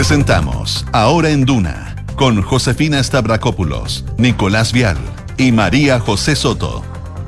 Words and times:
Presentamos 0.00 0.86
Ahora 0.92 1.28
en 1.28 1.44
Duna 1.44 1.94
con 2.16 2.40
Josefina 2.40 3.04
Stavrakopoulos, 3.04 4.02
Nicolás 4.16 4.72
Vial 4.72 4.96
y 5.36 5.52
María 5.52 6.00
José 6.00 6.36
Soto. 6.36 6.82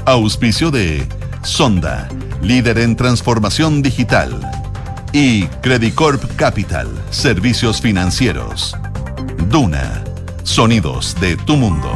Auspicio 0.06 0.71
de 0.71 1.06
Sonda, 1.43 2.08
líder 2.40 2.79
en 2.79 2.96
transformación 2.96 3.82
digital. 3.82 4.40
Y 5.12 5.48
Credicorp 5.61 6.24
Capital, 6.37 6.88
servicios 7.11 7.82
financieros. 7.82 8.74
Duna, 9.50 10.02
sonidos 10.42 11.14
de 11.20 11.36
tu 11.36 11.58
mundo. 11.58 11.90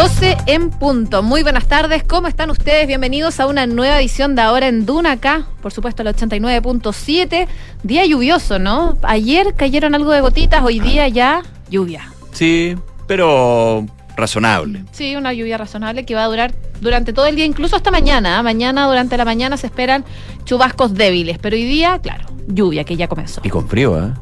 12 0.00 0.38
en 0.46 0.70
punto. 0.70 1.22
Muy 1.22 1.42
buenas 1.42 1.68
tardes, 1.68 2.02
¿cómo 2.02 2.26
están 2.26 2.48
ustedes? 2.48 2.86
Bienvenidos 2.86 3.38
a 3.38 3.46
una 3.46 3.66
nueva 3.66 4.00
edición 4.00 4.34
de 4.34 4.40
Ahora 4.40 4.66
en 4.66 4.86
Duna 4.86 5.12
acá, 5.12 5.48
por 5.60 5.72
supuesto 5.72 6.00
el 6.00 6.08
89.7. 6.08 7.46
Día 7.82 8.06
lluvioso, 8.06 8.58
¿no? 8.58 8.96
Ayer 9.02 9.54
cayeron 9.54 9.94
algo 9.94 10.10
de 10.12 10.22
gotitas, 10.22 10.64
hoy 10.64 10.80
día 10.80 11.06
ya 11.08 11.42
lluvia. 11.68 12.10
Sí, 12.32 12.78
pero 13.06 13.84
razonable. 14.16 14.86
Sí, 14.90 15.16
una 15.16 15.34
lluvia 15.34 15.58
razonable 15.58 16.06
que 16.06 16.14
va 16.14 16.24
a 16.24 16.28
durar 16.28 16.54
durante 16.80 17.12
todo 17.12 17.26
el 17.26 17.36
día, 17.36 17.44
incluso 17.44 17.76
hasta 17.76 17.90
mañana. 17.90 18.38
¿ah? 18.38 18.42
Mañana, 18.42 18.86
durante 18.86 19.18
la 19.18 19.26
mañana, 19.26 19.58
se 19.58 19.66
esperan 19.66 20.06
chubascos 20.44 20.94
débiles, 20.94 21.36
pero 21.36 21.56
hoy 21.56 21.66
día, 21.66 21.98
claro, 22.02 22.24
lluvia 22.46 22.84
que 22.84 22.96
ya 22.96 23.06
comenzó. 23.06 23.42
Y 23.44 23.50
con 23.50 23.68
frío, 23.68 24.02
¿eh? 24.02 24.12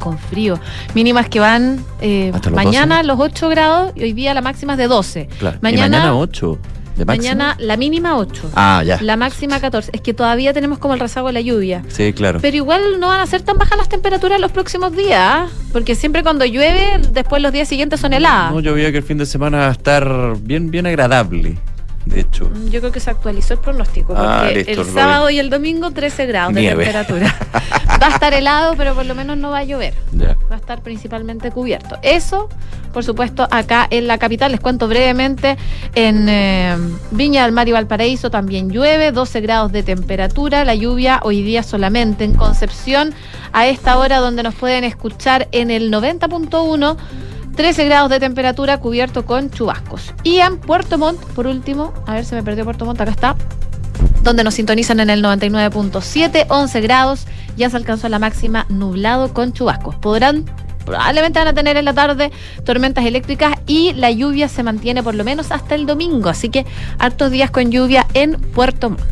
Con 0.00 0.18
frío. 0.18 0.58
Mínimas 0.94 1.28
que 1.28 1.38
van 1.38 1.84
eh, 2.00 2.32
¿Hasta 2.34 2.50
los 2.50 2.56
mañana 2.56 2.96
12? 2.96 3.06
los 3.06 3.20
8 3.20 3.48
grados 3.48 3.92
y 3.94 4.02
hoy 4.02 4.12
día 4.12 4.34
la 4.34 4.40
máxima 4.42 4.72
es 4.72 4.78
de 4.78 4.88
12. 4.88 5.28
Claro. 5.38 5.58
Mañana, 5.60 5.86
y 5.86 5.90
mañana 5.90 6.16
8 6.16 6.58
de 6.96 7.04
máxima. 7.04 7.34
mañana 7.34 7.56
la 7.60 7.76
mínima 7.76 8.16
8. 8.18 8.50
Ah, 8.54 8.82
ya. 8.84 8.98
La 9.00 9.16
máxima 9.16 9.60
14. 9.60 9.90
Es 9.94 10.00
que 10.00 10.12
todavía 10.12 10.52
tenemos 10.52 10.78
como 10.78 10.94
el 10.94 11.00
rezago 11.00 11.28
de 11.28 11.34
la 11.34 11.40
lluvia. 11.40 11.82
Sí, 11.88 12.12
claro. 12.12 12.40
Pero 12.42 12.56
igual 12.56 12.98
no 12.98 13.06
van 13.08 13.20
a 13.20 13.26
ser 13.26 13.42
tan 13.42 13.56
bajas 13.56 13.78
las 13.78 13.88
temperaturas 13.88 14.40
los 14.40 14.50
próximos 14.50 14.94
días, 14.96 15.20
¿ah? 15.22 15.46
porque 15.72 15.94
siempre 15.94 16.22
cuando 16.22 16.44
llueve, 16.44 17.00
después 17.12 17.40
los 17.40 17.52
días 17.52 17.68
siguientes 17.68 18.00
son 18.00 18.12
heladas. 18.12 18.52
No, 18.52 18.60
yo 18.60 18.74
veía 18.74 18.90
que 18.90 18.98
el 18.98 19.04
fin 19.04 19.18
de 19.18 19.26
semana 19.26 19.58
va 19.58 19.68
a 19.68 19.72
estar 19.72 20.36
bien, 20.42 20.70
bien 20.70 20.86
agradable. 20.86 21.56
De 22.10 22.20
hecho. 22.20 22.50
Yo 22.70 22.80
creo 22.80 22.92
que 22.92 23.00
se 23.00 23.10
actualizó 23.10 23.54
el 23.54 23.60
pronóstico, 23.60 24.08
porque 24.14 24.22
Ah, 24.26 24.50
listo, 24.52 24.82
el 24.82 24.86
sábado 24.86 25.30
y 25.30 25.38
el 25.38 25.48
domingo 25.48 25.90
13 25.90 26.26
grados 26.26 26.52
Nieve. 26.52 26.84
de 26.84 26.92
temperatura. 26.92 27.34
va 28.02 28.06
a 28.08 28.10
estar 28.10 28.34
helado, 28.34 28.74
pero 28.76 28.94
por 28.94 29.06
lo 29.06 29.14
menos 29.14 29.36
no 29.36 29.50
va 29.50 29.58
a 29.58 29.64
llover. 29.64 29.94
Ya. 30.12 30.36
va 30.50 30.56
a 30.56 30.58
estar 30.58 30.82
principalmente 30.82 31.50
cubierto. 31.50 31.98
Eso, 32.02 32.48
por 32.92 33.04
supuesto, 33.04 33.46
acá 33.50 33.86
en 33.90 34.06
la 34.08 34.18
capital, 34.18 34.50
les 34.50 34.60
cuento 34.60 34.88
brevemente, 34.88 35.56
en 35.94 36.28
eh, 36.28 36.76
Viña 37.12 37.44
del 37.44 37.52
Mar 37.52 37.68
y 37.68 37.72
Valparaíso 37.72 38.30
también 38.30 38.70
llueve, 38.70 39.12
12 39.12 39.40
grados 39.40 39.70
de 39.70 39.82
temperatura, 39.82 40.64
la 40.64 40.74
lluvia 40.74 41.20
hoy 41.22 41.42
día 41.42 41.62
solamente 41.62 42.24
en 42.24 42.34
Concepción, 42.34 43.14
a 43.52 43.68
esta 43.68 43.98
hora 43.98 44.18
donde 44.18 44.42
nos 44.42 44.54
pueden 44.54 44.82
escuchar 44.84 45.48
en 45.52 45.70
el 45.70 45.92
90.1. 45.92 46.96
13 47.60 47.84
grados 47.84 48.08
de 48.08 48.18
temperatura 48.18 48.78
cubierto 48.78 49.26
con 49.26 49.50
chubascos. 49.50 50.14
Y 50.24 50.38
en 50.38 50.56
Puerto 50.56 50.96
Montt, 50.96 51.22
por 51.34 51.46
último, 51.46 51.92
a 52.06 52.14
ver, 52.14 52.24
se 52.24 52.34
me 52.34 52.42
perdió 52.42 52.64
Puerto 52.64 52.86
Montt, 52.86 53.02
acá 53.02 53.10
está, 53.10 53.36
donde 54.22 54.44
nos 54.44 54.54
sintonizan 54.54 54.98
en 54.98 55.10
el 55.10 55.22
99.7, 55.22 56.46
11 56.48 56.80
grados, 56.80 57.26
ya 57.58 57.68
se 57.68 57.76
alcanzó 57.76 58.08
la 58.08 58.18
máxima 58.18 58.64
nublado 58.70 59.34
con 59.34 59.52
chubascos. 59.52 59.94
Podrán, 59.96 60.46
probablemente 60.86 61.38
van 61.38 61.48
a 61.48 61.52
tener 61.52 61.76
en 61.76 61.84
la 61.84 61.92
tarde 61.92 62.30
tormentas 62.64 63.04
eléctricas 63.04 63.52
y 63.66 63.92
la 63.92 64.10
lluvia 64.10 64.48
se 64.48 64.62
mantiene 64.62 65.02
por 65.02 65.14
lo 65.14 65.22
menos 65.22 65.52
hasta 65.52 65.74
el 65.74 65.84
domingo, 65.84 66.30
así 66.30 66.48
que 66.48 66.64
hartos 66.98 67.30
días 67.30 67.50
con 67.50 67.70
lluvia 67.70 68.06
en 68.14 68.40
Puerto 68.40 68.88
Montt. 68.88 69.02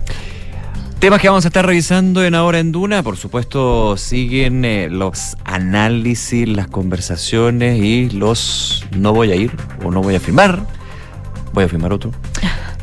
Temas 0.99 1.21
que 1.21 1.29
vamos 1.29 1.45
a 1.45 1.49
estar 1.49 1.65
revisando 1.65 2.25
en 2.25 2.35
Ahora 2.35 2.59
en 2.59 2.73
Duna. 2.73 3.05
Por 3.05 3.17
supuesto, 3.17 3.97
siguen 3.97 4.65
eh, 4.65 4.89
los 4.91 5.37
análisis, 5.45 6.49
las 6.49 6.67
conversaciones 6.67 7.81
y 7.81 8.11
los 8.11 8.85
no 8.97 9.13
voy 9.13 9.31
a 9.31 9.37
ir 9.37 9.53
o 9.84 9.93
no 9.93 10.03
voy 10.03 10.17
a 10.17 10.21
firmar. 10.21 10.61
Voy 11.53 11.62
a 11.62 11.69
firmar 11.69 11.93
otro. 11.93 12.11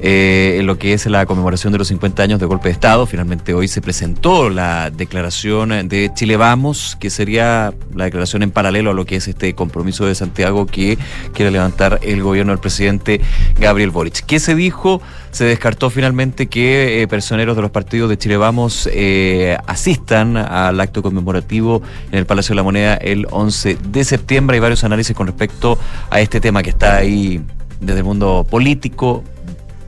Eh, 0.07 0.57
en 0.59 0.67
lo 0.67 0.77
que 0.77 0.93
es 0.93 1.07
la 1.07 1.25
conmemoración 1.25 1.73
de 1.73 1.79
los 1.79 1.88
50 1.88 2.21
años 2.21 2.39
de 2.39 2.45
golpe 2.45 2.67
de 2.67 2.73
Estado. 2.73 3.07
Finalmente 3.07 3.55
hoy 3.55 3.67
se 3.67 3.81
presentó 3.81 4.51
la 4.51 4.91
declaración 4.91 5.89
de 5.89 6.11
Chile 6.13 6.38
Vamos, 6.38 6.95
que 6.99 7.09
sería 7.09 7.73
la 7.95 8.03
declaración 8.03 8.44
en 8.44 8.51
paralelo 8.51 8.91
a 8.91 8.94
lo 8.94 9.07
que 9.07 9.15
es 9.15 9.27
este 9.27 9.55
compromiso 9.55 10.05
de 10.05 10.13
Santiago 10.13 10.67
que 10.67 10.99
quiere 11.33 11.49
levantar 11.49 12.01
el 12.03 12.21
gobierno 12.21 12.51
del 12.51 12.59
presidente 12.59 13.19
Gabriel 13.59 13.89
Boric. 13.89 14.23
¿Qué 14.27 14.39
se 14.39 14.53
dijo? 14.53 15.01
Se 15.31 15.44
descartó 15.44 15.89
finalmente 15.89 16.45
que 16.45 17.01
eh, 17.01 17.07
personeros 17.07 17.55
de 17.55 17.63
los 17.63 17.71
partidos 17.71 18.07
de 18.07 18.19
Chile 18.19 18.38
Vamos 18.38 18.88
eh, 18.94 19.57
asistan 19.65 20.38
al 20.38 20.79
acto 20.81 21.01
conmemorativo 21.01 21.81
en 22.11 22.19
el 22.19 22.27
Palacio 22.27 22.53
de 22.53 22.57
la 22.57 22.63
Moneda 22.63 22.94
el 22.94 23.25
11 23.31 23.79
de 23.89 24.03
septiembre. 24.03 24.57
Hay 24.57 24.61
varios 24.61 24.83
análisis 24.83 25.15
con 25.15 25.25
respecto 25.25 25.79
a 26.11 26.21
este 26.21 26.39
tema 26.39 26.61
que 26.61 26.69
está 26.69 26.97
ahí 26.97 27.41
desde 27.79 27.99
el 27.99 28.05
mundo 28.05 28.45
político, 28.47 29.23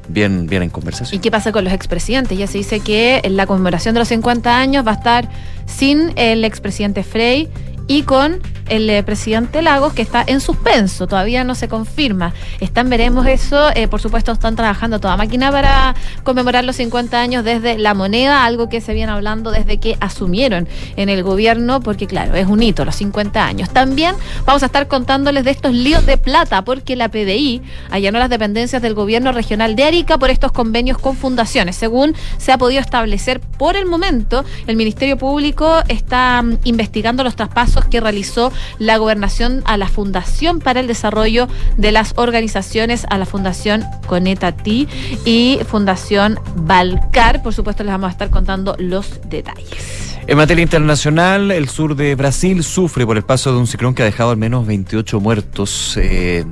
bien, 0.07 0.47
bien 0.47 0.63
en 0.63 0.69
¿Y 0.69 0.71
conversación. 0.71 1.21
qué 1.21 1.31
pasa 1.31 1.51
con 1.51 1.63
los 1.63 1.73
expresidentes? 1.73 2.37
Ya 2.37 2.47
se 2.47 2.57
dice 2.57 2.79
que 2.79 3.21
en 3.23 3.35
la 3.37 3.45
conmemoración 3.45 3.93
de 3.93 3.99
los 3.99 4.07
50 4.07 4.57
años 4.59 4.85
va 4.85 4.91
a 4.91 4.95
estar 4.95 5.29
sin 5.65 6.11
el 6.15 6.43
expresidente 6.45 7.03
Frey 7.03 7.49
y 7.87 8.03
con 8.03 8.41
el 8.69 8.89
eh, 8.89 9.01
presidente 9.03 9.61
Lagos, 9.61 9.93
que 9.93 10.01
está 10.01 10.23
en 10.27 10.41
suspenso, 10.41 11.07
todavía 11.07 11.43
no 11.43 11.55
se 11.55 11.67
confirma. 11.69 12.33
Están, 12.59 12.89
veremos 12.89 13.25
eso, 13.25 13.69
eh, 13.75 13.87
por 13.87 14.01
supuesto 14.01 14.33
están 14.33 14.55
trabajando 14.57 14.99
toda 14.99 15.15
máquina 15.15 15.51
para 15.51 15.95
conmemorar 16.23 16.65
los 16.65 16.75
50 16.75 17.19
años 17.19 17.43
desde 17.45 17.77
la 17.77 17.93
moneda, 17.93 18.43
algo 18.43 18.67
que 18.67 18.81
se 18.81 18.93
viene 18.93 19.11
hablando 19.11 19.51
desde 19.51 19.77
que 19.77 19.97
asumieron 20.01 20.67
en 20.97 21.09
el 21.09 21.23
gobierno, 21.23 21.79
porque 21.79 22.07
claro, 22.07 22.35
es 22.35 22.47
un 22.47 22.61
hito, 22.61 22.83
los 22.83 22.95
50 22.95 23.45
años. 23.45 23.69
También 23.69 24.15
vamos 24.45 24.63
a 24.63 24.65
estar 24.67 24.87
contándoles 24.87 25.45
de 25.45 25.51
estos 25.51 25.73
líos 25.73 26.05
de 26.05 26.17
plata, 26.17 26.63
porque 26.63 26.95
la 26.95 27.09
PDI 27.09 27.61
allanó 27.89 28.19
las 28.19 28.29
dependencias 28.29 28.81
del 28.81 28.93
gobierno 28.93 29.31
regional 29.31 29.75
de 29.75 29.85
Arica 29.85 30.17
por 30.17 30.29
estos 30.29 30.51
convenios 30.51 30.97
con 30.97 31.15
fundaciones. 31.15 31.75
Según 31.77 32.15
se 32.37 32.51
ha 32.51 32.57
podido 32.57 32.81
establecer 32.81 33.39
por 33.39 33.77
el 33.77 33.85
momento, 33.85 34.43
el 34.67 34.75
Ministerio 34.75 35.17
Público 35.17 35.81
está 35.87 36.41
mm, 36.41 36.59
investigando 36.65 37.23
los 37.23 37.35
traspasos 37.35 37.76
que 37.85 37.99
realizó 38.01 38.51
la 38.79 38.97
gobernación 38.97 39.61
a 39.65 39.77
la 39.77 39.87
Fundación 39.87 40.59
para 40.59 40.79
el 40.79 40.87
Desarrollo 40.87 41.47
de 41.77 41.91
las 41.91 42.13
Organizaciones, 42.17 43.05
a 43.09 43.17
la 43.17 43.25
Fundación 43.25 43.83
Conetati 44.07 44.87
y 45.25 45.59
Fundación 45.67 46.39
Balcar. 46.55 47.41
Por 47.43 47.53
supuesto, 47.53 47.83
les 47.83 47.91
vamos 47.93 48.07
a 48.09 48.11
estar 48.11 48.29
contando 48.29 48.75
los 48.79 49.19
detalles. 49.29 50.15
En 50.27 50.35
materia 50.37 50.61
internacional, 50.63 51.51
el 51.51 51.69
sur 51.69 51.95
de 51.95 52.13
Brasil 52.15 52.63
sufre 52.63 53.05
por 53.05 53.15
el 53.15 53.23
paso 53.23 53.53
de 53.53 53.59
un 53.59 53.67
ciclón 53.67 53.95
que 53.95 54.01
ha 54.01 54.05
dejado 54.05 54.31
al 54.31 54.37
menos 54.37 54.65
28 54.67 55.19
muertos. 55.21 55.97
eh, 56.01 56.43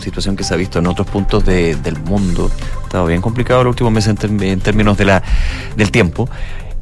situación 0.00 0.36
que 0.36 0.44
se 0.44 0.52
ha 0.52 0.58
visto 0.58 0.78
en 0.78 0.86
otros 0.88 1.06
puntos 1.06 1.42
de- 1.46 1.74
del 1.76 1.98
mundo. 1.98 2.50
Ha 2.82 2.84
estado 2.84 3.06
bien 3.06 3.22
complicado 3.22 3.62
el 3.62 3.66
último 3.68 3.90
mes 3.90 4.06
en, 4.06 4.60
términos 4.60 4.98
del 4.98 5.90
tiempo. 5.90 6.28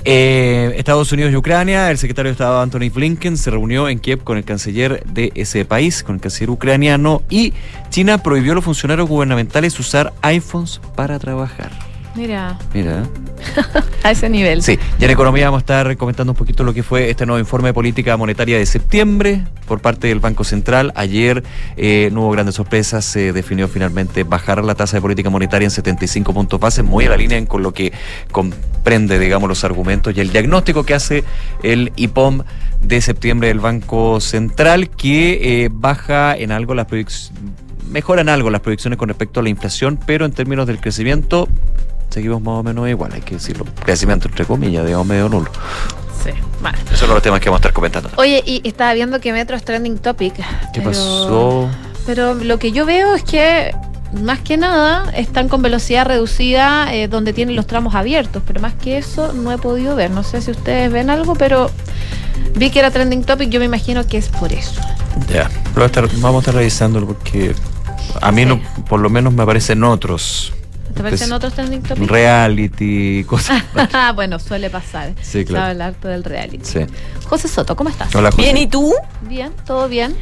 Eh, 0.06 0.75
Estados 0.76 1.10
Unidos 1.12 1.32
y 1.32 1.37
Ucrania, 1.37 1.91
el 1.91 1.97
secretario 1.97 2.28
de 2.28 2.32
Estado 2.32 2.60
Anthony 2.60 2.91
Blinken 2.92 3.38
se 3.38 3.50
reunió 3.50 3.88
en 3.88 3.98
Kiev 3.98 4.22
con 4.22 4.37
el 4.37 4.44
canciller 4.44 5.03
de 5.04 5.32
ese 5.34 5.65
país, 5.65 6.03
con 6.03 6.16
el 6.16 6.20
canciller 6.20 6.50
ucraniano, 6.50 7.22
y 7.31 7.54
China 7.88 8.19
prohibió 8.19 8.53
a 8.53 8.54
los 8.56 8.64
funcionarios 8.64 9.09
gubernamentales 9.09 9.81
usar 9.81 10.12
iPhones 10.20 10.81
para 10.94 11.19
trabajar. 11.19 11.83
Mira, 12.16 12.56
Mira. 12.72 13.02
a 14.04 14.10
ese 14.12 14.28
nivel. 14.28 14.62
Sí, 14.62 14.78
y 15.00 15.04
en 15.04 15.10
economía 15.10 15.47
vamos 15.47 15.58
a 15.58 15.62
estar 15.62 15.97
comentando 15.97 16.32
un 16.32 16.36
poquito 16.36 16.62
lo 16.62 16.72
que 16.72 16.84
fue 16.84 17.10
este 17.10 17.26
nuevo 17.26 17.41
informe 17.41 17.70
de 17.70 17.75
política 17.75 18.16
monetaria 18.16 18.56
de 18.56 18.66
septiembre 18.66 19.44
por 19.66 19.80
parte 19.80 20.06
del 20.06 20.20
Banco 20.20 20.44
Central. 20.44 20.92
Ayer 20.94 21.42
eh, 21.76 22.10
no 22.12 22.22
hubo 22.22 22.30
grandes 22.30 22.54
sorpresas, 22.54 23.04
se 23.04 23.32
definió 23.32 23.66
finalmente 23.66 24.22
bajar 24.22 24.62
la 24.62 24.76
tasa 24.76 24.97
de 24.97 25.00
política 25.00 25.28
monetaria 25.28 25.66
en 25.66 25.70
75 25.72 26.32
puntos 26.32 26.60
base, 26.60 26.84
muy 26.84 27.06
a 27.06 27.10
la 27.10 27.16
línea 27.16 27.44
con 27.47 27.64
lo 27.64 27.75
que 27.75 27.92
comprende, 28.31 29.19
digamos, 29.19 29.48
los 29.48 29.64
argumentos 29.64 30.16
y 30.16 30.20
el 30.20 30.31
diagnóstico 30.31 30.84
que 30.84 30.94
hace 30.94 31.25
el 31.64 31.93
IPOM 31.96 32.43
de 32.81 33.00
septiembre 33.00 33.49
del 33.49 33.58
Banco 33.58 34.20
Central, 34.20 34.88
que 34.88 35.64
eh, 35.64 35.69
baja 35.72 36.37
en 36.37 36.52
algo 36.52 36.75
las 36.75 36.87
proyecciones, 36.87 37.32
mejoran 37.90 38.28
algo 38.28 38.50
las 38.50 38.61
proyecciones 38.61 38.99
con 38.99 39.08
respecto 39.08 39.40
a 39.40 39.43
la 39.43 39.49
inflación, 39.49 39.99
pero 40.06 40.25
en 40.25 40.32
términos 40.32 40.66
del 40.66 40.81
crecimiento 40.81 41.49
seguimos 42.14 42.40
más 42.40 42.55
o 42.61 42.62
menos 42.62 42.88
igual, 42.88 43.12
hay 43.12 43.20
que 43.20 43.34
decirlo. 43.34 43.66
Crecimiento 43.84 44.28
entre 44.28 44.44
comillas, 44.44 44.87
digamos 44.87 45.06
medio 45.06 45.28
nulo. 45.28 45.50
Sí, 46.22 46.31
vale. 46.62 46.78
Esos 46.87 47.00
son 47.00 47.11
los 47.11 47.22
temas 47.22 47.40
que 47.40 47.49
vamos 47.50 47.58
a 47.58 47.62
estar 47.62 47.72
comentando. 47.72 48.08
Oye, 48.16 48.43
y 48.46 48.66
estaba 48.66 48.94
viendo 48.94 49.20
que 49.20 49.32
Metro 49.32 49.56
es 49.56 49.64
trending 49.64 49.99
topic. 49.99 50.34
¿Qué 50.37 50.44
pero- 50.75 50.84
pasó? 50.90 51.69
Pero 52.06 52.34
lo 52.34 52.58
que 52.58 52.70
yo 52.72 52.87
veo 52.87 53.14
es 53.14 53.25
que 53.25 53.75
más 54.22 54.38
que 54.40 54.56
nada 54.56 55.11
están 55.16 55.49
con 55.49 55.61
velocidad 55.62 56.06
reducida 56.06 56.94
eh, 56.94 57.08
donde 57.08 57.32
tienen 57.32 57.56
los 57.56 57.66
tramos 57.66 57.94
abiertos, 57.96 58.43
pero 58.46 58.61
más 58.61 58.75
que 58.75 58.96
eso 58.99 59.32
no 59.32 59.50
he 59.50 59.58
podido 59.58 59.96
ver. 59.96 60.11
No 60.11 60.22
sé 60.22 60.40
si 60.40 60.50
ustedes 60.52 60.93
ven 60.93 61.11
algo, 61.11 61.34
pero 61.34 61.70
vi 62.55 62.70
que 62.70 62.78
era 62.78 62.90
trending 62.90 63.25
topic, 63.25 63.49
yo 63.50 63.58
me 63.58 63.66
imagino 63.66 64.06
que 64.06 64.19
es 64.19 64.28
por 64.28 64.52
eso. 64.52 64.81
Ya, 65.32 65.50
estar- 65.76 66.08
vamos 66.20 66.37
a 66.37 66.38
estar 66.40 66.55
revisándolo 66.55 67.06
porque 67.08 67.55
a 68.20 68.31
mí 68.31 68.44
no, 68.44 68.61
por 68.88 69.00
lo 69.00 69.11
menos 69.11 69.32
me 69.32 69.43
aparecen 69.43 69.82
otros. 69.82 70.52
¿Te 70.92 71.02
parecen 71.02 71.28
Pues, 71.28 71.32
otros 71.32 71.54
trending 71.54 71.82
topics? 71.82 72.06
Reality, 72.08 73.25
cosas. 73.28 73.62
bueno, 74.14 74.38
suele 74.38 74.70
pasar. 74.70 75.12
Sí, 75.22 75.44
claro. 75.44 75.64
Se 75.66 75.70
habla 75.72 75.86
harto 75.86 76.08
del 76.08 76.25
reality. 76.25 76.64
sí. 76.64 76.81
José 77.26 77.48
Soto, 77.48 77.75
¿cómo 77.75 77.88
estás? 77.90 78.14
Hola, 78.14 78.31
José. 78.31 78.42
Bien, 78.42 78.56
¿y 78.58 78.66
tú? 78.66 78.92
Bien, 79.22 79.52
todo 79.66 79.88
bien. 79.88 80.14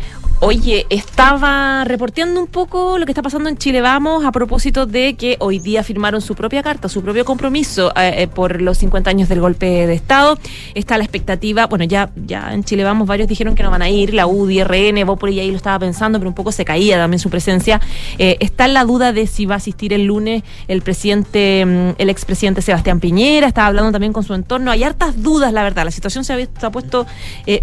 Oye, 0.44 0.86
estaba 0.90 1.84
reporteando 1.84 2.40
un 2.40 2.48
poco 2.48 2.98
lo 2.98 3.06
que 3.06 3.12
está 3.12 3.22
pasando 3.22 3.48
en 3.48 3.56
Chile 3.56 3.80
Vamos 3.80 4.24
a 4.24 4.32
propósito 4.32 4.86
de 4.86 5.14
que 5.14 5.36
hoy 5.38 5.60
día 5.60 5.84
firmaron 5.84 6.20
su 6.20 6.34
propia 6.34 6.64
carta, 6.64 6.88
su 6.88 7.00
propio 7.00 7.24
compromiso 7.24 7.92
eh, 7.94 8.22
eh, 8.22 8.26
por 8.26 8.60
los 8.60 8.78
50 8.78 9.08
años 9.08 9.28
del 9.28 9.40
golpe 9.40 9.86
de 9.86 9.94
Estado. 9.94 10.36
Está 10.74 10.98
la 10.98 11.04
expectativa, 11.04 11.66
bueno, 11.66 11.84
ya, 11.84 12.10
ya 12.26 12.52
en 12.52 12.64
Chile 12.64 12.82
Vamos 12.82 13.06
varios 13.06 13.28
dijeron 13.28 13.54
que 13.54 13.62
no 13.62 13.70
van 13.70 13.82
a 13.82 13.88
ir, 13.88 14.14
la 14.14 14.26
UDI, 14.26 14.64
RN, 14.64 15.04
vos 15.04 15.16
por 15.16 15.28
ahí 15.28 15.48
lo 15.48 15.56
estaba 15.56 15.78
pensando, 15.78 16.18
pero 16.18 16.28
un 16.28 16.34
poco 16.34 16.50
se 16.50 16.64
caía 16.64 16.96
también 16.96 17.20
su 17.20 17.30
presencia. 17.30 17.80
Eh, 18.18 18.36
está 18.40 18.66
la 18.66 18.84
duda 18.84 19.12
de 19.12 19.28
si 19.28 19.46
va 19.46 19.54
a 19.54 19.58
asistir 19.58 19.92
el 19.92 20.06
lunes 20.06 20.42
el 20.66 20.82
presidente, 20.82 21.64
mm, 21.64 21.94
el 21.98 22.10
expresidente 22.10 22.62
Sebastián 22.62 22.98
Piñera, 22.98 23.46
estaba 23.46 23.68
hablando 23.68 23.92
también 23.92 24.12
con 24.12 24.24
su 24.24 24.34
entorno. 24.34 24.72
Hay 24.72 24.82
hartas 24.82 25.22
dudas, 25.22 25.52
la 25.52 25.62
verdad. 25.62 25.84
La 25.84 25.92
situación 25.92 26.24
se 26.24 26.32
ha, 26.32 26.36
se 26.36 26.66
ha 26.66 26.70
puesto 26.70 27.06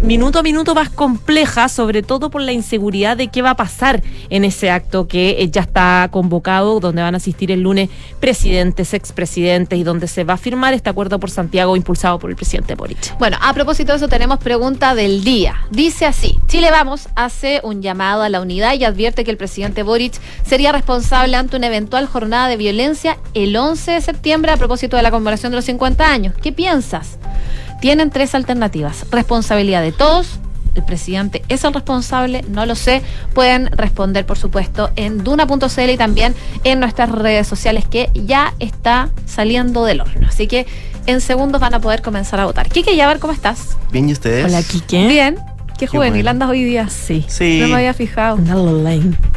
minuto 0.00 0.38
a 0.38 0.42
minuto 0.42 0.74
más 0.74 0.88
compleja, 0.88 1.68
sobre 1.68 2.02
todo 2.02 2.30
por 2.30 2.40
la 2.40 2.52
inseguridad 2.70 3.16
de 3.16 3.28
qué 3.28 3.42
va 3.42 3.50
a 3.50 3.56
pasar 3.56 4.00
en 4.28 4.44
ese 4.44 4.70
acto 4.70 5.08
que 5.08 5.30
eh, 5.42 5.50
ya 5.50 5.62
está 5.62 6.08
convocado, 6.12 6.78
donde 6.78 7.02
van 7.02 7.14
a 7.14 7.16
asistir 7.16 7.50
el 7.50 7.62
lunes 7.62 7.90
presidentes, 8.20 8.94
expresidentes 8.94 9.76
y 9.76 9.82
donde 9.82 10.06
se 10.06 10.22
va 10.22 10.34
a 10.34 10.36
firmar 10.36 10.72
este 10.72 10.88
acuerdo 10.88 11.18
por 11.18 11.30
Santiago 11.30 11.74
impulsado 11.74 12.20
por 12.20 12.30
el 12.30 12.36
presidente 12.36 12.76
Boric. 12.76 13.18
Bueno, 13.18 13.38
a 13.40 13.52
propósito 13.54 13.92
de 13.92 13.96
eso 13.96 14.06
tenemos 14.06 14.38
pregunta 14.38 14.94
del 14.94 15.24
día. 15.24 15.56
Dice 15.70 16.06
así, 16.06 16.38
Chile 16.46 16.70
Vamos 16.70 17.08
hace 17.16 17.60
un 17.64 17.82
llamado 17.82 18.22
a 18.22 18.28
la 18.28 18.40
unidad 18.40 18.74
y 18.74 18.84
advierte 18.84 19.24
que 19.24 19.32
el 19.32 19.36
presidente 19.36 19.82
Boric 19.82 20.14
sería 20.46 20.70
responsable 20.70 21.36
ante 21.36 21.56
una 21.56 21.66
eventual 21.66 22.06
jornada 22.06 22.46
de 22.46 22.56
violencia 22.56 23.18
el 23.34 23.56
11 23.56 23.90
de 23.92 24.00
septiembre 24.00 24.52
a 24.52 24.56
propósito 24.56 24.96
de 24.96 25.02
la 25.02 25.10
conmemoración 25.10 25.50
de 25.50 25.56
los 25.56 25.64
50 25.64 26.08
años. 26.08 26.34
¿Qué 26.40 26.52
piensas? 26.52 27.18
Tienen 27.80 28.10
tres 28.10 28.36
alternativas. 28.36 29.06
Responsabilidad 29.10 29.82
de 29.82 29.90
todos. 29.90 30.38
El 30.74 30.84
presidente 30.84 31.42
es 31.48 31.64
el 31.64 31.74
responsable, 31.74 32.44
no 32.48 32.66
lo 32.66 32.74
sé. 32.74 33.02
Pueden 33.34 33.66
responder, 33.68 34.26
por 34.26 34.38
supuesto, 34.38 34.90
en 34.96 35.24
duna.cl 35.24 35.90
y 35.90 35.96
también 35.96 36.34
en 36.64 36.80
nuestras 36.80 37.10
redes 37.10 37.46
sociales 37.46 37.84
que 37.88 38.10
ya 38.14 38.54
está 38.58 39.10
saliendo 39.26 39.84
del 39.84 40.00
horno. 40.00 40.28
Así 40.28 40.46
que 40.46 40.66
en 41.06 41.20
segundos 41.20 41.60
van 41.60 41.74
a 41.74 41.80
poder 41.80 42.02
comenzar 42.02 42.40
a 42.40 42.44
votar. 42.44 42.68
Kike 42.68 42.96
Yabar, 42.96 43.18
¿cómo 43.18 43.32
estás? 43.32 43.76
Bien, 43.90 44.08
¿y 44.08 44.12
ustedes? 44.12 44.44
Hola, 44.44 44.62
Quique. 44.62 45.06
Bien. 45.06 45.36
Qué, 45.80 45.86
Qué 45.86 45.96
juvenil 45.96 46.12
bueno. 46.24 46.30
andas 46.30 46.50
hoy 46.50 46.62
día. 46.62 46.90
Sí. 46.90 47.24
Sí, 47.26 47.58
No 47.62 47.68
me 47.68 47.76
había 47.76 47.94
fijado. 47.94 48.38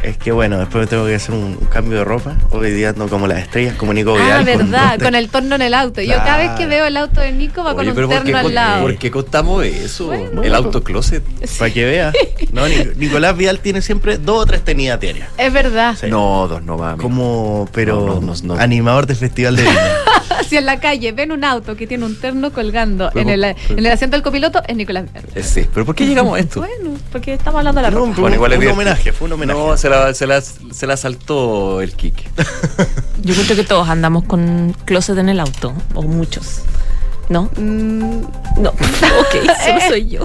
es 0.02 0.18
que 0.18 0.30
bueno, 0.30 0.58
después 0.58 0.82
me 0.84 0.86
tengo 0.86 1.06
que 1.06 1.14
hacer 1.14 1.34
un, 1.34 1.56
un 1.58 1.66
cambio 1.72 1.96
de 1.98 2.04
ropa. 2.04 2.36
Hoy 2.50 2.70
día 2.70 2.90
ando 2.90 3.08
como 3.08 3.26
las 3.26 3.38
estrellas, 3.38 3.76
como 3.76 3.94
Nico 3.94 4.14
Ah, 4.18 4.22
Vidal. 4.22 4.44
verdad, 4.44 4.98
con 5.00 5.14
el 5.14 5.30
torno 5.30 5.54
en 5.54 5.62
el 5.62 5.72
auto. 5.72 6.02
Yo 6.02 6.16
cada 6.16 6.36
vez 6.36 6.50
que 6.50 6.66
veo 6.66 6.84
el 6.84 6.98
auto 6.98 7.20
de 7.22 7.32
Nico 7.32 7.64
va 7.64 7.70
Oye, 7.70 7.76
con 7.78 7.88
un 7.88 7.94
pero 7.94 8.08
¿por 8.08 8.18
qué, 8.18 8.24
terno 8.32 8.38
al 8.48 8.54
lado. 8.54 8.82
por 8.82 8.96
qué 8.98 9.10
contamos 9.10 9.64
eso? 9.64 10.06
Bueno. 10.08 10.42
el 10.42 10.54
autocloset. 10.54 11.22
Para 11.58 11.72
que 11.72 11.84
vea. 11.86 12.12
No, 12.52 12.68
Ni- 12.68 12.74
Nicolás 12.96 13.34
Vidal 13.38 13.60
tiene 13.60 13.80
siempre 13.80 14.18
dos 14.18 14.42
o 14.42 14.46
tres 14.46 14.62
tenidas 14.62 15.00
diarias. 15.00 15.28
Es 15.38 15.50
verdad. 15.50 15.96
Sí. 15.98 16.08
No, 16.10 16.46
dos 16.46 16.62
no 16.62 16.76
mames. 16.76 17.00
Como, 17.00 17.66
pero 17.72 18.20
No, 18.20 18.20
no, 18.20 18.34
no, 18.42 18.54
no. 18.54 18.60
animador 18.60 19.06
de 19.06 19.14
festival 19.14 19.56
de 19.56 19.62
Viña. 19.62 19.74
Si 20.48 20.56
en 20.58 20.66
la 20.66 20.78
calle 20.78 21.12
ven 21.12 21.32
un 21.32 21.42
auto 21.44 21.74
que 21.76 21.86
tiene 21.86 22.04
un 22.04 22.16
terno 22.20 22.52
colgando 22.52 23.08
Pero- 23.14 23.30
en, 23.30 23.44
el, 23.44 23.54
pero- 23.66 23.78
en 23.78 23.86
el 23.86 23.92
asiento 23.92 24.16
del 24.16 24.22
copiloto, 24.22 24.62
es 24.66 24.76
Nicolás 24.76 25.04
Vidal. 25.04 25.24
Eh, 25.34 25.42
Sí, 25.42 25.66
pero 25.72 25.86
¿por 25.86 25.94
qué 25.94 26.06
llegamos 26.06 26.33
esto? 26.36 26.60
Bueno, 26.60 26.98
porque 27.12 27.34
estamos 27.34 27.58
hablando 27.58 27.80
de 27.80 27.88
la 27.88 27.90
No, 27.90 27.98
ropa. 28.00 28.12
fue 28.14 28.20
Bueno, 28.22 28.34
un, 28.34 28.36
igual 28.36 28.52
es 28.52 28.56
un 28.58 28.60
divertido. 28.62 28.82
homenaje, 28.82 29.12
fue 29.12 29.26
un 29.26 29.32
homenaje. 29.34 29.58
No, 29.60 29.76
se 29.76 29.88
la, 29.88 30.14
se, 30.14 30.26
la, 30.26 30.40
se 30.40 30.86
la 30.86 30.96
saltó 30.96 31.80
el 31.80 31.92
Kike. 31.94 32.24
Yo 33.22 33.34
creo 33.34 33.56
que 33.56 33.64
todos 33.64 33.88
andamos 33.88 34.24
con 34.24 34.74
closet 34.84 35.16
en 35.18 35.28
el 35.28 35.40
auto, 35.40 35.72
o 35.94 36.02
muchos. 36.02 36.60
¿No? 37.28 37.50
Mm, 37.56 38.20
No. 38.58 38.70
ok, 38.70 39.50
solo 39.64 39.80
soy 39.88 40.08
yo. 40.08 40.24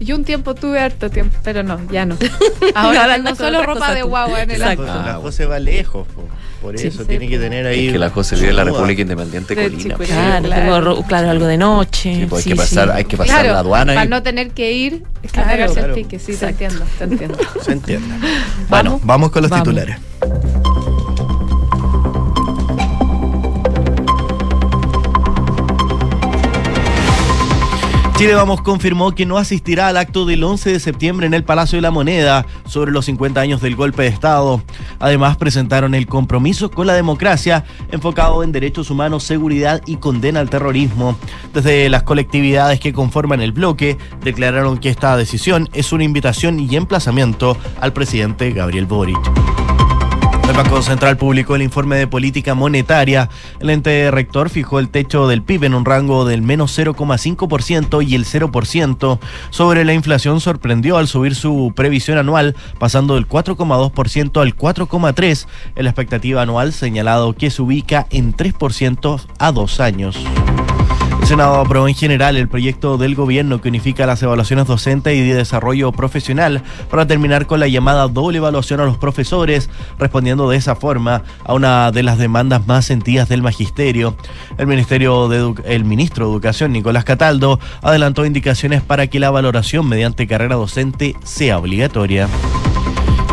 yo 0.00 0.16
un 0.16 0.24
tiempo 0.24 0.54
tuve 0.54 0.80
harto 0.80 1.08
tiempo, 1.10 1.36
pero 1.42 1.62
no, 1.62 1.80
ya 1.90 2.04
no. 2.04 2.16
Ahora 2.74 3.22
con 3.22 3.36
solo 3.36 3.62
ropa 3.62 3.94
de 3.94 4.02
guagua 4.02 4.42
en 4.42 4.50
el 4.50 4.60
Exacto. 4.60 4.82
auto. 4.90 5.02
la 5.06 5.14
José 5.14 5.46
va 5.46 5.58
lejos, 5.58 6.06
po. 6.08 6.22
Por 6.64 6.78
Sí, 6.78 6.86
eso 6.86 7.02
sí, 7.02 7.08
tiene 7.08 7.28
que 7.28 7.36
po. 7.36 7.42
tener 7.42 7.66
ahí. 7.66 7.86
Es 7.88 7.92
que 7.92 7.98
la 7.98 8.08
José 8.10 8.36
vive 8.36 8.48
en 8.50 8.56
la. 8.56 8.64
República 8.64 9.02
Independiente 9.02 9.54
De 9.54 9.62
Colina. 9.64 9.82
Chico- 9.82 10.04
Claro, 10.04 10.44
Claro. 10.46 10.62
tengo 10.62 10.80
ro- 10.80 11.02
claro, 11.06 11.30
algo 11.30 11.46
de 11.46 11.58
noche. 11.58 12.14
Sí, 12.14 12.26
pues 12.28 12.38
hay 12.40 12.42
Sí, 12.44 12.50
que 12.50 12.56
pasar, 12.56 12.88
sí. 12.88 12.94
hay 12.96 13.04
que 13.04 13.16
pasar 13.18 13.34
Claro, 13.40 13.52
la 13.52 13.58
aduana. 13.60 13.92
para 13.94 14.06
y- 14.06 14.08
no 14.08 14.22
tener 14.22 14.50
que 14.52 14.72
ir 14.72 15.02
Claro, 15.30 15.48
a 15.48 15.52
pegarse 15.52 15.74
el 15.74 15.84
claro. 15.84 15.94
pique, 15.94 16.18
sí, 16.18 16.26
te 16.26 16.32
Exacto. 16.32 16.64
entiendo, 16.64 16.86
te 16.98 17.04
entiendo. 17.04 17.38
Se 17.62 17.72
entiende. 17.72 18.08
Vamos. 18.68 18.68
Bueno, 18.70 19.00
vamos 19.04 19.30
con 19.30 19.42
los 19.42 19.50
Vamos. 19.50 19.64
titulares. 19.68 19.96
Chile 28.16 28.34
Vamos 28.34 28.62
confirmó 28.62 29.12
que 29.12 29.26
no 29.26 29.38
asistirá 29.38 29.88
al 29.88 29.96
acto 29.96 30.24
del 30.24 30.44
11 30.44 30.70
de 30.70 30.80
septiembre 30.80 31.26
en 31.26 31.34
el 31.34 31.42
Palacio 31.42 31.78
de 31.78 31.82
la 31.82 31.90
Moneda 31.90 32.46
sobre 32.64 32.92
los 32.92 33.06
50 33.06 33.40
años 33.40 33.60
del 33.60 33.74
golpe 33.74 34.02
de 34.02 34.08
Estado. 34.08 34.62
Además, 35.00 35.36
presentaron 35.36 35.96
el 35.96 36.06
compromiso 36.06 36.70
con 36.70 36.86
la 36.86 36.94
democracia 36.94 37.64
enfocado 37.90 38.44
en 38.44 38.52
derechos 38.52 38.88
humanos, 38.90 39.24
seguridad 39.24 39.82
y 39.84 39.96
condena 39.96 40.38
al 40.38 40.48
terrorismo. 40.48 41.18
Desde 41.52 41.88
las 41.88 42.04
colectividades 42.04 42.78
que 42.78 42.92
conforman 42.92 43.40
el 43.40 43.50
bloque, 43.50 43.98
declararon 44.22 44.78
que 44.78 44.90
esta 44.90 45.16
decisión 45.16 45.68
es 45.72 45.92
una 45.92 46.04
invitación 46.04 46.60
y 46.60 46.76
emplazamiento 46.76 47.58
al 47.80 47.92
presidente 47.92 48.52
Gabriel 48.52 48.86
Boric. 48.86 49.63
El 50.48 50.56
Banco 50.56 50.82
Central 50.82 51.16
publicó 51.16 51.56
el 51.56 51.62
informe 51.62 51.96
de 51.96 52.06
política 52.06 52.54
monetaria. 52.54 53.30
El 53.60 53.70
ente 53.70 54.10
rector 54.10 54.50
fijó 54.50 54.78
el 54.78 54.90
techo 54.90 55.26
del 55.26 55.42
PIB 55.42 55.64
en 55.64 55.74
un 55.74 55.84
rango 55.84 56.24
del 56.24 56.42
menos 56.42 56.78
0,5% 56.78 58.06
y 58.06 58.14
el 58.14 58.26
0%. 58.26 59.18
Sobre 59.50 59.84
la 59.84 59.94
inflación 59.94 60.40
sorprendió 60.40 60.98
al 60.98 61.08
subir 61.08 61.34
su 61.34 61.72
previsión 61.74 62.18
anual, 62.18 62.54
pasando 62.78 63.14
del 63.14 63.26
4,2% 63.26 64.42
al 64.42 64.56
4,3%. 64.56 65.46
En 65.76 65.84
la 65.84 65.90
expectativa 65.90 66.42
anual 66.42 66.72
señalado 66.72 67.32
que 67.32 67.50
se 67.50 67.62
ubica 67.62 68.06
en 68.10 68.34
3% 68.34 69.20
a 69.38 69.52
dos 69.52 69.80
años. 69.80 70.18
El 71.24 71.28
Senado 71.28 71.54
aprobó 71.54 71.88
en 71.88 71.94
general 71.94 72.36
el 72.36 72.48
proyecto 72.48 72.98
del 72.98 73.14
gobierno 73.14 73.62
que 73.62 73.70
unifica 73.70 74.04
las 74.04 74.22
evaluaciones 74.22 74.66
docentes 74.66 75.16
y 75.16 75.22
de 75.22 75.32
desarrollo 75.32 75.90
profesional 75.90 76.62
para 76.90 77.06
terminar 77.06 77.46
con 77.46 77.60
la 77.60 77.66
llamada 77.66 78.08
doble 78.08 78.36
evaluación 78.36 78.80
a 78.80 78.84
los 78.84 78.98
profesores, 78.98 79.70
respondiendo 79.98 80.50
de 80.50 80.58
esa 80.58 80.76
forma 80.76 81.22
a 81.42 81.54
una 81.54 81.92
de 81.92 82.02
las 82.02 82.18
demandas 82.18 82.66
más 82.66 82.84
sentidas 82.84 83.30
del 83.30 83.40
magisterio. 83.40 84.18
El, 84.58 84.66
ministerio 84.66 85.28
de 85.30 85.54
el 85.64 85.86
ministro 85.86 86.26
de 86.26 86.32
Educación, 86.32 86.72
Nicolás 86.72 87.04
Cataldo, 87.04 87.58
adelantó 87.80 88.26
indicaciones 88.26 88.82
para 88.82 89.06
que 89.06 89.18
la 89.18 89.30
valoración 89.30 89.88
mediante 89.88 90.26
carrera 90.26 90.56
docente 90.56 91.16
sea 91.24 91.56
obligatoria. 91.56 92.28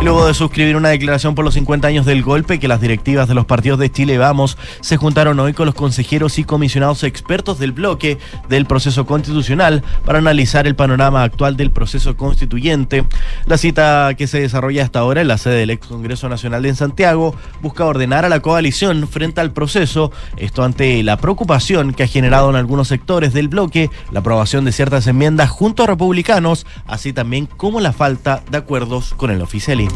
Luego 0.02 0.26
de 0.26 0.34
suscribir 0.34 0.74
una 0.74 0.88
declaración 0.88 1.36
por 1.36 1.44
los 1.44 1.54
50 1.54 1.86
años 1.86 2.04
del 2.04 2.24
golpe, 2.24 2.58
que 2.58 2.66
las 2.66 2.80
directivas 2.80 3.28
de 3.28 3.34
los 3.34 3.46
partidos 3.46 3.78
de 3.78 3.90
Chile 3.90 4.18
Vamos 4.18 4.58
se 4.80 4.96
juntaron 4.96 5.38
hoy 5.38 5.52
con 5.52 5.64
los 5.64 5.76
consejeros 5.76 6.40
y 6.40 6.44
comisionados 6.44 7.04
expertos 7.04 7.60
del 7.60 7.70
bloque 7.70 8.18
del 8.48 8.66
proceso 8.66 9.06
constitucional 9.06 9.84
para 10.04 10.18
analizar 10.18 10.66
el 10.66 10.74
panorama 10.74 11.22
actual 11.22 11.56
del 11.56 11.70
proceso 11.70 12.16
constituyente. 12.16 13.04
La 13.46 13.58
cita 13.58 14.12
que 14.18 14.26
se 14.26 14.40
desarrolla 14.40 14.82
hasta 14.82 14.98
ahora 14.98 15.20
en 15.20 15.28
la 15.28 15.38
sede 15.38 15.54
del 15.54 15.70
ex 15.70 15.86
Congreso 15.86 16.28
Nacional 16.28 16.66
en 16.66 16.74
Santiago 16.74 17.36
busca 17.60 17.86
ordenar 17.86 18.24
a 18.24 18.28
la 18.28 18.40
coalición 18.40 19.06
frente 19.06 19.40
al 19.40 19.52
proceso, 19.52 20.10
esto 20.36 20.64
ante 20.64 21.00
la 21.04 21.16
preocupación 21.16 21.94
que 21.94 22.02
ha 22.02 22.08
generado 22.08 22.50
en 22.50 22.56
algunos 22.56 22.88
sectores 22.88 23.32
del 23.32 23.46
bloque 23.46 23.88
la 24.10 24.18
aprobación 24.18 24.64
de 24.64 24.72
ciertas 24.72 25.06
enmiendas 25.06 25.48
junto 25.48 25.84
a 25.84 25.86
republicanos, 25.86 26.66
así 26.88 27.12
también 27.12 27.46
como 27.46 27.80
la 27.80 27.92
falta 27.92 28.42
de 28.50 28.58
acuerdos 28.58 29.14
con 29.16 29.30
el 29.30 29.40
oficialismo. 29.40 29.91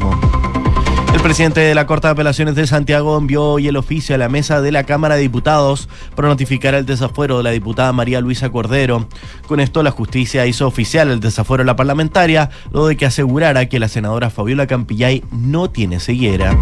El 1.13 1.23
presidente 1.23 1.61
de 1.61 1.75
la 1.75 1.87
Corte 1.87 2.07
de 2.07 2.13
Apelaciones 2.13 2.55
de 2.55 2.67
Santiago 2.67 3.17
envió 3.19 3.43
hoy 3.43 3.69
el 3.69 3.77
oficio 3.77 4.15
a 4.15 4.19
la 4.19 4.29
mesa 4.29 4.61
de 4.61 4.71
la 4.71 4.85
Cámara 4.85 5.17
de 5.17 5.23
Diputados 5.23 5.89
para 6.15 6.29
notificar 6.29 6.75
el 6.75 6.87
desafuero 6.87 7.39
de 7.39 7.43
la 7.43 7.51
diputada 7.51 7.93
María 7.93 8.21
Luisa 8.21 8.51
Cordero. 8.51 9.09
Con 9.49 9.59
esto, 9.59 9.83
la 9.83 9.91
justicia 9.91 10.47
hizo 10.47 10.67
oficial 10.67 11.11
el 11.11 11.21
desafuero 11.21 11.63
de 11.63 11.67
la 11.67 11.77
parlamentaria, 11.77 12.51
luego 12.71 12.89
de 12.89 12.97
que 12.97 13.07
asegurara 13.07 13.67
que 13.67 13.81
la 13.81 13.89
senadora 13.89 14.31
Fabiola 14.31 14.67
Campillay 14.67 15.25
no 15.33 15.71
tiene 15.71 16.01
ceguera. 16.01 16.57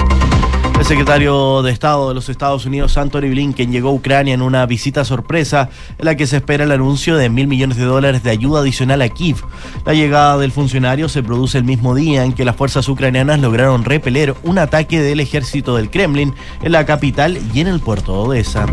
El 0.85 0.89
secretario 0.89 1.63
de 1.63 1.73
Estado 1.73 2.11
de 2.11 2.15
los 2.15 2.29
Estados 2.29 2.67
Unidos, 2.67 2.99
Anthony 2.99 3.31
Blinken, 3.31 3.73
llegó 3.73 3.89
a 3.89 3.93
Ucrania 3.93 4.35
en 4.35 4.43
una 4.43 4.67
visita 4.67 5.03
sorpresa 5.07 5.71
en 5.99 6.05
la 6.05 6.15
que 6.15 6.27
se 6.27 6.37
espera 6.37 6.65
el 6.65 6.73
anuncio 6.73 7.17
de 7.17 7.31
mil 7.31 7.47
millones 7.47 7.79
de 7.79 7.87
dólares 7.87 8.23
de 8.23 8.29
ayuda 8.29 8.61
adicional 8.61 9.01
a 9.01 9.09
Kiev. 9.09 9.39
La 9.87 9.95
llegada 9.95 10.37
del 10.37 10.53
funcionario 10.53 11.09
se 11.09 11.23
produce 11.23 11.57
el 11.57 11.65
mismo 11.65 11.95
día 11.95 12.23
en 12.23 12.35
que 12.35 12.45
las 12.45 12.57
fuerzas 12.57 12.87
ucranianas 12.87 13.41
lograron 13.41 13.83
repeler 13.83 14.35
un 14.43 14.59
ataque 14.59 15.01
del 15.01 15.21
ejército 15.21 15.75
del 15.75 15.89
Kremlin 15.89 16.35
en 16.63 16.73
la 16.73 16.85
capital 16.85 17.39
y 17.55 17.61
en 17.61 17.69
el 17.69 17.81
puerto 17.81 18.13
de 18.13 18.19
Odessa. 18.19 18.67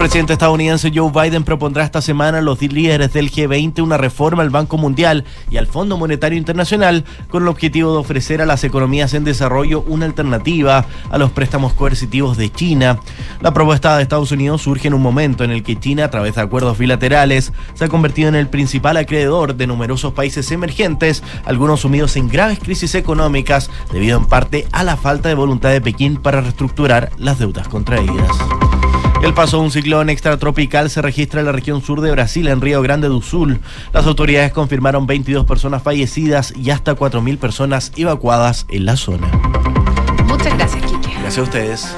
Presidente 0.00 0.32
estadounidense 0.32 0.90
Joe 0.94 1.12
Biden 1.12 1.44
propondrá 1.44 1.84
esta 1.84 2.00
semana 2.00 2.38
a 2.38 2.40
los 2.40 2.62
líderes 2.62 3.12
del 3.12 3.30
G20 3.30 3.82
una 3.82 3.98
reforma 3.98 4.42
al 4.42 4.48
Banco 4.48 4.78
Mundial 4.78 5.26
y 5.50 5.58
al 5.58 5.66
Fondo 5.66 5.98
Monetario 5.98 6.38
Internacional 6.38 7.04
con 7.28 7.42
el 7.42 7.50
objetivo 7.50 7.92
de 7.92 7.98
ofrecer 7.98 8.40
a 8.40 8.46
las 8.46 8.64
economías 8.64 9.12
en 9.12 9.24
desarrollo 9.24 9.84
una 9.86 10.06
alternativa 10.06 10.86
a 11.10 11.18
los 11.18 11.32
préstamos 11.32 11.74
coercitivos 11.74 12.38
de 12.38 12.50
China. 12.50 12.98
La 13.42 13.52
propuesta 13.52 13.94
de 13.98 14.02
Estados 14.02 14.32
Unidos 14.32 14.62
surge 14.62 14.88
en 14.88 14.94
un 14.94 15.02
momento 15.02 15.44
en 15.44 15.50
el 15.50 15.62
que 15.62 15.78
China, 15.78 16.06
a 16.06 16.10
través 16.10 16.34
de 16.34 16.40
acuerdos 16.40 16.78
bilaterales, 16.78 17.52
se 17.74 17.84
ha 17.84 17.88
convertido 17.88 18.30
en 18.30 18.36
el 18.36 18.48
principal 18.48 18.96
acreedor 18.96 19.54
de 19.54 19.66
numerosos 19.66 20.14
países 20.14 20.50
emergentes, 20.50 21.22
algunos 21.44 21.80
sumidos 21.80 22.16
en 22.16 22.30
graves 22.30 22.58
crisis 22.58 22.94
económicas 22.94 23.70
debido 23.92 24.16
en 24.16 24.24
parte 24.24 24.66
a 24.72 24.82
la 24.82 24.96
falta 24.96 25.28
de 25.28 25.34
voluntad 25.34 25.68
de 25.68 25.82
Pekín 25.82 26.16
para 26.16 26.40
reestructurar 26.40 27.10
las 27.18 27.38
deudas 27.38 27.68
contraídas. 27.68 28.30
El 29.22 29.34
paso 29.34 29.58
de 29.58 29.64
un 29.64 29.70
ciclón 29.70 30.08
extratropical 30.08 30.88
se 30.88 31.02
registra 31.02 31.40
en 31.40 31.46
la 31.46 31.52
región 31.52 31.82
sur 31.82 32.00
de 32.00 32.10
Brasil, 32.10 32.48
en 32.48 32.60
Río 32.60 32.80
Grande 32.80 33.08
do 33.08 33.20
Sul. 33.20 33.60
Las 33.92 34.06
autoridades 34.06 34.52
confirmaron 34.52 35.06
22 35.06 35.44
personas 35.44 35.82
fallecidas 35.82 36.54
y 36.56 36.70
hasta 36.70 36.96
4.000 36.96 37.38
personas 37.38 37.92
evacuadas 37.96 38.66
en 38.70 38.86
la 38.86 38.96
zona. 38.96 39.30
Muchas 40.24 40.56
gracias, 40.56 40.82
Kike. 40.84 41.10
Gracias 41.20 41.38
a 41.38 41.42
ustedes. 41.42 41.96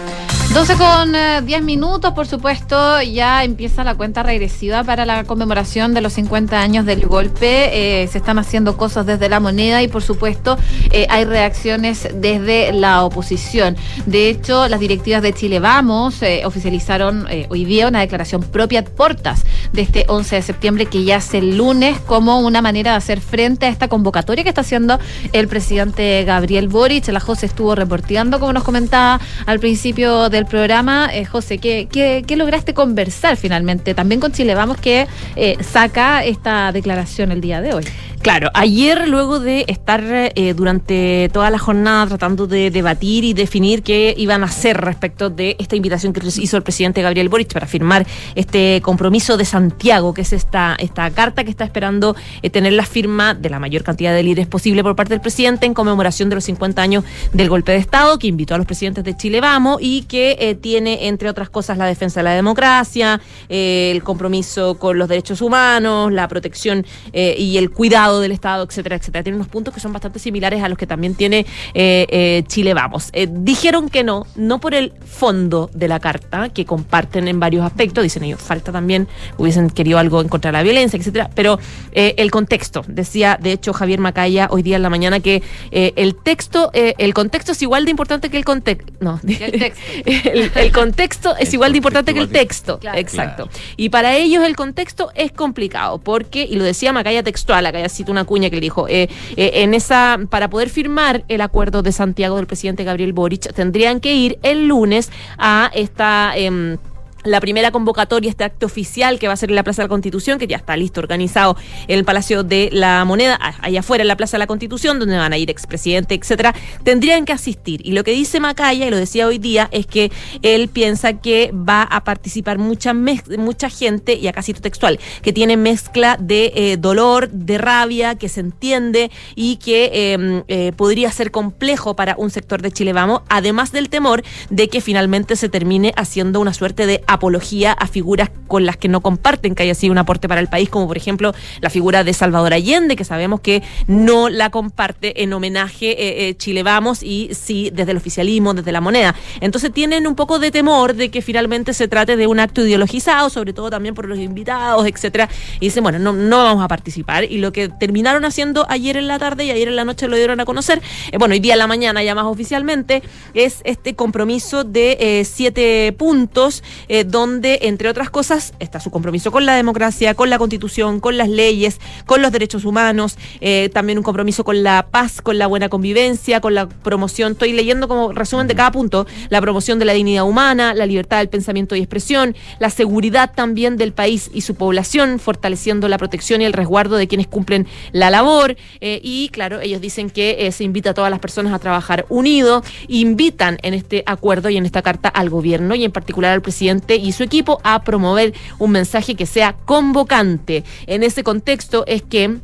12 0.52 0.76
con 0.76 1.14
eh, 1.14 1.40
10 1.42 1.62
minutos, 1.62 2.12
por 2.12 2.26
supuesto, 2.26 3.00
ya 3.00 3.42
empieza 3.42 3.84
la 3.84 3.94
cuenta 3.94 4.22
regresiva 4.22 4.84
para 4.84 5.06
la 5.06 5.24
conmemoración 5.24 5.94
de 5.94 6.02
los 6.02 6.12
50 6.12 6.60
años 6.60 6.84
del 6.84 7.06
golpe. 7.06 8.02
Eh, 8.02 8.06
se 8.08 8.18
están 8.18 8.38
haciendo 8.38 8.76
cosas 8.76 9.06
desde 9.06 9.30
la 9.30 9.40
moneda 9.40 9.82
y, 9.82 9.88
por 9.88 10.02
supuesto, 10.02 10.58
eh, 10.90 11.06
hay 11.08 11.24
reacciones 11.24 12.06
desde 12.16 12.70
la 12.74 13.02
oposición. 13.02 13.78
De 14.04 14.28
hecho, 14.28 14.68
las 14.68 14.78
directivas 14.78 15.22
de 15.22 15.32
Chile 15.32 15.58
Vamos 15.58 16.22
eh, 16.22 16.42
oficializaron 16.44 17.26
hoy 17.48 17.64
día 17.64 17.88
una 17.88 18.00
declaración 18.00 18.42
propia 18.42 18.84
portas 18.84 19.44
de 19.72 19.80
este 19.80 20.04
11 20.06 20.36
de 20.36 20.42
septiembre 20.42 20.84
que 20.84 21.02
ya 21.04 21.16
hace 21.16 21.38
el 21.38 21.56
lunes 21.56 21.98
como 22.00 22.40
una 22.40 22.60
manera 22.60 22.90
de 22.90 22.96
hacer 22.98 23.22
frente 23.22 23.64
a 23.64 23.68
esta 23.70 23.88
convocatoria 23.88 24.44
que 24.44 24.50
está 24.50 24.60
haciendo 24.60 24.98
el 25.32 25.48
presidente 25.48 26.24
Gabriel 26.24 26.68
Boric. 26.68 27.08
La 27.08 27.20
José 27.20 27.46
estuvo 27.46 27.74
reporteando, 27.74 28.38
como 28.38 28.52
nos 28.52 28.64
comentaba 28.64 29.18
al 29.46 29.58
principio 29.58 30.28
del 30.28 30.41
programa. 30.46 31.08
Eh, 31.12 31.24
José, 31.24 31.58
¿qué, 31.58 31.88
qué, 31.90 32.24
qué 32.26 32.36
lograste 32.36 32.74
conversar 32.74 33.36
finalmente? 33.36 33.94
También 33.94 34.20
con 34.20 34.32
Chile 34.32 34.54
Vamos 34.54 34.78
que 34.78 35.06
eh, 35.36 35.56
saca 35.62 36.24
esta 36.24 36.72
declaración 36.72 37.32
el 37.32 37.40
día 37.40 37.60
de 37.60 37.74
hoy. 37.74 37.84
Claro, 38.22 38.50
ayer 38.54 39.08
luego 39.08 39.40
de 39.40 39.64
estar 39.66 40.00
eh, 40.06 40.54
durante 40.54 41.28
toda 41.32 41.50
la 41.50 41.58
jornada 41.58 42.06
tratando 42.06 42.46
de 42.46 42.70
debatir 42.70 43.24
y 43.24 43.34
definir 43.34 43.82
qué 43.82 44.14
iban 44.16 44.44
a 44.44 44.46
hacer 44.46 44.80
respecto 44.80 45.28
de 45.28 45.56
esta 45.58 45.74
invitación 45.74 46.12
que 46.12 46.24
hizo 46.24 46.56
el 46.56 46.62
presidente 46.62 47.02
Gabriel 47.02 47.28
Boric 47.28 47.52
para 47.52 47.66
firmar 47.66 48.06
este 48.36 48.80
compromiso 48.80 49.36
de 49.36 49.44
Santiago, 49.44 50.14
que 50.14 50.20
es 50.20 50.32
esta, 50.32 50.76
esta 50.78 51.10
carta 51.10 51.42
que 51.42 51.50
está 51.50 51.64
esperando 51.64 52.14
eh, 52.42 52.50
tener 52.50 52.74
la 52.74 52.86
firma 52.86 53.34
de 53.34 53.50
la 53.50 53.58
mayor 53.58 53.82
cantidad 53.82 54.14
de 54.14 54.22
líderes 54.22 54.46
posible 54.46 54.84
por 54.84 54.94
parte 54.94 55.14
del 55.14 55.20
presidente 55.20 55.66
en 55.66 55.74
conmemoración 55.74 56.28
de 56.28 56.36
los 56.36 56.44
50 56.44 56.80
años 56.80 57.02
del 57.32 57.48
golpe 57.48 57.72
de 57.72 57.78
Estado, 57.78 58.20
que 58.20 58.28
invitó 58.28 58.54
a 58.54 58.58
los 58.58 58.66
presidentes 58.66 59.02
de 59.02 59.16
Chile 59.16 59.40
Vamos 59.40 59.78
y 59.80 60.02
que 60.02 60.36
eh, 60.38 60.54
tiene, 60.54 61.08
entre 61.08 61.28
otras 61.28 61.50
cosas, 61.50 61.76
la 61.76 61.86
defensa 61.86 62.20
de 62.20 62.24
la 62.24 62.34
democracia, 62.34 63.20
eh, 63.48 63.90
el 63.90 64.04
compromiso 64.04 64.78
con 64.78 64.96
los 64.96 65.08
derechos 65.08 65.42
humanos, 65.42 66.12
la 66.12 66.28
protección 66.28 66.86
y 67.12 67.56
el 67.56 67.70
cuidado 67.70 68.11
del 68.20 68.32
Estado, 68.32 68.64
etcétera, 68.64 68.96
etcétera. 68.96 69.22
Tiene 69.22 69.36
unos 69.36 69.48
puntos 69.48 69.72
que 69.74 69.80
son 69.80 69.92
bastante 69.92 70.18
similares 70.18 70.62
a 70.62 70.68
los 70.68 70.78
que 70.78 70.86
también 70.86 71.14
tiene 71.14 71.46
eh, 71.74 72.06
eh, 72.10 72.44
Chile 72.46 72.74
Vamos. 72.74 73.10
Eh, 73.12 73.28
dijeron 73.30 73.88
que 73.88 74.04
no, 74.04 74.26
no 74.36 74.60
por 74.60 74.74
el 74.74 74.92
fondo 75.04 75.70
de 75.74 75.88
la 75.88 76.00
carta, 76.00 76.48
que 76.50 76.64
comparten 76.64 77.28
en 77.28 77.40
varios 77.40 77.64
aspectos, 77.64 78.02
dicen 78.02 78.24
ellos, 78.24 78.40
falta 78.40 78.72
también, 78.72 79.08
hubiesen 79.38 79.70
querido 79.70 79.98
algo 79.98 80.20
en 80.20 80.28
contra 80.28 80.50
de 80.50 80.58
la 80.58 80.62
violencia, 80.62 80.98
etcétera, 80.98 81.30
pero 81.34 81.58
eh, 81.92 82.14
el 82.18 82.30
contexto, 82.30 82.84
decía 82.86 83.38
de 83.40 83.52
hecho 83.52 83.72
Javier 83.72 84.00
Macaya 84.00 84.48
hoy 84.50 84.62
día 84.62 84.76
en 84.76 84.82
la 84.82 84.90
mañana 84.90 85.20
que 85.20 85.42
eh, 85.70 85.92
el 85.96 86.14
texto, 86.14 86.70
eh, 86.74 86.94
el 86.98 87.14
contexto 87.14 87.52
es 87.52 87.62
igual 87.62 87.84
de 87.84 87.90
importante 87.90 88.30
que 88.30 88.36
el 88.36 88.44
contexto, 88.44 88.92
no, 89.00 89.20
el 89.26 89.52
texto. 89.52 89.82
el, 90.06 90.50
el 90.54 90.72
contexto 90.72 91.36
es 91.36 91.48
El 91.48 91.54
igual 91.54 91.72
de 91.72 91.78
importante 91.78 92.14
que 92.14 92.20
el 92.20 92.28
texto, 92.28 92.78
Claro. 92.78 92.98
exacto. 92.98 93.48
Y 93.76 93.88
para 93.90 94.16
ellos 94.16 94.44
el 94.44 94.56
contexto 94.56 95.10
es 95.14 95.32
complicado, 95.32 95.98
porque, 95.98 96.44
y 96.44 96.56
lo 96.56 96.64
decía 96.64 96.92
Macaya 96.92 97.22
textual, 97.22 97.64
acá 97.66 97.80
ya 97.80 97.88
una 98.10 98.24
cuña 98.24 98.50
que 98.50 98.56
le 98.56 98.62
dijo, 98.62 98.88
eh, 98.88 99.08
eh, 99.36 99.50
en 99.54 99.74
esa, 99.74 100.18
para 100.28 100.50
poder 100.50 100.68
firmar 100.68 101.24
el 101.28 101.40
acuerdo 101.40 101.82
de 101.82 101.92
Santiago 101.92 102.36
del 102.36 102.46
presidente 102.46 102.84
Gabriel 102.84 103.12
Boric, 103.12 103.52
tendrían 103.52 104.00
que 104.00 104.14
ir 104.14 104.38
el 104.42 104.66
lunes 104.66 105.10
a 105.38 105.70
esta... 105.74 106.32
em, 106.36 106.78
la 107.24 107.40
primera 107.40 107.70
convocatoria, 107.70 108.30
este 108.30 108.44
acto 108.44 108.66
oficial 108.66 109.18
que 109.18 109.28
va 109.28 109.34
a 109.34 109.36
ser 109.36 109.50
en 109.50 109.56
la 109.56 109.62
Plaza 109.62 109.82
de 109.82 109.86
la 109.86 109.90
Constitución, 109.90 110.38
que 110.38 110.46
ya 110.46 110.56
está 110.56 110.76
listo, 110.76 111.00
organizado 111.00 111.56
en 111.88 111.98
el 111.98 112.04
Palacio 112.04 112.42
de 112.42 112.68
la 112.72 113.04
Moneda, 113.04 113.38
allá 113.60 113.80
afuera 113.80 114.02
en 114.02 114.08
la 114.08 114.16
Plaza 114.16 114.36
de 114.36 114.40
la 114.40 114.46
Constitución, 114.46 114.98
donde 114.98 115.16
van 115.16 115.32
a 115.32 115.38
ir 115.38 115.50
expresidente, 115.50 116.14
etcétera, 116.14 116.54
tendrían 116.82 117.24
que 117.24 117.32
asistir. 117.32 117.80
Y 117.84 117.92
lo 117.92 118.04
que 118.04 118.12
dice 118.12 118.40
Macaya, 118.40 118.86
y 118.86 118.90
lo 118.90 118.96
decía 118.96 119.26
hoy 119.26 119.38
día, 119.38 119.68
es 119.72 119.86
que 119.86 120.10
él 120.42 120.68
piensa 120.68 121.14
que 121.14 121.52
va 121.52 121.82
a 121.82 122.04
participar 122.04 122.58
mucha, 122.58 122.94
mucha 122.94 123.70
gente, 123.70 124.14
y 124.14 124.26
acá 124.26 124.42
cito 124.42 124.60
textual, 124.60 124.98
que 125.22 125.32
tiene 125.32 125.56
mezcla 125.56 126.16
de 126.18 126.52
eh, 126.54 126.76
dolor, 126.76 127.30
de 127.30 127.58
rabia, 127.58 128.16
que 128.16 128.28
se 128.28 128.40
entiende 128.40 129.10
y 129.34 129.56
que 129.56 129.90
eh, 129.92 130.42
eh, 130.48 130.72
podría 130.76 131.10
ser 131.12 131.30
complejo 131.30 131.94
para 131.96 132.14
un 132.18 132.30
sector 132.30 132.62
de 132.62 132.70
Chile 132.72 132.92
Vamos, 132.92 133.22
además 133.28 133.72
del 133.72 133.88
temor 133.88 134.22
de 134.50 134.68
que 134.68 134.80
finalmente 134.80 135.36
se 135.36 135.48
termine 135.48 135.92
haciendo 135.96 136.40
una 136.40 136.54
suerte 136.54 136.86
de 136.86 137.02
apología 137.12 137.72
a 137.72 137.86
figuras 137.86 138.30
con 138.48 138.66
las 138.66 138.76
que 138.76 138.88
no 138.88 139.00
comparten 139.00 139.54
que 139.54 139.62
haya 139.62 139.74
sido 139.74 139.92
un 139.92 139.98
aporte 139.98 140.28
para 140.28 140.40
el 140.40 140.48
país, 140.48 140.68
como 140.68 140.86
por 140.86 140.96
ejemplo 140.96 141.34
la 141.60 141.70
figura 141.70 142.04
de 142.04 142.12
Salvador 142.12 142.52
Allende, 142.52 142.96
que 142.96 143.04
sabemos 143.04 143.40
que 143.40 143.62
no 143.86 144.28
la 144.28 144.50
comparte 144.50 145.22
en 145.22 145.32
homenaje 145.32 145.90
eh, 145.90 146.28
eh, 146.28 146.36
Chile 146.36 146.62
Vamos 146.62 147.02
y 147.02 147.30
sí 147.32 147.70
desde 147.72 147.92
el 147.92 147.96
oficialismo, 147.96 148.54
desde 148.54 148.72
la 148.72 148.80
moneda. 148.80 149.14
Entonces 149.40 149.72
tienen 149.72 150.06
un 150.06 150.14
poco 150.14 150.38
de 150.38 150.50
temor 150.50 150.94
de 150.94 151.10
que 151.10 151.22
finalmente 151.22 151.74
se 151.74 151.88
trate 151.88 152.16
de 152.16 152.26
un 152.26 152.40
acto 152.40 152.64
ideologizado, 152.64 153.30
sobre 153.30 153.52
todo 153.52 153.70
también 153.70 153.94
por 153.94 154.06
los 154.06 154.18
invitados, 154.18 154.86
etcétera. 154.86 155.28
Y 155.60 155.66
dicen, 155.66 155.82
bueno, 155.82 155.98
no, 155.98 156.12
no 156.12 156.44
vamos 156.44 156.64
a 156.64 156.68
participar. 156.68 157.24
Y 157.24 157.38
lo 157.38 157.52
que 157.52 157.68
terminaron 157.68 158.24
haciendo 158.24 158.66
ayer 158.68 158.96
en 158.96 159.08
la 159.08 159.18
tarde 159.18 159.44
y 159.44 159.50
ayer 159.50 159.68
en 159.68 159.76
la 159.76 159.84
noche 159.84 160.08
lo 160.08 160.16
dieron 160.16 160.40
a 160.40 160.44
conocer, 160.44 160.82
eh, 161.10 161.18
bueno, 161.18 161.32
hoy 161.32 161.40
día 161.40 161.54
en 161.54 161.58
la 161.58 161.66
mañana 161.66 162.02
ya 162.02 162.14
más 162.14 162.24
oficialmente, 162.24 163.02
es 163.34 163.60
este 163.64 163.94
compromiso 163.94 164.64
de 164.64 164.96
eh, 165.00 165.24
siete 165.24 165.94
puntos, 165.96 166.62
eh, 167.02 167.04
donde, 167.04 167.58
entre 167.62 167.88
otras 167.88 168.10
cosas, 168.10 168.54
está 168.58 168.80
su 168.80 168.90
compromiso 168.90 169.30
con 169.30 169.44
la 169.46 169.54
democracia, 169.56 170.14
con 170.14 170.30
la 170.30 170.38
constitución, 170.38 171.00
con 171.00 171.16
las 171.16 171.28
leyes, 171.28 171.80
con 172.06 172.22
los 172.22 172.32
derechos 172.32 172.64
humanos, 172.64 173.16
eh, 173.40 173.70
también 173.72 173.98
un 173.98 174.04
compromiso 174.04 174.44
con 174.44 174.62
la 174.62 174.86
paz, 174.90 175.20
con 175.20 175.38
la 175.38 175.46
buena 175.46 175.68
convivencia, 175.68 176.40
con 176.40 176.54
la 176.54 176.68
promoción, 176.68 177.32
estoy 177.32 177.52
leyendo 177.52 177.88
como 177.88 178.12
resumen 178.12 178.46
de 178.46 178.54
cada 178.54 178.70
punto, 178.70 179.06
la 179.28 179.40
promoción 179.40 179.78
de 179.78 179.84
la 179.84 179.92
dignidad 179.92 180.24
humana, 180.24 180.74
la 180.74 180.86
libertad 180.86 181.18
del 181.18 181.28
pensamiento 181.28 181.74
y 181.76 181.80
expresión, 181.80 182.36
la 182.58 182.70
seguridad 182.70 183.32
también 183.34 183.76
del 183.76 183.92
país 183.92 184.30
y 184.32 184.42
su 184.42 184.54
población, 184.54 185.18
fortaleciendo 185.18 185.88
la 185.88 185.98
protección 185.98 186.40
y 186.40 186.44
el 186.44 186.52
resguardo 186.52 186.96
de 186.96 187.08
quienes 187.08 187.26
cumplen 187.26 187.66
la 187.92 188.10
labor. 188.10 188.56
eh, 188.80 189.00
y 189.02 189.28
claro, 189.30 189.60
ellos 189.60 189.80
dicen 189.80 190.10
que 190.10 190.46
eh, 190.46 190.52
se 190.52 190.64
invita 190.64 190.90
a 190.90 190.94
todas 190.94 191.10
las 191.10 191.20
personas 191.20 191.52
a 191.52 191.58
trabajar 191.58 192.06
unido, 192.08 192.62
invitan 192.88 193.58
en 193.62 193.74
este 193.74 194.02
acuerdo 194.06 194.48
y 194.50 194.56
en 194.56 194.66
esta 194.66 194.82
carta 194.82 195.08
al 195.08 195.30
gobierno 195.30 195.74
y 195.74 195.84
en 195.84 195.92
particular 195.92 196.32
al 196.32 196.42
presidente 196.42 196.91
y 196.96 197.12
su 197.12 197.22
equipo 197.22 197.60
a 197.64 197.82
promover 197.82 198.34
un 198.58 198.70
mensaje 198.70 199.14
que 199.14 199.26
sea 199.26 199.54
convocante. 199.54 200.64
En 200.86 201.02
ese 201.02 201.22
contexto 201.22 201.84
es 201.86 202.02
que 202.02 202.38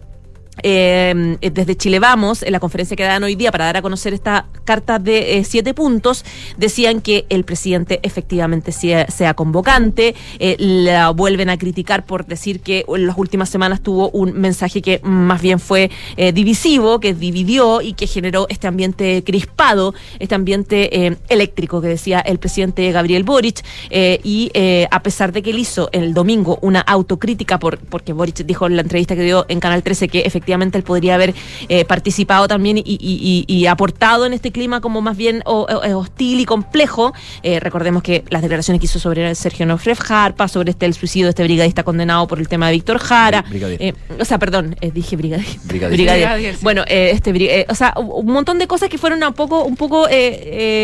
eh, 0.63 1.37
desde 1.41 1.77
Chile 1.77 1.99
Vamos, 1.99 2.43
en 2.43 2.53
la 2.53 2.61
conferencia 2.61 2.97
que 2.97 3.03
dan 3.03 3.23
hoy 3.23 3.35
día 3.35 3.53
para 3.53 3.67
dar 3.67 3.77
a 3.77 3.83
conocer 3.83 4.15
esta 4.15 4.47
carta 4.65 4.99
de 4.99 5.39
eh, 5.39 5.45
siete 5.45 5.75
puntos, 5.75 6.25
decían 6.57 7.01
que 7.01 7.27
el 7.29 7.45
presidente 7.45 8.01
efectivamente 8.03 8.73
sea, 8.73 9.35
convocante, 9.35 10.15
eh, 10.39 10.57
la 10.59 11.11
vuelven 11.11 11.51
a 11.51 11.57
criticar 11.57 12.05
por 12.05 12.27
decir 12.27 12.61
que 12.61 12.85
en 12.87 13.07
las 13.07 13.17
últimas 13.17 13.49
semanas 13.49 13.81
tuvo 13.81 14.11
un 14.11 14.33
mensaje 14.35 14.83
que 14.83 15.01
más 15.03 15.41
bien 15.41 15.61
fue 15.61 15.91
divisivo, 16.35 17.01
que 17.01 17.15
dividió 17.15 17.81
y 17.81 17.93
que 17.93 18.07
generó 18.07 18.47
este 18.49 18.67
ambiente 18.67 19.23
crispado, 19.25 19.95
este 20.19 20.35
ambiente 20.35 21.07
eh, 21.07 21.17
eléctrico 21.29 21.81
que 21.81 21.89
decía 21.89 22.21
el 22.21 22.39
presidente 22.39 22.91
Gabriel 22.93 23.25
Boric, 23.25 23.65
y 23.91 24.51
a 24.91 25.03
pesar 25.03 25.33
de 25.33 25.43
que 25.43 25.51
él 25.51 25.59
hizo 25.59 25.89
el 25.93 26.15
domingo 26.15 26.59
una 26.63 26.81
autocrítica 26.81 27.59
por, 27.59 27.79
porque 27.79 28.13
Boric 28.13 28.45
dijo 28.45 28.67
en 28.67 28.77
la 28.77 28.83
entrevista 28.83 29.15
que 29.15 29.23
dio 29.23 29.47
en 29.49 29.61
Canal 29.61 29.83
13 29.83 30.09
que 30.09 30.21
efectivamente 30.21 30.48
efectivamente 30.49 30.79
él 30.79 30.85
podría 30.85 31.15
haber 31.15 31.35
eh, 31.69 31.85
participado 31.85 32.49
también 32.49 32.79
y, 32.79 32.83
y- 32.87 33.45
y- 33.49 33.55
y 33.55 33.67
aportado 33.67 34.25
en 34.25 34.33
este 34.33 34.51
clima 34.51 34.81
como 34.81 35.03
más 35.03 35.17
bien 35.17 35.43
o- 35.45 35.67
o- 35.69 35.99
hostil 35.99 36.41
y 36.41 36.45
complejo. 36.47 37.13
Eh, 37.43 37.61
recordemos 37.61 38.03
que 38.03 38.25
las 38.31 38.41
declaraciones 38.41 38.81
que 38.81 38.87
hizo 38.87 38.99
sobre 38.99 39.35
Sergio 39.35 39.67
Nofref 39.67 40.01
Jarpa, 40.01 40.49
sobre 40.49 40.71
este 40.71 40.87
el 40.87 40.95
suicidio 40.95 41.27
de 41.27 41.31
este 41.31 41.43
brigadista 41.45 41.83
condenado 41.83 42.27
por 42.27 42.39
el 42.39 42.49
tema 42.49 42.67
de 42.69 42.73
Víctor 42.73 42.99
Jara. 42.99 43.43
Brigadier. 43.43 43.83
Eh, 43.83 43.95
o 44.19 44.25
sea, 44.25 44.39
perdón, 44.39 44.75
eh, 44.81 44.91
dije 44.91 45.17
brigadier. 45.17 45.47
Brigadier. 45.65 45.99
Brigadier, 46.09 46.55
sí. 46.55 46.61
Bueno, 46.63 46.83
eh, 46.87 47.11
este, 47.13 47.31
eh, 47.31 47.67
o 47.69 47.75
sea, 47.75 47.93
un 47.97 48.29
un 48.29 48.35
montón 48.35 48.59
de 48.59 48.67
cosas 48.67 48.89
que 48.89 48.99
fueron 48.99 49.23
un 49.25 49.33
poco, 49.35 49.65
un 49.65 49.77
poco 49.77 50.07
eh, 50.09 50.13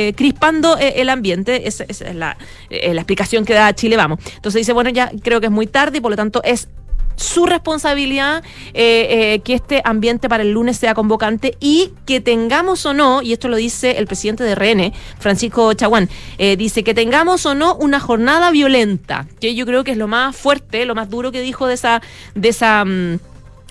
eh, 0.08 0.12
crispando 0.16 0.76
eh, 0.78 0.94
el 0.96 1.08
ambiente. 1.08 1.68
Esa 1.68 1.84
esa 1.88 2.08
es 2.08 2.14
la, 2.16 2.36
eh, 2.70 2.92
la 2.94 3.00
explicación 3.02 3.44
que 3.44 3.54
da 3.54 3.72
Chile 3.74 3.96
Vamos. 3.96 4.18
Entonces 4.36 4.60
dice, 4.60 4.72
bueno, 4.72 4.90
ya 4.90 5.10
creo 5.22 5.40
que 5.40 5.46
es 5.46 5.52
muy 5.52 5.66
tarde 5.66 5.98
y 5.98 6.00
por 6.00 6.10
lo 6.10 6.16
tanto 6.16 6.42
es 6.42 6.68
su 7.16 7.46
responsabilidad 7.46 8.42
eh, 8.72 9.34
eh, 9.34 9.40
que 9.40 9.54
este 9.54 9.82
ambiente 9.84 10.28
para 10.28 10.42
el 10.42 10.50
lunes 10.50 10.76
sea 10.76 10.94
convocante 10.94 11.56
y 11.60 11.92
que 12.06 12.20
tengamos 12.20 12.84
o 12.86 12.94
no, 12.94 13.22
y 13.22 13.32
esto 13.32 13.48
lo 13.48 13.56
dice 13.56 13.98
el 13.98 14.06
presidente 14.06 14.44
de 14.44 14.54
RN, 14.54 14.92
Francisco 15.18 15.72
Chaguán, 15.74 16.08
eh, 16.38 16.56
dice 16.56 16.84
que 16.84 16.94
tengamos 16.94 17.46
o 17.46 17.54
no 17.54 17.74
una 17.76 18.00
jornada 18.00 18.50
violenta, 18.50 19.26
que 19.40 19.54
yo 19.54 19.66
creo 19.66 19.84
que 19.84 19.92
es 19.92 19.96
lo 19.96 20.08
más 20.08 20.36
fuerte, 20.36 20.84
lo 20.86 20.94
más 20.94 21.10
duro 21.10 21.32
que 21.32 21.40
dijo 21.40 21.66
de 21.66 21.74
esa, 21.74 22.02
de 22.34 22.48
esa 22.48 22.84
mm, 22.84 23.18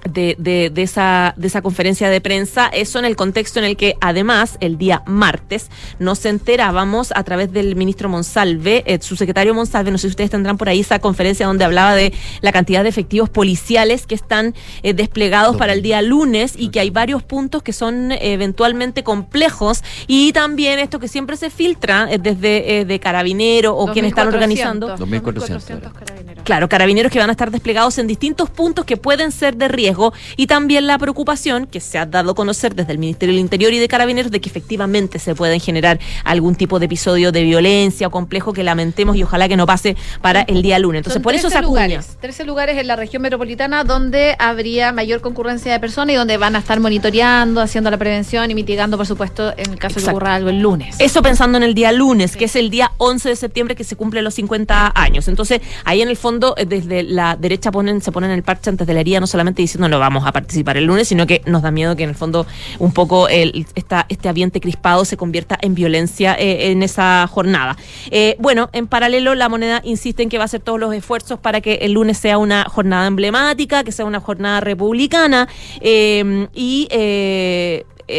de, 0.09 0.35
de- 0.39 0.69
de 0.73 0.81
esa, 0.83 1.33
de 1.37 1.47
esa 1.47 1.61
conferencia 1.61 2.09
de 2.09 2.21
prensa, 2.21 2.67
eso 2.67 2.99
en 2.99 3.05
el 3.05 3.15
contexto 3.15 3.59
en 3.59 3.65
el 3.65 3.77
que 3.77 3.95
además 4.01 4.57
el 4.59 4.77
día 4.77 5.03
martes 5.05 5.69
nos 5.99 6.25
enterábamos 6.25 7.11
a 7.15 7.23
través 7.23 7.51
del 7.53 7.75
ministro 7.75 8.09
Monsalve, 8.09 8.83
eh, 8.85 8.99
su 9.01 9.15
secretario 9.15 9.53
Monsalve, 9.53 9.91
no 9.91 9.97
sé 9.97 10.07
si 10.07 10.11
ustedes 10.11 10.29
tendrán 10.31 10.57
por 10.57 10.69
ahí 10.69 10.79
esa 10.81 10.99
conferencia 10.99 11.45
donde 11.47 11.63
hablaba 11.65 11.95
de 11.95 12.13
la 12.41 12.51
cantidad 12.51 12.83
de 12.83 12.89
efectivos 12.89 13.29
policiales 13.29 14.05
que 14.07 14.15
están 14.15 14.53
eh, 14.83 14.93
desplegados 14.93 15.55
para 15.57 15.73
el 15.73 15.81
día 15.81 16.01
lunes 16.01 16.53
y 16.57 16.69
que 16.69 16.79
hay 16.79 16.89
varios 16.89 17.23
puntos 17.23 17.63
que 17.63 17.71
son 17.73 18.11
eh, 18.11 18.17
eventualmente 18.33 19.03
complejos 19.03 19.83
y 20.07 20.33
también 20.33 20.79
esto 20.79 20.99
que 20.99 21.07
siempre 21.07 21.37
se 21.37 21.49
filtra 21.49 22.07
eh, 22.11 22.17
desde 22.19 22.79
eh, 22.79 22.85
de 22.85 22.99
carabinero 22.99 23.75
o 23.77 23.91
quienes 23.91 24.09
están 24.09 24.27
2.400, 24.29 24.33
organizando. 24.33 24.95
2.400 24.97 25.91
carabineros. 25.93 26.43
Claro, 26.43 26.67
carabineros 26.69 27.11
que 27.11 27.19
van 27.19 27.29
a 27.29 27.33
estar 27.33 27.51
desplegados 27.51 27.97
en 27.99 28.07
distintos 28.07 28.49
puntos 28.49 28.85
que 28.85 28.97
pueden 28.97 29.31
ser 29.31 29.55
de 29.55 29.67
riesgo 29.67 29.92
y 30.37 30.47
también 30.47 30.87
la 30.87 30.97
preocupación 30.97 31.67
que 31.67 31.79
se 31.79 31.97
ha 31.97 32.05
dado 32.05 32.31
a 32.31 32.35
conocer 32.35 32.75
desde 32.75 32.91
el 32.91 32.97
Ministerio 32.99 33.33
del 33.33 33.41
Interior 33.41 33.73
y 33.73 33.79
de 33.79 33.87
Carabineros 33.87 34.31
de 34.31 34.41
que 34.41 34.49
efectivamente 34.49 35.19
se 35.19 35.35
pueden 35.35 35.59
generar 35.59 35.99
algún 36.23 36.55
tipo 36.55 36.79
de 36.79 36.85
episodio 36.85 37.31
de 37.31 37.43
violencia 37.43 38.07
o 38.07 38.11
complejo 38.11 38.53
que 38.53 38.63
lamentemos 38.63 39.15
y 39.15 39.23
ojalá 39.23 39.47
que 39.47 39.57
no 39.57 39.65
pase 39.65 39.95
para 40.21 40.41
el 40.41 40.61
día 40.61 40.79
lunes. 40.79 40.99
Entonces, 40.99 41.15
Son 41.15 41.23
por 41.23 41.33
eso 41.33 41.49
se 41.49 41.55
13 41.55 41.57
acuña. 41.65 41.87
lugares, 41.87 42.17
13 42.21 42.45
lugares 42.45 42.77
en 42.77 42.87
la 42.87 42.95
región 42.95 43.21
metropolitana 43.21 43.83
donde 43.83 44.35
habría 44.39 44.91
mayor 44.91 45.21
concurrencia 45.21 45.71
de 45.71 45.79
personas 45.79 46.13
y 46.13 46.15
donde 46.17 46.37
van 46.37 46.55
a 46.55 46.59
estar 46.59 46.79
monitoreando, 46.79 47.61
haciendo 47.61 47.89
la 47.91 47.97
prevención 47.97 48.49
y 48.49 48.55
mitigando, 48.55 48.97
por 48.97 49.07
supuesto, 49.07 49.53
en 49.57 49.71
el 49.71 49.79
caso 49.79 49.99
de 49.99 50.05
que 50.05 50.09
ocurra 50.11 50.35
algo 50.35 50.49
el 50.49 50.59
lunes. 50.59 50.95
Eso 50.99 51.21
pensando 51.21 51.57
en 51.57 51.63
el 51.63 51.73
día 51.73 51.91
lunes, 51.91 52.35
que 52.35 52.45
es 52.45 52.55
el 52.55 52.69
día 52.69 52.91
11 52.97 53.29
de 53.29 53.35
septiembre 53.35 53.75
que 53.75 53.83
se 53.83 53.95
cumplen 53.95 54.23
los 54.23 54.33
50 54.35 54.91
años. 54.95 55.27
Entonces, 55.27 55.61
ahí 55.85 56.01
en 56.01 56.09
el 56.09 56.17
fondo, 56.17 56.55
eh, 56.57 56.65
desde 56.65 57.03
la 57.03 57.35
derecha 57.35 57.71
ponen, 57.71 58.01
se 58.01 58.11
ponen 58.11 58.31
el 58.31 58.43
parche 58.43 58.69
antes 58.69 58.87
de 58.87 58.93
la 58.93 58.99
herida, 59.01 59.19
no 59.19 59.27
solamente 59.27 59.61
diciendo 59.61 59.82
no 59.87 59.99
vamos 59.99 60.25
a 60.25 60.31
participar 60.31 60.77
el 60.77 60.85
lunes, 60.85 61.07
sino 61.07 61.27
que 61.27 61.41
nos 61.45 61.61
da 61.61 61.71
miedo 61.71 61.95
que 61.95 62.03
en 62.03 62.09
el 62.09 62.15
fondo 62.15 62.45
un 62.79 62.93
poco 62.93 63.27
el, 63.27 63.65
esta, 63.75 64.05
este 64.09 64.29
ambiente 64.29 64.59
crispado 64.59 65.05
se 65.05 65.17
convierta 65.17 65.57
en 65.61 65.75
violencia 65.75 66.35
eh, 66.37 66.71
en 66.71 66.83
esa 66.83 67.27
jornada. 67.27 67.77
Eh, 68.11 68.35
bueno, 68.39 68.69
en 68.73 68.87
paralelo, 68.87 69.35
la 69.35 69.49
moneda 69.49 69.81
insiste 69.83 70.23
en 70.23 70.29
que 70.29 70.37
va 70.37 70.43
a 70.43 70.45
hacer 70.45 70.61
todos 70.61 70.79
los 70.79 70.93
esfuerzos 70.93 71.39
para 71.39 71.61
que 71.61 71.75
el 71.81 71.93
lunes 71.93 72.17
sea 72.17 72.37
una 72.37 72.65
jornada 72.65 73.07
emblemática, 73.07 73.83
que 73.83 73.91
sea 73.91 74.05
una 74.05 74.19
jornada 74.19 74.59
republicana 74.59 75.47
eh, 75.81 76.47
y 76.53 76.87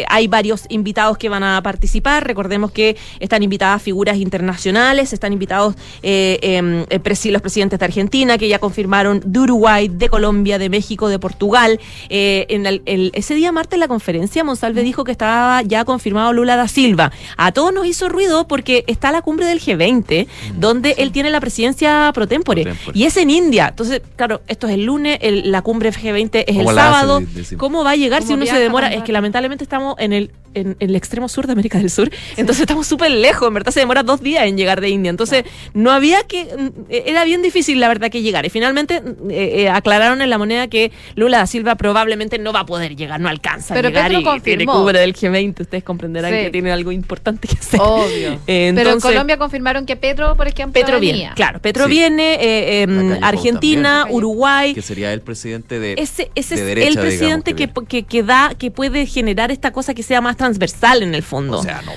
eh, 0.01 0.05
hay 0.09 0.27
varios 0.27 0.65
invitados 0.69 1.17
que 1.17 1.29
van 1.29 1.43
a 1.43 1.61
participar. 1.61 2.25
Recordemos 2.25 2.71
que 2.71 2.95
están 3.19 3.43
invitadas 3.43 3.81
figuras 3.81 4.17
internacionales, 4.17 5.13
están 5.13 5.33
invitados 5.33 5.75
eh, 6.03 6.39
eh, 6.41 6.85
eh, 6.89 7.31
los 7.31 7.41
presidentes 7.41 7.79
de 7.79 7.85
Argentina, 7.85 8.37
que 8.37 8.47
ya 8.47 8.59
confirmaron 8.59 9.21
de 9.25 9.39
Uruguay, 9.39 9.87
de 9.87 10.09
Colombia, 10.09 10.57
de 10.57 10.69
México, 10.69 11.07
de 11.09 11.19
Portugal. 11.19 11.79
Eh, 12.09 12.45
en 12.49 12.65
el- 12.65 12.81
el- 12.85 13.11
ese 13.13 13.33
día 13.35 13.51
martes 13.51 13.73
en 13.75 13.79
la 13.81 13.87
conferencia, 13.87 14.43
Monsalve 14.43 14.83
dijo 14.83 15.03
que 15.03 15.11
estaba 15.11 15.61
ya 15.61 15.85
confirmado 15.85 16.33
Lula 16.33 16.55
da 16.55 16.67
Silva. 16.67 17.11
A 17.37 17.51
todos 17.51 17.73
nos 17.73 17.85
hizo 17.85 18.09
ruido 18.09 18.47
porque 18.47 18.83
está 18.87 19.11
la 19.11 19.21
cumbre 19.21 19.45
del 19.45 19.59
G20, 19.59 20.27
donde 20.57 20.95
él 20.97 21.11
tiene 21.11 21.29
la 21.29 21.39
presidencia 21.39 22.11
pro 22.13 22.27
tempore, 22.27 22.63
Pro 22.63 22.73
tempore. 22.73 22.97
y 22.97 23.03
es 23.05 23.17
en 23.17 23.29
India. 23.29 23.67
Entonces, 23.69 24.01
claro, 24.15 24.41
esto 24.47 24.67
es 24.67 24.73
el 24.73 24.83
lunes, 24.85 25.19
el- 25.21 25.51
la 25.51 25.61
cumbre 25.61 25.91
G20 25.91 26.43
es 26.47 26.55
el 26.55 26.63
¿Cómo 26.63 26.71
la 26.71 26.89
hace, 26.89 26.99
sábado. 26.99 27.19
de-? 27.21 27.57
¿Cómo 27.57 27.83
va 27.83 27.91
a 27.91 27.95
llegar 27.95 28.21
si 28.23 28.29
¿Cómo 28.29 28.37
uno 28.43 28.45
se 28.51 28.57
demora? 28.59 28.93
Es 28.93 29.03
que 29.03 29.11
lamentablemente 29.11 29.63
estamos 29.63 29.84
en 29.99 30.13
el, 30.13 30.31
en, 30.53 30.77
en 30.79 30.89
el 30.89 30.95
extremo 30.95 31.27
sur 31.27 31.47
de 31.47 31.51
América 31.53 31.77
del 31.79 31.89
Sur, 31.89 32.09
entonces 32.37 32.61
estamos 32.61 32.87
súper 32.87 33.11
lejos, 33.11 33.45
en 33.47 33.53
verdad 33.53 33.73
se 33.73 33.81
demora 33.81 34.03
dos 34.03 34.21
días 34.21 34.45
en 34.45 34.55
llegar 34.57 34.79
de 34.79 34.87
India, 34.89 35.09
entonces 35.09 35.43
no 35.73 35.91
había 35.91 36.23
que, 36.23 36.45
mm, 36.45 36.69
era 36.89 37.25
bien 37.25 37.41
difícil 37.41 37.79
la 37.81 37.89
verdad 37.89 38.09
que 38.09 38.21
llegar, 38.21 38.45
y 38.45 38.49
finalmente 38.49 39.01
mm, 39.01 39.29
eh, 39.31 39.61
eh, 39.63 39.69
aclararon 39.69 40.21
en 40.21 40.29
la 40.29 40.37
moneda 40.37 40.67
que 40.69 40.93
Lula 41.15 41.39
da 41.39 41.47
Silva 41.47 41.75
probablemente 41.75 42.39
no 42.39 42.53
va 42.53 42.61
a 42.61 42.65
poder 42.65 42.95
llegar, 42.95 43.19
no 43.19 43.27
alcanza 43.27 43.73
Pero 43.73 43.89
a 43.89 43.91
llegar 43.91 44.11
Petro 44.11 44.19
y 44.37 44.39
tiene 44.39 44.65
confirmó. 44.65 44.73
cumbre 44.85 44.99
del 44.99 45.13
G20, 45.13 45.59
ustedes 45.61 45.83
comprenderán 45.83 46.31
Sí. 46.31 46.37
que 46.45 46.49
tiene 46.51 46.71
algo 46.71 46.91
importante 46.93 47.47
que 47.49 47.55
hacer. 47.57 47.79
Obvio. 47.83 48.39
Eh, 48.47 48.71
Pero 48.75 48.91
en 48.91 48.99
Colombia 49.01 49.37
confirmaron 49.37 49.85
que 49.85 49.95
Petro, 49.97 50.35
por 50.37 50.47
ejemplo, 50.47 50.73
Petro 50.79 50.99
venía. 51.01 51.13
viene, 51.15 51.31
claro, 51.35 51.59
Petro 51.59 51.85
Sí. 51.85 51.91
viene, 51.91 52.35
eh, 52.35 52.83
eh, 52.83 52.87
Pou 52.87 53.17
Argentina, 53.21 53.99
también. 54.03 54.17
Uruguay, 54.17 54.73
que 54.73 54.81
sería 54.81 55.11
el 55.11 55.21
presidente 55.21 55.79
de 55.79 55.95
ese, 55.97 56.31
ese 56.35 56.55
de 56.55 56.61
es 56.61 56.67
derecha, 56.67 56.87
el 56.87 56.93
digamos, 56.95 57.09
presidente 57.15 57.53
que 57.55 57.67
que, 57.67 57.85
que, 57.87 58.03
que 58.03 58.23
da, 58.23 58.53
que 58.57 58.71
puede 58.71 59.05
generar 59.05 59.51
esta 59.51 59.64
cosa 59.71 59.93
que 59.93 60.03
sea 60.03 60.21
más 60.21 60.37
transversal 60.37 61.03
en 61.03 61.13
el 61.15 61.23
fondo. 61.23 61.59
o 61.59 61.63
sea 61.63 61.81
no 61.83 61.91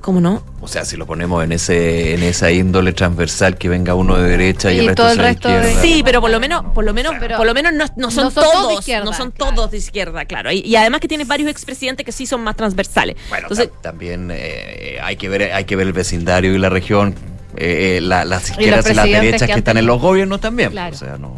¿Cómo 0.00 0.20
no? 0.20 0.42
o 0.60 0.68
sea 0.68 0.84
si 0.86 0.96
lo 0.96 1.04
ponemos 1.06 1.44
en 1.44 1.52
ese 1.52 2.14
en 2.14 2.22
esa 2.22 2.50
índole 2.50 2.92
transversal 2.92 3.58
que 3.58 3.68
venga 3.68 3.94
uno 3.94 4.16
de 4.16 4.30
derecha 4.30 4.72
y, 4.72 4.76
Y 4.76 4.78
el 4.80 4.86
resto 4.86 5.02
todo 5.02 5.12
el 5.12 5.18
resto 5.18 5.48
de- 5.48 5.54
izquierda 5.58 5.82
Sí, 5.82 6.02
pero 6.04 6.20
por 6.22 6.30
lo 6.30 6.40
menos, 6.40 6.64
por 6.72 6.84
lo 6.84 6.94
menos, 6.94 7.14
Pero 7.20 7.36
por 7.36 7.44
lo 7.46 7.52
menos 7.52 7.72
no, 7.74 7.84
no 7.96 8.10
son, 8.10 8.24
no 8.24 8.30
son 8.30 8.44
todos 8.44 8.86
de 8.86 9.00
no 9.00 9.12
son 9.12 9.30
claro. 9.32 9.54
todos 9.54 9.70
de 9.72 9.76
izquierda, 9.78 10.24
claro. 10.24 10.50
Y, 10.52 10.60
y 10.60 10.76
además 10.76 11.00
que 11.00 11.08
tienes 11.08 11.26
varios 11.26 11.50
expresidentes 11.50 12.06
que 12.06 12.12
sí 12.12 12.26
son 12.26 12.42
más 12.42 12.56
transversales. 12.56 13.16
Bueno, 13.28 13.48
Entonces, 13.48 13.70
ta- 13.70 13.90
también 13.90 14.30
eh, 14.32 14.98
hay 15.02 15.16
que 15.16 15.28
ver 15.28 15.52
hay 15.52 15.64
que 15.64 15.76
ver 15.76 15.86
el 15.88 15.92
vecindario 15.92 16.54
y 16.54 16.58
la 16.58 16.70
región, 16.70 17.14
eh, 17.56 17.96
eh, 17.98 18.00
la- 18.00 18.24
las 18.24 18.48
izquierdas 18.50 18.88
y, 18.90 18.94
las 18.94 19.04
derechas 19.04 19.42
que 19.48 19.52
que, 19.54 19.58
están 19.58 19.76
en 19.76 19.86
los 19.86 20.00
gobiernos 20.00 20.40
también. 20.40 20.70
Claro. 20.70 20.94
O 20.94 20.98
sea, 20.98 21.18
no. 21.18 21.36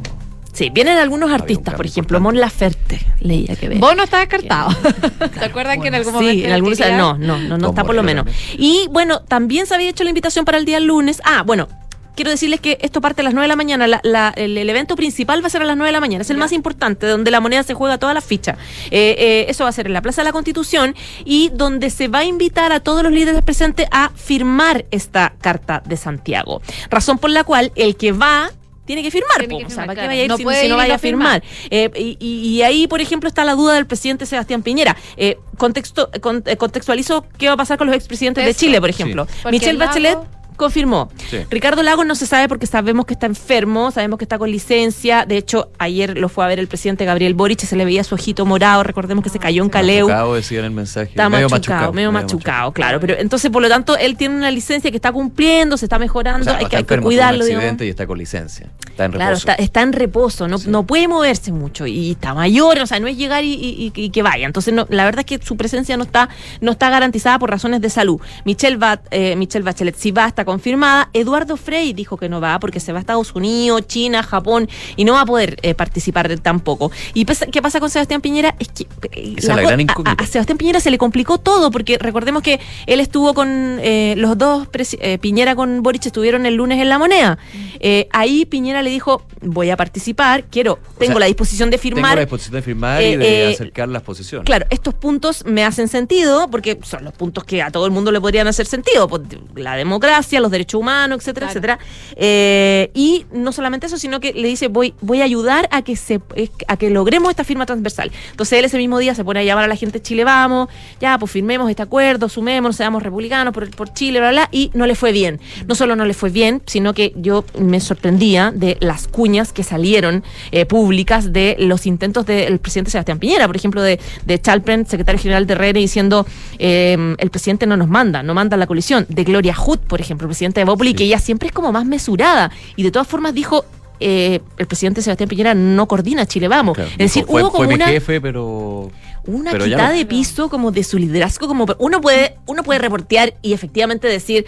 Sí, 0.65 0.71
vienen 0.71 0.99
algunos 0.99 1.31
artistas, 1.33 1.75
por 1.75 1.87
ejemplo, 1.87 2.19
importante. 2.19 2.21
Mon 2.21 2.41
Laferte, 2.41 3.01
leía 3.21 3.57
que 3.57 3.69
ver. 3.69 3.79
Vos 3.79 3.97
no 3.97 4.03
estás 4.05 4.21
descartado. 4.21 4.71
¿Te 5.39 5.45
acuerdas 5.45 5.79
que 5.79 5.89
en 5.89 5.95
algún 5.95 6.13
momento 6.13 6.33
Sí, 6.35 6.45
en 6.45 6.53
quería- 6.91 6.99
no, 6.99 7.19
no, 7.19 7.39
no, 7.39 7.59
no 7.59 7.69
está 7.71 7.85
por 7.85 7.95
lo 7.95 8.03
menos. 8.03 8.27
Y 8.57 8.87
bueno, 8.91 9.21
también 9.21 9.67
se 9.67 9.75
había 9.75 9.89
hecho 9.91 10.05
la 10.05 10.11
invitación 10.11 10.45
para 10.45 10.59
el 10.59 10.65
día 10.65 10.79
lunes. 10.81 11.21
Ah, 11.25 11.43
bueno. 11.45 11.69
Quiero 12.17 12.33
decirles 12.33 12.61
que 12.61 12.77
esto 12.83 13.01
parte 13.01 13.23
a 13.23 13.25
las 13.25 13.33
9 13.33 13.45
de 13.45 13.49
la 13.49 13.57
mañana. 13.57 13.87
La- 13.87 14.01
la- 14.03 14.35
el, 14.37 14.59
el 14.59 14.69
evento 14.69 14.95
principal 14.95 15.43
va 15.43 15.47
a 15.47 15.51
ser 15.51 15.63
a 15.63 15.65
las 15.65 15.77
9 15.77 15.89
de 15.89 15.93
la 15.93 16.01
mañana. 16.01 16.21
Es 16.21 16.29
el 16.29 16.37
más 16.37 16.53
importante, 16.53 17.07
donde 17.07 17.31
la 17.31 17.41
moneda 17.41 17.63
se 17.63 17.73
juega 17.73 17.97
todas 17.97 18.15
las 18.15 18.25
fichas. 18.25 18.59
Eh, 18.91 19.15
eh, 19.19 19.47
eso 19.49 19.65
va 19.65 19.71
a 19.71 19.73
ser 19.73 19.87
en 19.87 19.95
la 19.95 20.03
Plaza 20.03 20.21
de 20.21 20.27
la 20.27 20.33
Constitución 20.33 20.95
y 21.25 21.51
donde 21.55 21.89
se 21.89 22.09
va 22.09 22.19
a 22.19 22.25
invitar 22.25 22.73
a 22.73 22.81
todos 22.81 23.03
los 23.05 23.13
líderes 23.13 23.43
presentes 23.43 23.87
a 23.91 24.11
firmar 24.15 24.85
esta 24.91 25.33
Carta 25.41 25.83
de 25.87 25.97
Santiago. 25.97 26.61
Razón 26.91 27.17
por 27.17 27.31
la 27.31 27.45
cual 27.45 27.73
el 27.75 27.97
que 27.97 28.13
va 28.13 28.51
tiene 28.91 29.03
que 29.05 29.11
firmar. 29.13 29.39
Tiene 29.39 29.53
po. 29.55 29.59
que 29.61 29.65
o 29.67 29.69
sea, 29.69 29.77
firmar, 29.83 29.87
¿para 29.87 29.95
qué 29.95 30.01
claro. 30.01 30.09
vaya 30.11 30.21
a 30.21 30.25
ir 30.25 30.29
No 30.31 30.37
si, 30.37 30.69
no 30.69 30.77
vaya 30.77 30.95
a 30.95 30.99
firmar? 30.99 31.43
Eh, 31.71 31.91
y, 31.97 32.17
y- 32.19 32.49
y 32.57 32.63
ahí, 32.63 32.87
por 32.89 33.01
ejemplo, 33.01 33.29
está 33.29 33.45
la 33.45 33.55
duda 33.55 33.75
del 33.75 33.87
presidente 33.87 34.27
Sebastián 34.27 34.63
Piñera. 34.63 34.97
Eh, 35.17 35.39
contexto, 35.57 36.11
con- 36.21 36.43
eh, 36.47 36.57
contextualizo 36.57 37.25
qué 37.39 37.47
va 37.47 37.53
a 37.53 37.57
pasar 37.57 37.79
con 37.79 37.87
los 37.87 37.95
expresidentes 37.95 38.45
de 38.45 38.51
Eso. 38.51 38.61
Chile, 38.61 38.81
por 38.81 38.91
ejemplo. 38.91 39.27
Porque 39.43 39.51
Michelle 39.59 39.79
Bachelet 39.79 40.19
confirmó. 40.61 41.09
Sí. 41.29 41.39
Ricardo 41.51 41.83
Lagos 41.83 42.07
no 42.07 42.15
se 42.15 42.27
sabe 42.27 42.47
porque 42.49 42.67
sabemos 42.67 43.05
que 43.07 43.15
está 43.15 43.27
enfermo, 43.27 43.91
sabemos 43.91 44.19
que 44.19 44.25
está 44.25 44.39
con 44.39 44.51
licencia. 44.51 45.25
De 45.27 45.37
hecho, 45.37 45.71
ayer 45.79 46.17
lo 46.17 46.29
fue 46.29 46.45
a 46.45 46.49
ver 46.49 46.59
el 46.61 46.69
presidente 46.69 47.05
Gabriel 47.05 47.35
Boric, 47.35 47.59
se 47.61 47.75
le 47.77 47.85
veía 47.85 48.05
su 48.05 48.15
ojito 48.15 48.47
morado. 48.47 48.83
Recordemos 48.85 49.25
que 49.25 49.31
se 49.31 49.39
cayó 49.39 49.63
en 49.65 49.71
Caleu. 49.71 50.07
Machucado, 50.07 50.35
decía 50.35 50.59
en 50.61 50.65
el 50.67 50.71
mensaje. 50.71 51.11
Está 51.11 51.29
medio 51.29 51.49
machucado, 51.49 51.93
medio 51.93 52.13
machucado, 52.13 52.73
claro. 52.73 53.01
Pero 53.01 53.15
entonces, 53.19 53.51
por 53.51 53.63
lo 53.63 53.69
tanto, 53.69 53.97
él 53.97 54.17
tiene 54.17 54.37
una 54.37 54.51
licencia 54.51 54.91
que 54.91 54.97
está 54.99 55.11
cumpliendo, 55.11 55.77
se 55.77 55.87
está 55.87 55.99
mejorando, 55.99 56.43
O 56.43 56.45
sea, 56.45 56.59
hay, 56.59 56.65
no 56.65 56.69
que, 56.69 56.77
está 56.77 56.79
hay 56.79 56.85
que 56.85 56.95
enfermo, 56.95 57.03
fue 57.07 57.15
un 57.15 57.17
cuidarlo. 57.19 57.45
accidente 57.45 57.87
y 57.87 57.89
está 57.89 58.07
con 58.07 58.19
licencia. 58.19 58.69
Está 58.89 59.07
en 59.07 59.13
Claro, 59.13 59.31
reposo. 59.31 59.51
está, 59.51 59.63
está 59.63 59.83
en 59.83 59.93
reposo, 59.93 60.47
no, 60.49 60.59
Sí. 60.59 60.69
no 60.71 60.85
puede 60.85 61.09
moverse 61.09 61.53
mucho 61.53 61.87
y 61.87 62.13
está 62.13 62.35
mayor, 62.35 62.79
o 62.81 62.87
sea, 62.87 63.01
no 63.01 63.07
es 63.07 63.17
llegar 63.17 63.45
y, 63.45 63.53
y- 63.55 63.93
y- 63.95 64.11
que 64.11 64.23
vaya. 64.23 64.47
Entonces, 64.47 64.75
no, 64.75 64.87
la 64.91 65.05
verdad 65.05 65.21
es 65.21 65.27
que 65.39 65.45
su 65.45 65.57
presencia 65.57 65.97
no 65.97 66.05
está, 66.05 66.29
no 66.61 66.73
está 66.73 66.91
garantizada 66.91 67.39
por 67.39 67.51
razones 67.51 67.81
de 67.81 67.89
salud. 67.91 68.21
Michelle, 68.45 68.77
Bat, 68.77 69.07
eh, 69.11 69.37
Michelle 69.37 69.65
Bachelet 69.65 69.97
sí 69.97 70.11
va, 70.11 70.27
está 70.27 70.45
confirmada. 70.51 71.09
Eduardo 71.13 71.57
Frey 71.57 71.93
dijo 71.93 72.17
que 72.17 72.29
no 72.29 72.41
va 72.41 72.59
porque 72.59 72.81
se 72.81 72.93
va 72.93 72.99
a 72.99 73.01
Estados 73.01 73.35
Unidos, 73.35 73.87
China, 73.87 74.23
Japón 74.23 74.69
y 74.97 75.05
no 75.05 75.13
va 75.15 75.23
a 75.23 75.27
poder 75.27 75.57
eh, 75.63 75.75
participar 75.75 76.29
tampoco. 76.41 76.91
¿Y 77.15 77.25
qué 77.25 77.63
pasa 77.63 77.81
con 77.81 77.89
Sebastián 77.91 78.21
Piñera? 78.21 78.55
Es 78.59 78.69
que 78.69 78.83
eh, 79.13 79.35
Esa 79.39 79.53
es 79.53 79.57
la 79.57 79.63
co- 79.95 80.03
gran 80.03 80.19
a- 80.21 80.27
Sebastián 80.27 80.59
Piñera 80.59 80.81
se 80.81 80.91
le 80.91 80.99
complicó 80.99 81.39
todo 81.39 81.71
porque 81.71 81.99
recordemos 81.99 82.43
que 82.43 82.61
él 82.87 83.01
estuvo 83.01 83.33
con 83.35 83.49
eh, 83.81 84.15
los 84.17 84.37
dos, 84.37 84.69
eh, 85.01 85.19
Piñera 85.19 85.55
con 85.55 85.83
Boric 85.83 86.07
estuvieron 86.07 86.47
el 86.47 86.55
lunes 86.55 86.81
en 86.81 86.89
La 86.89 86.99
Moneda. 86.99 87.39
Eh, 87.81 88.09
ahí 88.13 88.45
Piñera 88.45 88.83
le 88.83 88.91
dijo, 88.91 89.23
voy 89.41 89.71
a 89.71 89.77
participar, 89.77 90.45
quiero, 90.51 90.79
tengo 90.99 91.13
sea, 91.15 91.21
la 91.21 91.27
disposición 91.27 91.71
de 91.71 91.79
Tengo 91.79 91.97
firmar. 91.97 92.15
la 92.17 92.21
disposición 92.23 92.55
de 92.55 92.63
firmar 92.63 93.03
y 93.03 93.17
de 93.17 93.49
eh, 93.51 93.55
acercar 93.55 93.89
las 93.89 94.03
posiciones. 94.03 94.45
Claro, 94.47 94.67
estos 94.71 94.95
puntos 94.95 95.45
me 95.47 95.65
hacen 95.65 95.89
sentido 95.89 96.49
porque 96.51 96.79
son 96.83 97.05
los 97.05 97.15
puntos 97.15 97.45
que 97.45 97.63
a 97.63 97.71
todo 97.71 97.87
el 97.87 97.93
mundo 97.93 98.13
le 98.13 98.21
podrían 98.21 98.47
hacer 98.47 98.67
sentido. 98.67 99.09
pues, 99.09 99.23
La 99.55 99.77
democracia, 99.77 100.30
los 100.39 100.51
derechos 100.53 100.81
humanos, 100.81 101.19
etcétera, 101.19 101.49
Claro. 101.49 101.59
etcétera. 101.59 101.79
Eh, 102.17 102.91
y 102.95 103.27
no 103.33 103.51
solamente 103.53 103.87
eso, 103.87 103.99
sino 103.99 104.21
que 104.21 104.33
le 104.33 104.47
dice 104.47 104.69
voy, 104.69 104.95
voy 105.01 105.23
a 105.23 105.25
ayudar 105.25 105.69
a 105.73 105.83
que 105.83 105.97
se 105.97 106.21
eh, 106.37 106.51
a 106.69 106.77
que 106.77 106.91
logremos 106.91 107.31
esta 107.31 107.43
firma 107.45 107.67
transversal. 107.67 108.13
Entonces 108.31 108.59
él 108.59 108.65
ese 108.65 108.77
mismo 108.79 108.99
día 108.99 109.15
se 109.15 109.25
pone 109.25 109.41
a 109.41 109.45
llamar 109.45 109.65
a 109.65 109.69
la 109.69 109.77
gente 109.77 109.99
de 109.99 110.03
Chile, 110.03 110.25
vamos, 110.25 110.69
ya, 111.01 111.19
pues 111.19 111.33
firmemos 111.33 111.69
este 111.71 111.83
acuerdo, 111.83 112.29
sumémonos, 112.29 112.77
seamos 112.77 113.03
republicanos 113.03 113.53
por, 113.55 113.69
por 113.71 113.93
Chile, 113.95 114.21
bla, 114.21 114.31
bla, 114.31 114.49
y 114.53 114.71
no 114.75 114.87
le 114.87 114.95
fue 114.95 115.13
bien. 115.13 115.41
No 115.67 115.75
solo 115.75 115.97
no 115.97 116.05
le 116.05 116.15
fue 116.15 116.31
bien, 116.31 116.63
sino 116.67 116.95
que 116.95 117.13
yo 117.17 117.45
me 117.59 117.81
sorprendía 117.81 118.53
de 118.55 118.77
las 118.81 119.09
cuñas 119.09 119.53
que 119.53 119.63
salieron 119.65 120.23
eh, 120.53 120.67
públicas 120.67 121.33
de 121.33 121.57
los 121.59 121.87
intentos 121.87 122.27
del 122.27 122.59
presidente 122.59 122.91
Sebastián 122.91 123.19
Piñera, 123.19 123.47
por 123.47 123.57
ejemplo, 123.57 123.83
de, 123.83 123.99
de 124.27 124.41
Chalpren, 124.41 124.87
secretario 124.87 125.21
general 125.21 125.47
de 125.47 125.55
RN, 125.55 125.73
diciendo 125.79 126.27
eh, 126.59 127.15
el 127.19 127.31
presidente 127.31 127.67
no 127.67 127.77
nos 127.77 127.89
manda, 127.89 128.23
no 128.23 128.35
manda 128.35 128.57
la 128.57 128.67
colisión. 128.67 129.07
De 129.09 129.25
Gloria 129.25 129.55
Hood, 129.55 129.79
por 129.81 130.01
ejemplo, 130.01 130.20
presidente 130.29 130.61
de 130.61 130.65
Bópoli, 130.65 130.91
Sí. 130.91 130.97
que 130.97 131.05
ella 131.05 131.19
siempre 131.19 131.49
es 131.49 131.53
como 131.55 131.73
más 131.73 131.85
mesurada 131.85 132.51
y 132.77 132.83
de 132.83 132.91
todas 132.91 133.07
formas 133.09 133.35
dijo. 133.35 133.65
eh, 134.03 134.41
el 134.57 134.67
presidente 134.67 135.03
Sebastián 135.03 135.29
Piñera 135.29 135.53
no 135.53 135.87
coordina 135.87 136.25
Chile 136.25 136.49
Vamos. 136.49 136.75
Claro, 136.75 136.91
es 136.93 136.97
decir, 136.97 137.27
fue, 137.27 137.43
hubo 137.43 137.51
como 137.51 137.65
fue 137.65 137.69
mi 137.69 137.75
una, 137.75 137.87
jefe, 137.89 138.19
pero 138.19 138.91
una 139.27 139.51
pero 139.51 139.67
quitada 139.67 139.91
no. 139.91 139.95
de 139.95 140.07
piso 140.07 140.49
como 140.49 140.71
de 140.71 140.85
su 140.85 140.97
liderazgo, 140.99 141.47
como 141.47 141.67
uno 141.79 142.01
puede, 142.01 142.37
uno 142.47 142.63
puede 142.63 142.79
reportear 142.79 143.35
y 143.43 143.53
efectivamente 143.53 144.09
decir, 144.09 144.47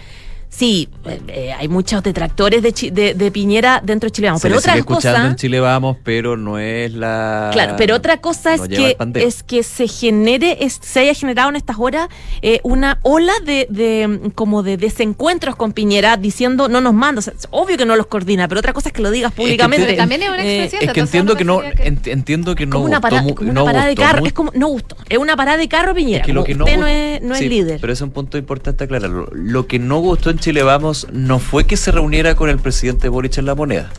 sí, 0.55 0.89
eh, 1.07 1.21
eh, 1.29 1.53
hay 1.53 1.67
muchos 1.69 2.03
detractores 2.03 2.63
de, 2.63 2.73
Chi- 2.73 2.91
de, 2.91 3.15
de 3.15 3.31
Piñera 3.31 3.81
dentro 3.83 4.09
de 4.09 4.13
Chile 4.13 4.29
Vamos, 4.29 4.43
se 4.43 4.49
pero 4.49 4.57
le 4.57 4.59
otra 4.59 4.73
sigue 4.75 4.81
escuchando 4.81 5.19
cosa, 5.19 5.27
en 5.31 5.37
Chile 5.37 5.61
Vamos, 5.61 5.97
pero 6.05 6.37
no 6.37 6.59
es 6.59 6.93
la 6.93 7.49
claro, 7.53 7.75
pero 7.79 7.97
otra 7.97 8.19
cosa 8.19 8.57
no 8.57 8.65
es 8.65 8.69
que 8.69 8.97
es 9.15 9.43
que 9.43 9.63
se 9.63 9.89
genere, 9.89 10.59
es- 10.61 10.79
se 10.83 11.01
haya 11.01 11.15
generado 11.15 11.49
en 11.49 11.57
estas 11.57 11.77
horas 11.79 12.09
eh, 12.43 12.61
una 12.65 12.99
ola 13.03 13.33
de, 13.45 13.67
de 13.71 14.31
como 14.35 14.63
de 14.63 14.77
desencuentros 14.77 15.57
con 15.57 15.73
Piñera 15.73 16.17
diciendo 16.19 16.69
no 16.69 16.81
nos 16.83 16.93
manda, 16.95 17.21
O 17.21 17.23
sea, 17.23 17.33
es 17.39 17.49
obvio 17.51 17.77
que 17.79 17.87
no 17.87 17.97
los 17.97 18.07
coordina, 18.07 18.47
pero 18.47 18.59
otra 18.59 18.73
cosa 18.75 18.91
es 18.91 18.93
que 18.93 19.01
lo 19.03 19.11
digas 19.11 19.33
que 19.33 19.37
públicamente. 19.43 19.87
Pero 19.87 19.97
también 19.97 20.23
es 20.23 20.29
un 20.29 20.35
Eh. 20.41 20.65
Es 20.81 20.93
que 20.93 21.01
entiendo 21.01 21.35
que 21.37 21.45
no 21.45 21.61
pensaría 21.61 21.85
que- 21.85 21.91
ent- 21.91 22.13
entiendo 22.13 22.55
que 22.55 22.67
no 22.67 22.73
como 22.73 22.85
una, 22.85 22.97
gustó 22.99 23.03
parada, 23.09 23.23
mu- 23.23 23.35
como 23.35 23.53
no 23.53 23.63
una 23.63 23.73
parada 23.73 23.87
de 23.87 23.93
gustó 23.95 24.03
carro, 24.03 24.27
es 24.27 24.33
como, 24.33 24.53
no 24.55 24.69
gustó, 24.69 24.97
es 25.09 25.19
una 25.19 25.35
parada 25.37 25.57
de 25.57 25.69
carro 25.69 25.95
Piñera, 25.95 26.21
Es 26.21 26.27
que 26.27 26.33
lo 26.35 26.45
que 26.45 26.55
no 26.55 26.65
usted 26.65 26.77
no 26.79 26.87
es, 26.87 27.23
no 27.23 27.33
es 27.35 27.41
sí, 27.41 27.49
líder. 27.49 27.79
Pero 27.81 27.93
es 27.93 28.01
un 28.03 28.11
punto 28.11 28.37
importante 28.39 28.85
aclararlo. 28.85 29.29
Lo 29.33 29.67
que 29.67 29.79
no 29.79 29.99
gustó 30.01 30.31
en 30.31 30.39
Chile 30.43 30.65
Vamos 30.65 31.07
no 31.13 31.39
fue 31.39 31.65
que 31.67 31.77
se 31.77 31.93
reuniera 31.93 32.35
con 32.35 32.51
el 32.51 32.59
presidente 32.59 33.09
Boric 33.09 33.39
en 33.39 33.47
la 33.47 33.55
moneda. 33.55 33.91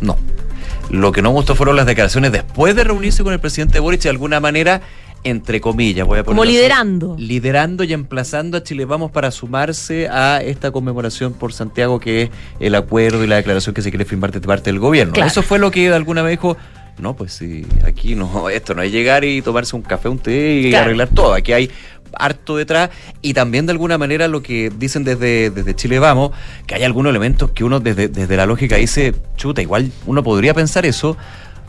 No. 0.00 0.18
Lo 0.90 1.12
que 1.12 1.22
no 1.22 1.30
gustó 1.30 1.54
fueron 1.54 1.76
las 1.76 1.86
declaraciones 1.86 2.32
después 2.32 2.74
de 2.74 2.82
reunirse 2.82 3.22
con 3.22 3.32
el 3.32 3.38
presidente 3.38 3.78
Boric 3.78 4.02
de 4.02 4.08
alguna 4.10 4.40
manera, 4.40 4.82
entre 5.22 5.60
comillas, 5.60 6.04
voy 6.04 6.18
a 6.18 6.24
Como 6.24 6.38
ponerlo 6.38 6.50
así, 6.50 6.58
liderando. 6.58 7.14
liderando 7.16 7.84
y 7.84 7.92
emplazando 7.92 8.56
a 8.58 8.64
Chile 8.64 8.84
Vamos 8.84 9.12
para 9.12 9.30
sumarse 9.30 10.08
a 10.08 10.42
esta 10.42 10.72
conmemoración 10.72 11.34
por 11.34 11.52
Santiago, 11.52 12.00
que 12.00 12.22
es 12.22 12.30
el 12.58 12.74
acuerdo 12.74 13.22
y 13.22 13.28
la 13.28 13.36
declaración 13.36 13.72
que 13.72 13.82
se 13.82 13.90
quiere 13.90 14.04
firmar 14.04 14.32
de 14.32 14.40
parte 14.40 14.70
del 14.72 14.80
gobierno. 14.80 15.12
Claro. 15.12 15.28
Eso 15.28 15.42
fue 15.44 15.60
lo 15.60 15.70
que 15.70 15.88
de 15.88 15.94
alguna 15.94 16.22
vez 16.22 16.32
dijo. 16.32 16.56
No, 16.98 17.14
pues 17.14 17.32
sí, 17.32 17.64
aquí 17.86 18.16
no, 18.16 18.50
esto 18.50 18.74
no 18.74 18.82
es 18.82 18.90
llegar 18.92 19.24
y 19.24 19.40
tomarse 19.40 19.76
un 19.76 19.82
café, 19.82 20.08
un 20.08 20.18
té 20.18 20.56
y 20.56 20.70
Claro. 20.70 20.86
arreglar 20.86 21.08
todo. 21.08 21.32
Aquí 21.32 21.52
hay 21.52 21.70
harto 22.18 22.56
detrás 22.56 22.90
y 23.20 23.34
también 23.34 23.66
de 23.66 23.72
alguna 23.72 23.98
manera 23.98 24.28
lo 24.28 24.42
que 24.42 24.70
dicen 24.78 25.04
desde, 25.04 25.50
desde 25.50 25.74
Chile 25.74 25.98
Vamos, 25.98 26.30
que 26.66 26.74
hay 26.74 26.82
algunos 26.84 27.10
elementos 27.10 27.50
que 27.50 27.64
uno 27.64 27.80
desde, 27.80 28.08
desde 28.08 28.36
la 28.36 28.46
lógica 28.46 28.76
dice, 28.76 29.14
chuta, 29.36 29.62
igual 29.62 29.90
uno 30.06 30.22
podría 30.22 30.54
pensar 30.54 30.86
eso. 30.86 31.16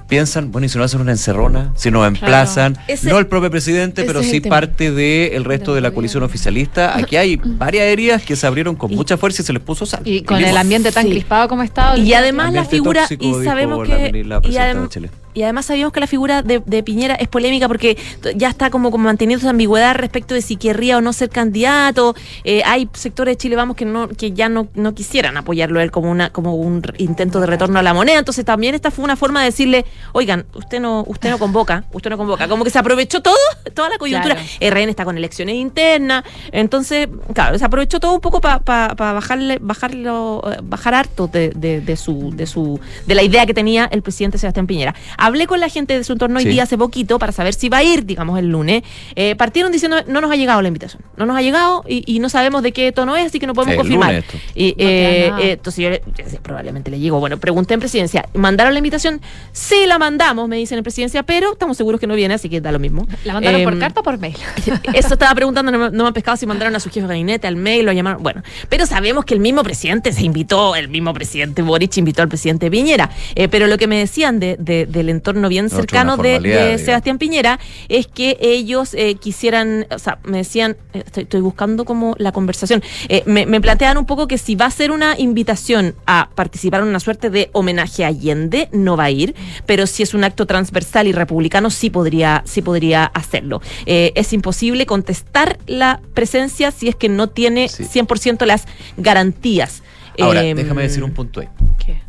Piensan, 0.06 0.52
bueno, 0.52 0.66
y 0.66 0.70
si 0.70 0.78
nos 0.78 0.86
hacen 0.86 1.00
una 1.02 1.12
encerrona, 1.12 1.72
si 1.76 1.90
nos 1.90 2.06
emplazan, 2.06 2.78
Ese- 2.88 3.10
no 3.10 3.18
el 3.18 3.26
propio 3.26 3.50
presidente, 3.50 4.04
pero 4.04 4.22
sí 4.22 4.42
parte 4.42 4.92
del 4.92 5.44
resto 5.44 5.74
de 5.74 5.82
la 5.82 5.92
coalición 5.92 6.22
oficialista. 6.24 6.96
Aquí 6.98 7.16
hay 7.16 7.38
varias 7.44 7.86
heridas 7.86 8.22
que 8.22 8.36
se 8.36 8.46
abrieron 8.46 8.76
con 8.76 8.92
Y- 8.92 8.96
mucha 8.96 9.18
fuerza 9.18 9.42
y 9.42 9.46
se 9.46 9.54
les 9.54 9.64
puso 9.64 9.86
sal. 9.86 10.02
Y 10.06 10.22
con 10.24 10.44
el 10.44 10.56
ambiente 10.58 10.92
tan 10.92 11.06
Sí. 11.06 11.12
crispado 11.12 11.48
como 11.48 11.62
ha 11.62 11.66
estado. 11.66 11.98
Y 11.98 12.14
además 12.14 12.54
la 12.54 12.66
figura, 12.66 13.02
tóxico, 13.08 13.42
y 13.42 13.46
sabemos 13.46 13.88
que. 13.88 14.12
mini- 14.12 14.24
la 14.28 14.38
y, 14.38 14.42
presidenta 14.42 14.74
adem- 14.74 14.82
de 14.84 14.90
Chile. 14.90 15.10
Y 15.34 15.44
además 15.44 15.66
sabíamos 15.66 15.94
que 15.94 16.00
la 16.00 16.08
figura 16.08 16.42
de, 16.42 16.62
de 16.66 16.84
Piñera 16.84 17.16
es 17.16 17.28
polémica 17.28 17.68
porque 17.68 17.98
ya 18.36 18.50
está 18.50 18.70
como, 18.70 18.92
como 18.92 19.06
manteniendo 19.06 19.42
su 19.44 19.50
ambigüedad 19.50 19.96
respecto 19.96 20.34
de 20.34 20.42
si 20.42 20.56
querría 20.56 20.98
o 20.98 21.02
no 21.02 21.14
ser 21.14 21.30
candidato. 21.30 22.16
Eh, 22.44 22.62
hay 22.66 22.90
sectores 22.94 23.34
de 23.34 23.38
Chile, 23.38 23.56
vamos, 23.56 23.76
que 23.76 23.86
no 23.86 24.08
que 24.10 24.32
ya 24.32 24.50
no, 24.50 24.68
no 24.76 24.94
quisieran 24.94 25.38
apoyarlo 25.38 25.80
él 25.80 25.92
como 25.92 26.10
una 26.12 26.30
como 26.32 26.56
un 26.56 26.82
intento 26.98 27.40
de 27.40 27.48
retorno 27.48 27.80
a 27.80 27.84
la 27.84 27.94
moneda. 27.94 28.20
Entonces 28.20 28.46
también 28.46 28.76
esta 28.76 28.92
fue 28.92 29.04
una 29.06 29.16
forma 29.16 29.40
de 29.42 29.46
decirle, 29.48 29.86
oigan, 30.14 30.46
usted 30.54 30.80
no 30.80 31.04
usted 31.08 31.30
no 31.30 31.40
convoca, 31.40 31.86
usted 31.94 32.10
no 32.10 32.18
convoca. 32.18 32.48
Como 32.48 32.64
que 32.64 32.70
se 32.70 32.80
aprovechó 32.80 33.22
todo, 33.22 33.36
toda 33.74 33.90
la 33.90 33.98
coyuntura. 33.98 34.36
Claro. 34.36 34.76
RN 34.76 34.90
está 34.90 35.06
con 35.06 35.18
elecciones 35.18 35.56
internas. 35.56 36.24
Entonces, 36.52 37.08
claro, 37.34 37.58
se 37.58 37.66
aprovechó 37.66 38.00
todo 38.00 38.14
un 38.14 38.22
poco 38.22 38.40
para 38.42 38.60
bajarle, 38.96 39.58
bajarlo, 39.62 40.42
eh, 40.52 40.58
bajar 40.64 40.94
harto 40.94 41.28
de, 41.28 41.50
de- 41.56 41.82
de 41.82 41.96
su, 41.98 42.32
de 42.36 42.46
su, 42.46 42.80
de 43.08 43.16
la 43.16 43.24
idea 43.24 43.46
que 43.46 43.54
tenía 43.54 43.86
el 43.92 44.02
presidente 44.02 44.38
Sebastián 44.38 44.68
Piñera. 44.68 44.94
Hablé 45.26 45.48
con 45.48 45.60
la 45.60 45.70
gente 45.70 45.98
de 45.98 46.04
su 46.04 46.14
entorno 46.14 46.38
hoy 46.38 46.44
Sí. 46.44 46.50
día 46.50 46.64
hace 46.64 46.78
poquito 46.78 47.18
para 47.20 47.32
saber 47.32 47.54
si 47.54 47.70
va 47.70 47.78
a 47.78 47.84
ir, 47.84 48.06
digamos, 48.06 48.38
el 48.40 48.50
lunes. 48.50 48.84
Eh, 49.16 49.36
partieron 49.36 49.72
diciendo 49.72 49.98
no 50.08 50.20
nos 50.22 50.32
ha 50.32 50.36
llegado 50.36 50.62
la 50.62 50.68
invitación. 50.68 51.02
No 51.16 51.26
nos 51.26 51.38
ha 51.38 51.42
llegado 51.42 51.84
y, 51.88 52.04
y 52.14 52.20
no 52.20 52.28
sabemos 52.30 52.62
de 52.64 52.72
qué 52.74 52.92
tono 52.92 53.16
es, 53.16 53.28
así 53.28 53.40
que 53.40 53.48
no 53.48 53.54
podemos 53.54 53.74
El 53.74 53.78
confirmar. 53.80 54.10
lunes 54.10 54.26
esto. 54.26 54.38
Y, 54.56 54.72
No 54.72 54.76
eh, 54.80 55.28
eh, 55.40 55.52
entonces 55.54 55.82
yo 55.84 55.90
le- 55.90 56.02
probablemente 56.42 56.92
le 56.92 57.00
llegó. 57.00 57.20
Bueno, 57.20 57.38
pregunté 57.38 57.74
en 57.74 57.80
presidencia, 57.80 58.26
¿mandaron 58.34 58.74
la 58.74 58.80
invitación? 58.80 59.22
Sí, 59.54 59.86
la 59.88 59.98
mandamos, 59.98 60.48
me 60.50 60.58
dicen 60.58 60.78
en 60.78 60.84
presidencia, 60.84 61.24
pero 61.24 61.54
estamos 61.54 61.78
seguros 61.78 62.00
que 62.02 62.08
no 62.08 62.16
viene, 62.16 62.34
así 62.34 62.50
que 62.50 62.60
da 62.60 62.72
lo 62.72 62.80
mismo. 62.80 63.08
¿La 63.24 63.34
mandaron 63.34 63.64
por 63.64 63.74
Em, 63.74 63.80
carta 63.80 64.02
o 64.02 64.04
por 64.04 64.18
mail? 64.20 64.36
eso 64.94 65.14
estaba 65.14 65.34
preguntando, 65.36 65.72
no 65.72 65.80
me, 65.80 65.86
no 65.92 66.04
me 66.04 66.08
han 66.08 66.14
pescado 66.14 66.36
si 66.38 66.46
mandaron 66.46 66.76
a 66.76 66.80
su 66.82 66.90
jefe 66.90 67.02
de 67.02 67.08
gabinete, 67.08 67.48
al 67.48 67.56
mail, 67.56 67.86
lo 67.86 67.92
llamaron. 67.94 68.22
Bueno, 68.22 68.44
pero 68.70 68.86
sabemos 68.86 69.24
que 69.26 69.34
el 69.36 69.40
mismo 69.40 69.64
presidente 69.64 70.12
se 70.12 70.24
invitó, 70.24 70.76
el 70.76 70.90
mismo 70.90 71.14
presidente 71.14 71.62
Boric 71.62 71.96
invitó 71.98 72.22
al 72.24 72.28
presidente 72.30 72.70
Piñera. 72.70 73.10
Eh, 73.36 73.48
pero 73.48 73.68
lo 73.68 73.78
que 73.78 73.88
me 73.88 73.98
decían 73.98 74.40
de, 74.40 74.58
de- 74.60 74.86
del 74.86 75.13
entorno 75.14 75.48
bien 75.50 75.70
cercano 75.70 76.18
de. 76.18 76.78
Sebastián 76.84 77.18
Piñera 77.18 77.60
es 77.90 78.08
que 78.08 78.38
ellos 78.42 78.94
eh, 78.94 79.16
quisieran, 79.16 79.86
o 79.90 80.00
sea, 80.00 80.20
me 80.24 80.38
decían, 80.40 80.76
eh, 80.94 81.04
estoy, 81.06 81.24
estoy 81.24 81.42
buscando 81.42 81.86
como 81.86 82.16
la 82.18 82.32
conversación, 82.32 82.84
Eh, 83.10 83.24
me, 83.26 83.46
me 83.46 83.62
plantean 83.62 83.98
un 83.98 84.06
poco 84.06 84.28
que 84.28 84.38
si 84.38 84.56
va 84.56 84.66
a 84.66 84.72
ser 84.72 84.92
una 84.92 85.18
invitación 85.18 85.96
a 86.06 86.30
participar 86.36 86.82
en 86.82 86.88
una 86.88 87.00
suerte 87.00 87.30
de 87.30 87.50
homenaje 87.54 88.04
a 88.04 88.08
Allende, 88.08 88.70
no 88.72 88.98
va 88.98 89.06
a 89.06 89.12
ir, 89.12 89.36
pero 89.66 89.88
si 89.88 90.04
es 90.04 90.14
un 90.14 90.24
acto 90.24 90.46
transversal 90.46 91.08
y 91.08 91.12
republicano, 91.14 91.70
sí 91.70 91.90
podría, 91.90 92.42
sí 92.46 92.62
podría 92.62 93.06
hacerlo. 93.06 93.62
Eh, 93.86 94.12
es 94.16 94.34
imposible 94.34 94.86
contestar 94.86 95.58
la 95.68 96.00
presencia 96.14 96.72
si 96.72 96.88
es 96.90 96.96
que 96.96 97.10
no 97.10 97.30
tiene 97.30 97.70
Sí. 97.70 97.84
100% 97.86 98.46
las 98.46 98.66
garantías. 98.98 99.84
Ahora, 100.20 100.44
Eh, 100.44 100.54
déjame 100.56 100.84
decir 100.84 101.04
un 101.04 101.12
punto 101.14 101.40
ahí. 101.42 101.48
¿Qué? 101.84 102.02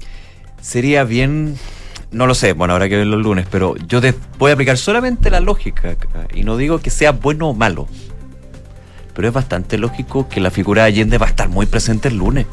Sería 0.61 1.05
bien, 1.05 1.57
no 2.15 2.27
lo 2.27 2.35
sé, 2.35 2.53
bueno, 2.53 2.75
habrá 2.75 2.89
que 2.89 2.97
verlo 2.97 3.17
el 3.17 3.23
lunes, 3.23 3.47
pero 3.51 3.77
yo 3.77 4.01
voy 4.39 4.51
a 4.51 4.55
aplicar 4.55 4.79
solamente 4.79 5.31
la 5.31 5.41
lógica 5.41 5.97
y 6.33 6.45
no 6.45 6.57
digo 6.57 6.79
que 6.79 6.91
sea 6.91 7.13
bueno 7.13 7.51
o 7.51 7.55
malo, 7.55 7.89
pero 9.15 9.29
es 9.29 9.35
bastante 9.35 9.79
lógico 9.79 10.29
que 10.29 10.41
la 10.41 10.51
figura 10.51 10.83
de 10.83 10.89
Allende 10.89 11.19
va 11.19 11.27
a 11.27 11.31
estar 11.31 11.49
muy 11.49 11.67
presente 11.67 12.09
el 12.09 12.17
lunes. 12.17 12.47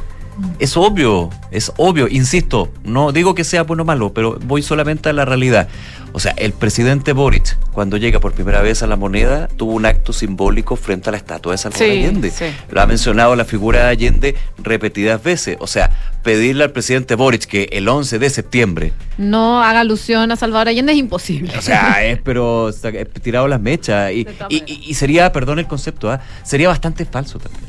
Es 0.60 0.78
obvio, 0.78 1.30
es 1.52 1.72
obvio, 1.78 2.08
insisto, 2.08 2.72
no 2.84 3.12
digo 3.12 3.36
que 3.36 3.44
sea 3.44 3.63
bueno 3.63 3.84
o 3.84 3.86
malo, 3.86 4.13
pero 4.13 4.39
voy 4.46 4.62
solamente 4.63 5.10
a 5.10 5.13
la 5.13 5.26
realidad. 5.26 5.67
O 6.13 6.20
sea, 6.20 6.34
el 6.38 6.52
presidente 6.52 7.13
Boric, 7.13 7.58
cuando 7.72 7.96
llega 7.98 8.20
por 8.20 8.34
primera 8.34 8.62
vez 8.62 8.82
a 8.84 8.88
la 8.88 8.96
moneda, 8.96 9.48
tuvo 9.48 9.74
un 9.74 9.86
acto 9.86 10.13
simbólico 10.13 10.76
frente 10.76 11.10
a 11.10 11.12
la 11.12 11.17
estatua 11.17 11.52
de 11.54 11.58
Salvador 11.58 11.86
Sí, 11.88 11.91
Allende. 11.91 12.32
sí. 12.32 12.46
Lo 12.70 12.82
ha 12.82 12.86
mencionado 12.86 13.36
la 13.36 13.46
figura 13.46 13.80
de 13.84 13.89
Allende 13.89 14.36
repetidas 14.58 15.22
veces. 15.24 15.58
O 15.60 15.67
sea, 15.67 15.89
pedirle 16.24 16.63
al 16.65 16.72
presidente 16.72 17.15
Boric 17.15 17.46
que 17.46 17.70
el 17.72 17.88
11 17.88 18.20
de 18.20 18.30
septiembre, 18.30 18.94
No 19.17 19.62
haga 19.63 19.82
alusión 19.82 20.32
a 20.32 20.36
Salvador 20.36 20.70
Allende 20.70 20.91
es 20.94 20.98
imposible. 20.98 21.54
o 21.58 21.62
sea, 21.62 22.04
es 22.06 22.20
pero 22.22 22.63
o 22.63 22.72
sea, 22.72 22.89
es 22.91 23.10
tirado 23.22 23.48
las 23.48 23.62
mechas. 23.62 24.12
Y, 24.12 24.28
y- 24.50 24.63
y- 24.89 24.94
sería, 24.96 25.32
perdón 25.32 25.60
el 25.60 25.67
concepto, 25.67 26.12
¿ah? 26.12 26.20
sería 26.44 26.67
bastante 26.67 27.06
falso 27.06 27.39
también. 27.39 27.63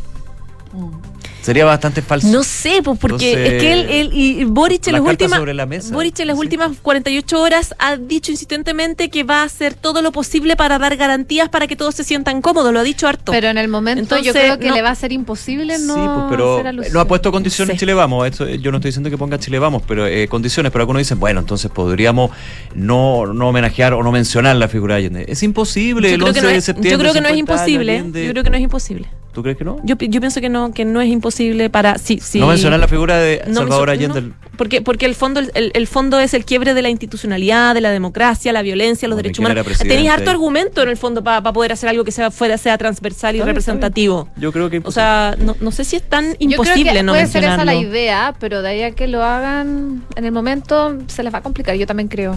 Mm. 0.72 1.12
Sería 1.42 1.64
bastante 1.64 2.02
falso. 2.02 2.28
No 2.28 2.42
sé, 2.44 2.81
pues 2.85 2.98
porque 2.98 3.33
Entonces, 3.33 3.52
es 3.55 3.61
que 3.62 3.72
él, 3.72 3.87
él- 3.90 4.11
y 4.12 4.44
Boric 4.44 4.87
en 4.87 4.92
las 4.94 5.02
últimas 5.02 5.40
la. 5.40 5.66
Boric 5.90 6.20
en 6.20 6.26
las 6.28 6.37
Sí. 6.37 6.40
últimas 6.40 6.70
48 6.81 7.40
horas 7.42 7.74
ha 7.78 7.96
dicho 7.96 8.31
insistentemente 8.31 9.11
que 9.11 9.24
va 9.24 9.40
a 9.42 9.44
hacer 9.44 9.74
todo 9.74 10.02
lo 10.02 10.12
posible 10.12 10.57
para 10.57 10.78
dar 10.78 10.96
garantías 10.96 11.48
para 11.48 11.66
que 11.66 11.74
todos 11.76 11.94
se 11.96 12.05
sientan 12.05 12.42
cómodos, 12.42 12.72
lo 12.72 12.78
ha 12.81 12.85
dicho 12.85 13.09
harto. 13.09 13.33
Pero 13.33 13.48
en 13.48 13.59
el 13.59 13.68
momento 13.68 14.16
yo 14.16 14.18
Entonces, 14.31 14.33
creo 14.42 14.59
que 14.59 14.68
no. 14.68 14.74
le 14.76 14.83
va 14.83 14.90
a 14.90 14.94
ser 14.94 15.12
imposible 15.12 15.78
no 15.81 15.94
sí, 15.94 16.00
pues, 16.14 16.26
pero 16.31 16.55
hacer 16.55 16.66
alusión. 16.68 16.94
no 16.94 17.00
ha 17.00 17.07
puesto 17.09 17.33
condiciones 17.33 17.74
Sí. 17.74 17.81
Chile 17.81 17.94
Vamos. 17.94 18.26
Esto, 18.26 18.48
yo 18.48 18.70
no 18.70 18.78
estoy 18.78 18.90
diciendo 18.90 19.11
que 19.11 19.18
ponga 19.18 19.38
Chile 19.38 19.59
Vamos, 19.59 19.83
pero 19.87 20.07
eh, 20.07 20.28
condiciones. 20.28 20.70
Pero 20.72 20.83
algunos 20.83 21.00
dicen, 21.00 21.18
bueno, 21.18 21.40
entonces 21.40 21.70
podríamos 21.70 22.31
no, 22.74 23.26
no 23.26 23.48
homenajear 23.48 23.94
o 23.94 24.02
no 24.02 24.12
mencionar 24.12 24.57
la 24.57 24.68
figura 24.68 24.94
de 24.94 25.00
Allende. 25.00 25.24
Es 25.28 25.42
imposible. 25.42 26.09
yo 26.09 26.14
el 26.14 26.20
creo 26.20 26.28
11 26.28 26.40
que 26.40 26.46
no 26.46 26.52
de 26.52 26.57
es, 26.57 26.64
septiembre. 26.64 26.90
yo 26.92 26.98
creo 26.98 27.12
que 27.12 27.20
no 27.20 27.28
es 27.28 27.35
50 27.35 27.52
años, 27.55 27.61
imposible. 27.72 27.92
Allende. 27.98 28.24
Yo 28.26 28.31
creo 28.33 28.44
que 28.44 28.50
no 28.50 28.57
es 28.57 28.62
imposible. 28.62 29.09
¿Tú 29.32 29.42
crees 29.42 29.56
que 29.56 29.64
no? 29.64 29.78
Yo, 29.82 29.96
pi- 29.96 30.08
yo 30.08 30.20
pienso 30.20 30.40
que 30.42 30.48
no, 30.50 30.72
que 30.74 30.84
no 30.84 31.00
es 31.00 31.08
imposible 31.08 31.70
para. 31.70 31.96
Sí, 31.98 32.18
sí. 32.22 32.38
No 32.38 32.46
mencionar 32.48 32.78
la 32.78 32.86
figura 32.88 33.16
de 33.18 33.42
No 33.46 33.54
Salvador 33.60 33.88
Allende. 33.90 34.20
no, 34.20 34.34
porque, 34.58 34.82
porque 34.82 35.06
el 35.06 35.14
fondo, 35.14 35.40
el, 35.40 35.70
el 35.74 35.86
fondo 35.86 36.20
es 36.20 36.34
el 36.34 36.44
quiebre 36.44 36.74
de 36.74 36.82
la 36.82 36.90
institucionalidad, 36.90 37.74
de 37.74 37.80
la 37.80 37.90
democracia, 37.90 38.52
la 38.52 38.60
violencia, 38.60 39.08
los 39.08 39.16
Bueno, 39.16 39.22
derechos 39.22 39.38
¿quién 39.44 39.50
era 39.52 39.62
humanos. 39.62 39.78
Tenéis 39.78 40.10
harto 40.10 40.30
argumento 40.30 40.82
en 40.82 40.90
el 40.90 40.98
fondo 40.98 41.24
para 41.24 41.42
poder 41.52 41.72
hacer 41.72 41.88
algo 41.88 42.04
que 42.04 42.12
sea 42.12 42.30
fuera, 42.30 42.58
sea 42.58 42.76
transversal 42.76 43.34
y 43.34 43.38
Está 43.38 43.46
representativo. 43.46 44.26
está. 44.28 44.40
Yo 44.40 44.52
creo 44.52 44.68
que 44.68 44.82
O 44.84 44.90
sea, 44.92 45.34
no, 45.38 45.56
no 45.60 45.70
sé 45.70 45.84
si 45.84 45.96
es 45.96 46.02
tan 46.02 46.32
Yo 46.32 46.36
creo 46.38 46.50
imposible 46.50 46.92
que 46.92 47.02
no 47.02 47.12
puede 47.12 47.26
ser 47.26 47.44
esa 47.44 47.64
la 47.64 47.74
idea, 47.74 48.34
pero 48.38 48.60
de 48.60 48.68
ahí 48.68 48.82
a 48.82 48.90
que 48.90 49.08
lo 49.08 49.22
hagan 49.24 50.02
en 50.14 50.24
el 50.26 50.32
momento 50.32 50.98
se 51.06 51.22
les 51.22 51.32
va 51.32 51.38
a 51.38 51.42
complicar. 51.42 51.74
Yo 51.76 51.86
también 51.86 52.08
creo. 52.08 52.36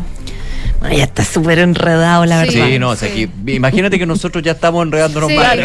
Ay, 0.81 0.97
ya 0.97 1.03
está 1.05 1.23
súper 1.23 1.59
enredado, 1.59 2.25
la 2.25 2.45
Sí. 2.45 2.55
verdad. 2.55 2.67
Sí, 2.69 2.79
no, 2.79 2.89
o 2.89 2.95
sea, 2.95 3.09
Sí. 3.09 3.23
aquí, 3.23 3.51
imagínate 3.53 3.97
que 3.97 4.05
nosotros 4.05 4.43
ya 4.43 4.51
estamos 4.51 4.83
enredándonos 4.85 5.29
Sí. 5.31 5.35
más. 5.37 5.55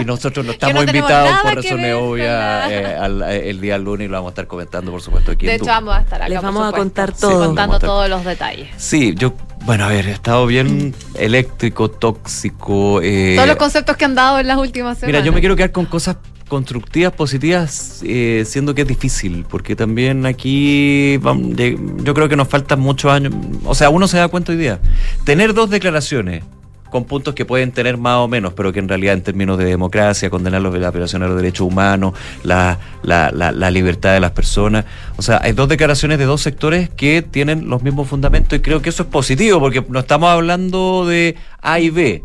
y 0.00 0.04
nosotros 0.04 0.44
no 0.44 0.52
estamos 0.52 0.74
no 0.74 0.82
invitados 0.82 1.30
por 1.42 1.50
que 1.50 1.56
razones 1.68 1.94
con 1.94 2.02
obvias 2.04 2.70
eh, 2.70 2.96
al- 3.00 3.22
eh, 3.22 3.50
el 3.50 3.60
día 3.60 3.78
lunes 3.78 4.06
y 4.06 4.08
lo 4.08 4.16
vamos 4.16 4.30
a 4.30 4.32
estar 4.32 4.46
comentando, 4.46 4.90
por 4.90 5.02
supuesto, 5.02 5.32
aquí 5.32 5.46
De 5.46 5.52
en 5.54 5.56
hecho, 5.60 5.66
vamos 5.70 5.94
a 5.96 6.00
estar 6.00 6.20
acá. 6.22 6.28
Les 6.28 6.42
vamos 6.42 6.68
a 6.72 6.76
contar 6.76 7.12
todo. 7.12 7.30
Vamos 7.30 7.42
a 7.42 7.46
contando 7.46 7.76
estar- 7.76 7.88
todos 7.88 8.08
los 8.08 8.24
detalles. 8.24 8.68
Sí, 8.76 9.14
yo, 9.16 9.34
bueno, 9.64 9.84
a 9.84 9.88
ver, 9.88 10.06
he 10.08 10.12
estado 10.12 10.46
bien 10.46 10.94
eléctrico, 11.14 11.90
tóxico. 11.90 13.00
eh, 13.02 13.34
Todos 13.36 13.48
los 13.48 13.56
conceptos 13.56 13.96
que 13.96 14.04
han 14.04 14.14
dado 14.14 14.38
en 14.38 14.46
las 14.48 14.58
últimas 14.58 14.98
semanas. 14.98 15.06
Mira, 15.20 15.24
yo 15.24 15.32
me 15.32 15.40
quiero 15.40 15.54
quedar 15.56 15.72
con 15.72 15.86
cosas 15.86 16.16
constructivas, 16.50 17.12
positivas, 17.14 18.02
eh, 18.04 18.42
siendo 18.46 18.74
que 18.74 18.82
es 18.82 18.88
difícil, 18.88 19.46
porque 19.48 19.74
también 19.74 20.26
aquí 20.26 21.16
vam- 21.22 21.54
de- 21.54 21.78
yo 22.04 22.12
creo 22.12 22.28
que 22.28 22.36
nos 22.36 22.48
faltan 22.48 22.80
muchos 22.80 23.10
años. 23.10 23.32
O 23.64 23.74
sea, 23.74 23.88
uno 23.88 24.06
se 24.06 24.18
da 24.18 24.28
cuenta 24.28 24.52
hoy 24.52 24.58
día. 24.58 24.80
Tener 25.24 25.54
dos 25.54 25.70
declaraciones 25.70 26.44
con 26.90 27.04
puntos 27.04 27.36
que 27.36 27.44
pueden 27.44 27.70
tener 27.70 27.96
más 27.98 28.16
o 28.16 28.26
menos, 28.26 28.52
pero 28.52 28.72
que 28.72 28.80
en 28.80 28.88
realidad 28.88 29.14
en 29.14 29.22
términos 29.22 29.56
de 29.58 29.64
democracia, 29.64 30.28
condenar 30.28 30.60
los- 30.60 30.76
la 30.76 30.90
violación 30.90 31.22
a 31.22 31.28
los 31.28 31.36
derechos 31.36 31.66
humanos, 31.68 32.14
la, 32.42 32.80
la, 33.04 33.30
la, 33.32 33.52
la 33.52 33.70
libertad 33.70 34.12
de 34.12 34.18
las 34.18 34.32
personas. 34.32 34.84
O 35.16 35.22
sea, 35.22 35.38
hay 35.40 35.52
dos 35.52 35.68
declaraciones 35.68 36.18
de 36.18 36.24
dos 36.24 36.42
sectores 36.42 36.90
que 36.90 37.22
tienen 37.22 37.68
los 37.70 37.84
mismos 37.84 38.08
fundamentos 38.08 38.58
y 38.58 38.60
creo 38.60 38.82
que 38.82 38.88
eso 38.90 39.04
es 39.04 39.08
positivo, 39.08 39.60
porque 39.60 39.84
no 39.88 40.00
estamos 40.00 40.30
hablando 40.30 41.06
de 41.06 41.36
A 41.62 41.78
y 41.78 41.90
B. 41.90 42.24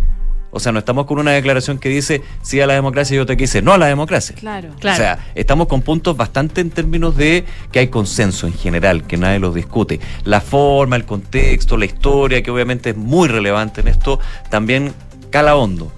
O 0.56 0.60
sea, 0.62 0.72
no 0.72 0.80
estamos 0.80 1.06
con 1.06 1.20
una 1.20 1.32
declaración 1.32 1.78
que 1.80 1.90
dice 1.90 2.22
sí 2.42 2.62
a 2.62 2.66
la 2.66 2.76
democracia 2.76 3.14
y 3.16 3.20
otra 3.20 3.36
que 3.36 3.44
dice 3.44 3.62
no 3.62 3.74
a 3.74 3.78
la 3.78 3.88
democracia. 3.88 4.34
Claro. 4.40 4.70
Claro. 4.80 4.96
O 4.96 4.98
sea, 4.98 5.20
estamos 5.36 5.68
con 5.68 5.82
puntos 5.82 6.16
bastante 6.16 6.62
en 6.62 6.70
términos 6.70 7.18
de 7.18 7.44
que 7.74 7.80
hay 7.80 7.88
consenso 7.90 8.48
en 8.48 8.54
general, 8.54 9.04
que 9.06 9.18
nadie 9.18 9.40
los 9.40 9.54
discute. 9.54 10.00
La 10.24 10.40
forma, 10.40 10.96
el 10.96 11.04
contexto, 11.04 11.76
la 11.76 11.84
historia, 11.84 12.42
que 12.42 12.52
obviamente 12.52 12.92
es 12.92 12.96
muy 12.96 13.28
relevante 13.28 13.82
en 13.82 13.90
esto, 13.90 14.20
también 14.50 14.94
cala 15.30 15.58
hondo. 15.58 15.92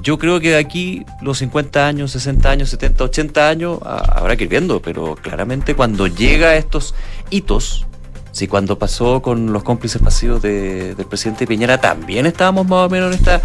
Yo 0.00 0.16
creo 0.18 0.40
que 0.40 0.50
de 0.52 0.56
aquí 0.58 1.04
los 1.20 1.36
50 1.38 1.86
años, 1.86 2.12
60 2.12 2.48
años, 2.50 2.70
70, 2.70 3.04
80 3.04 3.48
años, 3.48 3.78
a- 3.84 3.98
habrá 4.18 4.36
que 4.36 4.44
ir 4.44 4.48
viendo, 4.48 4.80
pero 4.80 5.16
claramente 5.16 5.74
cuando 5.74 6.06
llega 6.06 6.48
a 6.48 6.56
estos 6.56 6.94
hitos, 7.28 7.84
si 8.30 8.46
cuando 8.46 8.78
pasó 8.78 9.20
con 9.20 9.52
los 9.52 9.64
cómplices 9.64 10.00
pasivos 10.00 10.40
de- 10.40 10.94
del 10.94 11.06
presidente 11.06 11.46
Piñera, 11.46 11.78
también 11.78 12.24
estábamos 12.26 12.66
más 12.66 12.86
o 12.86 12.88
menos 12.88 13.08
en 13.12 13.18
esta 13.18 13.42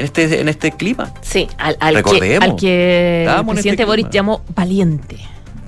en 0.00 0.04
este, 0.06 0.40
en 0.40 0.48
este 0.48 0.72
clima. 0.72 1.12
Sí, 1.22 1.46
al, 1.58 1.76
al 1.80 1.94
que, 1.94 1.96
Recordemos, 2.02 2.48
al 2.50 2.56
que 2.56 3.24
el 3.24 3.28
en 3.30 3.46
presidente 3.46 3.70
este 3.70 3.84
Boris 3.84 4.06
llamó 4.10 4.42
valiente. 4.54 5.16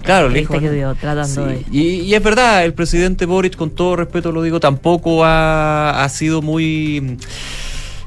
Claro, 0.03 0.27
el 0.27 0.37
hijo- 0.37 0.59
que 0.59 0.69
dio 0.69 0.95
tratando 0.97 1.49
Sí, 1.49 1.55
de... 1.55 1.65
Y, 1.71 1.83
y 2.01 2.15
es 2.15 2.23
verdad, 2.23 2.65
el 2.65 2.75
presidente 2.75 3.25
Boric, 3.25 3.55
con 3.55 3.71
todo 3.71 3.95
respeto 3.95 4.33
lo 4.33 4.43
digo, 4.43 4.59
tampoco 4.59 5.25
ha, 5.25 6.03
ha 6.03 6.09
sido 6.09 6.43
muy. 6.43 7.19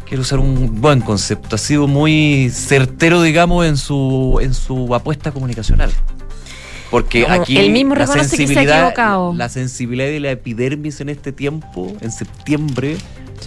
Quiero 0.05 0.21
usar 0.21 0.39
un 0.39 0.81
buen 0.81 0.99
concepto, 0.99 1.55
ha 1.55 1.57
sido 1.57 1.87
muy 1.87 2.51
certero, 2.53 3.21
digamos, 3.21 3.65
en 3.65 3.77
su, 3.77 4.39
en 4.41 4.53
su 4.53 4.93
apuesta 4.93 5.31
comunicacional. 5.31 5.89
Porque 6.91 7.25
aquí 7.27 7.57
él 7.57 7.71
mismo 7.71 7.95
la 7.95 8.01
reconoce 8.05 8.37
que 8.37 8.37
se 8.37 8.43
ha 8.43 8.47
sensibilidad, 8.47 9.33
la 9.33 9.49
sensibilidad 9.49 10.09
y 10.09 10.19
la 10.19 10.31
epidermis 10.31 11.01
en 11.01 11.09
este 11.09 11.31
tiempo, 11.31 11.91
en 12.01 12.11
septiembre, 12.11 12.97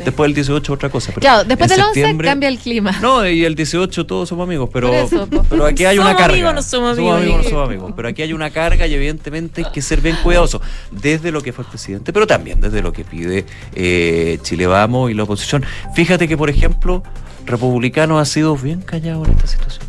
después 0.04 0.28
del 0.28 0.34
18 0.34 0.72
otra 0.72 0.88
cosa. 0.90 1.08
pero 1.08 1.20
Claro, 1.20 1.44
después 1.44 1.70
del 1.70 1.80
11 1.80 1.94
septiembre- 1.94 2.28
cambia 2.28 2.48
el 2.48 2.58
clima. 2.58 2.98
no, 3.00 3.28
y 3.28 3.44
el 3.44 3.54
18 3.54 4.06
todos 4.06 4.28
somos 4.28 4.44
amigos, 4.46 4.68
pero, 4.72 4.92
eso, 4.94 5.28
pero 5.48 5.66
aquí 5.66 5.84
hay 5.84 5.98
una 5.98 6.08
Somos 6.08 6.20
carga. 6.20 6.34
amigos, 6.34 6.54
no 6.54 6.62
somos 6.62 6.98
amigos. 6.98 7.22
no 7.24 7.42
somos 7.44 7.68
amigos. 7.68 7.92
Pero 7.96 8.08
aquí 8.08 8.22
hay 8.22 8.32
una 8.32 8.50
carga 8.50 8.86
y 8.86 8.94
evidentemente 8.94 9.64
hay 9.64 9.72
que 9.72 9.82
ser 9.82 10.00
bien 10.00 10.16
cuidadoso. 10.22 10.60
Desde 10.90 11.30
lo 11.32 11.40
que 11.42 11.52
fue 11.52 11.64
el 11.64 11.70
presidente, 11.70 12.12
pero 12.12 12.26
también 12.26 12.60
desde 12.60 12.82
lo 12.82 12.92
que 12.92 13.04
pide 13.04 13.44
eh, 13.74 14.38
Chile 14.42 14.66
Vamos 14.66 15.10
y 15.10 15.14
la 15.14 15.22
oposición. 15.24 15.64
Fíjate 15.94 16.28
que, 16.28 16.36
por 16.36 16.50
ejemplo, 16.50 17.02
Republicano 17.46 18.18
ha 18.18 18.24
sido 18.24 18.56
bien 18.56 18.80
callado 18.82 19.24
en 19.24 19.30
esta 19.32 19.46
situación. 19.46 19.87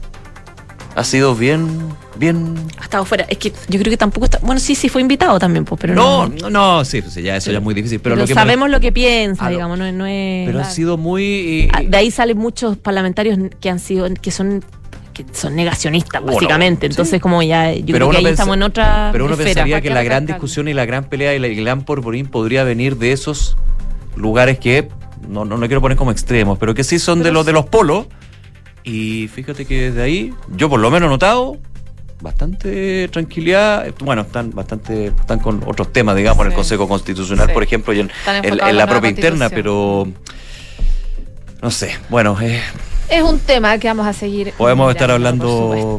Ha 1.00 1.04
sido 1.06 1.34
bien, 1.34 1.66
bien... 2.18 2.56
Ha 2.78 2.84
estado 2.84 3.06
fuera. 3.06 3.24
Es 3.30 3.38
que 3.38 3.52
yo 3.70 3.80
creo 3.80 3.90
que 3.90 3.96
tampoco 3.96 4.26
está. 4.26 4.40
Bueno, 4.40 4.60
sí, 4.60 4.76
sí 4.76 4.90
fue 4.90 5.00
invitado 5.00 5.40
también, 5.40 5.64
pues, 5.64 5.80
pero 5.80 5.96
No, 5.96 6.28
no. 6.28 6.50
no, 6.50 6.84
sí, 6.84 7.02
pues 7.02 7.16
ya 7.16 7.38
eso 7.38 7.52
ya 7.52 7.60
es 7.60 7.64
muy 7.64 7.74
difícil. 7.74 8.02
Pero, 8.02 8.16
Pero 8.16 8.24
lo 8.24 8.28
que 8.28 8.36
me- 8.36 8.42
sabemos 8.42 8.70
lo 8.70 8.82
que 8.82 8.92
piensa, 8.92 9.46
Ah, 9.46 9.50
digamos, 9.50 9.78
no, 9.80 9.90
no 9.94 10.06
es. 10.06 10.46
pero 10.46 10.60
ha 10.60 10.66
sido 10.66 10.98
muy... 10.98 11.70
Ah, 11.72 11.84
De 11.88 11.96
ahí 11.96 12.12
salen 12.12 12.38
muchos 12.38 12.76
parlamentarios 12.78 13.40
que 13.62 13.70
han 13.70 13.80
sido, 13.80 14.10
que 14.22 14.30
son 14.32 14.62
que 15.14 15.26
son 15.34 15.56
negacionistas, 15.56 16.22
Bueno, 16.22 16.36
básicamente. 16.36 16.88
sí. 16.88 16.92
Entonces, 16.92 17.22
como 17.22 17.42
ya, 17.44 17.74
yo 17.74 17.86
Pero 17.94 18.10
creo 18.10 18.12
que 18.22 18.28
ahí 18.28 18.34
estamos 18.34 18.56
en 18.58 18.64
otra 18.64 19.10
Pero 19.14 19.24
uno 19.24 19.36
esfera. 19.36 19.48
pensaría 19.50 19.76
¿para 19.76 19.82
que 19.82 19.90
la 19.90 20.04
gran 20.04 20.26
discusión 20.26 20.68
y 20.68 20.74
la 20.74 20.86
gran 20.86 21.06
pelea 21.06 21.34
y 21.34 21.40
la- 21.40 21.48
el 21.48 21.56
gran 21.56 21.84
porvorín 21.84 22.26
podría 22.28 22.66
venir 22.66 22.98
de 22.98 23.14
esos 23.14 23.56
lugares 24.18 24.60
que 24.60 24.90
no, 25.30 25.46
no, 25.46 25.56
no 25.58 25.66
quiero 25.68 25.80
poner 25.82 25.98
como 25.98 26.12
extremos, 26.12 26.58
pero 26.58 26.74
que 26.74 26.84
sí 26.84 27.00
son 27.00 27.24
de 27.24 27.32
los 27.32 27.46
de 27.46 27.54
los 27.54 27.66
polos. 27.68 28.08
Y 28.90 29.28
fíjate 29.28 29.66
que 29.66 29.92
desde 29.92 30.02
ahí, 30.02 30.34
yo 30.56 30.70
por 30.70 30.80
lo 30.80 30.90
menos 30.90 31.08
he 31.08 31.12
notado 31.12 31.58
bastante 32.22 33.08
tranquilidad. 33.10 33.86
Bueno, 34.04 34.24
están 34.24 34.52
bastante, 34.52 35.08
están 35.08 35.40
con 35.40 35.62
otros 35.66 35.94
temas, 35.94 36.16
digamos, 36.16 36.42
en 36.42 36.48
el 36.48 36.52
Sí. 36.54 36.56
Consejo 36.58 36.88
Constitucional, 36.88 37.48
Sí. 37.48 37.54
por 37.54 37.64
ejemplo, 37.64 37.94
y 37.94 38.00
en, 38.00 38.12
la 38.76 38.88
propia 38.88 39.10
interna, 39.10 39.50
pero 39.50 40.08
no 41.62 41.72
sé. 41.72 41.92
Bueno, 42.10 42.36
eh, 42.42 42.62
Es 43.10 43.24
un 43.24 43.40
tema 43.40 43.78
que 43.78 43.88
vamos 43.88 44.08
a 44.08 44.14
seguir. 44.14 44.54
podemos 44.58 44.92
estar 44.92 45.12
hablando 45.12 45.98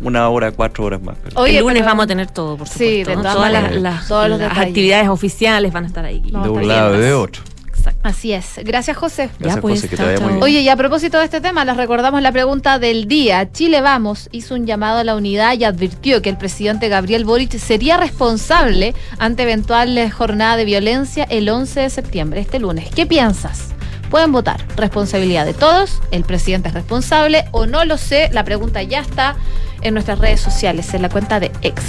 una 0.00 0.28
hora, 0.28 0.52
cuatro 0.52 0.84
horas 0.84 1.00
más. 1.02 1.16
pero- 1.22 1.40
Oye, 1.40 1.56
el 1.58 1.62
lunes 1.62 1.76
pero- 1.78 1.86
vamos 1.86 2.04
a 2.04 2.06
tener 2.06 2.30
todo, 2.30 2.56
por 2.58 2.68
Sí, 2.68 3.00
supuesto. 3.00 3.14
¿no? 3.16 3.20
todas 3.22 3.34
Todas 3.36 3.52
las, 3.52 3.62
maneras, 3.62 4.08
las- 4.50 4.58
actividades 4.58 5.08
oficiales 5.08 5.72
van 5.72 5.84
a 5.84 5.86
estar 5.86 6.04
ahí. 6.04 6.20
No, 6.30 6.42
de 6.42 6.48
un 6.50 6.68
lado 6.68 6.92
de 6.98 7.12
otro. 7.14 7.42
Exacto. 7.84 8.08
Así 8.08 8.32
es. 8.32 8.60
Gracias, 8.64 8.96
José. 8.96 9.28
Gracias, 9.38 9.60
pues, 9.60 9.74
José, 9.80 9.88
que 9.88 9.96
te 9.96 10.02
chao, 10.02 10.06
vaya 10.06 10.20
muy 10.20 10.28
chao. 10.28 10.40
bien. 10.40 10.42
Oye, 10.42 10.60
y 10.60 10.68
a 10.68 10.76
propósito 10.76 11.18
de 11.18 11.24
este 11.24 11.40
tema, 11.40 11.64
les 11.64 11.76
recordamos 11.76 12.22
la 12.22 12.32
pregunta 12.32 12.78
del 12.78 13.06
día. 13.06 13.50
Chile 13.52 13.80
Vamos 13.80 14.28
hizo 14.32 14.54
un 14.54 14.66
llamado 14.66 14.98
a 14.98 15.04
la 15.04 15.14
unidad 15.16 15.54
y 15.58 15.64
advirtió 15.64 16.22
que 16.22 16.30
el 16.30 16.38
presidente 16.38 16.88
Gabriel 16.88 17.24
Boric 17.24 17.58
sería 17.58 17.96
responsable 17.96 18.94
ante 19.18 19.42
eventual 19.42 20.10
jornada 20.10 20.56
de 20.56 20.64
violencia 20.64 21.24
el 21.24 21.48
11 21.48 21.80
de 21.80 21.90
septiembre, 21.90 22.40
este 22.40 22.58
lunes. 22.58 22.88
¿Qué 22.94 23.06
piensas? 23.06 23.68
Pueden 24.10 24.32
votar. 24.32 24.64
Responsabilidad 24.76 25.44
de 25.44 25.54
todos. 25.54 26.00
El 26.10 26.24
presidente 26.24 26.68
es 26.68 26.74
responsable 26.74 27.44
o 27.50 27.66
no 27.66 27.84
lo 27.84 27.98
sé. 27.98 28.30
La 28.32 28.44
pregunta 28.44 28.82
ya 28.82 29.00
está 29.00 29.36
en 29.82 29.92
nuestras 29.94 30.18
redes 30.18 30.40
sociales, 30.40 30.94
en 30.94 31.02
la 31.02 31.08
cuenta 31.08 31.40
de 31.40 31.50
ex. 31.62 31.82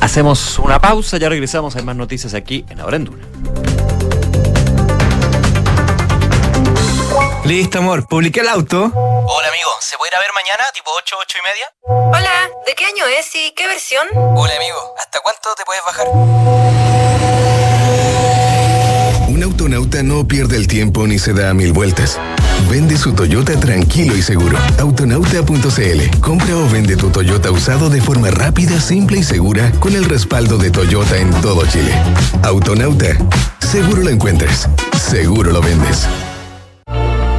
Hacemos 0.00 0.58
una 0.58 0.80
pausa, 0.80 1.16
ya 1.18 1.28
regresamos. 1.28 1.76
Hay 1.76 1.84
más 1.84 1.96
noticias 1.96 2.34
aquí 2.34 2.64
en 2.68 2.80
Ahora 2.80 2.96
en 2.96 3.04
Duna. 3.04 3.22
Listo, 7.44 7.78
amor, 7.78 8.06
publiqué 8.06 8.40
el 8.40 8.48
auto. 8.48 8.84
Hola 8.94 9.48
amigo, 9.48 9.70
¿se 9.80 9.96
puede 9.98 10.10
ir 10.10 10.16
a 10.16 10.20
ver 10.20 10.30
mañana, 10.32 10.64
tipo 10.72 10.90
8, 10.96 11.16
8 11.20 11.38
y 11.38 11.42
media? 11.48 11.66
Hola, 11.82 12.50
¿de 12.64 12.74
qué 12.74 12.84
año 12.84 13.04
es 13.18 13.34
y 13.34 13.50
qué 13.56 13.66
versión? 13.66 14.06
Hola 14.14 14.54
amigo, 14.54 14.94
¿hasta 14.96 15.18
cuánto 15.20 15.52
te 15.56 15.64
puedes 15.64 15.82
bajar? 15.84 16.06
Un 19.28 19.42
autonauta 19.42 20.04
no 20.04 20.26
pierde 20.28 20.56
el 20.56 20.68
tiempo 20.68 21.04
ni 21.08 21.18
se 21.18 21.32
da 21.32 21.50
a 21.50 21.54
mil 21.54 21.72
vueltas. 21.72 22.16
Vende 22.70 22.96
su 22.96 23.12
Toyota 23.12 23.58
tranquilo 23.58 24.16
y 24.16 24.22
seguro. 24.22 24.56
Autonauta.cl. 24.78 26.20
Compra 26.20 26.56
o 26.56 26.68
vende 26.68 26.96
tu 26.96 27.10
Toyota 27.10 27.50
usado 27.50 27.90
de 27.90 28.00
forma 28.00 28.30
rápida, 28.30 28.80
simple 28.80 29.18
y 29.18 29.24
segura 29.24 29.72
con 29.80 29.96
el 29.96 30.04
respaldo 30.04 30.58
de 30.58 30.70
Toyota 30.70 31.16
en 31.16 31.32
todo 31.40 31.66
Chile. 31.66 31.92
Autonauta. 32.44 33.16
Seguro 33.58 34.02
lo 34.02 34.10
encuentras. 34.10 34.68
Seguro 34.96 35.50
lo 35.50 35.60
vendes. 35.60 36.06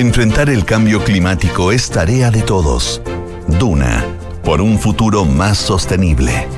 Enfrentar 0.00 0.48
el 0.48 0.64
cambio 0.64 1.04
climático 1.04 1.72
es 1.72 1.90
tarea 1.90 2.30
de 2.30 2.40
todos. 2.40 3.02
Duna, 3.46 4.02
por 4.42 4.62
un 4.62 4.78
futuro 4.78 5.26
más 5.26 5.58
sostenible. 5.58 6.48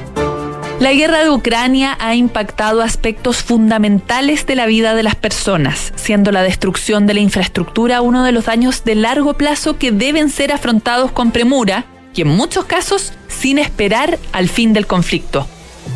La 0.79 0.93
guerra 0.93 1.25
de 1.25 1.31
Ucrania 1.31 1.99
ha 1.99 2.15
impactado 2.15 2.83
aspectos 2.83 3.39
fundamentales 3.39 4.47
de 4.47 4.55
la 4.55 4.67
vida 4.67 4.95
de 4.95 5.03
las 5.03 5.17
personas, 5.17 5.93
siendo 5.97 6.31
la 6.31 6.45
destrucción 6.45 7.09
de 7.09 7.15
la 7.15 7.21
infraestructura 7.21 8.01
uno 8.01 8.23
de 8.23 8.31
los 8.31 8.45
daños 8.45 8.85
de 8.85 8.95
largo 8.95 9.35
plazo 9.35 9.77
que 9.77 9.91
deben 9.91 10.31
ser 10.31 10.53
afrontados 10.53 11.11
con 11.11 11.33
premura 11.33 11.85
y 12.15 12.21
en 12.21 12.29
muchos 12.29 12.67
casos 12.67 13.13
sin 13.27 13.59
esperar 13.59 14.21
al 14.31 14.49
fin 14.49 14.73
del 14.73 14.87
conflicto. 14.87 15.49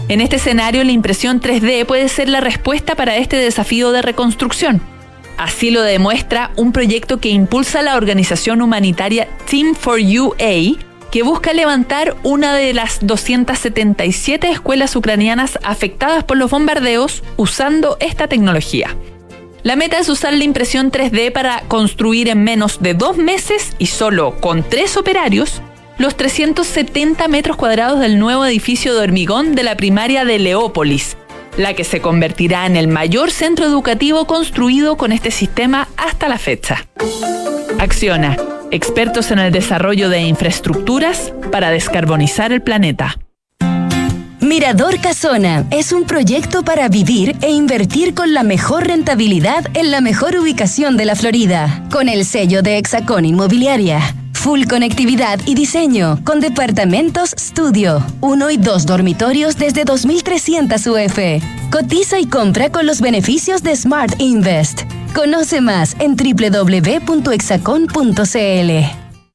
En 0.09 0.21
este 0.21 0.35
escenario, 0.35 0.83
la 0.83 0.91
impresión 0.91 1.41
3D 1.41 1.87
puede 1.87 2.09
ser 2.09 2.29
la 2.29 2.41
respuesta 2.41 2.97
para 2.97 3.19
este 3.19 3.37
desafío 3.37 3.93
de 3.93 4.03
reconstrucción. 4.03 4.96
Así 5.37 5.71
lo 5.71 5.83
demuestra 5.83 6.51
un 6.57 6.73
proyecto 6.73 7.19
que 7.19 7.29
impulsa 7.29 7.83
la 7.83 7.97
organización 7.97 8.63
humanitaria 8.63 9.29
Team 9.49 9.75
for 9.75 10.01
UA, 10.01 10.79
que 11.11 11.23
busca 11.23 11.53
levantar 11.53 12.17
una 12.23 12.55
de 12.55 12.75
las 12.75 12.99
277 13.07 14.51
escuelas 14.51 14.97
ucranianas 14.97 15.59
afectadas 15.63 16.25
por 16.25 16.37
los 16.37 16.51
bombardeos 16.51 17.23
usando 17.37 17.97
esta 18.01 18.29
tecnología. 18.29 18.97
La 19.63 19.77
meta 19.77 19.99
es 19.99 20.09
usar 20.09 20.33
la 20.33 20.45
impresión 20.45 20.93
3D 20.93 21.33
para 21.33 21.63
construir 21.63 22.29
en 22.29 22.45
menos 22.45 22.83
de 22.83 22.95
dos 22.95 23.17
meses 23.17 23.75
y 23.79 23.87
solo 23.87 24.37
con 24.41 24.63
tres 24.63 24.97
operarios 24.97 25.61
los 25.99 26.17
370 26.17 27.27
metros 27.29 27.57
cuadrados 27.57 28.01
del 28.01 28.19
nuevo 28.19 28.45
edificio 28.45 28.95
de 28.95 29.01
hormigón 29.01 29.55
de 29.55 29.63
la 29.63 29.77
primaria 29.77 30.25
de 30.25 30.39
Leópolis, 30.39 31.17
la 31.57 31.75
que 31.75 31.85
se 31.85 32.01
convertirá 32.01 32.67
en 32.67 32.77
el 32.77 32.89
mayor 32.89 33.31
centro 33.31 33.67
educativo 33.67 34.27
construido 34.27 34.97
con 34.97 35.13
este 35.13 35.31
sistema 35.31 35.89
hasta 35.97 36.29
la 36.29 36.39
fecha. 36.39 36.87
Acciona, 37.79 38.37
expertos 38.71 39.31
en 39.31 39.39
el 39.39 39.53
desarrollo 39.53 40.09
de 40.09 40.21
infraestructuras 40.21 41.33
para 41.51 41.71
descarbonizar 41.71 42.53
el 42.53 42.63
planeta. 42.63 43.17
Mirador 44.41 45.01
Casona 45.01 45.67
es 45.71 45.93
un 45.93 46.05
proyecto 46.05 46.63
para 46.63 46.89
vivir 46.89 47.37
e 47.41 47.51
invertir 47.51 48.15
con 48.15 48.33
la 48.33 48.43
mejor 48.43 48.87
rentabilidad 48.87 49.67
en 49.75 49.91
la 49.91 50.01
mejor 50.01 50.37
ubicación 50.37 50.97
de 50.97 51.05
la 51.05 51.17
Florida, 51.17 51.85
con 51.91 52.09
el 52.09 52.25
sello 52.25 52.63
de 52.63 52.79
Hexacón 52.79 53.25
Inmobiliaria. 53.25 54.15
Full 54.47 54.69
conectividad 54.69 55.41
y 55.45 55.57
diseño, 55.57 56.21
con 56.23 56.39
departamentos 56.39 57.33
estudio, 57.33 58.07
uno 58.21 58.49
y 58.49 58.57
dos 58.57 58.87
dormitorios 58.87 59.57
desde 59.57 59.85
2.300 59.85 60.87
UF. 60.87 61.19
Cotiza 61.73 62.21
y 62.21 62.27
compra 62.27 62.71
con 62.71 62.87
los 62.87 63.01
beneficios 63.01 63.65
de 63.65 63.75
Smart 63.75 64.15
Invest. 64.21 64.83
Conoce 65.17 65.61
más 65.61 65.97
en 65.99 66.15
www.exacon.cl. 66.15 69.06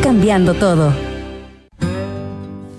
cambiando 0.00 0.54
todo. 0.54 0.92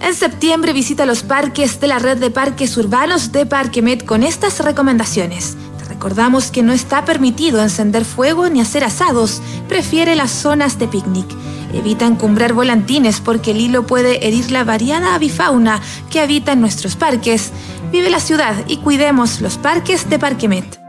En 0.02 0.14
septiembre 0.16 0.74
visita 0.74 1.06
los 1.06 1.24
parques 1.24 1.80
de 1.80 1.88
la 1.88 2.00
red 2.00 2.18
de 2.18 2.32
parques 2.32 2.76
urbanos 2.78 3.32
de 3.32 3.46
Parquemet 3.46 4.06
con 4.06 4.24
estas 4.24 4.60
recomendaciones. 4.60 5.56
Te 5.80 5.86
recordamos 5.86 6.52
que 6.52 6.64
no 6.64 6.74
está 6.74 7.06
permitido 7.06 7.62
encender 7.62 8.04
fuego 8.04 8.50
ni 8.50 8.60
hacer 8.60 8.84
asados. 8.84 9.42
Prefiere 9.70 10.16
las 10.16 10.32
zonas 10.32 10.80
de 10.80 10.88
picnic. 10.88 11.28
Evita 11.74 12.06
encumbrar 12.06 12.54
volantines 12.54 13.22
porque 13.22 13.52
el 13.52 13.62
hilo 13.62 13.88
puede 13.88 14.28
herir 14.28 14.52
la 14.52 14.64
variada 14.64 15.16
avifauna 15.16 15.82
que 16.10 16.20
habita 16.20 16.54
en 16.54 16.62
nuestros 16.62 16.96
parques. 16.96 17.52
Vive 17.92 18.10
la 18.10 18.20
ciudad 18.20 18.56
y 18.68 18.78
cuidemos 18.78 19.40
los 19.42 19.58
parques 19.58 20.10
de 20.10 20.20
Parquemet. 20.20 20.81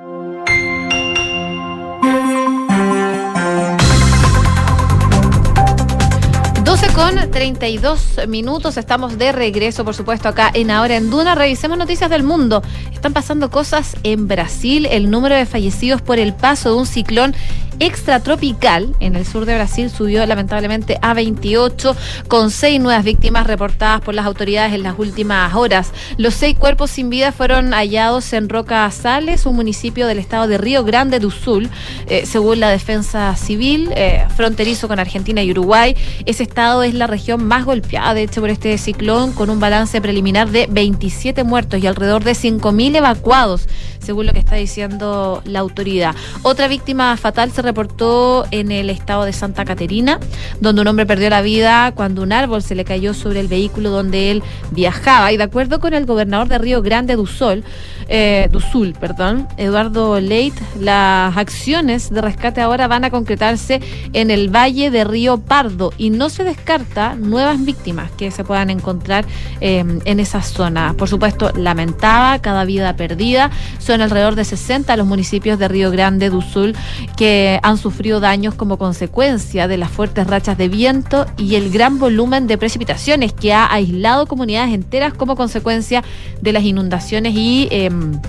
Con 6.94 7.30
32 7.30 8.28
minutos, 8.28 8.76
estamos 8.76 9.16
de 9.16 9.32
regreso, 9.32 9.84
por 9.84 9.94
supuesto, 9.94 10.28
acá 10.28 10.50
en 10.52 10.70
Ahora 10.70 10.96
en 10.96 11.10
Duna. 11.10 11.34
Revisemos 11.34 11.78
noticias 11.78 12.10
del 12.10 12.22
mundo. 12.22 12.62
Están 12.92 13.12
pasando 13.12 13.50
cosas 13.50 13.96
en 14.02 14.28
Brasil. 14.28 14.86
El 14.86 15.10
número 15.10 15.34
de 15.34 15.46
fallecidos 15.46 16.02
por 16.02 16.18
el 16.18 16.34
paso 16.34 16.70
de 16.70 16.76
un 16.76 16.86
ciclón 16.86 17.34
extratropical 17.78 18.94
en 19.00 19.16
el 19.16 19.26
sur 19.26 19.44
de 19.44 19.54
Brasil 19.54 19.90
subió 19.90 20.24
lamentablemente 20.26 20.98
a 21.02 21.14
28, 21.14 21.96
con 22.28 22.50
seis 22.50 22.80
nuevas 22.80 23.04
víctimas 23.04 23.46
reportadas 23.46 24.00
por 24.00 24.14
las 24.14 24.26
autoridades 24.26 24.72
en 24.72 24.82
las 24.82 24.98
últimas 24.98 25.54
horas. 25.54 25.90
Los 26.16 26.34
seis 26.34 26.56
cuerpos 26.56 26.90
sin 26.90 27.10
vida 27.10 27.32
fueron 27.32 27.72
hallados 27.72 28.32
en 28.34 28.48
Roca 28.48 28.88
Sales, 28.90 29.46
un 29.46 29.56
municipio 29.56 30.06
del 30.06 30.18
estado 30.18 30.46
de 30.46 30.58
Río 30.58 30.84
Grande 30.84 31.18
do 31.18 31.30
Sul, 31.30 31.68
eh, 32.06 32.24
según 32.26 32.60
la 32.60 32.68
defensa 32.68 33.34
civil, 33.36 33.90
eh, 33.96 34.26
fronterizo 34.36 34.86
con 34.86 34.98
Argentina 34.98 35.42
y 35.42 35.50
Uruguay. 35.50 35.96
Ese 36.24 36.42
estado 36.44 36.81
es 36.82 36.94
la 36.94 37.06
región 37.06 37.44
más 37.44 37.64
golpeada, 37.64 38.14
de 38.14 38.22
hecho, 38.22 38.40
por 38.40 38.50
este 38.50 38.76
ciclón, 38.78 39.32
con 39.32 39.50
un 39.50 39.60
balance 39.60 40.00
preliminar 40.00 40.50
de 40.50 40.66
27 40.70 41.44
muertos 41.44 41.82
y 41.82 41.86
alrededor 41.86 42.24
de 42.24 42.32
5.000 42.32 42.96
evacuados, 42.96 43.68
según 44.00 44.26
lo 44.26 44.32
que 44.32 44.40
está 44.40 44.56
diciendo 44.56 45.42
la 45.44 45.60
autoridad. 45.60 46.14
Otra 46.42 46.68
víctima 46.68 47.16
fatal 47.16 47.52
se 47.52 47.62
reportó 47.62 48.46
en 48.50 48.72
el 48.72 48.90
estado 48.90 49.24
de 49.24 49.32
Santa 49.32 49.64
Caterina, 49.64 50.18
donde 50.60 50.82
un 50.82 50.88
hombre 50.88 51.06
perdió 51.06 51.30
la 51.30 51.42
vida 51.42 51.92
cuando 51.94 52.22
un 52.22 52.32
árbol 52.32 52.62
se 52.62 52.74
le 52.74 52.84
cayó 52.84 53.14
sobre 53.14 53.40
el 53.40 53.48
vehículo 53.48 53.90
donde 53.90 54.30
él 54.30 54.42
viajaba. 54.70 55.32
Y 55.32 55.36
de 55.36 55.44
acuerdo 55.44 55.80
con 55.80 55.94
el 55.94 56.06
gobernador 56.06 56.48
de 56.48 56.58
Río 56.58 56.82
Grande 56.82 57.16
do 57.16 57.26
Sul, 57.26 57.64
eh, 58.08 58.50
perdón, 58.98 59.46
Eduardo 59.56 60.20
Leit, 60.20 60.54
las 60.80 61.36
acciones 61.36 62.10
de 62.10 62.20
rescate 62.20 62.60
ahora 62.60 62.88
van 62.88 63.04
a 63.04 63.10
concretarse 63.10 63.80
en 64.12 64.30
el 64.30 64.48
valle 64.54 64.90
de 64.90 65.04
Río 65.04 65.38
Pardo 65.38 65.92
y 65.96 66.10
no 66.10 66.28
se 66.28 66.44
descarta 66.44 66.71
nuevas 67.18 67.64
víctimas 67.64 68.10
que 68.12 68.30
se 68.30 68.44
puedan 68.44 68.70
encontrar 68.70 69.24
eh, 69.60 69.84
en 70.04 70.20
esa 70.20 70.42
zona. 70.42 70.94
Por 70.96 71.08
supuesto, 71.08 71.52
lamentaba 71.56 72.38
cada 72.40 72.64
vida 72.64 72.96
perdida. 72.96 73.50
Son 73.78 74.00
alrededor 74.00 74.34
de 74.34 74.44
60 74.44 74.96
los 74.96 75.06
municipios 75.06 75.58
de 75.58 75.68
Río 75.68 75.90
Grande 75.90 76.30
do 76.30 76.40
Sul 76.40 76.74
que 77.16 77.60
han 77.62 77.78
sufrido 77.78 78.20
daños 78.20 78.54
como 78.54 78.78
consecuencia 78.78 79.68
de 79.68 79.76
las 79.76 79.90
fuertes 79.90 80.26
rachas 80.26 80.56
de 80.56 80.68
viento 80.68 81.26
y 81.36 81.56
el 81.56 81.70
gran 81.70 81.98
volumen 81.98 82.46
de 82.46 82.58
precipitaciones 82.58 83.32
que 83.32 83.52
ha 83.52 83.72
aislado 83.72 84.26
comunidades 84.26 84.74
enteras 84.74 85.12
como 85.14 85.36
consecuencia 85.36 86.02
de 86.40 86.52
las 86.52 86.64
inundaciones 86.64 87.34
y 87.34 87.68
em, 87.70 88.20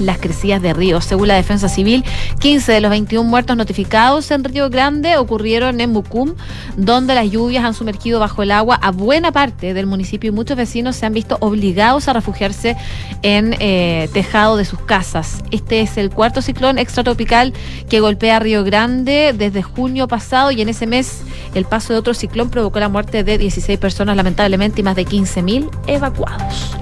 las 0.00 0.18
crecidas 0.18 0.62
de 0.62 0.72
ríos. 0.72 1.04
Según 1.04 1.28
la 1.28 1.34
Defensa 1.34 1.68
Civil, 1.68 2.04
15 2.40 2.72
de 2.72 2.80
los 2.80 2.90
21 2.90 3.28
muertos 3.28 3.56
notificados 3.56 4.30
en 4.30 4.44
Río 4.44 4.70
Grande 4.70 5.16
ocurrieron 5.16 5.80
en 5.80 5.92
Mucum, 5.92 6.34
donde 6.76 7.14
las 7.14 7.30
lluvias 7.30 7.64
han 7.64 7.74
sumergido 7.74 8.20
bajo 8.20 8.42
el 8.42 8.50
agua 8.50 8.78
a 8.82 8.90
buena 8.90 9.32
parte 9.32 9.74
del 9.74 9.86
municipio 9.86 10.28
y 10.28 10.32
muchos 10.32 10.56
vecinos 10.56 10.96
se 10.96 11.06
han 11.06 11.12
visto 11.12 11.36
obligados 11.40 12.08
a 12.08 12.12
refugiarse 12.12 12.76
en 13.22 13.54
eh, 13.60 14.08
tejado 14.12 14.56
de 14.56 14.64
sus 14.64 14.80
casas. 14.80 15.42
Este 15.50 15.80
es 15.80 15.96
el 15.96 16.10
cuarto 16.10 16.42
ciclón 16.42 16.78
extratropical 16.78 17.52
que 17.88 18.00
golpea 18.00 18.38
Río 18.38 18.64
Grande 18.64 19.34
desde 19.36 19.62
junio 19.62 20.08
pasado 20.08 20.50
y 20.50 20.60
en 20.60 20.68
ese 20.68 20.86
mes 20.86 21.22
el 21.54 21.64
paso 21.64 21.92
de 21.92 21.98
otro 21.98 22.14
ciclón 22.14 22.50
provocó 22.50 22.80
la 22.80 22.88
muerte 22.88 23.24
de 23.24 23.38
16 23.38 23.78
personas 23.78 24.16
lamentablemente 24.16 24.80
y 24.80 24.84
más 24.84 24.96
de 24.96 25.04
15.000 25.04 25.68
evacuados. 25.86 26.76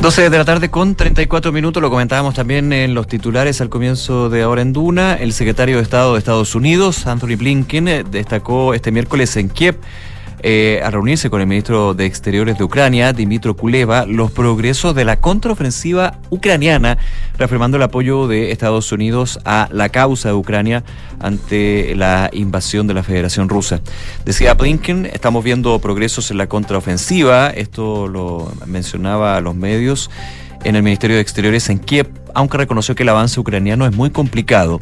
12 0.00 0.30
de 0.30 0.38
la 0.38 0.44
tarde 0.44 0.70
con 0.70 0.94
34 0.94 1.50
minutos, 1.52 1.82
lo 1.82 1.90
comentábamos 1.90 2.34
también 2.34 2.72
en 2.72 2.94
los 2.94 3.06
titulares 3.06 3.60
al 3.60 3.68
comienzo 3.68 4.28
de 4.28 4.42
Ahora 4.42 4.62
en 4.62 4.72
Duna. 4.72 5.14
El 5.14 5.32
secretario 5.32 5.76
de 5.76 5.82
Estado 5.82 6.12
de 6.12 6.18
Estados 6.18 6.54
Unidos, 6.54 7.06
Anthony 7.06 7.36
Blinken, 7.38 7.88
eh, 7.88 8.04
destacó 8.04 8.74
este 8.74 8.90
miércoles 8.90 9.36
en 9.36 9.48
Kiev 9.48 9.76
eh, 10.46 10.82
a 10.84 10.90
reunirse 10.90 11.30
con 11.30 11.40
el 11.40 11.46
ministro 11.46 11.94
de 11.94 12.04
Exteriores 12.04 12.58
de 12.58 12.64
Ucrania, 12.64 13.14
Dimitro 13.14 13.56
Kuleva, 13.56 14.04
los 14.04 14.30
progresos 14.30 14.94
de 14.94 15.06
la 15.06 15.18
contraofensiva 15.18 16.18
ucraniana, 16.28 16.98
reafirmando 17.38 17.78
el 17.78 17.82
apoyo 17.82 18.28
de 18.28 18.52
Estados 18.52 18.92
Unidos 18.92 19.40
a 19.46 19.70
la 19.72 19.88
causa 19.88 20.28
de 20.28 20.34
Ucrania 20.34 20.84
ante 21.18 21.94
la 21.96 22.28
invasión 22.30 22.86
de 22.86 22.92
la 22.92 23.02
Federación 23.02 23.48
Rusa. 23.48 23.80
Decía 24.26 24.52
Blinken, 24.52 25.06
estamos 25.06 25.42
viendo 25.42 25.78
progresos 25.78 26.30
en 26.30 26.36
la 26.36 26.46
contraofensiva, 26.46 27.48
esto 27.48 28.06
lo 28.06 28.52
mencionaba 28.66 29.38
a 29.38 29.40
los 29.40 29.54
medios 29.54 30.10
en 30.64 30.76
el 30.76 30.82
Ministerio 30.82 31.16
de 31.16 31.22
Exteriores 31.22 31.68
en 31.68 31.78
Kiev, 31.78 32.08
aunque 32.34 32.58
reconoció 32.58 32.94
que 32.94 33.04
el 33.04 33.08
avance 33.10 33.38
ucraniano 33.38 33.86
es 33.86 33.94
muy 33.94 34.10
complicado. 34.10 34.80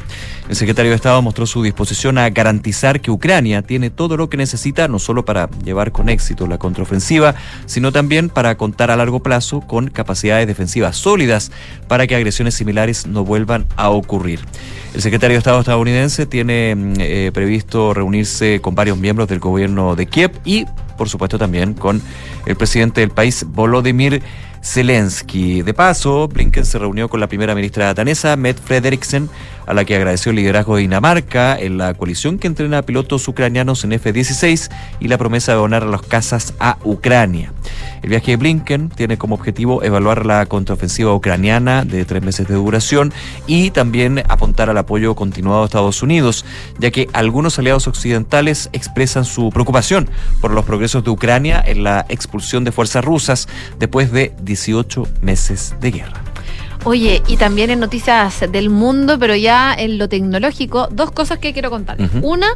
El 0.49 0.55
secretario 0.55 0.91
de 0.91 0.95
Estado 0.95 1.21
mostró 1.21 1.45
su 1.45 1.61
disposición 1.61 2.17
a 2.17 2.29
garantizar 2.29 3.01
que 3.01 3.11
Ucrania 3.11 3.61
tiene 3.61 3.89
todo 3.89 4.17
lo 4.17 4.29
que 4.29 4.37
necesita, 4.37 4.87
no 4.87 4.97
solo 4.97 5.25
para 5.25 5.49
llevar 5.63 5.91
con 5.91 6.09
éxito 6.09 6.47
la 6.47 6.57
contraofensiva, 6.57 7.35
sino 7.65 7.91
también 7.91 8.29
para 8.29 8.55
contar 8.55 8.91
a 8.91 8.95
largo 8.95 9.21
plazo 9.21 9.61
con 9.61 9.89
capacidades 9.89 10.47
defensivas 10.47 10.97
sólidas 10.97 11.51
para 11.87 12.07
que 12.07 12.15
agresiones 12.15 12.55
similares 12.55 13.05
no 13.05 13.23
vuelvan 13.23 13.65
a 13.75 13.89
ocurrir. 13.89 14.39
El 14.93 15.01
secretario 15.01 15.35
de 15.35 15.39
Estado 15.39 15.59
estadounidense 15.59 16.25
tiene 16.25 16.75
mm, 16.75 16.93
eh, 16.99 17.31
previsto 17.33 17.93
reunirse 17.93 18.61
con 18.61 18.75
varios 18.75 18.97
miembros 18.97 19.27
del 19.27 19.39
gobierno 19.39 19.95
de 19.95 20.05
Kiev 20.05 20.31
y, 20.45 20.65
por 20.97 21.09
supuesto, 21.09 21.37
también 21.37 21.73
con 21.73 22.01
el 22.45 22.55
presidente 22.55 23.01
del 23.01 23.09
país, 23.09 23.45
Volodymyr 23.47 24.21
Zelensky. 24.63 25.61
De 25.61 25.73
paso, 25.73 26.27
Blinken 26.27 26.65
se 26.65 26.79
reunió 26.79 27.09
con 27.09 27.19
la 27.19 27.27
primera 27.27 27.53
ministra 27.53 27.93
danesa, 27.93 28.35
Mette 28.35 28.61
Frederiksen, 28.61 29.29
a 29.65 29.73
la 29.73 29.85
que 29.85 29.95
agradeció 29.95 30.29
el 30.29 30.37
liderazgo 30.37 30.75
de 30.75 30.83
Dinamarca 30.83 31.59
en 31.59 31.77
la 31.77 31.93
coalición 31.93 32.39
que 32.39 32.47
entrena 32.47 32.81
pilotos 32.81 33.27
ucranianos 33.27 33.83
en 33.83 33.93
F-16 33.93 34.71
y 34.99 35.07
la 35.09 35.17
promesa 35.17 35.51
de 35.51 35.57
donar 35.59 35.85
las 35.85 36.01
casas 36.01 36.53
a 36.59 36.77
Ucrania. 36.83 37.51
El 38.01 38.09
viaje 38.09 38.31
de 38.31 38.37
Blinken 38.37 38.89
tiene 38.89 39.17
como 39.17 39.35
objetivo 39.35 39.83
evaluar 39.83 40.25
la 40.25 40.45
contraofensiva 40.45 41.13
ucraniana 41.13 41.85
de 41.85 42.05
tres 42.05 42.23
meses 42.23 42.47
de 42.47 42.55
duración 42.55 43.13
y 43.47 43.71
también 43.71 44.23
apuntar 44.27 44.69
al 44.69 44.77
apoyo 44.77 45.15
continuado 45.15 45.63
a 45.63 45.65
Estados 45.65 46.03
Unidos, 46.03 46.45
ya 46.79 46.91
que 46.91 47.07
algunos 47.13 47.57
aliados 47.59 47.87
occidentales 47.87 48.69
expresan 48.73 49.25
su 49.25 49.49
preocupación 49.49 50.09
por 50.41 50.51
los 50.51 50.65
progresos 50.65 51.03
de 51.03 51.09
Ucrania 51.09 51.63
en 51.65 51.83
la 51.83 52.05
expulsión 52.09 52.63
de 52.63 52.71
fuerzas 52.71 53.03
rusas 53.03 53.47
después 53.79 54.11
de 54.11 54.33
18 54.41 55.07
meses 55.21 55.75
de 55.79 55.91
guerra. 55.91 56.21
Oye, 56.85 57.23
y 57.27 57.37
también 57.37 57.69
en 57.69 57.79
noticias 57.79 58.43
del 58.51 58.69
mundo, 58.69 59.17
pero 59.17 59.35
ya 59.35 59.73
en 59.73 59.97
lo 59.97 60.09
tecnológico, 60.09 60.87
dos 60.91 61.11
cosas 61.11 61.39
que 61.39 61.53
quiero 61.53 61.69
contarles. 61.69 62.13
Ujú. 62.13 62.27
Una, 62.27 62.47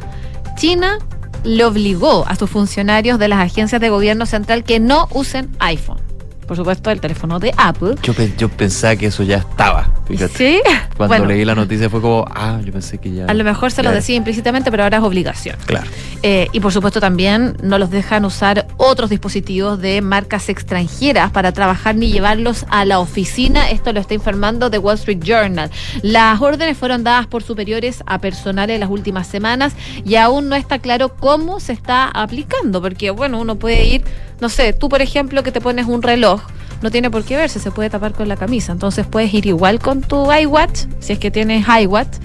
China 0.56 0.98
le 1.44 1.64
obligó 1.64 2.24
a 2.26 2.36
sus 2.36 2.50
funcionarios 2.50 3.18
de 3.18 3.28
las 3.28 3.40
agencias 3.40 3.80
de 3.80 3.90
gobierno 3.90 4.26
central 4.26 4.64
que 4.64 4.80
no 4.80 5.08
usen 5.12 5.50
iPhone. 5.60 6.00
Por 6.48 6.56
supuesto, 6.56 6.90
el 6.90 7.00
teléfono 7.00 7.38
de 7.38 7.52
Apple. 7.56 7.94
Yo, 8.02 8.14
yo 8.38 8.48
pensaba 8.48 8.96
que 8.96 9.06
eso 9.06 9.22
ya 9.22 9.36
estaba. 9.36 9.88
fíjate. 10.08 10.36
Sí, 10.36 10.60
Cuando 10.96 11.08
bueno. 11.18 11.26
leí 11.26 11.44
la 11.44 11.54
noticia 11.54 11.88
fue 11.90 12.00
como, 12.00 12.24
ah, 12.34 12.58
yo 12.64 12.72
pensé 12.72 12.98
que 12.98 13.12
ya. 13.12 13.26
A 13.26 13.34
lo 13.34 13.44
mejor 13.44 13.70
se 13.70 13.82
lo 13.82 13.92
decía 13.92 14.16
implícitamente, 14.16 14.70
pero 14.70 14.82
ahora 14.84 14.96
es 14.98 15.04
obligación. 15.04 15.56
Claro. 15.66 15.86
Eh, 16.22 16.48
y 16.52 16.60
por 16.60 16.72
supuesto 16.72 17.00
también 17.00 17.56
no 17.62 17.78
los 17.78 17.90
dejan 17.90 18.24
usar 18.24 18.66
otros 18.78 19.10
dispositivos 19.10 19.80
de 19.80 20.00
marcas 20.00 20.48
extranjeras 20.48 21.30
para 21.30 21.52
trabajar 21.52 21.94
ni 21.94 22.10
llevarlos 22.10 22.64
a 22.70 22.84
la 22.84 22.98
oficina. 22.98 23.70
Esto 23.70 23.92
lo 23.92 24.00
está 24.00 24.14
informando 24.14 24.70
The 24.70 24.78
Wall 24.78 24.96
Street 24.96 25.20
Journal. 25.22 25.70
Las 26.02 26.40
órdenes 26.40 26.76
fueron 26.78 27.04
dadas 27.04 27.26
por 27.26 27.42
superiores 27.42 28.02
a 28.06 28.18
personal 28.18 28.70
en 28.70 28.80
las 28.80 28.88
últimas 28.90 29.26
semanas 29.26 29.74
y 30.04 30.16
aún 30.16 30.48
no 30.48 30.56
está 30.56 30.78
claro 30.78 31.10
cómo 31.10 31.60
se 31.60 31.72
está 31.74 32.08
aplicando, 32.08 32.80
porque 32.80 33.10
bueno, 33.10 33.38
uno 33.38 33.56
puede 33.56 33.84
ir, 33.84 34.04
no 34.40 34.48
sé, 34.48 34.72
tú 34.72 34.88
por 34.88 35.02
ejemplo 35.02 35.42
que 35.42 35.52
te 35.52 35.60
pones 35.60 35.86
un 35.86 36.02
reloj. 36.02 36.37
No 36.82 36.90
tiene 36.90 37.10
por 37.10 37.24
qué 37.24 37.36
verse, 37.36 37.58
se 37.58 37.70
puede 37.70 37.90
tapar 37.90 38.12
con 38.12 38.28
la 38.28 38.36
camisa. 38.36 38.72
Entonces 38.72 39.06
puedes 39.06 39.32
ir 39.34 39.46
igual 39.46 39.80
con 39.80 40.00
tu 40.00 40.32
iWatch, 40.32 40.86
si 41.00 41.12
es 41.12 41.18
que 41.18 41.30
tienes 41.30 41.66
iWatch, 41.66 42.16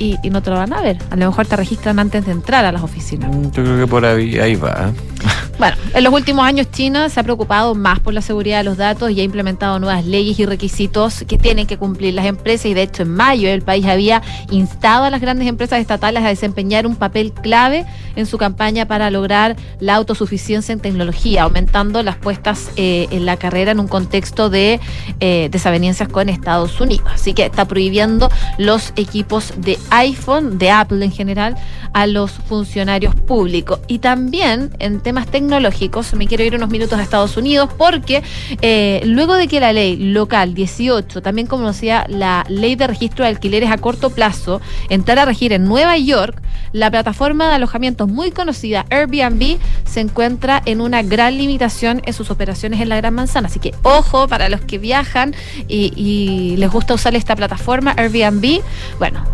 y, 0.00 0.16
y 0.22 0.30
no 0.30 0.42
te 0.42 0.50
lo 0.50 0.56
van 0.56 0.72
a 0.72 0.80
ver. 0.80 0.98
A 1.10 1.16
lo 1.16 1.26
mejor 1.26 1.46
te 1.46 1.54
registran 1.54 1.98
antes 2.00 2.26
de 2.26 2.32
entrar 2.32 2.64
a 2.64 2.72
las 2.72 2.82
oficinas. 2.82 3.30
Mm, 3.30 3.50
Yo 3.52 3.62
creo 3.62 3.78
que 3.78 3.86
por 3.86 4.04
ahí, 4.04 4.38
ahí 4.38 4.56
va. 4.56 4.88
¿eh? 4.88 5.26
Bueno, 5.60 5.76
en 5.92 6.04
los 6.04 6.14
últimos 6.14 6.42
años 6.42 6.70
China 6.70 7.10
se 7.10 7.20
ha 7.20 7.22
preocupado 7.22 7.74
más 7.74 8.00
por 8.00 8.14
la 8.14 8.22
seguridad 8.22 8.56
de 8.56 8.64
los 8.64 8.78
datos 8.78 9.10
y 9.10 9.20
ha 9.20 9.22
implementado 9.22 9.78
nuevas 9.78 10.06
leyes 10.06 10.38
y 10.40 10.46
requisitos 10.46 11.22
que 11.28 11.36
tienen 11.36 11.66
que 11.66 11.76
cumplir 11.76 12.14
las 12.14 12.24
empresas 12.24 12.64
y 12.64 12.72
de 12.72 12.80
hecho 12.80 13.02
en 13.02 13.14
mayo 13.14 13.46
el 13.50 13.60
país 13.60 13.84
había 13.84 14.22
instado 14.50 15.04
a 15.04 15.10
las 15.10 15.20
grandes 15.20 15.46
empresas 15.46 15.78
estatales 15.78 16.24
a 16.24 16.28
desempeñar 16.28 16.86
un 16.86 16.96
papel 16.96 17.32
clave 17.32 17.84
en 18.16 18.24
su 18.24 18.38
campaña 18.38 18.86
para 18.86 19.10
lograr 19.10 19.54
la 19.80 19.96
autosuficiencia 19.96 20.72
en 20.72 20.80
tecnología, 20.80 21.42
aumentando 21.42 22.02
las 22.02 22.16
puestas 22.16 22.70
eh, 22.76 23.08
en 23.10 23.26
la 23.26 23.36
carrera 23.36 23.72
en 23.72 23.80
un 23.80 23.88
contexto 23.88 24.48
de 24.48 24.80
eh, 25.20 25.48
desavenencias 25.52 26.08
con 26.08 26.30
Estados 26.30 26.80
Unidos. 26.80 27.06
Así 27.12 27.34
que 27.34 27.44
está 27.44 27.66
prohibiendo 27.66 28.30
los 28.56 28.94
equipos 28.96 29.52
de 29.58 29.78
iPhone, 29.90 30.58
de 30.58 30.70
Apple 30.70 31.04
en 31.04 31.12
general, 31.12 31.56
a 31.92 32.06
los 32.06 32.32
funcionarios 32.32 33.14
públicos. 33.14 33.80
Y 33.88 33.98
también 33.98 34.70
en 34.78 35.00
temas 35.00 35.26
tecnológicos, 35.26 36.14
me 36.14 36.26
quiero 36.26 36.44
ir 36.44 36.54
unos 36.54 36.70
minutos 36.70 36.98
a 36.98 37.02
Estados 37.02 37.36
Unidos 37.36 37.70
porque 37.76 38.22
eh, 38.62 39.02
luego 39.04 39.34
de 39.34 39.48
que 39.48 39.60
la 39.60 39.72
ley 39.72 39.96
local 39.96 40.54
18, 40.54 41.22
también 41.22 41.46
conocida 41.46 42.06
la 42.08 42.44
ley 42.48 42.76
de 42.76 42.86
registro 42.86 43.24
de 43.24 43.30
alquileres 43.30 43.70
a 43.70 43.78
corto 43.78 44.10
plazo, 44.10 44.60
entrara 44.88 45.22
a 45.22 45.26
regir 45.26 45.52
en 45.52 45.64
Nueva 45.64 45.96
York, 45.96 46.40
la 46.72 46.90
plataforma 46.90 47.48
de 47.48 47.54
alojamientos 47.54 48.08
muy 48.08 48.30
conocida 48.30 48.86
Airbnb 48.90 49.58
se 49.84 50.00
encuentra 50.00 50.62
en 50.64 50.80
una 50.80 51.02
gran 51.02 51.36
limitación 51.36 52.00
en 52.04 52.12
sus 52.12 52.30
operaciones 52.30 52.80
en 52.80 52.88
la 52.88 52.96
Gran 52.96 53.14
Manzana. 53.14 53.48
Así 53.48 53.58
que 53.58 53.74
ojo 53.82 54.28
para 54.28 54.48
los 54.48 54.60
que 54.60 54.78
viajan 54.78 55.34
y, 55.68 55.92
y 55.96 56.56
les 56.56 56.70
gusta 56.70 56.94
usar 56.94 57.14
esta 57.14 57.34
plataforma 57.34 57.94
Airbnb. 57.96 58.60
Bueno, 58.98 59.24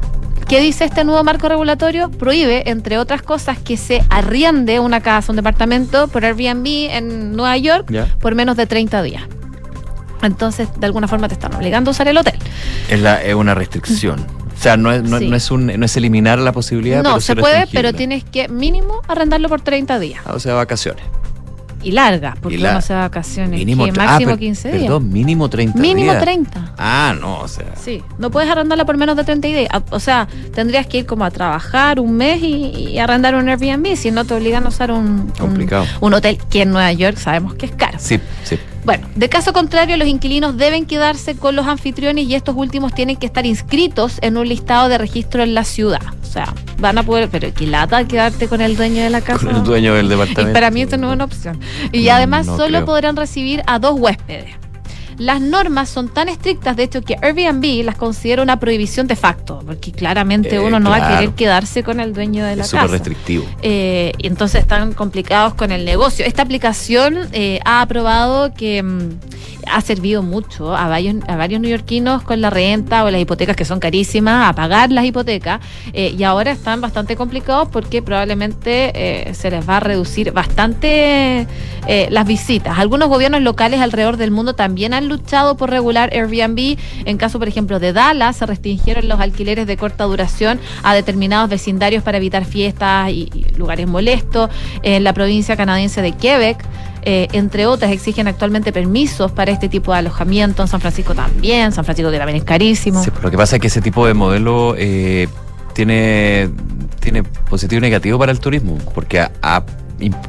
¿Qué 0.49 0.61
dice 0.61 0.85
este 0.85 1.03
nuevo 1.05 1.23
marco 1.25 1.49
regulatorio? 1.49 2.09
Prohíbe, 2.11 2.71
entre 2.71 2.99
otras 2.99 3.21
cosas, 3.23 3.59
que 3.59 3.77
se 3.77 4.05
arriende 4.11 4.79
una 4.79 5.01
casa, 5.01 5.33
un 5.33 5.37
departamento 5.37 6.07
por 6.07 6.25
Airbnb 6.25 6.67
en 6.91 7.33
Nueva 7.33 7.57
York 7.57 7.87
Ya. 7.91 8.07
por 8.21 8.35
menos 8.37 8.57
de 8.57 8.67
30 8.67 9.03
días. 9.03 9.25
Entonces, 10.23 10.69
de 10.79 10.87
alguna 10.87 11.09
forma 11.09 11.27
te 11.29 11.35
están 11.35 11.53
obligando 11.55 11.91
a 11.91 11.93
usar 11.93 12.07
el 12.09 12.17
hotel. 12.17 12.39
Es, 12.89 13.01
la, 13.01 13.23
es 13.23 13.35
una 13.35 13.55
restricción. 13.55 14.21
O 14.57 14.63
sea, 14.63 14.77
no 14.77 14.93
es, 14.93 15.03
no, 15.03 15.19
Sí. 15.19 15.29
no 15.29 15.37
es, 15.37 15.51
un, 15.51 15.67
no 15.67 15.85
es 15.85 15.97
eliminar 15.97 16.39
la 16.39 16.53
posibilidad. 16.53 17.03
no, 17.03 17.11
pero 17.11 17.21
se 17.21 17.37
puede, 17.37 17.67
pero 17.73 17.93
tienes 17.93 18.23
que 18.25 18.49
mínimo 18.49 19.03
arrendarlo 19.09 19.49
por 19.49 19.61
30 19.61 19.99
días. 19.99 20.23
Ah, 20.25 20.33
o 20.35 20.41
sea, 20.41 20.55
vacaciones. 20.55 21.05
Y 21.87 21.93
largas, 21.93 22.35
porque 22.41 22.57
Y 22.57 22.59
la- 22.59 22.73
uno 22.73 22.81
se 22.81 22.93
va 22.95 23.01
de 23.03 23.09
vacaciones. 23.09 23.59
Mínimo, 23.61 23.85
ah, 23.85 23.93
máximo 23.97 24.31
per- 24.33 24.39
15 24.41 24.69
días. 24.73 24.83
Perdón, 24.83 25.13
mínimo 25.13 25.49
30 25.49 25.79
mínimo 25.79 26.11
días. 26.13 26.21
30. 26.23 26.73
Ah, 26.77 27.15
no, 27.21 27.39
o 27.41 27.49
sea. 27.49 27.67
Sí, 27.77 28.03
no 28.19 28.31
puedes 28.31 28.51
arrendarla 28.51 28.85
por 28.85 28.97
menos 28.97 29.17
de 29.17 29.23
30 29.23 29.47
días. 29.47 29.69
A- 29.73 29.83
O 29.91 30.01
sea, 30.01 30.27
tendrías 30.55 30.87
que 30.89 30.99
ir 30.99 31.07
como 31.07 31.25
a 31.25 31.31
trabajar 31.31 32.01
un 32.01 32.17
mes 32.17 32.43
y, 32.43 32.47
y 32.93 32.99
arrendar 32.99 33.37
un 33.37 33.49
Airbnb, 33.49 33.97
si 33.97 34.11
no 34.11 34.25
te 34.25 34.35
obligan 34.35 34.65
a 34.65 34.69
usar 34.69 34.91
un, 34.91 35.33
un, 35.41 35.69
un 36.01 36.15
hotel 36.15 36.39
que 36.51 36.63
en 36.63 36.71
Nueva 36.73 36.93
York 36.93 37.17
sabemos 37.19 37.55
que 37.55 37.67
es 37.67 37.73
caro. 37.73 37.99
Sí, 38.01 38.19
sí. 38.43 38.59
Bueno, 38.87 39.09
de 39.17 39.29
caso 39.29 39.53
contrario, 39.53 39.97
los 39.97 40.07
inquilinos 40.07 40.57
deben 40.57 40.87
quedarse 40.87 41.37
con 41.37 41.57
los 41.57 41.67
anfitriones 41.67 42.27
y 42.29 42.37
estos 42.37 42.55
últimos 42.57 42.95
tienen 42.95 43.17
que 43.17 43.27
estar 43.27 43.45
inscritos 43.45 44.19
en 44.23 44.37
un 44.37 44.49
listado 44.49 44.89
de 44.89 44.97
registro 44.97 45.43
en 45.43 45.55
la 45.55 45.65
ciudad. 45.65 46.01
O 46.23 46.25
sea, 46.25 46.55
van 46.79 46.97
a 46.97 47.03
poder, 47.03 47.29
pero 47.29 47.53
qué 47.53 47.67
lata 47.67 48.05
quedarte 48.07 48.47
con 48.47 48.61
el 48.61 48.77
dueño 48.77 49.03
de 49.03 49.11
la 49.11 49.23
casa. 49.23 49.45
Con 49.45 49.57
el 49.57 49.65
dueño 49.65 49.95
del 49.95 50.07
Y 50.07 50.11
departamento. 50.11 50.53
para 50.53 50.71
mí 50.71 50.83
esto 50.83 50.99
no 50.99 51.09
es 51.09 51.15
una 51.15 51.25
opción. 51.25 51.59
Y 51.91 52.05
No, 52.05 52.15
además 52.15 52.47
no 52.47 52.57
solo 52.57 52.69
creo. 52.79 52.85
podrán 52.87 53.17
recibir 53.17 53.61
a 53.67 53.81
dos 53.81 53.99
huéspedes. 53.99 54.55
Las 55.19 55.41
normas 55.41 55.89
son 55.89 56.09
tan 56.09 56.29
estrictas, 56.29 56.77
de 56.77 56.83
hecho, 56.85 57.01
que 57.03 57.17
Airbnb 57.23 57.85
las 57.85 57.97
considera 57.97 58.43
una 58.43 58.61
prohibición 58.61 59.07
de 59.07 59.17
facto, 59.17 59.63
porque 59.65 59.91
claramente 59.93 60.57
Eh, 60.57 60.61
uno 60.61 60.79
no 60.79 60.91
va 60.91 60.97
a 60.97 61.09
querer 61.19 61.31
quedarse 61.35 61.83
con 61.83 62.01
el 62.01 62.13
dueño 62.13 62.45
de 62.45 62.57
la 62.57 62.63
Es 62.65 62.69
súper 62.69 62.83
casa. 62.83 62.93
restrictivo. 62.93 63.45
Eh, 63.63 64.13
y 64.19 64.27
entonces 64.27 64.61
están 64.61 64.93
complicados 64.93 65.55
con 65.55 65.73
el 65.73 65.85
negocio. 65.85 66.25
Esta 66.27 66.43
aplicación 66.43 67.29
eh, 67.33 67.61
ha 67.65 67.81
aprobado 67.81 68.53
que 68.53 68.83
mm, 68.83 69.09
ha 69.71 69.81
servido 69.81 70.23
mucho 70.23 70.77
a 70.77 70.89
varios, 70.89 71.17
a 71.29 71.37
varios 71.37 71.61
neoyorquinos 71.61 72.23
con 72.23 72.41
la 72.41 72.51
renta 72.51 73.05
o 73.05 73.11
las 73.11 73.21
hipotecas 73.21 73.57
que 73.57 73.65
son 73.65 73.81
carísimas, 73.81 74.49
a 74.49 74.53
pagar 74.55 74.91
las 74.93 75.05
hipotecas, 75.05 75.61
eh, 75.93 76.15
y 76.17 76.23
ahora 76.25 76.51
están 76.51 76.81
bastante 76.81 77.17
complicados 77.17 77.69
porque 77.69 78.03
probablemente 78.03 78.93
eh, 78.95 79.35
se 79.35 79.51
les 79.51 79.69
va 79.69 79.79
a 79.79 79.81
reducir 79.81 80.33
bastante 80.33 81.47
eh, 81.87 82.09
las 82.11 82.27
visitas. 82.27 82.79
Algunos 82.79 83.09
gobiernos 83.09 83.43
locales 83.43 83.81
alrededor 83.81 84.17
del 84.17 84.31
mundo 84.31 84.55
también 84.55 84.95
han 84.95 85.09
luchado 85.09 85.57
por 85.57 85.71
regular 85.71 86.11
Airbnb. 86.13 86.79
En 87.05 87.17
caso, 87.17 87.39
por 87.39 87.49
ejemplo, 87.49 87.79
de 87.79 87.93
Dallas, 87.93 88.37
se 88.37 88.47
restringieron 88.47 89.09
los 89.09 89.21
alquileres 89.21 89.67
de 89.67 89.77
corta 89.77 90.05
duración 90.05 90.61
a 90.83 90.95
determinados 90.95 91.49
vecindarios 91.51 92.03
para 92.03 92.19
evitar 92.19 92.45
fiestas 92.45 93.11
y, 93.11 93.31
y 93.35 93.57
lugares 93.57 93.87
molestos. 93.87 94.51
En 94.83 95.05
la 95.05 95.13
provincia 95.13 95.57
canadiense 95.57 96.03
de 96.03 96.13
Quebec, 96.13 96.65
eh, 97.09 97.29
entre 97.35 97.67
otras, 97.67 97.93
exigen 97.93 98.27
actualmente 98.27 98.73
permisos 98.73 99.31
para 99.31 99.53
este 99.53 99.69
tipo 99.69 99.93
de 99.93 99.99
alojamiento. 99.99 100.63
En 100.63 100.69
San 100.69 100.81
Francisco 100.81 101.15
también. 101.15 101.71
San 101.71 101.85
Francisco 101.85 102.11
también 102.11 102.39
es 102.39 102.43
carísimo. 102.43 103.01
Sí, 103.01 103.11
pero 103.13 103.23
lo 103.23 103.31
que 103.31 103.37
pasa 103.37 103.57
es 103.57 103.63
que 103.63 103.69
ese 103.69 103.81
tipo 103.81 104.09
de 104.09 104.13
modelo 104.13 104.75
eh, 104.77 105.29
tiene, 105.73 106.51
tiene 106.99 107.23
positivo 107.23 107.79
y 107.79 107.83
negativo 107.83 108.19
para 108.19 108.33
el 108.33 108.41
turismo, 108.41 108.77
porque 108.93 109.25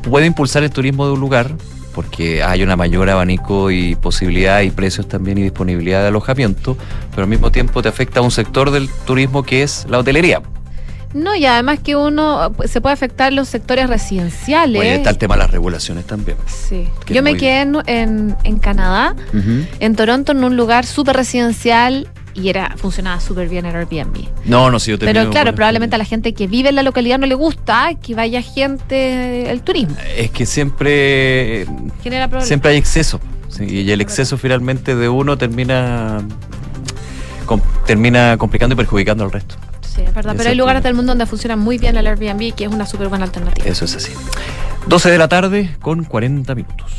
puede 0.07 0.27
impulsar 0.27 0.61
el 0.61 0.69
turismo 0.69 1.07
de 1.07 1.13
un 1.13 1.19
lugar, 1.19 1.51
porque 1.95 2.43
hay 2.43 2.61
una 2.61 2.75
mayor 2.75 3.09
abanico 3.09 3.71
y 3.71 3.95
posibilidad 3.95 4.61
y 4.61 4.69
precios 4.69 5.07
también 5.07 5.39
y 5.39 5.41
disponibilidad 5.41 6.01
de 6.03 6.09
alojamiento, 6.09 6.77
pero 7.09 7.23
al 7.23 7.29
mismo 7.29 7.51
tiempo 7.51 7.81
te 7.81 7.89
afecta 7.89 8.19
a 8.19 8.21
un 8.21 8.29
sector 8.29 8.69
del 8.69 8.87
turismo 9.07 9.41
que 9.41 9.63
es 9.63 9.87
la 9.89 9.97
hotelería. 9.97 10.43
No, 11.17 11.35
y 11.35 11.45
además 11.45 11.79
que 11.83 11.95
uno 11.95 12.51
pues, 12.55 12.69
se 12.71 12.79
puede 12.81 12.93
afectar 12.93 13.33
los 13.33 13.47
sectores 13.47 13.89
residenciales. 13.89 14.79
Oye, 14.81 14.95
está 14.95 15.09
el 15.09 15.17
tema 15.17 15.35
de 15.35 15.39
las 15.39 15.51
regulaciones 15.51 16.05
también. 16.05 16.37
Sí. 16.45 16.87
que 17.05 17.13
Yo 17.13 17.23
me 17.23 17.31
muy- 17.31 17.39
quedé 17.39 17.61
en, 17.61 17.75
en, 17.87 18.35
en 18.43 18.59
Canadá, 18.59 19.15
en 19.79 19.95
Toronto, 19.95 20.31
en 20.33 20.43
un 20.43 20.55
lugar 20.55 20.85
súper 20.85 21.15
residencial 21.15 22.07
y 22.35 22.49
era 22.49 22.75
funcionaba 22.77 23.19
súper 23.19 23.49
bien 23.49 23.65
el 23.65 23.75
Airbnb. 23.75 24.27
No, 24.45 24.69
no, 24.69 24.79
sí, 24.79 24.91
yo 24.91 24.99
te 24.99 25.07
Pero 25.07 25.31
claro, 25.31 25.55
probablemente 25.55 25.95
a 25.95 25.97
la 25.97 26.05
gente 26.05 26.33
que 26.33 26.45
vive 26.45 26.69
en 26.69 26.75
la 26.75 26.83
localidad 26.83 27.17
no 27.17 27.25
le 27.25 27.33
gusta 27.33 27.89
que 27.99 28.13
vaya 28.13 28.43
gente 28.43 29.49
el 29.49 29.61
turismo. 29.63 29.95
Es 30.15 30.29
que 30.29 30.45
siempre, 30.45 31.65
Genera 32.03 32.27
problemas. 32.27 32.47
siempre 32.47 32.71
hay 32.71 32.77
exceso. 32.77 33.19
sí, 33.49 33.63
y 33.65 33.91
el 33.91 34.01
exceso 34.01 34.37
finalmente 34.37 34.95
de 34.95 35.09
uno 35.09 35.35
termina, 35.35 36.19
com- 37.47 37.61
termina 37.87 38.37
complicando 38.37 38.73
y 38.73 38.75
perjudicando 38.75 39.23
al 39.23 39.31
resto. 39.31 39.55
Sí, 39.97 40.03
es 40.03 40.13
verdad. 40.13 40.35
Pero 40.37 40.49
hay 40.49 40.55
lugares 40.55 40.83
del 40.83 40.93
mundo 40.93 41.09
donde 41.09 41.25
funciona 41.25 41.55
muy 41.55 41.79
bien 41.79 41.97
el 41.97 42.05
Airbnb, 42.05 42.53
que 42.53 42.65
es 42.65 42.71
una 42.71 42.85
súper 42.85 43.07
buena 43.07 43.25
alternativa. 43.25 43.67
Eso 43.67 43.85
es 43.85 43.95
así. 43.95 44.13
12 44.85 45.09
de 45.09 45.17
la 45.17 45.27
tarde 45.27 45.75
con 45.81 46.03
40 46.03 46.53
minutos. 46.53 46.91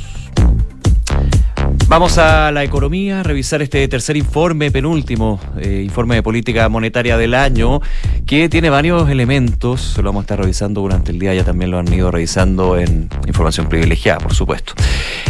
Vamos 1.89 2.19
a 2.19 2.53
la 2.53 2.65
economía, 2.65 3.21
a 3.21 3.23
revisar 3.23 3.63
este 3.63 3.89
tercer 3.89 4.19
informe, 4.19 4.71
penúltimo 4.71 5.41
eh, 5.59 5.81
informe 5.83 6.17
de 6.17 6.23
política 6.23 6.69
monetaria 6.69 7.17
del 7.17 7.33
año, 7.33 7.81
que 8.27 8.51
tiene 8.51 8.69
varios 8.69 9.09
elementos. 9.09 9.97
Lo 9.97 10.05
vamos 10.05 10.21
a 10.21 10.25
estar 10.25 10.39
revisando 10.39 10.83
durante 10.83 11.13
el 11.13 11.19
día, 11.19 11.33
ya 11.33 11.45
también 11.45 11.71
lo 11.71 11.79
han 11.79 11.91
ido 11.91 12.11
revisando 12.11 12.77
en 12.77 13.09
información 13.27 13.71
privilegiada, 13.71 14.19
por 14.19 14.35
supuesto. 14.35 14.75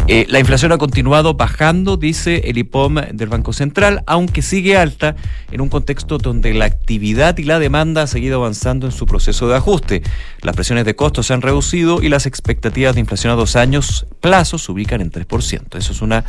Eh, 0.09 0.26
la 0.30 0.40
inflación 0.40 0.72
ha 0.72 0.78
continuado 0.78 1.34
bajando, 1.34 1.96
dice 1.96 2.42
el 2.46 2.59
IPOM 2.59 2.96
del 3.12 3.28
Banco 3.28 3.52
Central, 3.52 4.02
aunque 4.06 4.42
sigue 4.42 4.76
alta 4.76 5.14
en 5.52 5.61
un 5.61 5.68
contexto 5.68 6.18
donde 6.18 6.54
la 6.54 6.64
actividad 6.64 7.38
y 7.38 7.44
la 7.44 7.61
demanda 7.61 8.02
ha 8.02 8.06
seguido 8.09 8.40
avanzando 8.40 8.86
en 8.86 8.92
su 8.92 9.06
proceso 9.06 9.48
de 9.48 9.54
ajuste. 9.54 10.02
Las 10.42 10.56
presiones 10.56 10.84
de 10.86 10.96
costos 10.96 11.28
se 11.28 11.34
han 11.34 11.42
reducido 11.42 12.02
y 12.02 12.09
las 12.09 12.26
expectativas 12.26 12.94
de 12.94 13.00
inflación 13.00 13.32
a 13.32 13.36
dos 13.36 13.54
años 13.54 14.06
plazo 14.20 14.59
se 14.59 14.72
ubican 14.72 15.00
en 15.02 15.12
3%. 15.12 15.76
Eso 15.76 15.92
es 15.92 16.02
una 16.02 16.24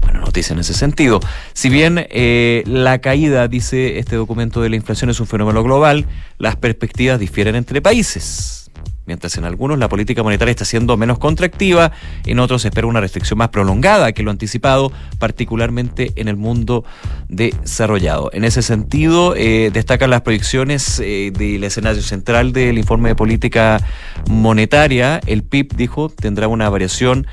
buena 0.00 0.20
noticia 0.20 0.54
en 0.54 0.60
ese 0.60 0.74
sentido. 0.74 1.20
Si 1.52 1.68
bien 1.68 2.06
eh, 2.10 2.62
la 2.66 3.00
caída, 3.00 3.48
dice 3.48 3.98
este 3.98 4.16
documento 4.16 4.60
de 4.60 4.70
la 4.70 4.76
inflación, 4.76 5.10
es 5.10 5.20
un 5.20 5.26
fenómeno 5.26 5.62
global, 5.62 6.06
las 6.38 6.56
perspectivas 6.56 7.18
difieren 7.18 7.54
entre 7.56 7.80
países. 7.82 8.60
Mientras 9.06 9.36
en 9.38 9.44
algunos 9.44 9.76
la 9.78 9.88
política 9.88 10.22
monetaria 10.22 10.52
está 10.52 10.64
siendo 10.64 10.96
menos 10.96 11.18
contractiva, 11.18 11.90
en 12.26 12.38
otros 12.38 12.62
se 12.62 12.68
espera 12.68 12.86
una 12.86 13.00
restricción 13.00 13.38
más 13.38 13.48
prolongada 13.48 14.12
que 14.12 14.22
lo 14.22 14.30
anticipado, 14.30 14.92
particularmente 15.18 16.12
en 16.14 16.28
el 16.28 16.36
mundo 16.36 16.84
desarrollado. 17.28 18.30
En 18.32 18.44
ese 18.44 18.62
sentido, 18.62 19.34
eh, 19.34 19.70
destacan 19.72 20.10
las 20.10 20.20
proyecciones 20.20 21.00
eh, 21.00 21.32
del 21.36 21.64
escenario 21.64 22.02
central 22.02 22.52
del 22.52 22.78
informe 22.78 23.08
de 23.08 23.16
política 23.16 23.84
monetaria. 24.28 25.20
El 25.26 25.42
PIB, 25.42 25.74
dijo, 25.74 26.08
tendrá 26.08 26.46
una 26.46 26.68
variación 26.68 27.26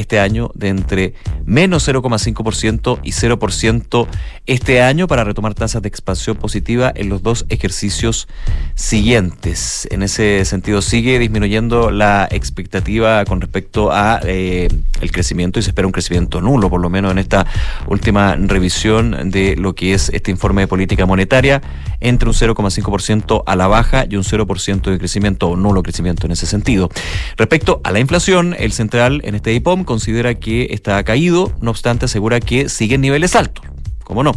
este 0.00 0.18
año 0.18 0.50
de 0.54 0.68
entre 0.68 1.14
menos 1.44 1.88
0,5% 1.88 3.00
y 3.02 3.10
0% 3.10 4.06
este 4.46 4.82
año 4.82 5.06
para 5.06 5.24
retomar 5.24 5.54
tasas 5.54 5.82
de 5.82 5.88
expansión 5.88 6.36
positiva 6.36 6.92
en 6.94 7.08
los 7.08 7.22
dos 7.22 7.46
ejercicios 7.48 8.28
siguientes. 8.74 9.86
En 9.90 10.02
ese 10.02 10.44
sentido 10.44 10.82
sigue 10.82 11.18
disminuyendo 11.18 11.90
la 11.90 12.28
expectativa 12.30 13.24
con 13.24 13.40
respecto 13.40 13.92
a 13.92 14.20
eh, 14.24 14.68
el 15.00 15.12
crecimiento 15.12 15.58
y 15.58 15.62
se 15.62 15.70
espera 15.70 15.86
un 15.86 15.92
crecimiento 15.92 16.40
nulo, 16.40 16.70
por 16.70 16.80
lo 16.80 16.90
menos 16.90 17.12
en 17.12 17.18
esta 17.18 17.46
última 17.86 18.36
revisión 18.36 19.30
de 19.30 19.56
lo 19.56 19.74
que 19.74 19.94
es 19.94 20.08
este 20.10 20.30
informe 20.30 20.62
de 20.62 20.68
política 20.68 21.06
monetaria, 21.06 21.60
entre 22.00 22.28
un 22.28 22.34
0,5% 22.34 23.42
a 23.46 23.56
la 23.56 23.66
baja 23.66 24.06
y 24.08 24.16
un 24.16 24.24
0% 24.24 24.90
de 24.90 24.98
crecimiento 24.98 25.48
o 25.48 25.56
nulo 25.56 25.82
crecimiento 25.82 26.26
en 26.26 26.32
ese 26.32 26.46
sentido. 26.46 26.88
Respecto 27.36 27.80
a 27.84 27.92
la 27.92 28.00
inflación, 28.00 28.56
el 28.58 28.72
central 28.72 29.20
en 29.24 29.34
este 29.34 29.52
IPOM 29.52 29.84
considera 29.90 30.36
que 30.36 30.68
está 30.70 31.02
caído, 31.02 31.52
no 31.60 31.72
obstante 31.72 32.04
asegura 32.04 32.38
que 32.38 32.68
sigue 32.68 32.94
en 32.94 33.00
niveles 33.00 33.34
altos. 33.34 33.64
¿Cómo 34.10 34.24
no? 34.24 34.32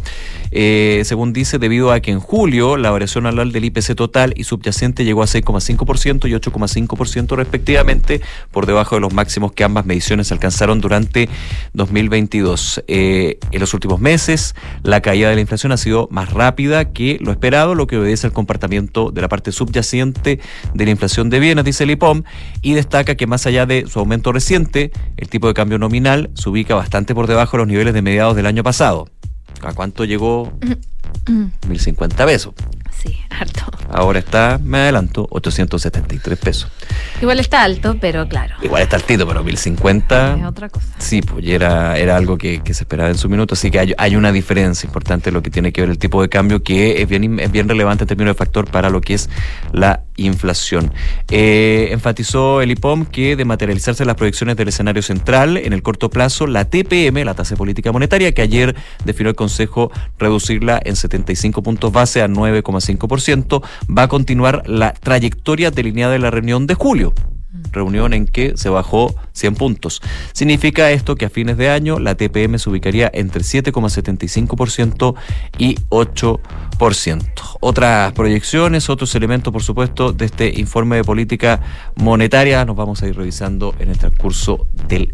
Eh, 0.52 1.02
según 1.04 1.34
dice, 1.34 1.58
debido 1.58 1.92
a 1.92 2.00
que 2.00 2.12
en 2.12 2.20
julio 2.20 2.78
la 2.78 2.92
variación 2.92 3.26
anual 3.26 3.52
del 3.52 3.66
IPC 3.66 3.96
total 3.96 4.32
y 4.38 4.44
subyacente 4.44 5.04
llegó 5.04 5.24
a 5.24 5.26
6,5% 5.26 6.30
y 6.30 6.34
8,5% 6.34 7.36
respectivamente, 7.36 8.22
por 8.52 8.68
debajo 8.68 8.94
de 8.94 9.02
los 9.02 9.12
máximos 9.16 9.52
que 9.52 9.64
ambas 9.64 9.88
mediciones 9.88 10.32
alcanzaron 10.32 10.80
durante 10.80 11.28
2022. 11.74 12.84
Eh, 12.88 13.40
en 13.50 13.60
los 13.60 13.74
últimos 13.74 14.00
meses, 14.00 14.54
la 14.84 15.02
caída 15.02 15.30
de 15.30 15.36
la 15.36 15.42
inflación 15.42 15.72
ha 15.72 15.78
sido 15.78 16.08
más 16.12 16.32
rápida 16.32 16.92
que 16.94 17.18
lo 17.20 17.32
esperado, 17.32 17.74
lo 17.74 17.88
que 17.88 17.98
obedece 17.98 18.28
al 18.28 18.34
comportamiento 18.34 19.10
de 19.10 19.22
la 19.22 19.30
parte 19.30 19.52
subyacente 19.52 20.40
de 20.76 20.86
la 20.86 20.92
inflación 20.92 21.32
de 21.32 21.40
bienes, 21.40 21.66
dice 21.66 21.86
el 21.86 21.90
IPOM, 21.90 22.22
y 22.62 22.74
destaca 22.74 23.16
que 23.16 23.26
más 23.26 23.48
allá 23.48 23.66
de 23.66 23.88
su 23.88 23.98
aumento 23.98 24.32
reciente, 24.32 24.92
el 25.18 25.30
tipo 25.30 25.48
de 25.48 25.56
cambio 25.56 25.80
nominal 25.80 26.30
se 26.36 26.48
ubica 26.48 26.76
bastante 26.76 27.16
por 27.16 27.26
debajo 27.26 27.58
de 27.58 27.64
los 27.64 27.68
niveles 27.68 27.96
de 27.96 28.04
mediados 28.04 28.36
del 28.36 28.46
año 28.46 28.62
pasado. 28.62 29.08
¿A 29.62 29.74
cuánto 29.74 30.06
llegó? 30.06 30.52
1050 31.68 32.26
pesos. 32.26 32.54
Sí, 33.02 33.18
harto. 33.30 33.64
Ahora 33.90 34.20
está, 34.20 34.60
me 34.64 34.80
adelanto, 34.80 35.28
873 35.30 36.40
pesos. 36.40 36.72
Igual 37.22 37.40
está 37.40 37.64
alto, 37.64 37.98
pero 38.00 38.28
claro. 38.28 38.56
Igual 38.62 38.82
está 38.84 38.96
altito, 38.96 39.28
pero 39.28 39.44
1050. 39.44 40.38
Es 40.38 40.46
otra 40.46 40.70
cosa. 40.70 40.88
Sí, 40.98 41.22
pues 41.22 41.46
era, 41.46 41.98
era 41.98 42.16
algo 42.16 42.38
que, 42.38 42.62
que 42.62 42.74
se 42.74 42.84
esperaba 42.84 43.10
en 43.10 43.18
su 43.18 43.30
minuto, 43.30 43.54
así 43.54 43.72
que 43.72 43.80
hay, 43.80 43.94
hay 43.98 44.16
una 44.16 44.32
diferencia 44.32 44.88
importante 44.88 45.30
en 45.30 45.36
lo 45.36 45.44
que 45.44 45.50
tiene 45.50 45.72
que 45.72 45.82
ver 45.82 45.90
el 45.90 45.98
tipo 45.98 46.22
de 46.22 46.30
cambio 46.30 46.64
que 46.64 47.02
es 47.02 47.08
bien, 47.08 47.40
es 47.40 47.52
bien 47.52 47.70
relevante 47.70 48.04
en 48.04 48.08
términos 48.08 48.36
de 48.36 48.38
factor 48.38 48.70
para 48.70 48.90
lo 48.90 49.02
que 49.02 49.14
es 49.16 49.30
la 49.72 50.04
inflación. 50.16 50.94
Eh, 51.30 51.90
enfatizó 51.92 52.62
el 52.62 52.72
IPOM 52.72 53.06
que 53.06 53.36
de 53.36 53.46
materializarse 53.46 54.06
las 54.06 54.16
proyecciones 54.16 54.56
del 54.56 54.68
escenario 54.68 55.02
central 55.02 55.58
en 55.58 55.74
el 55.74 55.82
corto 55.82 56.10
plazo, 56.10 56.48
la 56.48 56.66
TPM, 56.66 57.24
la 57.24 57.34
tasa 57.34 57.52
de 57.52 57.58
política 57.58 57.92
monetaria, 57.92 58.34
que 58.34 58.42
ayer 58.42 58.76
definió 59.06 59.30
el 59.30 59.36
Consejo 59.36 59.92
reducirla 60.18 60.80
en 60.84 60.96
75 60.96 61.64
puntos 61.64 61.92
base 61.92 62.22
a 62.22 62.28
9,5%, 62.28 62.64
va 63.90 64.04
a 64.04 64.08
continuar 64.08 64.64
la 64.68 64.94
trayectoria 64.94 65.72
delineada 65.72 66.16
en 66.16 66.22
la 66.22 66.32
reunión 66.32 66.68
de 66.68 66.76
julio 66.76 67.14
reunión 67.72 68.14
en 68.14 68.26
que 68.26 68.54
se 68.56 68.70
bajó 68.70 69.16
100 69.34 69.56
puntos. 69.56 70.02
Significa 70.32 70.92
esto 70.92 71.16
que 71.16 71.26
a 71.26 71.30
fines 71.30 71.58
de 71.58 71.70
año 71.70 72.00
la 72.00 72.16
TPM 72.16 72.58
se 72.58 72.70
ubicaría 72.70 73.10
entre 73.14 73.42
7,75% 73.42 75.16
y 75.58 75.76
8%. 75.90 77.58
Otras 77.60 78.14
proyecciones, 78.14 78.90
otros 78.90 79.14
elementos, 79.16 79.54
por 79.54 79.64
supuesto, 79.64 80.14
de 80.14 80.26
este 80.26 80.60
informe 80.60 80.98
de 80.98 81.04
política 81.04 81.62
monetaria 81.96 82.66
nos 82.66 82.76
vamos 82.76 83.02
a 83.04 83.08
ir 83.08 83.16
revisando 83.16 83.76
en 83.80 83.90
el 83.90 83.98
transcurso 83.98 84.68
del 84.88 85.14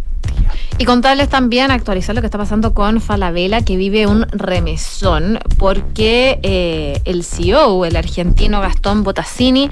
Y 0.79 0.85
contarles 0.85 1.27
también, 1.27 1.71
actualizar 1.71 2.15
lo 2.15 2.21
que 2.21 2.27
está 2.27 2.37
pasando 2.37 2.73
con 2.73 3.01
Falabella, 3.01 3.61
que 3.61 3.75
vive 3.75 4.07
un 4.07 4.25
remesón, 4.31 5.37
porque 5.57 6.39
eh, 6.41 7.01
el 7.03 7.25
CEO, 7.25 7.83
el 7.83 7.97
argentino 7.97 8.61
Gastón 8.61 9.03
Botassini, 9.03 9.69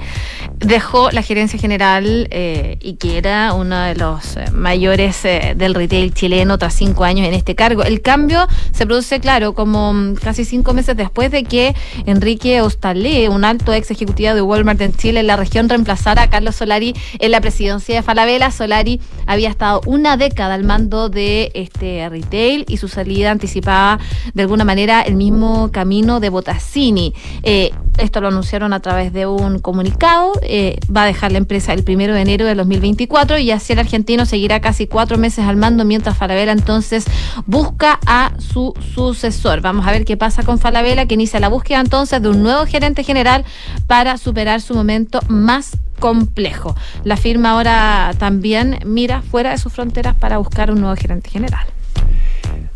dejó 0.58 1.10
la 1.10 1.22
gerencia 1.22 1.58
general 1.58 2.28
eh, 2.30 2.76
y 2.82 2.96
que 2.96 3.16
era 3.16 3.54
uno 3.54 3.80
de 3.80 3.94
los 3.94 4.36
eh, 4.36 4.50
mayores 4.52 5.22
del 5.22 5.74
retail 5.74 6.12
chileno 6.12 6.58
tras 6.58 6.74
cinco 6.74 7.04
años 7.04 7.26
en 7.26 7.32
este 7.32 7.54
cargo. 7.54 7.84
El 7.84 8.02
cambio 8.02 8.46
se 8.72 8.84
produce, 8.84 9.18
claro, 9.18 9.54
como 9.54 9.94
mm, 9.94 10.16
casi 10.16 10.44
cinco 10.44 10.74
meses 10.74 10.94
después 10.94 11.30
de 11.30 11.44
que 11.44 11.74
Enrique 12.04 12.60
Ostalé, 12.60 13.30
un 13.30 13.46
alto 13.46 13.72
ex 13.72 13.90
ejecutivo 13.90 14.34
de 14.34 14.42
Walmart 14.42 14.82
en 14.82 14.92
Chile, 14.92 15.20
en 15.20 15.28
la 15.28 15.36
región, 15.36 15.70
reemplazara 15.70 16.24
a 16.24 16.28
Carlos 16.28 16.56
Solari 16.56 16.94
en 17.18 17.30
la 17.30 17.40
presidencia 17.40 17.94
de 17.94 18.02
Falabella. 18.02 18.50
Solari 18.50 19.00
había 19.26 19.48
estado 19.48 19.80
una 19.86 20.18
década 20.18 20.37
al 20.40 20.64
mando 20.64 21.08
de 21.08 21.50
este 21.54 22.08
retail 22.08 22.64
y 22.68 22.76
su 22.76 22.88
salida 22.88 23.30
anticipaba 23.30 23.98
de 24.34 24.42
alguna 24.42 24.64
manera 24.64 25.02
el 25.02 25.14
mismo 25.14 25.70
camino 25.72 26.20
de 26.20 26.28
Botassini. 26.28 27.14
Eh, 27.42 27.70
esto 27.98 28.20
lo 28.20 28.28
anunciaron 28.28 28.72
a 28.72 28.80
través 28.80 29.12
de 29.12 29.26
un 29.26 29.58
comunicado. 29.58 30.32
eh, 30.42 30.78
va 30.94 31.02
a 31.02 31.06
dejar 31.06 31.32
la 31.32 31.38
empresa 31.38 31.72
el 31.72 31.82
primero 31.82 32.14
de 32.14 32.20
enero 32.20 32.46
de 32.46 32.54
2024 32.54 33.38
y 33.38 33.50
así 33.50 33.72
el 33.72 33.80
argentino 33.80 34.26
seguirá 34.26 34.60
casi 34.60 34.86
cuatro 34.86 35.18
meses 35.18 35.44
al 35.44 35.56
mando 35.56 35.84
mientras 35.84 36.16
Falabella 36.16 36.52
entonces 36.52 37.04
busca 37.46 37.98
a 38.06 38.32
su 38.38 38.74
sucesor. 38.94 39.60
Vamos 39.60 39.86
a 39.86 39.92
ver 39.92 40.04
qué 40.04 40.16
pasa 40.16 40.42
con 40.42 40.58
Falabella 40.58 41.06
que 41.06 41.14
inicia 41.14 41.40
la 41.40 41.48
búsqueda 41.48 41.80
entonces 41.80 42.22
de 42.22 42.28
un 42.28 42.42
nuevo 42.42 42.66
gerente 42.66 43.02
general 43.02 43.44
para 43.86 44.16
superar 44.18 44.60
su 44.60 44.74
momento 44.74 45.20
más 45.28 45.76
complejo. 45.98 46.74
La 47.04 47.16
firma 47.16 47.50
ahora 47.52 48.12
también 48.18 48.78
mira 48.84 49.22
fuera 49.22 49.50
de 49.50 49.58
sus 49.58 49.72
fronteras 49.72 50.14
para 50.14 50.38
buscar 50.38 50.70
un 50.70 50.80
nuevo 50.80 50.96
gerente 50.96 51.30
general. 51.30 51.66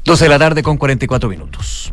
12 0.05 0.25
de 0.25 0.29
la 0.29 0.39
tarde 0.39 0.63
con 0.63 0.77
44 0.77 1.29
minutos. 1.29 1.93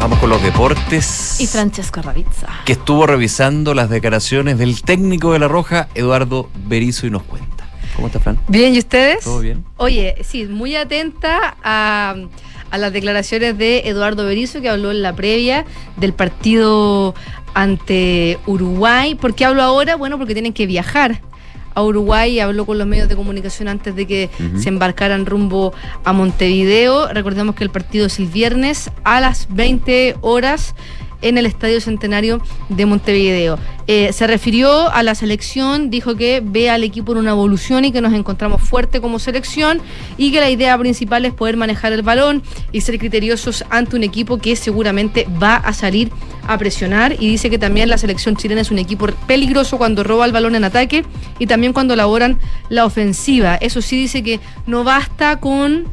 Vamos 0.00 0.18
con 0.18 0.30
los 0.30 0.42
deportes. 0.42 1.40
Y 1.40 1.46
Francesco 1.46 2.02
Ravizza. 2.02 2.48
que 2.64 2.72
estuvo 2.72 3.06
revisando 3.06 3.74
las 3.74 3.88
declaraciones 3.88 4.58
del 4.58 4.82
técnico 4.82 5.32
de 5.32 5.38
La 5.38 5.48
Roja, 5.48 5.88
Eduardo 5.94 6.50
Berizo, 6.66 7.06
y 7.06 7.10
nos 7.10 7.22
cuenta. 7.22 7.68
¿Cómo 7.94 8.08
está, 8.08 8.20
Fran? 8.20 8.38
Bien, 8.46 8.74
¿y 8.74 8.78
ustedes? 8.78 9.24
¿Todo 9.24 9.40
bien? 9.40 9.64
Oye, 9.78 10.16
sí, 10.22 10.44
muy 10.44 10.76
atenta 10.76 11.56
a, 11.64 12.14
a 12.70 12.78
las 12.78 12.92
declaraciones 12.92 13.56
de 13.58 13.82
Eduardo 13.86 14.24
Berizzo, 14.24 14.60
que 14.60 14.68
habló 14.68 14.90
en 14.90 15.02
la 15.02 15.14
previa 15.14 15.64
del 15.96 16.12
partido 16.12 17.14
ante 17.54 18.38
Uruguay. 18.46 19.14
¿Por 19.14 19.34
qué 19.34 19.44
hablo 19.44 19.62
ahora? 19.62 19.96
Bueno, 19.96 20.18
porque 20.18 20.34
tienen 20.34 20.52
que 20.52 20.66
viajar 20.66 21.20
a 21.74 21.82
Uruguay, 21.82 22.40
habló 22.40 22.64
con 22.64 22.78
los 22.78 22.86
medios 22.86 23.08
de 23.08 23.16
comunicación 23.16 23.68
antes 23.68 23.94
de 23.94 24.06
que 24.06 24.30
se 24.58 24.70
embarcaran 24.70 25.26
rumbo 25.26 25.74
a 26.04 26.12
Montevideo. 26.14 27.12
Recordemos 27.12 27.54
que 27.54 27.64
el 27.64 27.70
partido 27.70 28.06
es 28.06 28.18
el 28.18 28.26
viernes 28.26 28.90
a 29.04 29.20
las 29.20 29.46
20 29.50 30.16
horas 30.22 30.74
en 31.22 31.38
el 31.38 31.46
Estadio 31.46 31.80
Centenario 31.80 32.40
de 32.68 32.86
Montevideo. 32.86 33.58
Eh, 33.86 34.12
se 34.12 34.26
refirió 34.26 34.90
a 34.90 35.02
la 35.02 35.14
selección, 35.14 35.90
dijo 35.90 36.16
que 36.16 36.42
ve 36.44 36.70
al 36.70 36.82
equipo 36.82 37.12
en 37.12 37.18
una 37.18 37.30
evolución 37.30 37.84
y 37.84 37.92
que 37.92 38.00
nos 38.00 38.12
encontramos 38.14 38.62
fuerte 38.62 39.00
como 39.00 39.18
selección 39.18 39.80
y 40.16 40.32
que 40.32 40.40
la 40.40 40.50
idea 40.50 40.76
principal 40.76 41.24
es 41.24 41.32
poder 41.32 41.56
manejar 41.56 41.92
el 41.92 42.02
balón 42.02 42.42
y 42.72 42.80
ser 42.80 42.98
criteriosos 42.98 43.64
ante 43.70 43.96
un 43.96 44.02
equipo 44.02 44.38
que 44.38 44.56
seguramente 44.56 45.26
va 45.40 45.56
a 45.56 45.72
salir 45.72 46.10
a 46.48 46.58
presionar 46.58 47.14
y 47.18 47.28
dice 47.28 47.50
que 47.50 47.58
también 47.58 47.88
la 47.88 47.98
selección 47.98 48.36
chilena 48.36 48.60
es 48.60 48.70
un 48.70 48.78
equipo 48.78 49.06
peligroso 49.26 49.78
cuando 49.78 50.04
roba 50.04 50.26
el 50.26 50.32
balón 50.32 50.54
en 50.54 50.64
ataque 50.64 51.04
y 51.38 51.46
también 51.46 51.72
cuando 51.72 51.94
elaboran 51.94 52.38
la 52.68 52.84
ofensiva. 52.84 53.56
Eso 53.56 53.82
sí 53.82 53.96
dice 53.96 54.22
que 54.22 54.40
no 54.66 54.84
basta 54.84 55.40
con 55.40 55.84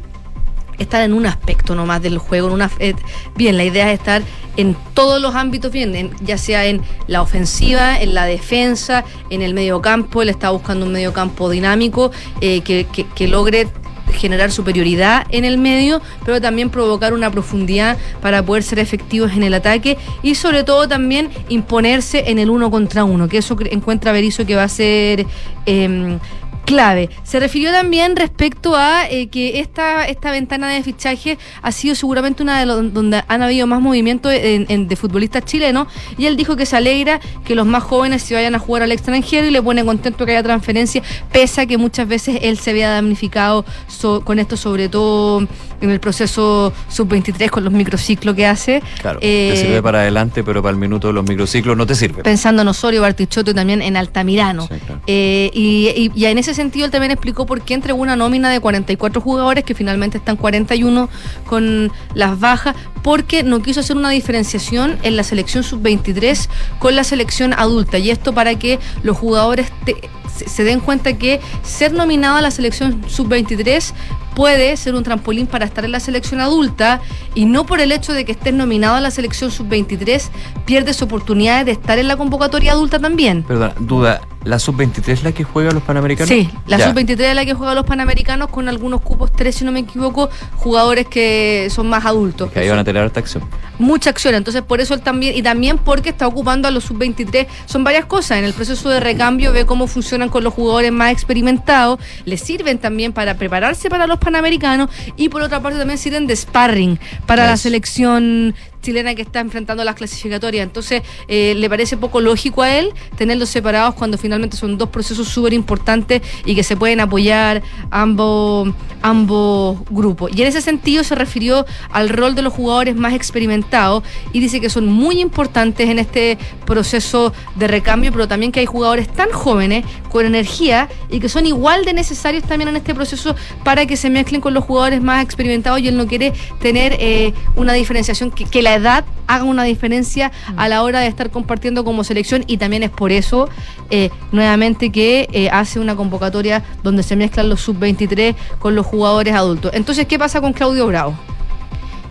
estar 0.78 1.02
en 1.02 1.12
un 1.12 1.26
aspecto 1.26 1.74
nomás 1.74 2.02
del 2.02 2.18
juego. 2.18 2.48
En 2.48 2.54
una, 2.54 2.70
eh, 2.78 2.94
bien, 3.36 3.56
la 3.56 3.64
idea 3.64 3.92
es 3.92 3.98
estar 3.98 4.22
en 4.56 4.76
todos 4.94 5.20
los 5.20 5.34
ámbitos 5.34 5.72
bien, 5.72 5.94
en- 5.96 6.10
ya 6.20 6.38
sea 6.38 6.66
en 6.66 6.80
la 7.06 7.22
ofensiva, 7.22 8.00
en 8.00 8.14
la 8.14 8.24
defensa, 8.24 9.04
en 9.30 9.42
el 9.42 9.54
medio 9.54 9.80
campo. 9.80 10.22
Él 10.22 10.28
está 10.28 10.50
buscando 10.50 10.86
un 10.86 10.92
medio 10.92 11.12
campo 11.12 11.50
dinámico 11.50 12.10
eh, 12.40 12.60
que, 12.62 13.28
logre 13.28 13.68
generar 14.12 14.52
superioridad 14.52 15.26
en 15.30 15.44
el 15.44 15.58
medio, 15.58 16.00
pero 16.24 16.40
también 16.40 16.70
provocar 16.70 17.14
una 17.14 17.30
profundidad 17.30 17.96
para 18.20 18.44
poder 18.44 18.62
ser 18.62 18.78
efectivos 18.78 19.32
en 19.32 19.42
el 19.42 19.54
ataque 19.54 19.96
y 20.22 20.34
sobre 20.36 20.62
todo 20.62 20.86
también 20.86 21.30
imponerse 21.48 22.30
en 22.30 22.38
el 22.38 22.50
uno 22.50 22.70
contra 22.70 23.02
uno, 23.04 23.28
que 23.28 23.38
eso 23.38 23.56
encuentra 23.70 24.12
Berizzo 24.12 24.46
que 24.46 24.54
va 24.54 24.64
a 24.64 24.68
ser 24.68 25.26
em, 25.66 26.18
clave. 26.64 27.10
Se 27.24 27.40
refirió 27.40 27.70
también 27.70 28.16
respecto 28.16 28.74
a 28.76 29.06
eh, 29.08 29.28
que 29.28 29.60
esta, 29.60 30.06
esta 30.06 30.30
ventana 30.30 30.68
de 30.68 30.82
fichaje 30.82 31.38
ha 31.62 31.72
sido 31.72 31.94
seguramente 31.94 32.42
una 32.42 32.60
de 32.60 32.66
los 32.66 32.92
donde 32.92 33.22
han 33.28 33.42
habido 33.42 33.66
más 33.66 33.80
movimientos 33.80 34.32
en- 34.32 34.66
en- 34.68 34.88
de 34.88 34.96
futbolistas 34.96 35.44
chilenos 35.44 35.88
y 36.18 36.26
él 36.26 36.36
dijo 36.36 36.56
que 36.56 36.66
se 36.66 36.76
alegra 36.76 37.20
que 37.44 37.54
los 37.54 37.66
más 37.66 37.82
jóvenes 37.82 38.22
se 38.22 38.34
vayan 38.34 38.54
a 38.54 38.58
jugar 38.58 38.82
al 38.82 38.92
extranjero 38.92 39.46
y 39.46 39.50
le 39.50 39.62
pone 39.62 39.84
contento 39.84 40.24
que 40.26 40.32
haya 40.32 40.42
transferencia, 40.42 41.02
pese 41.32 41.60
a 41.62 41.66
que 41.66 41.76
muchas 41.78 42.08
veces 42.08 42.38
él 42.42 42.58
se 42.58 42.70
había 42.70 42.90
damnificado 42.90 43.64
so- 43.88 44.22
con 44.24 44.38
esto, 44.38 44.56
sobre 44.56 44.88
todo 44.88 45.46
en 45.80 45.90
el 45.90 46.00
proceso 46.00 46.72
sub-23 46.88 47.50
con 47.50 47.64
los 47.64 47.72
microciclos 47.72 48.34
que 48.34 48.46
hace. 48.46 48.82
Claro, 49.02 49.18
Eh, 49.20 49.50
te 49.54 49.60
sirve 49.60 49.82
para 49.82 50.00
adelante, 50.00 50.42
pero 50.42 50.62
para 50.62 50.72
el 50.72 50.78
minuto 50.78 51.08
de 51.08 51.12
los 51.12 51.28
microciclos 51.28 51.76
no 51.76 51.86
te 51.86 51.94
sirve. 51.94 52.22
pensando 52.22 52.62
en 52.62 52.68
Osorio, 52.68 53.02
Bartichotto 53.02 53.50
y 53.50 53.54
también 53.54 53.82
en 53.82 53.96
Altamirano. 53.96 54.66
Eh, 55.06 55.50
y, 55.52 55.88
y- 55.94 56.12
y 56.14 56.24
en 56.26 56.38
ese 56.38 56.53
sentido 56.54 56.86
él 56.86 56.90
también 56.90 57.10
explicó 57.10 57.46
por 57.46 57.62
qué 57.62 57.74
entregó 57.74 58.00
una 58.00 58.16
nómina 58.16 58.50
de 58.50 58.60
44 58.60 59.20
jugadores, 59.20 59.64
que 59.64 59.74
finalmente 59.74 60.18
están 60.18 60.36
41 60.36 61.08
con 61.46 61.92
las 62.14 62.38
bajas, 62.40 62.74
porque 63.02 63.42
no 63.42 63.60
quiso 63.62 63.80
hacer 63.80 63.96
una 63.96 64.10
diferenciación 64.10 64.98
en 65.02 65.16
la 65.16 65.22
selección 65.24 65.62
sub-23 65.64 66.48
con 66.78 66.96
la 66.96 67.04
selección 67.04 67.52
adulta. 67.52 67.98
Y 67.98 68.10
esto 68.10 68.32
para 68.32 68.54
que 68.58 68.78
los 69.02 69.16
jugadores 69.16 69.70
te- 69.84 69.96
se, 70.34 70.64
den 70.64 70.80
cuenta 70.80 71.12
que 71.16 71.40
ser 71.62 71.92
nominado 71.92 72.36
a 72.36 72.40
la 72.40 72.50
selección 72.50 73.02
sub-23 73.08 73.92
puede 74.34 74.76
ser 74.76 74.94
un 74.94 75.02
trampolín 75.02 75.46
para 75.46 75.64
estar 75.64 75.84
en 75.84 75.92
la 75.92 76.00
selección 76.00 76.40
adulta 76.40 77.00
y 77.34 77.44
no 77.44 77.64
por 77.66 77.80
el 77.80 77.92
hecho 77.92 78.12
de 78.12 78.24
que 78.24 78.32
estés 78.32 78.54
nominado 78.54 78.96
a 78.96 79.00
la 79.00 79.10
selección 79.10 79.50
sub-23 79.50 80.22
pierdes 80.64 81.00
oportunidades 81.02 81.66
de 81.66 81.72
estar 81.72 81.98
en 81.98 82.08
la 82.08 82.16
convocatoria 82.16 82.72
adulta 82.72 82.98
también. 82.98 83.42
Perdona, 83.42 83.74
duda, 83.80 84.20
¿la 84.44 84.58
sub-23 84.58 85.08
es 85.08 85.22
la 85.24 85.32
que 85.32 85.44
juega 85.44 85.70
a 85.70 85.74
los 85.74 85.82
panamericanos? 85.82 86.28
Sí, 86.28 86.48
la 86.66 86.78
Ya. 86.78 86.86
sub-23 86.88 87.20
es 87.20 87.34
la 87.36 87.44
que 87.44 87.54
juega 87.54 87.72
a 87.72 87.74
los 87.74 87.84
panamericanos 87.84 88.48
con 88.48 88.68
algunos 88.68 89.00
cupos, 89.02 89.30
tres 89.32 89.54
si 89.56 89.64
no 89.64 89.72
me 89.72 89.80
equivoco, 89.80 90.28
jugadores 90.56 91.06
que 91.06 91.68
son 91.70 91.88
más 91.88 92.04
adultos. 92.04 92.50
Que 92.50 92.60
ahí 92.60 92.68
van 92.68 92.78
a 92.78 92.84
tener 92.84 93.02
harta 93.02 93.20
acción. 93.20 93.44
mucha 93.78 94.10
acción. 94.10 94.36
Entonces, 94.36 94.62
por 94.62 94.80
eso 94.80 94.94
él 94.94 95.00
también, 95.00 95.36
y 95.36 95.42
también 95.42 95.78
porque 95.78 96.10
está 96.10 96.28
ocupando 96.28 96.68
a 96.68 96.70
los 96.70 96.84
sub-23, 96.84 97.46
son 97.66 97.82
varias 97.82 98.04
cosas. 98.04 98.38
En 98.38 98.44
el 98.44 98.52
proceso 98.52 98.88
de 98.88 99.00
recambio 99.00 99.52
ve 99.52 99.66
cómo 99.66 99.88
funcionan 99.88 100.28
con 100.28 100.44
los 100.44 100.54
jugadores 100.54 100.92
más 100.92 101.10
experimentados, 101.12 101.98
les 102.24 102.40
sirven 102.40 102.78
también 102.78 103.12
para 103.12 103.34
prepararse 103.34 103.90
para 103.90 104.06
los 104.06 104.18
panamericanos 104.24 104.90
y 105.16 105.28
por 105.28 105.42
otra 105.42 105.60
parte 105.60 105.78
también 105.78 105.98
sirven 105.98 106.26
de 106.26 106.34
sparring 106.34 106.98
para 107.26 107.46
la 107.46 107.56
selección 107.56 108.54
chilena 108.84 109.14
que 109.14 109.22
está 109.22 109.40
enfrentando 109.40 109.82
las 109.82 109.96
clasificatorias. 109.96 110.62
Entonces, 110.62 111.02
eh, 111.26 111.54
le 111.56 111.68
parece 111.68 111.96
poco 111.96 112.20
lógico 112.20 112.62
a 112.62 112.76
él 112.78 112.92
tenerlos 113.16 113.48
separados 113.48 113.94
cuando 113.94 114.18
finalmente 114.18 114.56
son 114.56 114.78
dos 114.78 114.90
procesos 114.90 115.26
súper 115.28 115.52
importantes 115.54 116.22
y 116.44 116.54
que 116.54 116.62
se 116.62 116.76
pueden 116.76 117.00
apoyar 117.00 117.62
ambos, 117.90 118.68
ambos 119.02 119.78
grupos. 119.90 120.30
Y 120.36 120.42
en 120.42 120.48
ese 120.48 120.60
sentido 120.60 121.02
se 121.02 121.14
refirió 121.14 121.66
al 121.90 122.08
rol 122.10 122.34
de 122.34 122.42
los 122.42 122.52
jugadores 122.52 122.94
más 122.94 123.14
experimentados 123.14 124.04
y 124.32 124.40
dice 124.40 124.60
que 124.60 124.70
son 124.70 124.86
muy 124.86 125.20
importantes 125.20 125.88
en 125.88 125.98
este 125.98 126.38
proceso 126.66 127.32
de 127.56 127.66
recambio, 127.66 128.12
pero 128.12 128.28
también 128.28 128.52
que 128.52 128.60
hay 128.60 128.66
jugadores 128.66 129.08
tan 129.08 129.30
jóvenes, 129.30 129.84
con 130.10 130.26
energía 130.26 130.88
y 131.10 131.18
que 131.18 131.28
son 131.28 131.44
igual 131.44 131.84
de 131.84 131.92
necesarios 131.92 132.44
también 132.44 132.68
en 132.68 132.76
este 132.76 132.94
proceso 132.94 133.34
para 133.64 133.84
que 133.86 133.96
se 133.96 134.10
mezclen 134.10 134.40
con 134.40 134.54
los 134.54 134.62
jugadores 134.62 135.02
más 135.02 135.24
experimentados 135.24 135.80
y 135.80 135.88
él 135.88 135.96
no 135.96 136.06
quiere 136.06 136.32
tener 136.60 136.96
eh, 137.00 137.32
una 137.56 137.72
diferenciación, 137.72 138.30
que, 138.30 138.44
que 138.44 138.62
la 138.62 138.73
edad 138.74 139.04
haga 139.26 139.44
una 139.44 139.64
diferencia 139.64 140.30
a 140.56 140.68
la 140.68 140.82
hora 140.82 141.00
de 141.00 141.06
estar 141.06 141.30
compartiendo 141.30 141.84
como 141.84 142.04
selección 142.04 142.44
y 142.46 142.58
también 142.58 142.82
es 142.82 142.90
por 142.90 143.10
eso 143.12 143.48
eh, 143.90 144.10
nuevamente 144.32 144.90
que 144.90 145.28
eh, 145.32 145.48
hace 145.50 145.80
una 145.80 145.96
convocatoria 145.96 146.62
donde 146.82 147.02
se 147.02 147.16
mezclan 147.16 147.48
los 147.48 147.60
sub-23 147.62 148.34
con 148.58 148.74
los 148.74 148.84
jugadores 148.86 149.34
adultos. 149.34 149.70
Entonces, 149.74 150.06
¿qué 150.06 150.18
pasa 150.18 150.40
con 150.40 150.52
Claudio 150.52 150.86
Bravo? 150.86 151.14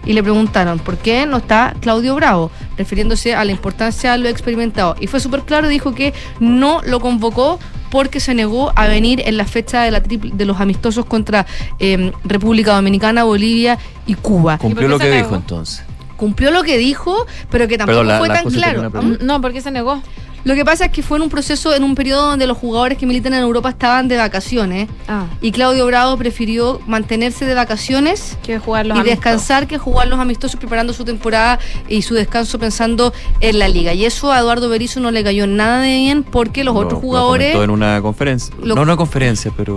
y 0.06 0.12
le 0.12 0.22
preguntaron 0.22 0.80
por 0.80 0.98
qué 0.98 1.26
no 1.26 1.38
está 1.38 1.74
Claudio 1.80 2.14
Bravo, 2.16 2.52
refiriéndose 2.78 3.36
a 3.36 3.46
la 3.46 3.52
importancia 3.54 4.12
de 4.12 4.18
lo 4.18 4.28
experimentado. 4.28 4.98
Y 5.00 5.08
fue 5.08 5.22
súper 5.22 5.44
claro, 5.44 5.70
dijo 5.70 5.96
que 5.96 6.14
no 6.42 6.82
lo 6.86 7.00
convocó 7.00 7.58
porque 7.90 8.20
se 8.20 8.34
negó 8.34 8.74
a 8.76 8.88
venir 8.88 9.22
en 9.26 9.38
la 9.38 9.46
fecha 9.46 9.84
de, 9.84 9.92
la 9.92 10.04
triple- 10.04 10.34
de 10.34 10.44
los 10.44 10.60
amistosos 10.60 11.06
contra 11.06 11.46
eh, 11.80 12.12
República 12.26 12.74
Dominicana, 12.76 13.24
Bolivia 13.24 13.78
y 14.06 14.16
Cuba. 14.16 14.58
Cumplió 14.58 14.90
lo 14.90 15.00
que 15.00 15.10
dijo 15.10 15.36
entonces. 15.36 15.86
Cumplió 16.24 16.52
lo 16.52 16.64
que 16.64 16.78
dijo, 16.78 17.26
pero 17.50 17.68
que 17.68 17.78
tampoco 17.78 18.00
Perdón, 18.00 18.08
la- 18.08 18.18
fue 18.20 18.28
la 18.30 18.34
tan 18.36 18.50
claro. 18.50 18.90
pregunta. 18.90 19.24
No, 19.26 19.42
¿por 19.42 19.52
qué 19.52 19.60
se 19.60 19.72
negó? 19.72 20.02
Lo 20.46 20.56
que 20.56 20.66
pasa 20.66 20.86
es 20.86 20.92
que 20.92 21.02
fue 21.04 21.18
en 21.18 21.24
un 21.24 21.30
proceso, 21.30 21.74
en 21.74 21.84
un 21.86 21.96
periodo 21.96 22.26
donde 22.32 22.48
los 22.48 22.58
jugadores 22.58 22.98
que 22.98 23.06
militan 23.06 23.34
en 23.34 23.42
Europa 23.44 23.70
estaban 23.70 24.10
de 24.10 24.18
vacaciones. 24.18 24.90
Ah. 25.08 25.26
Y 25.42 25.52
Claudio 25.54 25.86
Bravo 25.86 26.18
prefirió 26.18 26.82
mantenerse 26.86 27.46
de 27.46 27.54
vacaciones 27.54 28.38
Que 28.44 28.60
jugar 28.60 28.86
los 28.86 28.98
y 28.98 29.00
amistosos. 29.00 29.20
descansar 29.24 29.68
que 29.68 29.78
jugar 29.78 30.08
los 30.10 30.20
amistosos 30.20 30.58
preparando 30.60 30.92
su 30.92 31.06
temporada 31.06 31.60
y 31.88 32.02
su 32.02 32.14
descanso 32.14 32.60
pensando 32.60 33.14
en 33.40 33.58
la 33.60 33.70
liga. 33.70 33.94
Y 33.94 34.04
eso 34.06 34.34
a 34.34 34.40
Eduardo 34.40 34.68
Berizzo 34.68 35.00
no 35.00 35.12
le 35.12 35.24
cayó 35.24 35.48
nada 35.48 35.80
de 35.80 35.96
bien 35.96 36.24
porque 36.24 36.66
los 36.66 36.74
Lo- 36.74 36.82
otros 36.82 36.94
lo 37.02 37.08
jugadores... 37.08 37.54
comentó 37.54 37.64
en 37.64 37.70
una 37.70 38.02
conferencia. 38.02 38.54
Lo- 38.62 38.76
no 38.76 38.82
una 38.82 38.98
conferencia, 38.98 39.52
pero. 39.56 39.76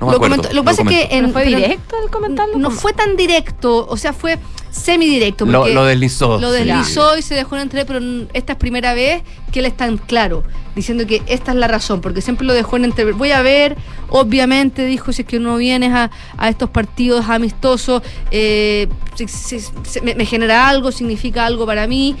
No 0.00 0.06
me 0.06 0.12
lo, 0.12 0.16
acuerdo. 0.16 0.36
comentó- 0.36 0.52
lo 0.54 0.62
pasa 0.64 0.82
es 0.82 0.88
que 0.88 1.02
en, 1.10 1.20
¿Pero 1.22 1.32
fue 1.32 1.44
directo 1.44 1.96
el 2.04 2.10
comentarlo? 2.10 2.56
no 2.58 2.70
fue 2.70 2.92
tan 2.92 3.16
directo, 3.16 3.84
o 3.88 3.96
sea, 3.96 4.12
fue 4.12 4.38
semidirecto. 4.74 5.46
Lo, 5.46 5.66
lo 5.68 5.84
deslizó. 5.84 6.40
Lo 6.40 6.52
sí. 6.52 6.64
deslizó 6.64 7.16
y 7.16 7.22
se 7.22 7.34
dejó 7.34 7.56
en 7.56 7.62
entrever, 7.62 7.86
pero 7.86 8.00
esta 8.32 8.52
es 8.54 8.58
primera 8.58 8.92
vez 8.94 9.22
que 9.52 9.60
él 9.60 9.66
es 9.66 9.76
tan 9.76 9.96
claro, 9.98 10.42
diciendo 10.74 11.06
que 11.06 11.22
esta 11.26 11.52
es 11.52 11.56
la 11.58 11.68
razón, 11.68 12.00
porque 12.00 12.20
siempre 12.20 12.46
lo 12.46 12.52
dejó 12.52 12.76
en 12.76 12.84
entrever. 12.86 13.14
Voy 13.14 13.30
a 13.30 13.42
ver, 13.42 13.76
obviamente, 14.08 14.84
dijo, 14.84 15.12
si 15.12 15.22
es 15.22 15.28
que 15.28 15.38
no 15.38 15.56
vienes 15.56 15.92
a, 15.92 16.10
a 16.36 16.48
estos 16.48 16.70
partidos 16.70 17.26
amistosos, 17.28 18.02
eh, 18.30 18.88
si- 19.14 19.28
si- 19.28 19.60
si- 19.60 20.00
me, 20.02 20.14
me 20.14 20.26
genera 20.26 20.68
algo, 20.68 20.90
significa 20.92 21.46
algo 21.46 21.66
para 21.66 21.86
mí. 21.86 22.16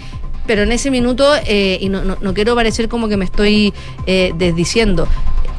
Pero 0.46 0.62
en 0.62 0.72
ese 0.72 0.90
minuto, 0.90 1.26
eh, 1.46 1.78
y 1.80 1.88
no, 1.88 2.04
no, 2.04 2.18
no 2.20 2.34
quiero 2.34 2.54
parecer 2.54 2.86
como 2.90 3.08
que 3.08 3.16
me 3.16 3.24
estoy 3.24 3.72
eh, 4.06 4.32
desdiciendo, 4.36 5.08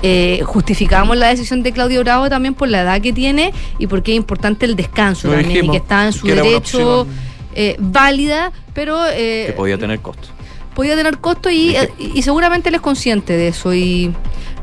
eh, 0.07 0.43
justificamos 0.43 1.17
la 1.17 1.29
decisión 1.29 1.63
de 1.63 1.71
Claudio 1.71 2.01
Bravo 2.01 2.29
también 2.29 2.53
por 2.53 2.67
la 2.69 2.81
edad 2.81 3.01
que 3.01 3.11
tiene 3.11 3.51
y 3.79 3.87
porque 3.87 4.11
es 4.11 4.17
importante 4.17 4.67
el 4.67 4.75
descanso 4.75 5.29
Lo 5.29 5.33
también 5.33 5.65
y 5.65 5.69
que 5.71 5.77
está 5.77 6.05
en 6.05 6.13
su 6.13 6.27
derecho 6.27 7.07
eh, 7.55 7.75
válida, 7.79 8.51
pero 8.75 9.03
eh, 9.07 9.45
Que 9.47 9.53
podía 9.53 9.79
tener 9.79 9.99
costo. 10.01 10.27
podía 10.75 10.95
tener 10.95 11.17
costo 11.17 11.49
y, 11.49 11.75
eh, 11.75 11.89
y 11.97 12.21
seguramente 12.21 12.69
él 12.69 12.75
es 12.75 12.81
consciente 12.81 13.33
de 13.35 13.47
eso 13.47 13.73
y 13.73 14.13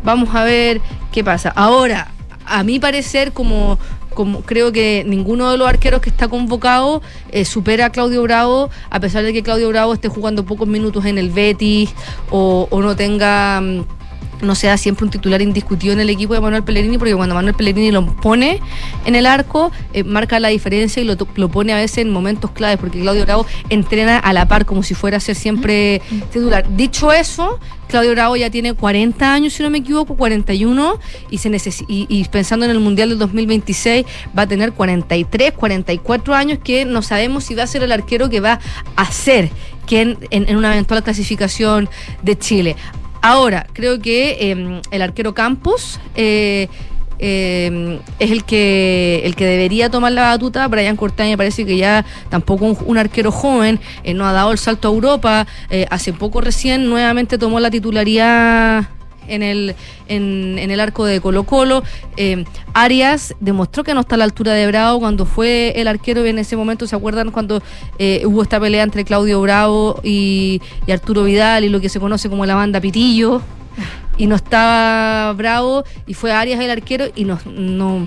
vamos 0.05 0.32
a 0.32 0.45
ver 0.45 0.80
qué 1.11 1.24
pasa. 1.24 1.53
Ahora, 1.57 2.12
a 2.47 2.62
mi 2.62 2.78
parecer, 2.78 3.32
como, 3.32 3.80
como 4.14 4.43
creo 4.43 4.70
que 4.70 5.03
ninguno 5.05 5.51
de 5.51 5.59
los 5.59 5.66
arqueros 5.66 6.01
que 6.03 6.11
está 6.11 6.28
convocado 6.28 7.03
eh, 7.32 7.45
supera 7.45 7.86
a 7.86 7.90
Claudio 7.90 8.22
Bravo, 8.22 8.70
a 8.90 9.01
pesar 9.01 9.24
de 9.24 9.32
que 9.32 9.43
Claudio 9.43 9.70
Bravo 9.70 9.93
esté 9.93 10.07
jugando 10.09 10.45
pocos 10.45 10.68
minutos 10.68 11.05
en 11.05 11.18
el 11.18 11.30
Betis 11.30 11.90
o, 12.30 12.68
o 12.70 12.80
no 12.80 12.95
tenga... 12.95 13.61
no 14.43 14.55
sea 14.55 14.76
siempre 14.76 15.05
un 15.05 15.11
titular 15.11 15.40
indiscutido 15.40 15.93
en 15.93 16.01
el 16.01 16.11
equipo 16.11 16.34
de 16.34 16.40
Manuel 16.40 16.62
Pellegrini, 16.64 16.99
porque 16.99 17.14
cuando 17.14 17.34
Manuel 17.34 17.55
Pellegrini 17.55 17.90
lo 17.90 18.05
pone 18.07 18.61
en 19.07 19.14
el 19.14 19.24
arco, 19.26 19.70
eh, 19.93 20.05
marca 20.05 20.38
la 20.40 20.49
diferencia 20.49 21.01
y 21.03 21.07
lo, 21.07 21.16
lo 21.36 21.49
pone 21.49 21.72
a 21.72 21.76
veces 21.76 21.99
en 21.99 22.11
momentos 22.11 22.51
claves, 22.51 22.78
porque 22.78 23.01
Claudio 23.01 23.24
Bravo 23.24 23.47
entrena 23.70 24.18
a 24.18 24.32
la 24.32 24.47
par 24.49 24.66
como 24.66 24.82
si 24.82 24.95
fuera 24.95 25.16
a 25.16 25.20
ser 25.20 25.36
siempre 25.36 26.03
titular. 26.32 26.64
Dicho 26.76 27.12
eso, 27.12 27.59
Claudio 27.88 28.11
Bravo 28.12 28.36
ya 28.36 28.51
tiene 28.51 28.74
40 28.74 29.32
años, 29.34 29.53
si 29.53 29.62
no 29.62 29.70
me 29.70 29.78
equivoco, 29.78 30.16
41, 30.16 30.99
y, 31.30 31.38
se 31.38 31.51
necesi- 31.51 31.84
y, 31.88 32.24
pensando 32.24 32.64
en 32.64 32.70
el 32.70 32.80
Mundial 32.80 33.11
del 33.11 33.18
2026, 33.18 34.07
va 34.36 34.43
a 34.43 34.47
tener 34.49 34.72
43, 34.72 35.53
44 35.53 36.34
años, 36.34 36.59
que 36.64 36.84
no 36.84 37.03
sabemos 37.03 37.45
si 37.45 37.55
va 37.55 37.62
a 37.64 37.66
ser 37.66 37.82
el 37.82 37.93
arquero 37.93 38.28
que 38.30 38.40
va 38.40 38.61
a 38.97 39.11
ser 39.12 39.51
que 39.86 40.01
en, 40.01 40.18
en- 40.30 40.49
en 40.49 40.57
una 40.57 40.72
eventual 40.72 41.03
clasificación 41.03 41.88
de 42.22 42.38
Chile. 42.38 42.76
Ahora, 43.22 43.66
creo 43.72 44.00
que 44.00 44.36
eh, 44.40 44.80
el 44.90 45.02
arquero 45.02 45.32
Campos 45.32 46.00
eh, 46.16 46.68
eh, 47.20 48.00
es 48.18 48.30
el 48.32 48.42
que 48.42 49.22
el 49.24 49.36
que 49.36 49.46
debería 49.46 49.90
tomar 49.90 50.10
la 50.10 50.22
batuta. 50.22 50.66
Brian 50.66 50.96
Cortés 50.96 51.28
me 51.28 51.36
parece 51.36 51.64
que 51.64 51.76
ya 51.76 52.04
tampoco 52.30 52.64
un, 52.64 52.76
un 52.84 52.98
arquero 52.98 53.30
joven, 53.30 53.78
eh, 54.02 54.12
no 54.12 54.26
ha 54.26 54.32
dado 54.32 54.50
el 54.50 54.58
salto 54.58 54.88
a 54.88 54.90
Europa. 54.90 55.46
eh, 55.70 55.86
hace 55.88 56.12
poco 56.12 56.40
recién 56.40 56.90
nuevamente 56.90 57.38
tomó 57.38 57.60
la 57.60 57.70
titularidad 57.70 58.88
en 59.28 59.42
el, 59.42 59.74
en, 60.08 60.58
en 60.58 60.70
el 60.70 60.80
arco 60.80 61.04
de 61.04 61.20
Colo 61.20 61.44
Colo. 61.44 61.82
Eh, 62.16 62.44
Arias 62.74 63.34
demostró 63.40 63.84
que 63.84 63.94
no 63.94 64.00
está 64.00 64.14
a 64.14 64.18
la 64.18 64.24
altura 64.24 64.52
de 64.52 64.66
Bravo 64.66 65.00
cuando 65.00 65.26
fue 65.26 65.72
el 65.76 65.88
arquero 65.88 66.24
en 66.24 66.38
ese 66.38 66.56
momento, 66.56 66.86
¿se 66.86 66.96
acuerdan 66.96 67.30
cuando 67.30 67.62
eh, 67.98 68.22
hubo 68.26 68.42
esta 68.42 68.60
pelea 68.60 68.82
entre 68.82 69.04
Claudio 69.04 69.40
Bravo 69.40 70.00
y, 70.02 70.60
y 70.86 70.92
Arturo 70.92 71.24
Vidal 71.24 71.64
y 71.64 71.68
lo 71.68 71.80
que 71.80 71.88
se 71.88 72.00
conoce 72.00 72.28
como 72.28 72.46
la 72.46 72.54
banda 72.54 72.80
Pitillo? 72.80 73.42
Y 74.18 74.26
no 74.26 74.36
estaba 74.36 75.32
Bravo 75.32 75.84
y 76.06 76.14
fue 76.14 76.32
Arias 76.32 76.60
el 76.60 76.70
arquero 76.70 77.06
y 77.14 77.24
no, 77.24 77.38
no 77.46 78.06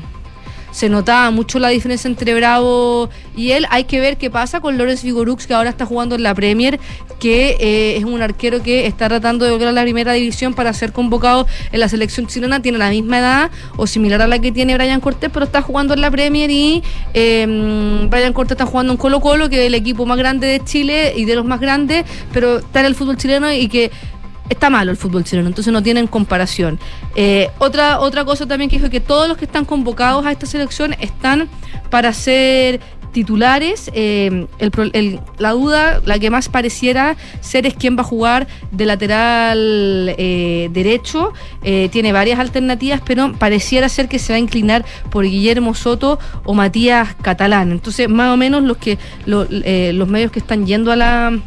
se 0.76 0.90
notaba 0.90 1.32
mucho 1.32 1.58
la 1.58 1.70
diferencia 1.70 2.10
entre 2.10 2.34
Bravo 2.36 3.10
y 3.34 3.52
él. 3.52 3.66
Hay 3.70 3.86
que 3.86 4.02
ver 4.02 4.18
qué 4.18 4.30
pasa 4.30 4.60
con 4.60 4.78
Lorenz 4.78 5.04
Vigorux, 5.04 5.48
que 5.48 5.54
ahora 5.54 5.70
está 5.70 5.86
jugando 5.86 6.16
en 6.16 6.24
la 6.24 6.36
Premier, 6.36 6.82
que 7.18 7.56
eh, 7.62 7.96
es 7.96 8.04
un 8.04 8.22
arquero 8.22 8.62
que 8.62 8.86
está 8.86 9.08
tratando 9.08 9.46
de 9.46 9.52
volver 9.52 9.70
a 9.70 9.72
la 9.72 9.84
primera 9.84 10.12
división 10.12 10.54
para 10.54 10.74
ser 10.74 10.92
convocado 10.92 11.48
en 11.72 11.80
la 11.80 11.88
selección 11.88 12.28
chilena. 12.28 12.62
Tiene 12.62 12.78
la 12.78 12.90
misma 12.90 13.20
edad 13.20 13.52
o 13.78 13.88
similar 13.88 14.22
a 14.22 14.28
la 14.28 14.40
que 14.40 14.52
tiene 14.52 14.76
Brian 14.76 15.00
Cortés, 15.00 15.30
pero 15.34 15.46
está 15.46 15.62
jugando 15.62 15.94
en 15.94 16.02
la 16.02 16.12
Premier 16.12 16.52
y 16.52 16.84
eh, 17.14 17.46
Brian 18.10 18.34
Cortés 18.34 18.56
está 18.56 18.66
jugando 18.66 18.92
en 18.92 18.98
Colo 18.98 19.22
Colo, 19.22 19.50
que 19.50 19.62
es 19.62 19.68
el 19.68 19.76
equipo 19.76 20.06
más 20.06 20.18
grande 20.18 20.46
de 20.46 20.60
Chile 20.60 21.14
y 21.16 21.24
de 21.24 21.36
los 21.36 21.46
más 21.46 21.62
grandes, 21.62 22.04
pero 22.34 22.58
está 22.58 22.82
en 22.82 22.88
el 22.88 22.96
fútbol 22.96 23.16
chileno 23.16 23.50
y 23.50 23.70
que 23.70 23.92
está 24.50 24.70
malo 24.70 24.92
el 24.92 24.98
fútbol 24.98 25.24
chileno, 25.24 25.48
entonces 25.48 25.72
no 25.74 25.82
tienen 25.84 26.08
comparación. 26.08 26.80
Eh, 27.16 27.50
otra, 27.60 28.00
otra 28.00 28.26
cosa 28.26 28.46
también 28.46 28.70
que 28.70 28.78
dijo 28.78 28.90
que 28.90 29.00
todos 29.00 29.28
los 29.28 29.38
que 29.38 29.46
están 29.46 29.66
convocados 29.66 30.26
a 30.26 30.32
esta 30.32 30.46
selección 30.46 30.94
están 31.00 31.50
para 31.90 32.14
ser 32.14 32.80
titulares. 33.12 33.90
Eh, 33.94 34.46
la 35.38 35.52
duda, 35.52 36.02
la 36.06 36.20
que 36.20 36.30
más 36.30 36.50
pareciera 36.50 37.16
ser 37.40 37.66
es 37.66 37.74
quién 37.74 37.96
va 37.96 38.02
a 38.02 38.04
jugar 38.04 38.46
de 38.72 38.86
lateral 38.86 40.14
eh, 40.18 40.70
derecho. 40.74 41.32
Eh, 41.64 41.88
tiene 41.94 42.12
varias 42.12 42.40
alternativas, 42.40 43.02
pero 43.06 43.32
pareciera 43.34 43.88
ser 43.88 44.10
que 44.10 44.20
se 44.20 44.34
va 44.34 44.38
a 44.38 44.40
inclinar 44.40 44.84
por 45.12 45.24
Guillermo 45.24 45.74
Soto 45.76 46.20
o 46.44 46.54
Matías 46.54 47.16
Catalán. 47.22 47.72
Entonces, 47.72 48.10
más 48.10 48.34
o 48.34 48.38
menos 48.38 48.64
los 48.64 48.76
que 48.78 48.98
lo- 49.26 49.48
los 49.50 50.08
medios 50.10 50.30
que 50.32 50.40
están 50.40 50.66
yendo 50.66 50.92
a 50.92 50.98
la 50.98 51.40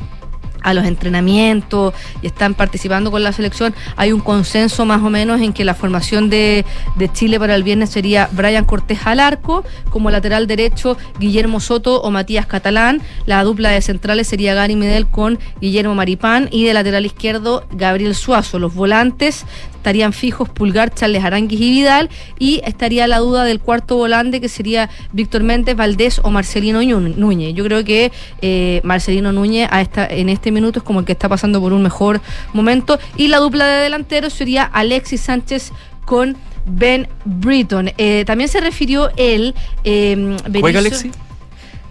a 0.62 0.74
los 0.74 0.84
entrenamientos 0.84 1.94
y 2.22 2.26
están 2.26 2.54
participando 2.54 3.10
con 3.10 3.22
la 3.22 3.32
selección, 3.32 3.74
hay 3.96 4.12
un 4.12 4.20
consenso 4.20 4.84
más 4.84 5.02
o 5.02 5.10
menos 5.10 5.40
en 5.40 5.52
que 5.52 5.64
la 5.64 5.74
formación 5.74 6.30
de, 6.30 6.64
de 6.96 7.12
Chile 7.12 7.38
para 7.38 7.54
el 7.54 7.62
viernes 7.62 7.90
sería 7.90 8.28
Brian 8.32 8.64
Cortés 8.64 9.00
al 9.04 9.20
arco, 9.20 9.64
como 9.90 10.10
lateral 10.10 10.46
derecho 10.46 10.96
Guillermo 11.18 11.60
Soto 11.60 12.00
o 12.00 12.10
Matías 12.10 12.46
Catalán, 12.46 13.00
la 13.26 13.42
dupla 13.44 13.70
de 13.70 13.82
centrales 13.82 14.28
sería 14.28 14.54
Gary 14.54 14.76
Medel 14.76 15.06
con 15.06 15.38
Guillermo 15.60 15.94
Maripán 15.94 16.48
y 16.50 16.64
de 16.64 16.74
lateral 16.74 17.06
izquierdo 17.06 17.64
Gabriel 17.72 18.14
Suazo, 18.14 18.58
los 18.58 18.74
volantes 18.74 19.44
estarían 19.88 20.12
fijos 20.12 20.50
Pulgar, 20.50 20.92
Charles 20.94 21.24
Aranguis 21.24 21.60
y 21.60 21.70
Vidal 21.70 22.10
y 22.38 22.60
estaría 22.64 23.06
la 23.06 23.18
duda 23.20 23.44
del 23.44 23.58
cuarto 23.58 23.96
volante 23.96 24.38
que 24.38 24.50
sería 24.50 24.90
Víctor 25.12 25.42
Méndez, 25.44 25.76
Valdés 25.76 26.20
o 26.22 26.30
Marcelino 26.30 26.82
Núñez. 26.82 27.54
Yo 27.54 27.64
creo 27.64 27.82
que 27.84 28.12
eh, 28.42 28.82
Marcelino 28.84 29.32
Núñez 29.32 29.66
a 29.70 29.80
esta, 29.80 30.06
en 30.06 30.28
este 30.28 30.50
minuto 30.50 30.80
es 30.80 30.84
como 30.84 31.00
el 31.00 31.06
que 31.06 31.12
está 31.12 31.26
pasando 31.26 31.58
por 31.58 31.72
un 31.72 31.82
mejor 31.82 32.20
momento 32.52 32.98
y 33.16 33.28
la 33.28 33.38
dupla 33.38 33.64
de 33.64 33.82
delanteros 33.84 34.34
sería 34.34 34.64
Alexis 34.64 35.22
Sánchez 35.22 35.72
con 36.04 36.36
Ben 36.66 37.08
Britton. 37.24 37.90
Eh, 37.96 38.24
también 38.26 38.50
se 38.50 38.60
refirió 38.60 39.10
él... 39.16 39.54
Eh, 39.84 40.36
¿Juega 40.60 40.80
Alexis? 40.80 41.12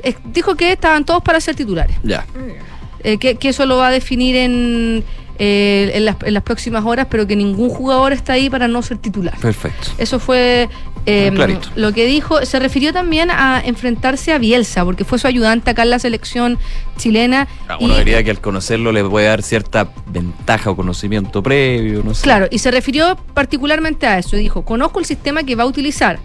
Eh, 0.03 0.13
dijo 0.25 0.53
que 0.53 0.71
estaban 0.71 1.03
todos 1.03 1.23
para 1.23 1.41
ser 1.41 1.55
titulares. 1.55 1.97
Ya. 2.03 2.27
Eh, 3.03 3.17
que, 3.17 3.35
que 3.35 3.49
eso 3.49 3.65
lo 3.65 3.77
va 3.77 3.87
a 3.87 3.91
definir 3.91 4.35
en, 4.35 5.03
eh, 5.39 5.91
en, 5.93 6.05
las, 6.05 6.15
en 6.23 6.33
las 6.33 6.43
próximas 6.43 6.83
horas, 6.85 7.07
pero 7.09 7.27
que 7.27 7.35
ningún 7.35 7.69
jugador 7.69 8.13
está 8.13 8.33
ahí 8.33 8.49
para 8.49 8.67
no 8.67 8.81
ser 8.81 8.97
titular. 8.97 9.37
Perfecto. 9.39 9.89
Eso 9.97 10.19
fue 10.19 10.69
eh, 11.05 11.31
lo 11.75 11.93
que 11.93 12.05
dijo. 12.05 12.45
Se 12.45 12.59
refirió 12.59 12.91
también 12.93 13.29
a 13.31 13.61
enfrentarse 13.63 14.33
a 14.33 14.37
Bielsa, 14.37 14.83
porque 14.83 15.05
fue 15.05 15.19
su 15.19 15.27
ayudante 15.27 15.71
acá 15.71 15.83
en 15.83 15.89
la 15.91 15.99
selección 15.99 16.57
chilena. 16.97 17.47
Ah, 17.67 17.77
y- 17.79 17.85
Uno 17.85 17.97
diría 17.97 18.23
que 18.23 18.31
al 18.31 18.41
conocerlo 18.41 18.91
le 18.91 19.03
puede 19.03 19.27
dar 19.27 19.41
cierta 19.43 19.89
ventaja 20.07 20.69
o 20.71 20.75
conocimiento 20.75 21.41
previo, 21.43 22.01
no 22.03 22.13
sé. 22.13 22.23
Claro, 22.23 22.47
y 22.51 22.59
se 22.59 22.71
refirió 22.71 23.17
particularmente 23.33 24.07
a 24.07 24.17
eso. 24.19 24.35
Dijo, 24.35 24.63
conozco 24.63 24.99
el 24.99 25.05
sistema 25.05 25.43
que 25.43 25.55
va 25.55 25.63
a 25.63 25.67
utilizar, 25.67 26.19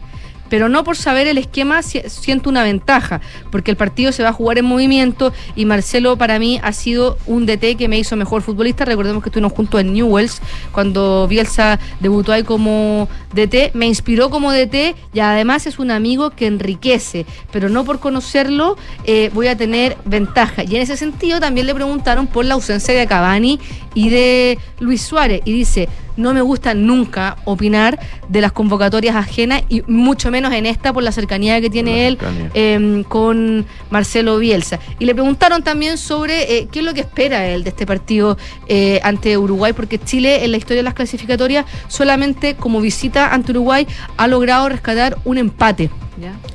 pero 0.52 0.68
no 0.68 0.84
por 0.84 0.98
saber 0.98 1.26
el 1.28 1.38
esquema 1.38 1.80
si- 1.82 2.02
siento 2.10 2.50
una 2.50 2.62
ventaja, 2.62 3.22
porque 3.50 3.70
el 3.70 3.78
partido 3.78 4.12
se 4.12 4.22
va 4.22 4.28
a 4.28 4.32
jugar 4.34 4.58
en 4.58 4.66
movimiento 4.66 5.32
y 5.56 5.64
Marcelo 5.64 6.18
para 6.18 6.38
mí 6.38 6.60
ha 6.62 6.74
sido 6.74 7.16
un 7.24 7.46
DT 7.46 7.76
que 7.78 7.88
me 7.88 7.98
hizo 7.98 8.16
mejor 8.16 8.42
futbolista. 8.42 8.84
Recordemos 8.84 9.22
que 9.22 9.30
estuvimos 9.30 9.54
juntos 9.54 9.80
en 9.80 9.94
Newells 9.94 10.42
cuando 10.70 11.26
Bielsa 11.26 11.78
debutó 12.00 12.32
ahí 12.32 12.42
como 12.42 13.08
DT, 13.32 13.70
me 13.72 13.86
inspiró 13.86 14.28
como 14.28 14.52
DT 14.52 14.94
y 15.14 15.20
además 15.20 15.66
es 15.66 15.78
un 15.78 15.90
amigo 15.90 16.28
que 16.28 16.46
enriquece, 16.48 17.24
pero 17.50 17.70
no 17.70 17.84
por 17.86 17.98
conocerlo 17.98 18.76
eh, 19.06 19.30
voy 19.32 19.46
a 19.46 19.56
tener 19.56 19.96
ventaja. 20.04 20.64
Y 20.64 20.76
en 20.76 20.82
ese 20.82 20.98
sentido 20.98 21.40
también 21.40 21.66
le 21.66 21.74
preguntaron 21.74 22.26
por 22.26 22.44
la 22.44 22.52
ausencia 22.52 22.92
de 22.92 23.06
Cavani 23.06 23.58
y 23.94 24.10
de 24.10 24.58
Luis 24.80 25.00
Suárez. 25.00 25.40
Y 25.46 25.52
dice, 25.54 25.88
no 26.16 26.34
me 26.34 26.40
gusta 26.40 26.74
nunca 26.74 27.36
opinar 27.44 27.98
de 28.28 28.40
las 28.40 28.52
convocatorias 28.52 29.16
ajenas 29.16 29.62
y 29.68 29.82
mucho 29.86 30.30
menos 30.30 30.52
en 30.52 30.66
esta 30.66 30.92
por 30.92 31.02
la 31.02 31.12
cercanía 31.12 31.60
que 31.60 31.70
tiene 31.70 32.06
él 32.06 32.18
eh, 32.54 33.04
con 33.08 33.66
Marcelo 33.90 34.38
Bielsa. 34.38 34.78
Y 34.98 35.04
le 35.04 35.14
preguntaron 35.14 35.62
también 35.62 35.98
sobre 35.98 36.58
eh, 36.58 36.68
qué 36.70 36.80
es 36.80 36.84
lo 36.84 36.94
que 36.94 37.00
espera 37.00 37.46
él 37.46 37.64
de 37.64 37.70
este 37.70 37.86
partido 37.86 38.36
eh, 38.68 39.00
ante 39.02 39.36
Uruguay, 39.38 39.72
porque 39.72 39.98
Chile 39.98 40.44
en 40.44 40.50
la 40.50 40.56
historia 40.56 40.78
de 40.78 40.84
las 40.84 40.94
clasificatorias 40.94 41.66
solamente 41.88 42.54
como 42.56 42.80
visita 42.80 43.32
ante 43.32 43.52
Uruguay 43.52 43.86
ha 44.16 44.26
logrado 44.26 44.68
rescatar 44.68 45.18
un 45.24 45.38
empate. 45.38 45.90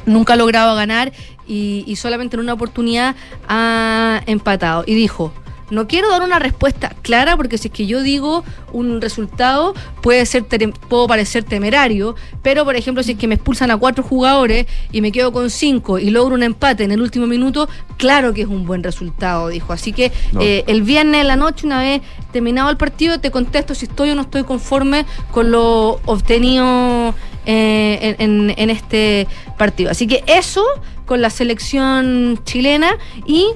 Nunca 0.05 0.33
ha 0.33 0.35
logrado 0.37 0.75
ganar 0.75 1.11
y, 1.45 1.83
y 1.85 1.97
solamente 1.97 2.37
en 2.37 2.41
una 2.41 2.53
oportunidad 2.53 3.15
ha 3.49 4.21
empatado. 4.25 4.83
Y 4.87 4.95
dijo, 4.95 5.33
no 5.69 5.87
quiero 5.87 6.09
dar 6.09 6.21
una 6.21 6.39
respuesta 6.39 6.93
clara 7.01 7.35
porque 7.35 7.57
si 7.57 7.67
es 7.67 7.73
que 7.73 7.85
yo 7.87 8.01
digo 8.01 8.43
un 8.73 9.01
resultado 9.01 9.73
puede 10.01 10.25
ser 10.25 10.45
puedo 10.87 11.07
parecer 11.07 11.43
temerario, 11.43 12.15
pero 12.41 12.63
por 12.65 12.75
ejemplo 12.75 13.03
si 13.03 13.11
es 13.13 13.17
que 13.17 13.27
me 13.27 13.35
expulsan 13.35 13.71
a 13.71 13.77
cuatro 13.77 14.03
jugadores 14.03 14.65
y 14.91 15.01
me 15.01 15.11
quedo 15.11 15.31
con 15.31 15.49
cinco 15.49 15.99
y 15.99 16.09
logro 16.09 16.35
un 16.35 16.43
empate 16.43 16.83
en 16.83 16.91
el 16.91 17.01
último 17.01 17.27
minuto, 17.27 17.67
claro 17.97 18.33
que 18.33 18.41
es 18.43 18.47
un 18.47 18.65
buen 18.65 18.81
resultado, 18.83 19.49
dijo. 19.49 19.73
Así 19.73 19.91
que 19.93 20.11
No. 20.31 20.41
eh, 20.41 20.63
el 20.67 20.83
viernes 20.83 21.21
en 21.21 21.27
la 21.27 21.35
noche, 21.35 21.65
una 21.65 21.79
vez 21.79 22.01
terminado 22.31 22.69
el 22.69 22.77
partido, 22.77 23.19
te 23.19 23.31
contesto 23.31 23.75
si 23.75 23.85
estoy 23.85 24.11
o 24.11 24.15
no 24.15 24.21
estoy 24.21 24.43
conforme 24.43 25.05
con 25.31 25.51
lo 25.51 25.99
obtenido 26.05 27.13
eh, 27.45 28.15
en, 28.19 28.41
en- 28.49 28.53
en 28.57 28.69
este 28.69 29.27
partido. 29.57 29.89
Así 29.91 30.07
que 30.07 30.23
eso 30.27 30.63
con 31.05 31.21
la 31.21 31.29
selección 31.29 32.39
chilena 32.43 32.97
y 33.25 33.47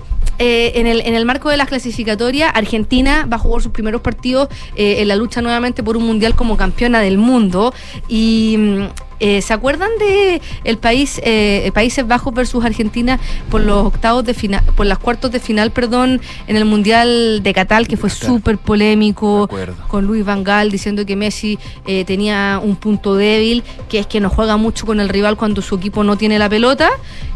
eh, 0.44 0.80
en, 0.80 0.88
el, 0.88 1.02
en 1.02 1.14
el 1.14 1.24
marco 1.24 1.52
de 1.52 1.58
las 1.58 1.68
clasificatorias, 1.68 2.52
Argentina 2.56 3.28
va 3.32 3.36
a 3.36 3.40
jugar 3.40 3.62
sus 3.62 3.72
primeros 3.72 4.02
partidos 4.02 4.50
eh, 4.76 4.96
en 4.98 5.08
la 5.08 5.16
lucha 5.16 5.40
nuevamente 5.40 5.84
por 5.84 5.98
un 5.98 6.04
mundial 6.04 6.34
como 6.34 6.58
campeona 6.58 7.00
del 7.00 7.20
mundo. 7.20 7.76
Y 8.08 8.56
mm, 8.58 8.86
eh, 9.22 9.42
¿se 9.42 9.54
acuerdan 9.54 9.90
de 10.00 10.42
el 10.66 10.78
país 10.78 11.22
eh, 11.24 11.72
Países 11.74 12.06
Bajos 12.06 12.34
versus 12.34 12.66
Argentina 12.66 13.20
por 13.50 13.62
los 13.62 13.86
octavos 13.86 14.26
de 14.26 14.34
final, 14.34 14.64
por 14.76 14.86
las 14.86 14.98
cuartos 14.98 15.32
de 15.32 15.40
final, 15.40 15.72
perdón, 15.72 16.20
en 16.48 16.56
el 16.58 16.66
mundial 16.66 17.42
de 17.44 17.54
Qatar, 17.54 17.88
que 17.88 17.96
fue 17.98 18.10
súper 18.10 18.58
polémico, 18.58 19.48
con 19.88 20.06
Luis 20.06 20.26
Van 20.26 20.44
Gaal 20.44 20.72
diciendo 20.72 21.06
que 21.06 21.16
Messi 21.16 21.58
eh, 21.86 22.04
tenía 22.06 22.60
un 22.64 22.76
punto 22.76 23.16
débil, 23.16 23.64
que 23.90 24.00
es 24.00 24.08
que 24.08 24.20
no 24.20 24.30
juega 24.30 24.58
mucho 24.58 24.86
con 24.86 25.00
el 25.00 25.08
rival 25.10 25.38
cuando 25.38 25.62
su 25.62 25.76
equipo 25.76 26.04
no 26.04 26.18
tiene 26.18 26.40
la 26.40 26.50
pelota. 26.50 26.90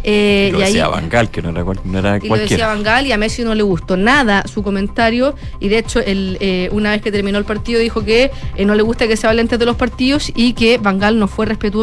eh, 0.03 0.47
Y 0.49 0.51
lo 0.53 0.59
y 0.59 0.63
ahí- 0.63 0.73
decía 0.73 0.87
Van 0.87 1.07
Gaal, 1.09 1.29
que 1.29 1.41
no 1.41 1.49
era, 1.51 1.63
cual- 1.63 1.79
no 1.83 1.99
era 1.99 2.09
y 2.09 2.11
lo 2.13 2.19
decía 2.19 2.27
cualquiera. 2.27 2.67
Van 2.67 2.83
Gaal 2.83 3.05
y 3.07 3.11
a 3.11 3.17
Messi 3.17 3.43
no 3.43 3.53
le 3.53 3.63
gustó 3.63 3.95
nada 3.95 4.43
su 4.51 4.63
comentario 4.63 5.35
y 5.59 5.67
de 5.69 5.77
hecho 5.79 5.99
eh, 6.03 6.69
una 6.71 6.91
vez 6.91 7.01
que 7.01 7.11
terminó 7.11 7.37
el 7.37 7.45
partido 7.45 7.79
dijo 7.79 8.03
que 8.03 8.31
eh, 8.55 8.65
no 8.65 8.73
le 8.75 8.81
gusta 8.83 9.07
que 9.07 9.17
se 9.17 9.27
hable 9.27 9.41
antes 9.41 9.59
de 9.59 9.65
los 9.65 9.75
partidos 9.75 10.31
y 10.35 10.53
que 10.53 10.77
Van 10.77 10.97
Gaal 10.99 11.19
no 11.19 11.27
fue 11.27 11.45
respetuoso 11.45 11.74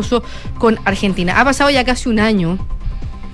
con 0.58 0.78
Argentina. 0.84 1.40
Ha 1.40 1.44
pasado 1.44 1.70
ya 1.70 1.84
casi 1.84 2.08
un 2.08 2.18
año 2.18 2.58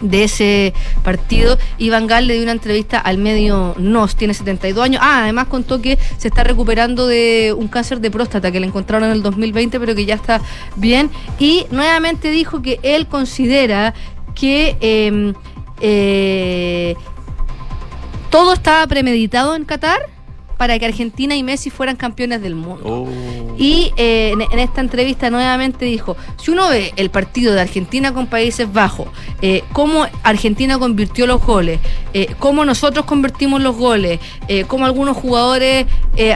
de 0.01 0.25
ese 0.25 0.75
partido 1.03 1.59
y 1.77 1.91
Van 1.91 2.07
Gaal 2.07 2.27
le 2.27 2.35
dio 2.35 2.43
una 2.43 2.53
entrevista 2.53 2.99
al 2.99 3.19
medio 3.19 3.75
NOS, 3.79 4.17
tiene 4.17 4.35
72 4.35 4.85
años. 4.85 5.01
Ah, 5.05 5.23
además 5.23 5.49
contó 5.49 5.81
que 5.81 5.99
se 6.19 6.29
está 6.29 6.45
recuperando 6.45 7.07
de 7.07 7.55
un 7.57 7.69
cáncer 7.69 8.01
de 8.01 8.11
próstata 8.11 8.53
que 8.53 8.61
le 8.61 8.67
encontraron 8.67 9.09
en 9.09 9.15
el 9.15 9.23
2020 9.23 9.81
pero 9.81 9.95
que 9.95 10.05
ya 10.05 10.15
está 10.15 10.41
bien 10.77 11.11
y 11.39 11.67
nuevamente 11.71 12.31
dijo 12.31 12.63
que 12.63 12.79
él 12.83 13.07
considera 13.07 13.95
que 14.35 14.77
eh, 14.81 15.33
eh, 15.81 16.95
todo 18.31 18.53
estaba 18.53 18.87
premeditado 18.87 19.57
en 19.57 19.65
Qatar 19.65 20.18
para 20.59 20.79
que 20.79 20.85
Argentina 20.85 21.35
y 21.35 21.43
Messi 21.43 21.71
fueran 21.71 21.97
campeones 21.97 22.43
del 22.43 22.55
mundo. 22.55 22.85
Oh. 22.85 23.09
Y 23.57 23.93
eh, 23.97 24.33
en, 24.33 24.43
en 24.43 24.59
esta 24.59 24.83
entrevista 24.83 25.31
nuevamente 25.31 25.85
dijo, 25.87 26.17
si 26.37 26.51
uno 26.51 26.69
ve 26.69 26.93
el 26.97 27.11
partido 27.11 27.55
de 27.55 27.63
Argentina 27.63 28.13
con 28.13 28.27
Países 28.27 28.71
Bajos, 28.71 29.09
eh, 29.41 29.63
cómo 29.73 30.07
Argentina 30.23 30.79
convirtió 30.79 31.27
los 31.27 31.41
goles, 31.41 31.81
eh, 32.13 32.35
cómo 32.39 32.65
nosotros 32.65 33.07
convertimos 33.07 33.63
los 33.63 33.77
goles, 33.77 34.21
cómo 34.67 34.85
algunos 34.85 35.17
jugadores 35.17 35.87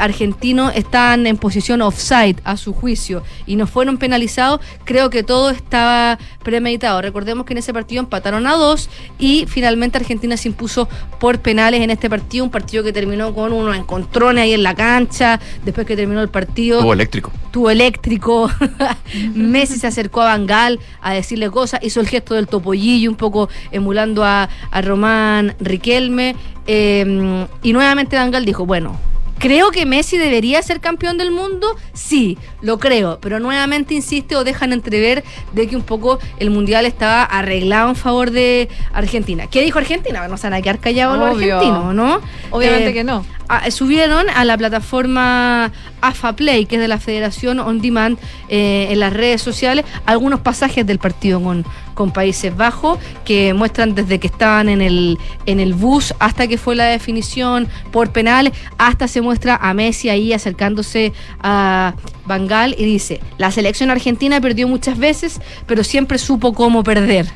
argentinos 0.00 0.72
están 0.76 1.26
en 1.26 1.36
posición 1.36 1.82
offside 1.82 2.36
a 2.44 2.56
su 2.56 2.72
juicio 2.72 3.24
y 3.46 3.56
no 3.56 3.66
fueron 3.66 3.98
penalizados, 3.98 4.60
creo 4.84 5.10
que 5.10 5.24
todo 5.24 5.50
estaba 5.50 6.18
premeditado. 6.44 7.02
Recordemos 7.02 7.44
que 7.44 7.54
en 7.54 7.58
ese 7.58 7.72
partido 7.72 8.00
empataron 8.00 8.46
a 8.46 8.54
dos 8.54 8.88
y 9.18 9.46
finalmente 9.48 9.98
Argentina 9.98 10.36
se 10.36 10.48
impuso 10.48 10.88
por 11.18 11.40
penales 11.40 11.80
en 11.80 11.90
este 11.90 12.08
partido, 12.08 12.44
un 12.44 12.50
partido 12.50 12.84
que 12.84 12.92
terminó 12.92 13.34
con 13.34 13.52
unos 13.52 13.76
encontrones 14.12 14.42
ahí 14.44 14.52
en 14.52 14.62
la 14.62 14.74
cancha, 14.74 15.40
después 15.64 15.86
que 15.86 15.96
terminó 15.96 16.20
el 16.20 16.28
partido 16.28 16.80
Tuvo 16.80 16.92
eléctrico. 16.92 17.32
tubo 17.50 17.70
eléctrico. 17.70 18.50
Messi 19.34 19.78
se 19.78 19.86
acercó 19.86 20.20
a 20.20 20.26
Bangal 20.26 20.78
a 21.00 21.14
decirle 21.14 21.50
cosas, 21.50 21.80
hizo 21.82 22.00
el 22.00 22.08
gesto 22.08 22.34
del 22.34 22.46
topollillo, 22.46 23.10
un 23.10 23.16
poco 23.16 23.48
emulando 23.70 24.22
a, 24.22 24.48
a 24.70 24.80
Román 24.82 25.54
Riquelme. 25.60 26.36
eh, 26.66 27.46
y 27.62 27.72
nuevamente 27.72 28.16
Bangal 28.16 28.44
dijo: 28.44 28.66
Bueno. 28.66 28.98
¿Creo 29.42 29.72
que 29.72 29.86
Messi 29.86 30.18
debería 30.18 30.62
ser 30.62 30.78
campeón 30.78 31.18
del 31.18 31.32
mundo? 31.32 31.66
Sí, 31.94 32.38
lo 32.60 32.78
creo, 32.78 33.18
pero 33.20 33.40
nuevamente 33.40 33.92
insiste 33.92 34.36
o 34.36 34.44
dejan 34.44 34.72
entrever 34.72 35.24
de 35.52 35.66
que 35.66 35.74
un 35.74 35.82
poco 35.82 36.20
el 36.38 36.50
mundial 36.50 36.86
estaba 36.86 37.24
arreglado 37.24 37.88
en 37.88 37.96
favor 37.96 38.30
de 38.30 38.68
Argentina. 38.92 39.48
¿Qué 39.48 39.60
dijo 39.62 39.80
Argentina? 39.80 40.28
No 40.28 40.36
se 40.36 40.46
van 40.46 40.54
a 40.54 40.62
quedar 40.62 40.78
callados 40.78 41.18
los 41.18 41.30
argentinos, 41.30 41.92
¿no? 41.92 42.20
Obviamente 42.52 42.90
Eh, 42.90 42.92
que 42.92 43.02
no. 43.02 43.26
Ah, 43.48 43.68
subieron 43.72 44.30
a 44.30 44.44
la 44.44 44.56
plataforma 44.56 45.72
AFA 46.00 46.36
Play, 46.36 46.64
que 46.66 46.76
es 46.76 46.80
de 46.80 46.86
la 46.86 46.98
Federación 47.00 47.58
On 47.58 47.82
Demand, 47.82 48.18
eh, 48.48 48.86
en 48.90 49.00
las 49.00 49.12
redes 49.12 49.42
sociales, 49.42 49.84
algunos 50.06 50.38
pasajes 50.38 50.86
del 50.86 51.00
partido 51.00 51.42
con, 51.42 51.64
con 51.94 52.10
Países 52.12 52.56
Bajos, 52.56 52.98
que 53.24 53.54
muestran 53.54 53.94
desde 53.94 54.18
que 54.18 54.26
estaban 54.26 54.68
en 54.68 54.80
el, 54.80 55.18
en 55.46 55.60
el 55.60 55.74
bus 55.74 56.14
hasta 56.18 56.46
que 56.46 56.58
fue 56.58 56.74
la 56.74 56.84
definición 56.84 57.68
por 57.90 58.12
penales, 58.12 58.52
hasta 58.78 59.08
se 59.08 59.20
muestra 59.20 59.56
a 59.56 59.74
Messi 59.74 60.08
ahí 60.08 60.32
acercándose 60.32 61.12
a 61.40 61.94
Bangal 62.26 62.74
y 62.78 62.84
dice, 62.84 63.20
la 63.38 63.50
selección 63.50 63.90
argentina 63.90 64.40
perdió 64.40 64.68
muchas 64.68 64.98
veces, 64.98 65.40
pero 65.66 65.84
siempre 65.84 66.18
supo 66.18 66.52
cómo 66.52 66.82
perder 66.82 67.26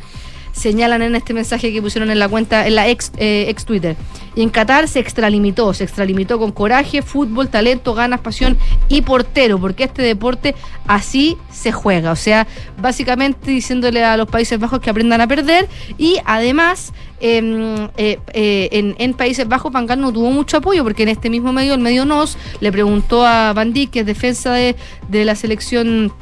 señalan 0.56 1.02
en 1.02 1.14
este 1.14 1.34
mensaje 1.34 1.72
que 1.72 1.82
pusieron 1.82 2.10
en 2.10 2.18
la 2.18 2.28
cuenta, 2.28 2.66
en 2.66 2.74
la 2.74 2.88
ex, 2.88 3.12
eh, 3.18 3.46
ex 3.48 3.64
Twitter. 3.64 3.96
Y 4.34 4.42
en 4.42 4.48
Qatar 4.48 4.88
se 4.88 5.00
extralimitó, 5.00 5.72
se 5.74 5.84
extralimitó 5.84 6.38
con 6.38 6.50
coraje, 6.50 7.02
fútbol, 7.02 7.48
talento, 7.48 7.94
ganas, 7.94 8.20
pasión 8.20 8.56
y 8.88 9.02
portero, 9.02 9.58
porque 9.58 9.84
este 9.84 10.02
deporte 10.02 10.54
así 10.86 11.36
se 11.50 11.72
juega. 11.72 12.10
O 12.10 12.16
sea, 12.16 12.46
básicamente 12.80 13.50
diciéndole 13.50 14.02
a 14.02 14.16
los 14.16 14.28
Países 14.28 14.58
Bajos 14.58 14.80
que 14.80 14.90
aprendan 14.90 15.20
a 15.20 15.26
perder 15.26 15.68
y 15.98 16.16
además 16.24 16.92
em, 17.20 17.88
eh, 17.96 18.18
eh, 18.32 18.68
en, 18.72 18.94
en 18.98 19.14
Países 19.14 19.46
Bajos 19.46 19.72
Van 19.72 19.86
Gaal 19.86 20.00
no 20.00 20.12
tuvo 20.12 20.30
mucho 20.30 20.58
apoyo 20.58 20.84
porque 20.84 21.02
en 21.02 21.10
este 21.10 21.30
mismo 21.30 21.52
medio, 21.52 21.74
el 21.74 21.80
medio 21.80 22.04
NOS, 22.04 22.38
le 22.60 22.72
preguntó 22.72 23.26
a 23.26 23.52
Van 23.52 23.72
Dijk, 23.72 23.90
que 23.90 24.00
es 24.00 24.06
defensa 24.06 24.52
de, 24.52 24.76
de 25.08 25.24
la 25.24 25.34
selección 25.34 26.12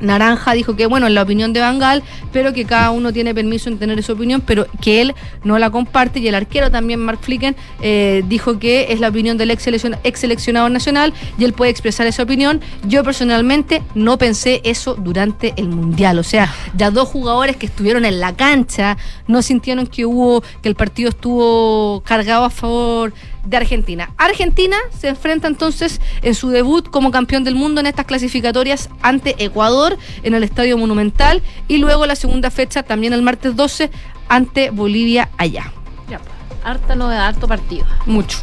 Naranja 0.00 0.52
dijo 0.52 0.76
que, 0.76 0.86
bueno, 0.86 1.06
en 1.06 1.14
la 1.14 1.22
opinión 1.22 1.52
de 1.52 1.60
Bangal, 1.60 2.02
pero 2.32 2.52
que 2.52 2.64
cada 2.64 2.90
uno 2.90 3.12
tiene 3.12 3.34
permiso 3.34 3.68
en 3.68 3.78
tener 3.78 3.98
esa 3.98 4.12
opinión, 4.12 4.42
pero 4.44 4.66
que 4.80 5.00
él 5.00 5.14
no 5.44 5.58
la 5.58 5.70
comparte. 5.70 6.20
Y 6.20 6.28
el 6.28 6.34
arquero 6.34 6.70
también, 6.70 7.00
Mark 7.00 7.20
Flicken, 7.22 7.56
eh, 7.80 8.22
dijo 8.28 8.58
que 8.58 8.92
es 8.92 9.00
la 9.00 9.08
opinión 9.08 9.36
del 9.38 9.50
ex, 9.50 9.66
ex 10.04 10.48
nacional 10.52 11.12
y 11.38 11.44
él 11.44 11.52
puede 11.52 11.70
expresar 11.70 12.06
esa 12.06 12.22
opinión. 12.22 12.60
Yo 12.84 13.04
personalmente 13.04 13.82
no 13.94 14.18
pensé 14.18 14.60
eso 14.64 14.94
durante 14.94 15.54
el 15.56 15.68
Mundial. 15.68 16.18
O 16.18 16.22
sea, 16.22 16.52
ya 16.76 16.90
dos 16.90 17.08
jugadores 17.08 17.56
que 17.56 17.66
estuvieron 17.66 18.04
en 18.04 18.20
la 18.20 18.34
cancha 18.34 18.96
no 19.26 19.42
sintieron 19.42 19.86
que 19.86 20.04
hubo, 20.04 20.42
que 20.62 20.68
el 20.68 20.74
partido 20.74 21.10
estuvo 21.10 22.02
cargado 22.04 22.44
a 22.44 22.50
favor 22.50 23.12
de 23.44 23.56
Argentina. 23.56 24.10
Argentina 24.16 24.76
se 24.96 25.08
enfrenta 25.08 25.48
entonces 25.48 26.00
en 26.22 26.34
su 26.34 26.50
debut 26.50 26.88
como 26.88 27.10
campeón 27.10 27.44
del 27.44 27.54
mundo 27.54 27.80
en 27.80 27.86
estas 27.86 28.06
clasificatorias 28.06 28.88
ante 29.02 29.42
Ecuador 29.42 29.96
en 30.22 30.34
el 30.34 30.42
Estadio 30.42 30.76
Monumental 30.76 31.42
y 31.68 31.78
luego 31.78 32.06
la 32.06 32.16
segunda 32.16 32.50
fecha 32.50 32.82
también 32.82 33.12
el 33.12 33.22
martes 33.22 33.56
12 33.56 33.90
ante 34.28 34.70
Bolivia 34.70 35.28
allá. 35.36 35.72
Ya, 36.08 36.18
pues, 36.18 36.30
harta 36.64 36.94
novedad, 36.94 37.26
harto 37.26 37.48
partido. 37.48 37.86
Mucho. 38.06 38.38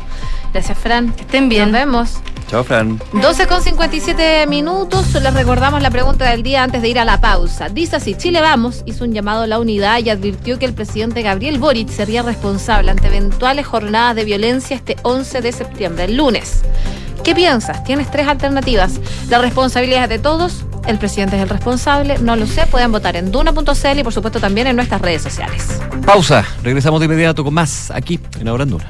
Gracias, 0.58 0.80
Fran. 0.80 1.12
Que 1.14 1.22
estén 1.22 1.50
bien. 1.50 1.66
Nos 1.66 1.74
vemos. 1.74 2.14
Chao, 2.50 2.64
Fran. 2.64 3.00
12 3.14 3.46
con 3.46 3.62
57 3.62 4.48
minutos. 4.48 5.14
Les 5.14 5.32
recordamos 5.32 5.84
la 5.84 5.92
pregunta 5.92 6.32
del 6.32 6.42
día 6.42 6.64
antes 6.64 6.82
de 6.82 6.90
ir 6.90 6.98
a 6.98 7.06
la 7.06 7.22
pausa. 7.22 7.70
Dice 7.70 7.98
así: 7.98 8.16
Chile 8.16 8.42
Vamos 8.42 8.82
hizo 8.88 9.04
un 9.04 9.14
llamado 9.14 9.44
a 9.44 9.48
la 9.48 9.60
unidad 9.60 10.00
y 10.00 10.10
advirtió 10.10 10.58
que 10.58 10.66
el 10.66 10.74
presidente 10.74 11.22
Gabriel 11.22 11.60
Boric 11.60 11.90
sería 11.90 12.24
responsable 12.24 12.90
ante 12.90 13.06
eventuales 13.06 13.68
jornadas 13.68 14.16
de 14.16 14.26
violencia 14.26 14.76
este 14.76 14.96
11 15.04 15.42
de 15.42 15.52
septiembre, 15.52 16.06
el 16.06 16.18
lunes. 16.18 16.64
¿Qué 17.24 17.36
piensas? 17.36 17.84
Tienes 17.84 18.10
tres 18.10 18.28
alternativas. 18.28 19.00
La 19.30 19.38
responsabilidad 19.38 20.06
es 20.06 20.10
de 20.10 20.18
todos. 20.18 20.66
El 20.88 20.98
presidente 20.98 21.36
es 21.36 21.44
el 21.44 21.50
responsable. 21.50 22.18
No 22.18 22.36
lo 22.36 22.48
sé. 22.48 22.66
Pueden 22.66 22.92
votar 22.92 23.16
en 23.16 23.32
duna.cl 23.32 24.00
y 24.00 24.04
por 24.04 24.14
supuesto 24.14 24.40
también 24.40 24.66
en 24.66 24.76
nuestras 24.76 25.02
redes 25.02 25.22
sociales. 25.22 25.80
Pausa. 26.04 26.44
Regresamos 26.64 27.00
de 27.00 27.06
inmediato 27.06 27.44
con 27.44 27.54
más 27.54 27.92
aquí 27.92 28.20
en 28.40 28.48
Ahora 28.48 28.64
en 28.64 28.72
Duna. 28.72 28.90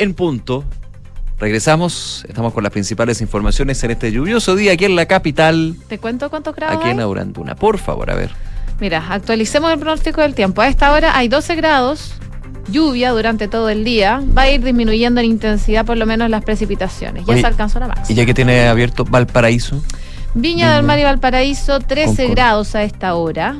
en 0.00 0.14
punto. 0.14 0.64
Regresamos, 1.38 2.26
estamos 2.28 2.52
con 2.52 2.62
las 2.62 2.72
principales 2.72 3.20
informaciones 3.20 3.82
en 3.84 3.92
este 3.92 4.12
lluvioso 4.12 4.56
día 4.56 4.72
aquí 4.72 4.84
en 4.84 4.94
la 4.94 5.06
capital, 5.06 5.76
¿Te 5.88 5.98
cuento 5.98 6.28
cuántos 6.28 6.54
grados 6.54 6.78
aquí 6.78 6.90
en? 6.90 7.00
Auranduna. 7.00 7.54
Por 7.54 7.78
favor, 7.78 8.10
a 8.10 8.14
ver. 8.14 8.30
Mira, 8.78 9.04
actualicemos 9.08 9.72
el 9.72 9.78
pronóstico 9.78 10.20
del 10.20 10.34
tiempo. 10.34 10.60
A 10.60 10.68
esta 10.68 10.92
hora 10.92 11.16
hay 11.16 11.28
12 11.28 11.54
grados, 11.56 12.14
lluvia 12.70 13.10
durante 13.10 13.48
todo 13.48 13.70
el 13.70 13.84
día. 13.84 14.22
Va 14.36 14.42
a 14.42 14.50
ir 14.50 14.62
disminuyendo 14.62 15.20
en 15.20 15.26
intensidad 15.26 15.86
por 15.86 15.96
lo 15.96 16.04
menos 16.04 16.28
las 16.28 16.44
precipitaciones. 16.44 17.24
Ya 17.24 17.32
Oye, 17.32 17.40
se 17.40 17.46
alcanzó 17.46 17.80
la 17.80 17.88
máxima. 17.88 18.12
Y 18.12 18.14
ya 18.14 18.26
que 18.26 18.34
tiene 18.34 18.68
abierto 18.68 19.04
Valparaíso, 19.04 19.82
Viña 20.34 20.76
del 20.76 20.84
Mar 20.84 20.98
y 20.98 21.04
Valparaíso, 21.04 21.80
13 21.80 22.06
Concord. 22.06 22.30
grados 22.30 22.74
a 22.74 22.82
esta 22.84 23.14
hora. 23.14 23.56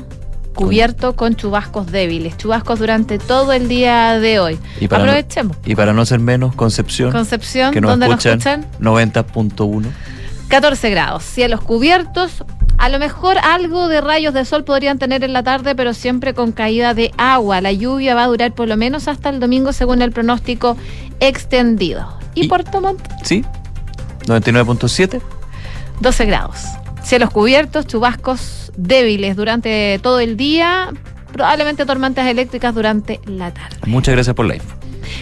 Cubierto 0.54 1.14
con 1.16 1.36
chubascos 1.36 1.90
débiles, 1.90 2.36
chubascos 2.36 2.78
durante 2.78 3.18
todo 3.18 3.52
el 3.52 3.68
día 3.68 4.18
de 4.18 4.40
hoy. 4.40 4.58
y 4.80 4.88
para, 4.88 5.04
no, 5.04 5.10
Aprovechemos. 5.10 5.56
y 5.64 5.74
para 5.74 5.92
no 5.92 6.04
ser 6.04 6.18
menos, 6.20 6.54
Concepción, 6.54 7.12
Concepción, 7.12 7.72
que 7.72 7.80
nos 7.80 7.92
¿dónde 7.92 8.08
nos 8.08 8.24
escuchan, 8.24 8.60
escuchan? 8.60 8.82
90.1. 8.82 9.86
14 10.48 10.90
grados, 10.90 11.22
cielos 11.22 11.60
cubiertos. 11.60 12.44
A 12.76 12.88
lo 12.88 12.98
mejor 12.98 13.36
algo 13.38 13.88
de 13.88 14.00
rayos 14.00 14.34
de 14.34 14.44
sol 14.44 14.64
podrían 14.64 14.98
tener 14.98 15.22
en 15.22 15.32
la 15.32 15.42
tarde, 15.42 15.74
pero 15.74 15.94
siempre 15.94 16.34
con 16.34 16.50
caída 16.52 16.94
de 16.94 17.12
agua. 17.18 17.60
La 17.60 17.72
lluvia 17.72 18.14
va 18.14 18.24
a 18.24 18.26
durar 18.26 18.52
por 18.52 18.66
lo 18.66 18.76
menos 18.76 19.06
hasta 19.06 19.28
el 19.28 19.38
domingo 19.38 19.72
según 19.72 20.02
el 20.02 20.12
pronóstico 20.12 20.76
extendido. 21.20 22.18
Y, 22.34 22.48
Puerto 22.48 22.80
Montt, 22.80 23.00
¿Sí? 23.22 23.44
99.7. 24.26 25.20
12 26.00 26.24
grados. 26.24 26.56
Cielos 27.02 27.30
cubiertos, 27.30 27.86
chubascos 27.86 28.69
débiles 28.82 29.36
durante 29.36 29.98
todo 30.02 30.20
el 30.20 30.36
día, 30.36 30.90
probablemente 31.32 31.86
tormentas 31.86 32.26
eléctricas 32.26 32.74
durante 32.74 33.20
la 33.26 33.52
tarde. 33.52 33.76
Muchas 33.86 34.14
gracias 34.14 34.34
por 34.34 34.46
la 34.46 34.56
info. 34.56 34.76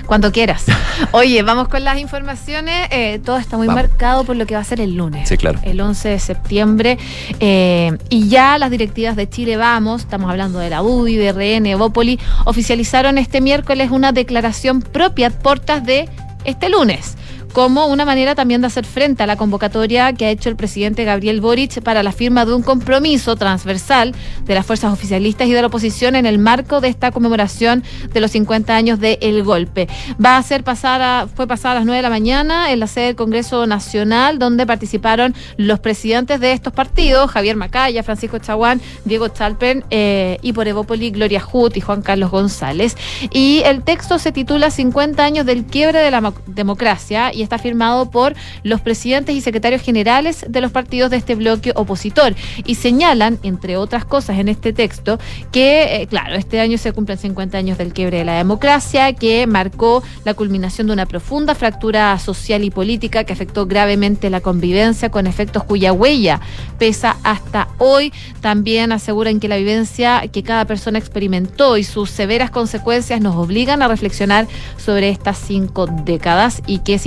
Cuando 0.06 0.32
quieras. 0.32 0.66
Oye, 1.12 1.42
vamos 1.42 1.68
con 1.68 1.84
las 1.84 1.98
informaciones. 1.98 2.88
Eh, 2.90 3.20
todo 3.24 3.38
está 3.38 3.56
muy 3.56 3.66
Vamos. 3.66 3.82
marcado 3.82 4.24
por 4.24 4.36
lo 4.36 4.46
que 4.46 4.54
va 4.54 4.60
a 4.60 4.64
ser 4.64 4.80
el 4.80 4.94
lunes. 4.94 5.28
Sí, 5.28 5.36
claro. 5.36 5.58
El 5.62 5.80
11 5.80 6.08
de 6.10 6.18
septiembre. 6.18 6.98
Eh, 7.40 7.96
y 8.08 8.28
ya 8.28 8.58
las 8.58 8.70
directivas 8.70 9.16
de 9.16 9.28
Chile 9.28 9.56
Vamos, 9.56 10.02
estamos 10.02 10.30
hablando 10.30 10.58
de 10.58 10.70
la 10.70 10.82
UDI, 10.82 11.16
de 11.16 11.32
RN, 11.32 11.66
Evópoli, 11.66 12.18
oficializaron 12.44 13.18
este 13.18 13.40
miércoles 13.40 13.90
una 13.90 14.12
declaración 14.12 14.82
propia 14.82 15.28
a 15.28 15.30
portas 15.30 15.84
de 15.84 16.08
este 16.44 16.68
lunes 16.68 17.16
como 17.58 17.88
una 17.88 18.04
manera 18.04 18.36
también 18.36 18.60
de 18.60 18.68
hacer 18.68 18.86
frente 18.86 19.24
a 19.24 19.26
la 19.26 19.34
convocatoria 19.34 20.12
que 20.12 20.26
ha 20.26 20.30
hecho 20.30 20.48
el 20.48 20.54
presidente 20.54 21.02
Gabriel 21.02 21.40
Boric 21.40 21.82
para 21.82 22.04
la 22.04 22.12
firma 22.12 22.44
de 22.44 22.54
un 22.54 22.62
compromiso 22.62 23.34
transversal 23.34 24.14
de 24.44 24.54
las 24.54 24.64
fuerzas 24.64 24.92
oficialistas 24.92 25.48
y 25.48 25.52
de 25.54 25.60
la 25.60 25.66
oposición 25.66 26.14
en 26.14 26.24
el 26.24 26.38
marco 26.38 26.80
de 26.80 26.86
esta 26.86 27.10
conmemoración 27.10 27.82
de 28.12 28.20
los 28.20 28.30
50 28.30 28.76
años 28.76 29.00
del 29.00 29.42
golpe. 29.42 29.88
Va 30.24 30.36
a 30.36 30.42
ser 30.44 30.62
pasada, 30.62 31.26
fue 31.26 31.48
pasada 31.48 31.72
a 31.72 31.74
las 31.78 31.86
9 31.86 31.96
de 31.96 32.02
la 32.02 32.10
mañana 32.10 32.70
en 32.70 32.78
la 32.78 32.86
sede 32.86 33.06
del 33.06 33.16
Congreso 33.16 33.66
Nacional, 33.66 34.38
donde 34.38 34.64
participaron 34.64 35.34
los 35.56 35.80
presidentes 35.80 36.38
de 36.38 36.52
estos 36.52 36.72
partidos, 36.72 37.28
Javier 37.28 37.56
Macaya, 37.56 38.04
Francisco 38.04 38.38
Chaguán, 38.38 38.80
Diego 39.04 39.30
Chalpen 39.30 39.84
eh, 39.90 40.38
y 40.42 40.52
por 40.52 40.68
Evópoli, 40.68 41.10
Gloria 41.10 41.42
Hut 41.52 41.76
y 41.76 41.80
Juan 41.80 42.02
Carlos 42.02 42.30
González. 42.30 42.96
Y 43.32 43.62
el 43.64 43.82
texto 43.82 44.20
se 44.20 44.30
titula 44.30 44.70
50 44.70 45.24
años 45.24 45.44
del 45.44 45.64
quiebre 45.64 45.98
de 45.98 46.12
la 46.12 46.32
democracia 46.46 47.34
y 47.34 47.47
está 47.48 47.58
firmado 47.58 48.10
por 48.10 48.34
los 48.62 48.82
presidentes 48.82 49.34
y 49.34 49.40
secretarios 49.40 49.80
generales 49.80 50.44
de 50.46 50.60
los 50.60 50.70
partidos 50.70 51.10
de 51.10 51.16
este 51.16 51.34
bloque 51.34 51.72
opositor. 51.74 52.34
Y 52.66 52.74
señalan, 52.74 53.38
entre 53.42 53.78
otras 53.78 54.04
cosas 54.04 54.38
en 54.38 54.48
este 54.48 54.74
texto, 54.74 55.18
que, 55.50 56.02
eh, 56.02 56.06
claro, 56.06 56.34
este 56.36 56.60
año 56.60 56.76
se 56.76 56.92
cumplen 56.92 57.16
50 57.16 57.56
años 57.56 57.78
del 57.78 57.94
quiebre 57.94 58.18
de 58.18 58.24
la 58.26 58.36
democracia, 58.36 59.14
que 59.14 59.46
marcó 59.46 60.02
la 60.24 60.34
culminación 60.34 60.88
de 60.88 60.92
una 60.92 61.06
profunda 61.06 61.54
fractura 61.54 62.18
social 62.18 62.64
y 62.64 62.70
política 62.70 63.24
que 63.24 63.32
afectó 63.32 63.66
gravemente 63.66 64.28
la 64.28 64.40
convivencia 64.40 65.10
con 65.10 65.26
efectos 65.26 65.64
cuya 65.64 65.92
huella 65.92 66.40
pesa 66.78 67.16
hasta 67.22 67.68
hoy. 67.78 68.12
También 68.42 68.92
aseguran 68.92 69.40
que 69.40 69.48
la 69.48 69.56
vivencia 69.56 70.22
que 70.30 70.42
cada 70.42 70.66
persona 70.66 70.98
experimentó 70.98 71.78
y 71.78 71.84
sus 71.84 72.10
severas 72.10 72.50
consecuencias 72.50 73.22
nos 73.22 73.36
obligan 73.36 73.80
a 73.80 73.88
reflexionar 73.88 74.46
sobre 74.76 75.08
estas 75.08 75.38
cinco 75.38 75.86
décadas 76.04 76.62
y 76.66 76.80
que 76.80 76.94
es 76.94 77.06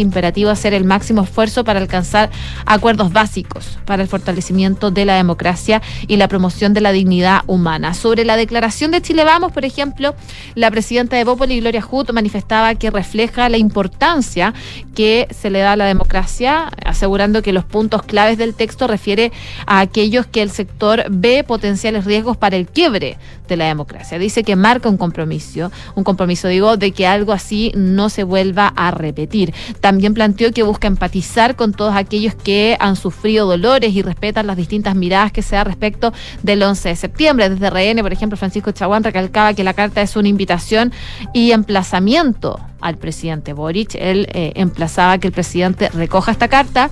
hacer 0.50 0.74
el 0.74 0.84
máximo 0.84 1.24
esfuerzo 1.24 1.64
para 1.64 1.80
alcanzar 1.80 2.30
acuerdos 2.66 3.12
básicos 3.12 3.80
para 3.86 4.04
el 4.04 4.10
fortalecimiento 4.10 4.92
de 4.92 5.06
la 5.06 5.16
democracia 5.16 5.82
y 6.08 6.18
la 6.18 6.28
promoción 6.28 6.74
de 6.74 6.82
la 6.82 6.92
dignidad 6.92 7.42
humana. 7.48 7.94
Sobre 7.94 8.26
la 8.26 8.38
declaración 8.38 8.92
de 8.92 9.02
Chile 9.02 9.24
Vamos, 9.24 9.52
por 9.52 9.66
ejemplo, 9.66 10.16
la 10.56 10.72
presidenta 10.72 11.16
de 11.16 11.24
Bópoli, 11.24 11.60
Gloria 11.60 11.86
Hut, 11.90 12.12
manifestaba 12.12 12.76
que 12.76 12.92
refleja 12.92 13.50
la 13.50 13.58
importancia 13.58 14.54
que 14.96 15.28
se 15.32 15.50
le 15.50 15.60
da 15.60 15.74
a 15.74 15.76
la 15.76 15.86
democracia, 15.86 16.70
asegurando 16.86 17.42
que 17.42 17.54
los 17.54 17.66
puntos 17.66 18.04
claves 18.04 18.38
del 18.38 18.54
texto 18.54 18.88
refiere 18.88 19.32
a 19.66 19.80
aquellos 19.80 20.26
que 20.26 20.42
el 20.42 20.52
sector 20.52 21.06
ve 21.10 21.44
potenciales 21.44 22.06
riesgos 22.06 22.38
para 22.38 22.56
el 22.56 22.68
quiebre 22.68 23.18
la 23.58 23.66
democracia. 23.66 24.20
Dice 24.20 24.44
que 24.44 24.56
marca 24.56 24.90
un 24.90 24.98
compromiso, 24.98 25.72
un 25.96 26.04
compromiso, 26.04 26.48
digo, 26.48 26.78
de 26.78 26.92
que 26.92 27.08
algo 27.08 27.34
así 27.34 27.72
no 27.76 28.10
se 28.10 28.24
vuelva 28.24 28.68
a 28.76 28.92
repetir. 28.92 29.54
También 29.80 30.14
planteó 30.14 30.52
que 30.52 30.64
busca 30.64 30.88
empatizar 30.88 31.56
con 31.56 31.74
todos 31.74 31.96
aquellos 31.96 32.36
que 32.36 32.78
han 32.80 32.96
sufrido 32.96 33.48
dolores 33.48 33.94
y 33.94 34.02
respetan 34.02 34.48
las 34.48 34.58
distintas 34.58 34.96
miradas 34.96 35.32
que 35.32 35.42
se 35.42 35.56
da 35.56 35.64
respecto 35.64 36.14
del 36.44 36.64
11 36.64 36.90
de 36.90 36.96
septiembre. 36.96 37.50
Desde 37.50 37.70
RN, 37.70 38.02
por 38.02 38.14
ejemplo, 38.14 38.38
Francisco 38.38 38.72
Chaguán 38.72 39.04
recalcaba 39.04 39.54
que 39.54 39.64
la 39.64 39.74
carta 39.74 40.02
es 40.02 40.16
una 40.16 40.28
invitación 40.28 40.92
y 41.34 41.52
emplazamiento 41.52 42.60
al 42.82 42.98
presidente 42.98 43.54
Boric. 43.54 43.96
Él 43.96 44.28
eh, 44.34 44.54
emplazaba 44.56 45.18
que 45.18 45.28
el 45.28 45.34
presidente 45.34 45.90
recoja 45.90 46.32
esta 46.32 46.48
carta 46.48 46.90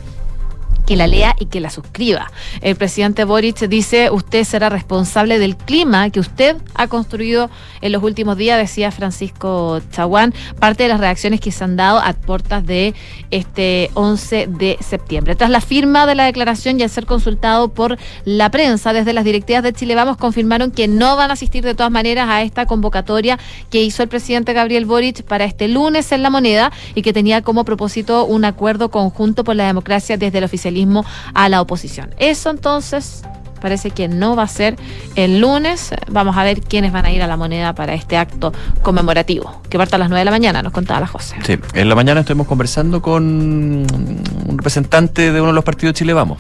que 0.89 0.95
la 0.95 1.05
lea 1.05 1.35
y 1.39 1.45
que 1.45 1.59
la 1.59 1.69
suscriba. 1.69 2.31
El 2.61 2.75
presidente 2.75 3.23
Boric 3.23 3.67
dice, 3.67 4.09
usted 4.09 4.43
será 4.43 4.69
responsable 4.69 5.37
del 5.37 5.55
clima 5.55 6.09
que 6.09 6.19
usted 6.19 6.57
ha 6.73 6.87
construido 6.87 7.51
en 7.81 7.91
los 7.91 8.01
últimos 8.01 8.37
días, 8.37 8.57
decía 8.57 8.91
Francisco 8.91 9.81
Chaguán, 9.91 10.33
parte 10.59 10.83
de 10.83 10.89
las 10.89 10.99
reacciones 10.99 11.41
que 11.41 11.51
se 11.51 11.63
han 11.63 11.75
dado 11.75 11.99
a 11.99 12.13
puertas 12.13 12.65
de 12.65 12.95
este 13.29 13.91
11 13.93 14.47
de 14.47 14.77
septiembre. 14.79 15.35
Tras 15.35 15.51
la 15.51 15.61
firma 15.61 16.07
de 16.07 16.15
la 16.15 16.25
declaración 16.25 16.79
y 16.79 16.83
al 16.83 16.89
ser 16.89 17.05
consultado 17.05 17.69
por 17.69 17.97
la 18.25 18.49
prensa, 18.49 18.91
desde 18.91 19.13
las 19.13 19.25
directivas 19.25 19.63
de 19.63 19.73
Chile 19.73 19.95
Vamos 19.95 20.17
confirmaron 20.17 20.71
que 20.71 20.87
no 20.87 21.15
van 21.15 21.29
a 21.29 21.33
asistir 21.33 21.63
de 21.63 21.75
todas 21.75 21.91
maneras 21.91 22.27
a 22.29 22.41
esta 22.41 22.65
convocatoria 22.65 23.37
que 23.69 23.83
hizo 23.83 24.01
el 24.01 24.09
presidente 24.09 24.53
Gabriel 24.53 24.85
Boric 24.85 25.23
para 25.23 25.45
este 25.45 25.67
lunes 25.67 26.11
en 26.11 26.23
La 26.23 26.29
Moneda 26.29 26.71
y 26.95 27.01
que 27.01 27.13
tenía 27.13 27.41
como 27.41 27.63
propósito 27.63 28.25
un 28.25 28.45
acuerdo 28.45 28.89
conjunto 28.89 29.43
por 29.43 29.55
la 29.55 29.67
democracia 29.67 30.17
desde 30.17 30.37
el 30.39 30.45
oficialismo 30.59 31.05
a 31.33 31.49
la 31.49 31.61
oposición. 31.61 32.13
Eso 32.17 32.49
entonces 32.49 33.23
parece 33.61 33.91
que 33.91 34.07
no 34.07 34.35
va 34.35 34.43
a 34.43 34.47
ser 34.47 34.75
el 35.15 35.39
lunes. 35.39 35.91
Vamos 36.09 36.37
a 36.37 36.43
ver 36.43 36.61
quiénes 36.61 36.91
van 36.91 37.05
a 37.05 37.11
ir 37.11 37.21
a 37.21 37.27
la 37.27 37.37
moneda 37.37 37.73
para 37.73 37.93
este 37.93 38.17
acto 38.17 38.53
conmemorativo, 38.81 39.61
que 39.69 39.77
parte 39.77 39.95
a 39.95 39.99
las 39.99 40.09
9 40.09 40.19
de 40.19 40.25
la 40.25 40.31
mañana, 40.31 40.61
nos 40.61 40.73
contaba 40.73 40.99
la 40.99 41.07
José. 41.07 41.35
Sí, 41.45 41.57
en 41.73 41.89
la 41.89 41.95
mañana 41.95 42.21
estuvimos 42.21 42.47
conversando 42.47 43.01
con 43.01 43.23
un 43.23 44.57
representante 44.57 45.31
de 45.31 45.41
uno 45.41 45.49
de 45.49 45.55
los 45.55 45.63
partidos 45.63 45.95
Chile 45.95 46.13
Vamos. 46.13 46.39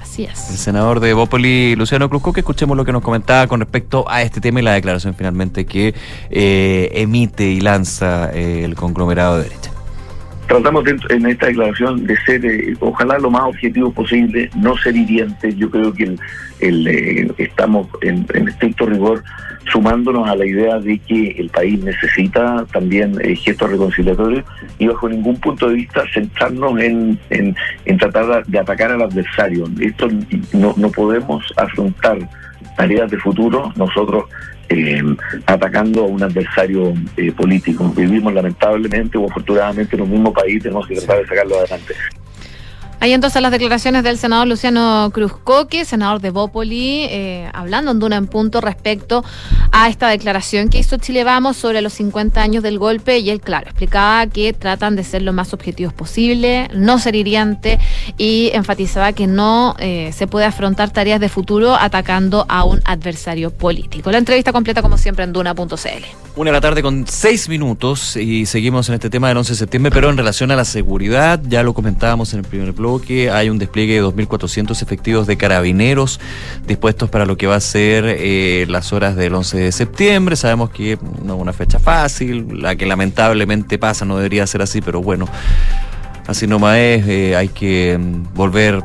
Así 0.00 0.24
es. 0.24 0.50
El 0.50 0.56
senador 0.56 0.98
de 0.98 1.12
Bópoli, 1.12 1.76
Luciano 1.76 2.08
Cruzco, 2.08 2.32
que 2.32 2.40
escuchemos 2.40 2.76
lo 2.76 2.84
que 2.84 2.92
nos 2.92 3.02
comentaba 3.02 3.46
con 3.46 3.60
respecto 3.60 4.04
a 4.08 4.22
este 4.22 4.40
tema 4.40 4.58
y 4.58 4.62
la 4.64 4.72
declaración 4.72 5.14
finalmente 5.14 5.64
que 5.64 5.94
eh, 6.30 6.90
emite 6.94 7.44
y 7.44 7.60
lanza 7.60 8.30
eh, 8.32 8.64
el 8.64 8.74
conglomerado 8.74 9.36
de 9.36 9.44
derecha 9.44 9.67
tratamos 10.48 10.84
en 11.10 11.26
esta 11.26 11.46
declaración 11.46 12.06
de 12.06 12.16
ser, 12.22 12.44
eh, 12.44 12.74
ojalá 12.80 13.18
lo 13.18 13.30
más 13.30 13.42
objetivo 13.42 13.92
posible, 13.92 14.50
no 14.56 14.76
ser 14.78 14.96
hirientes. 14.96 15.54
Yo 15.56 15.70
creo 15.70 15.92
que 15.92 16.16
el, 16.60 16.88
eh, 16.88 17.30
estamos 17.36 17.86
en, 18.00 18.26
estricto 18.48 18.86
rigor 18.86 19.22
sumándonos 19.70 20.26
a 20.26 20.34
la 20.34 20.46
idea 20.46 20.78
de 20.78 20.98
que 21.00 21.32
el 21.32 21.50
país 21.50 21.84
necesita 21.84 22.64
también 22.72 23.20
eh, 23.20 23.36
gestos 23.36 23.70
reconciliatorios 23.70 24.44
y 24.78 24.86
bajo 24.86 25.10
ningún 25.10 25.36
punto 25.36 25.68
de 25.68 25.74
vista 25.74 26.02
centrarnos 26.14 26.80
en, 26.80 27.18
tratar 27.98 28.46
de 28.46 28.58
atacar 28.58 28.92
al 28.92 29.02
adversario. 29.02 29.66
Esto 29.80 30.08
no 30.52 30.90
podemos 30.90 31.44
afrontar 31.56 32.18
tareas 32.76 33.10
de 33.10 33.18
futuro 33.18 33.72
nosotros 33.76 34.24
eh, 34.68 35.02
atacando 35.46 36.04
a 36.04 36.06
un 36.06 36.22
adversario 36.22 36.94
eh, 37.16 37.32
político. 37.32 37.92
Vivimos 37.96 38.32
lamentablemente 38.34 39.18
o 39.18 39.26
afortunadamente 39.26 39.96
en 39.96 40.02
un 40.02 40.10
mismo 40.10 40.32
país, 40.32 40.62
tenemos 40.62 40.86
que 40.86 40.96
tratar 40.96 41.18
de 41.18 41.26
sacarlo 41.26 41.58
adelante. 41.58 41.94
Hay 43.00 43.12
entonces 43.12 43.40
las 43.40 43.52
declaraciones 43.52 44.02
del 44.02 44.18
senador 44.18 44.48
Luciano 44.48 45.10
Cruzcoque, 45.14 45.84
senador 45.84 46.20
de 46.20 46.30
Bópoli, 46.30 47.04
eh, 47.04 47.48
hablando 47.54 47.92
en 47.92 48.00
Duna 48.00 48.16
en 48.16 48.26
Punto 48.26 48.60
respecto 48.60 49.24
a 49.70 49.88
esta 49.88 50.08
declaración 50.08 50.68
que 50.68 50.80
hizo 50.80 50.96
Chile 50.96 51.22
Vamos 51.22 51.56
sobre 51.56 51.80
los 51.80 51.92
50 51.92 52.42
años 52.42 52.64
del 52.64 52.78
golpe. 52.78 53.18
Y 53.20 53.30
él, 53.30 53.40
claro, 53.40 53.66
explicaba 53.66 54.26
que 54.26 54.52
tratan 54.52 54.96
de 54.96 55.04
ser 55.04 55.22
lo 55.22 55.32
más 55.32 55.54
objetivos 55.54 55.92
posible, 55.92 56.68
no 56.74 56.98
ser 56.98 57.14
hiriente 57.14 57.78
y 58.16 58.50
enfatizaba 58.52 59.12
que 59.12 59.28
no 59.28 59.76
eh, 59.78 60.10
se 60.12 60.26
puede 60.26 60.46
afrontar 60.46 60.90
tareas 60.90 61.20
de 61.20 61.28
futuro 61.28 61.76
atacando 61.76 62.46
a 62.48 62.64
un 62.64 62.80
adversario 62.84 63.52
político. 63.52 64.10
La 64.10 64.18
entrevista 64.18 64.52
completa, 64.52 64.82
como 64.82 64.98
siempre, 64.98 65.22
en 65.22 65.32
Duna.cl. 65.32 66.04
Una 66.34 66.50
de 66.50 66.52
la 66.52 66.60
tarde 66.60 66.82
con 66.82 67.06
seis 67.06 67.48
minutos 67.48 68.16
y 68.16 68.46
seguimos 68.46 68.88
en 68.88 68.94
este 68.94 69.10
tema 69.10 69.28
del 69.28 69.36
11 69.36 69.52
de 69.52 69.56
septiembre, 69.56 69.92
pero 69.92 70.10
en 70.10 70.16
relación 70.16 70.50
a 70.50 70.56
la 70.56 70.64
seguridad, 70.64 71.40
ya 71.44 71.62
lo 71.62 71.74
comentábamos 71.74 72.32
en 72.32 72.40
el 72.40 72.44
primer 72.44 72.72
que 72.96 73.30
hay 73.30 73.50
un 73.50 73.58
despliegue 73.58 73.94
de 73.94 74.02
2.400 74.02 74.82
efectivos 74.82 75.26
de 75.26 75.36
carabineros 75.36 76.18
dispuestos 76.66 77.10
para 77.10 77.26
lo 77.26 77.36
que 77.36 77.46
va 77.46 77.56
a 77.56 77.60
ser 77.60 78.04
eh, 78.06 78.64
las 78.68 78.94
horas 78.94 79.16
del 79.16 79.34
11 79.34 79.58
de 79.58 79.72
septiembre. 79.72 80.36
Sabemos 80.36 80.70
que 80.70 80.98
no 81.22 81.34
es 81.34 81.40
una 81.42 81.52
fecha 81.52 81.78
fácil, 81.78 82.62
la 82.62 82.74
que 82.74 82.86
lamentablemente 82.86 83.78
pasa 83.78 84.06
no 84.06 84.16
debería 84.16 84.46
ser 84.46 84.62
así, 84.62 84.80
pero 84.80 85.02
bueno, 85.02 85.28
así 86.26 86.46
nomás 86.46 86.78
es, 86.78 87.06
eh, 87.06 87.36
hay 87.36 87.48
que 87.48 87.98
mm, 87.98 88.34
volver... 88.34 88.82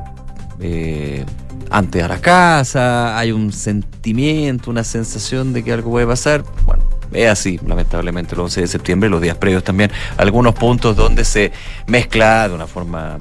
Eh, 0.60 1.26
antes 1.70 2.04
a 2.04 2.08
la 2.08 2.22
casa, 2.22 3.18
hay 3.18 3.32
un 3.32 3.52
sentimiento, 3.52 4.70
una 4.70 4.84
sensación 4.84 5.54
de 5.54 5.64
que 5.64 5.74
algo 5.74 5.90
puede 5.90 6.06
pasar. 6.06 6.44
Bueno, 6.68 6.84
es 7.12 7.30
así, 7.30 7.60
lamentablemente, 7.66 8.36
el 8.36 8.42
11 8.42 8.62
de 8.62 8.68
septiembre, 8.68 9.10
los 9.10 9.22
días 9.22 9.38
previos 9.38 9.64
también, 9.64 9.92
algunos 10.18 10.54
puntos 10.54 10.96
donde 10.96 11.26
se 11.26 11.52
mezcla 11.88 12.48
de 12.48 12.56
una 12.56 12.68
forma 12.68 13.18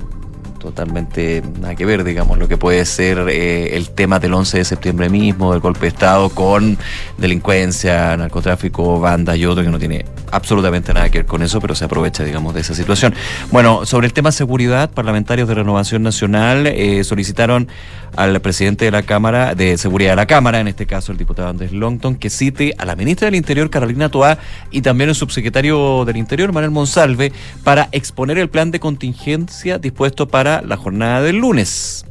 totalmente 0.63 1.43
nada 1.61 1.75
que 1.75 1.85
ver, 1.85 2.05
digamos, 2.05 2.39
lo 2.39 2.47
que 2.47 2.57
puede 2.57 2.85
ser 2.87 3.19
eh, 3.29 3.77
el 3.77 3.91
tema 3.91 4.21
del 4.21 4.33
11 4.33 4.59
de 4.59 4.65
septiembre 4.65 5.09
mismo, 5.09 5.51
del 5.51 5.61
golpe 5.61 5.81
de 5.81 5.89
Estado, 5.89 6.29
con 6.29 6.79
delincuencia, 7.19 8.17
narcotráfico, 8.17 9.01
banda 9.01 9.37
y 9.37 9.45
otro 9.45 9.65
que 9.65 9.71
no 9.71 9.79
tiene 9.79 10.05
absolutamente 10.31 10.95
nada 10.95 11.11
que 11.11 11.19
ver 11.19 11.27
con 11.27 11.43
eso, 11.43 11.61
pero 11.61 11.75
se 11.75 11.85
aprovecha, 11.85 12.23
digamos, 12.23 12.55
de 12.55 12.61
esa 12.61 12.75
situación. 12.75 13.13
Bueno, 13.51 13.85
sobre 13.87 14.07
el 14.07 14.13
tema 14.13 14.31
seguridad, 14.31 14.89
parlamentarios 14.91 15.49
de 15.49 15.55
Renovación 15.55 16.05
Nacional 16.05 16.69
eh, 16.69 17.03
solicitaron 17.03 17.69
al 18.17 18.41
presidente 18.41 18.85
de 18.85 18.91
la 18.91 19.03
Cámara, 19.03 19.55
de 19.55 19.79
Seguridad 19.79 20.11
de 20.11 20.17
la 20.17 20.27
Cámara, 20.27 20.61
en 20.61 20.69
este 20.69 20.87
caso 20.87 21.13
el 21.13 21.19
diputado 21.19 21.49
Andrés 21.49 21.73
Longton, 21.73 22.17
que 22.17 22.31
cite 22.31 22.75
a 22.79 22.85
la 22.85 22.97
ministra 22.97 23.27
del 23.27 23.35
Interior, 23.35 23.71
Carolina 23.71 24.09
Toá, 24.09 24.39
y 24.71 24.83
también 24.83 25.11
el 25.11 25.15
subsecretario 25.15 26.05
del 26.05 26.17
Interior, 26.17 26.53
Manuel 26.53 26.71
Monsalve, 26.71 27.33
para 27.65 27.89
exponer 27.93 28.39
el 28.39 28.49
plan 28.49 28.71
de 28.71 28.81
contingencia 28.81 29.79
dispuesto 29.79 30.29
para 30.29 30.63
la 30.63 30.77
jornada 30.77 31.23
del 31.23 31.37
lunes. 31.37 32.05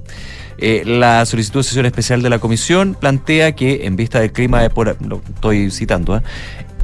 Eh, 0.57 0.83
la 0.85 1.25
solicitud 1.25 1.61
de 1.61 1.63
sesión 1.63 1.85
especial 1.87 2.21
de 2.21 2.29
la 2.29 2.37
comisión 2.37 2.95
plantea 2.99 3.53
que, 3.53 3.87
en 3.87 3.95
vista 3.95 4.19
del 4.19 4.31
clima 4.31 4.61
de 4.61 4.69
por, 4.69 4.95
lo 5.03 5.21
estoy 5.33 5.71
citando, 5.71 6.17
¿eh? 6.17 6.21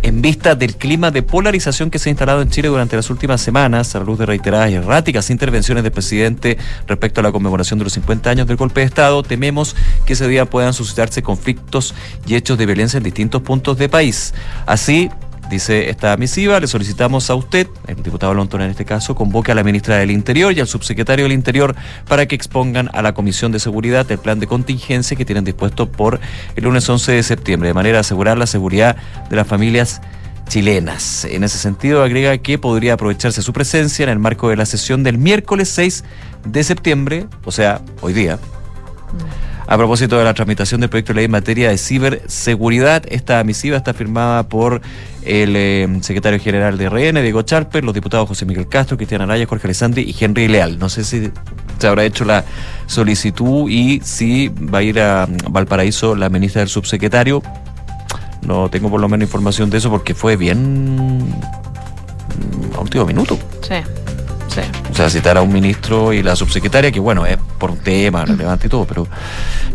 En 0.02 0.22
vista 0.22 0.56
del 0.56 0.76
clima 0.76 1.12
de 1.12 1.24
polarización 1.24 1.90
que 1.90 2.00
se 2.00 2.10
ha 2.10 2.12
instalado 2.12 2.42
en 2.42 2.50
Chile 2.50 2.68
durante 2.68 2.96
las 2.96 3.10
últimas 3.10 3.42
semanas, 3.42 3.96
a 3.96 4.00
la 4.00 4.06
luz 4.06 4.20
de 4.20 4.26
reiteradas 4.26 4.72
y 4.72 4.76
erráticas 4.76 5.30
intervenciones 5.30 5.84
del 5.84 5.92
presidente 5.92 6.58
respecto 6.88 7.22
a 7.22 7.24
la 7.24 7.32
conmemoración 7.32 7.80
de 7.80 7.86
los 7.86 7.94
50 7.94 8.30
años 8.30 8.48
del 8.48 8.58
golpe 8.58 8.82
de 8.82 8.86
Estado, 8.88 9.24
tememos 9.24 9.76
que 10.06 10.14
ese 10.14 10.28
día 10.28 10.46
puedan 10.46 10.74
suscitarse 10.74 11.22
conflictos 11.22 11.94
y 12.26 12.36
hechos 12.36 12.58
de 12.58 12.66
violencia 12.66 12.98
en 12.98 13.04
distintos 13.04 13.42
puntos 13.42 13.78
del 13.78 13.90
país. 13.90 14.34
Así, 14.66 15.10
Dice 15.50 15.90
esta 15.90 16.18
misiva, 16.18 16.60
le 16.60 16.68
solicitamos 16.68 17.30
a 17.30 17.36
usted, 17.36 17.68
el 17.88 18.04
diputado 18.04 18.34
Lontón 18.34 18.62
en 18.62 18.70
este 18.70 18.84
caso, 18.84 19.16
convoque 19.16 19.54
a 19.54 19.56
la 19.56 19.64
ministra 19.64 19.96
del 19.96 20.12
Interior 20.12 20.52
y 20.52 20.60
al 20.60 20.68
subsecretario 20.68 21.24
del 21.24 21.32
Interior 21.32 21.74
para 22.06 22.26
que 22.26 22.36
expongan 22.36 22.90
a 22.92 23.02
la 23.02 23.14
Comisión 23.14 23.54
de 23.54 23.60
Seguridad 23.60 24.12
el 24.12 24.18
plan 24.18 24.42
de 24.42 24.48
contingencia 24.48 25.16
que 25.16 25.24
tienen 25.24 25.46
dispuesto 25.46 25.90
por 25.90 26.20
el 26.58 26.64
lunes 26.66 26.88
11 26.90 27.14
de 27.14 27.24
septiembre, 27.24 27.70
de 27.70 27.74
manera 27.74 28.00
a 28.00 28.02
asegurar 28.02 28.38
la 28.38 28.46
seguridad 28.46 28.98
de 29.30 29.36
las 29.38 29.48
familias 29.48 30.02
chilenas. 30.50 31.24
En 31.24 31.46
ese 31.46 31.58
sentido, 31.58 32.04
agrega 32.04 32.38
que 32.40 32.58
podría 32.58 32.94
aprovecharse 32.94 33.42
su 33.42 33.54
presencia 33.54 34.04
en 34.04 34.10
el 34.10 34.20
marco 34.20 34.50
de 34.50 34.58
la 34.58 34.66
sesión 34.66 35.04
del 35.04 35.18
miércoles 35.18 35.70
6 35.70 36.04
de 36.46 36.64
septiembre, 36.66 37.26
o 37.46 37.54
sea, 37.54 37.82
hoy 38.02 38.12
día. 38.12 38.38
A 39.70 39.76
propósito 39.76 40.18
de 40.18 40.24
la 40.24 40.34
tramitación 40.34 40.80
del 40.80 40.90
proyecto 40.90 41.12
de 41.12 41.18
ley 41.18 41.26
en 41.26 41.32
materia 41.32 41.70
de 41.70 41.78
ciberseguridad, 41.78 43.04
esta 43.10 43.44
misiva 43.44 43.76
está 43.76 43.94
firmada 43.94 44.48
por 44.48 44.82
el 45.28 45.56
eh, 45.56 45.88
secretario 46.02 46.40
general 46.40 46.78
de 46.78 46.90
RN, 46.90 47.22
Diego 47.22 47.42
Charper, 47.42 47.84
los 47.84 47.94
diputados 47.94 48.28
José 48.28 48.46
Miguel 48.46 48.68
Castro, 48.68 48.98
Cristian 48.98 49.22
Araya, 49.22 49.46
Jorge 49.46 49.68
Alessandri 49.68 50.04
y 50.04 50.16
Henry 50.24 50.48
Leal. 50.48 50.80
No 50.80 50.90
sé 50.90 51.04
si 51.04 51.32
se 51.78 51.88
habrá 51.88 52.06
hecho 52.06 52.26
la 52.26 52.46
solicitud 52.86 53.70
y 53.70 54.00
si 54.04 54.48
va 54.50 54.80
a 54.80 54.84
ir 54.84 55.00
a 55.00 55.28
Valparaíso 55.50 56.16
la 56.16 56.30
ministra 56.30 56.62
del 56.62 56.70
subsecretario. 56.70 57.42
No 58.42 58.70
tengo 58.70 58.90
por 58.90 59.02
lo 59.02 59.10
menos 59.10 59.28
información 59.28 59.70
de 59.70 59.78
eso 59.78 59.90
porque 59.90 60.16
fue 60.16 60.38
bien 60.38 61.18
mm, 61.18 62.76
a 62.76 62.80
último 62.80 63.06
minuto. 63.06 63.38
Sí. 63.62 63.76
Sí. 64.64 64.92
O 64.92 64.96
sea, 64.96 65.10
citar 65.10 65.38
a 65.38 65.42
un 65.42 65.52
ministro 65.52 66.14
y 66.14 66.24
la 66.24 66.36
subsecretaria, 66.36 66.92
que 66.92 67.00
bueno, 67.00 67.26
es 67.26 67.38
por 67.58 67.72
un 67.72 67.78
tema 67.78 68.26
relevante 68.26 68.68
y 68.68 68.70
todo, 68.70 68.86
pero 68.86 69.08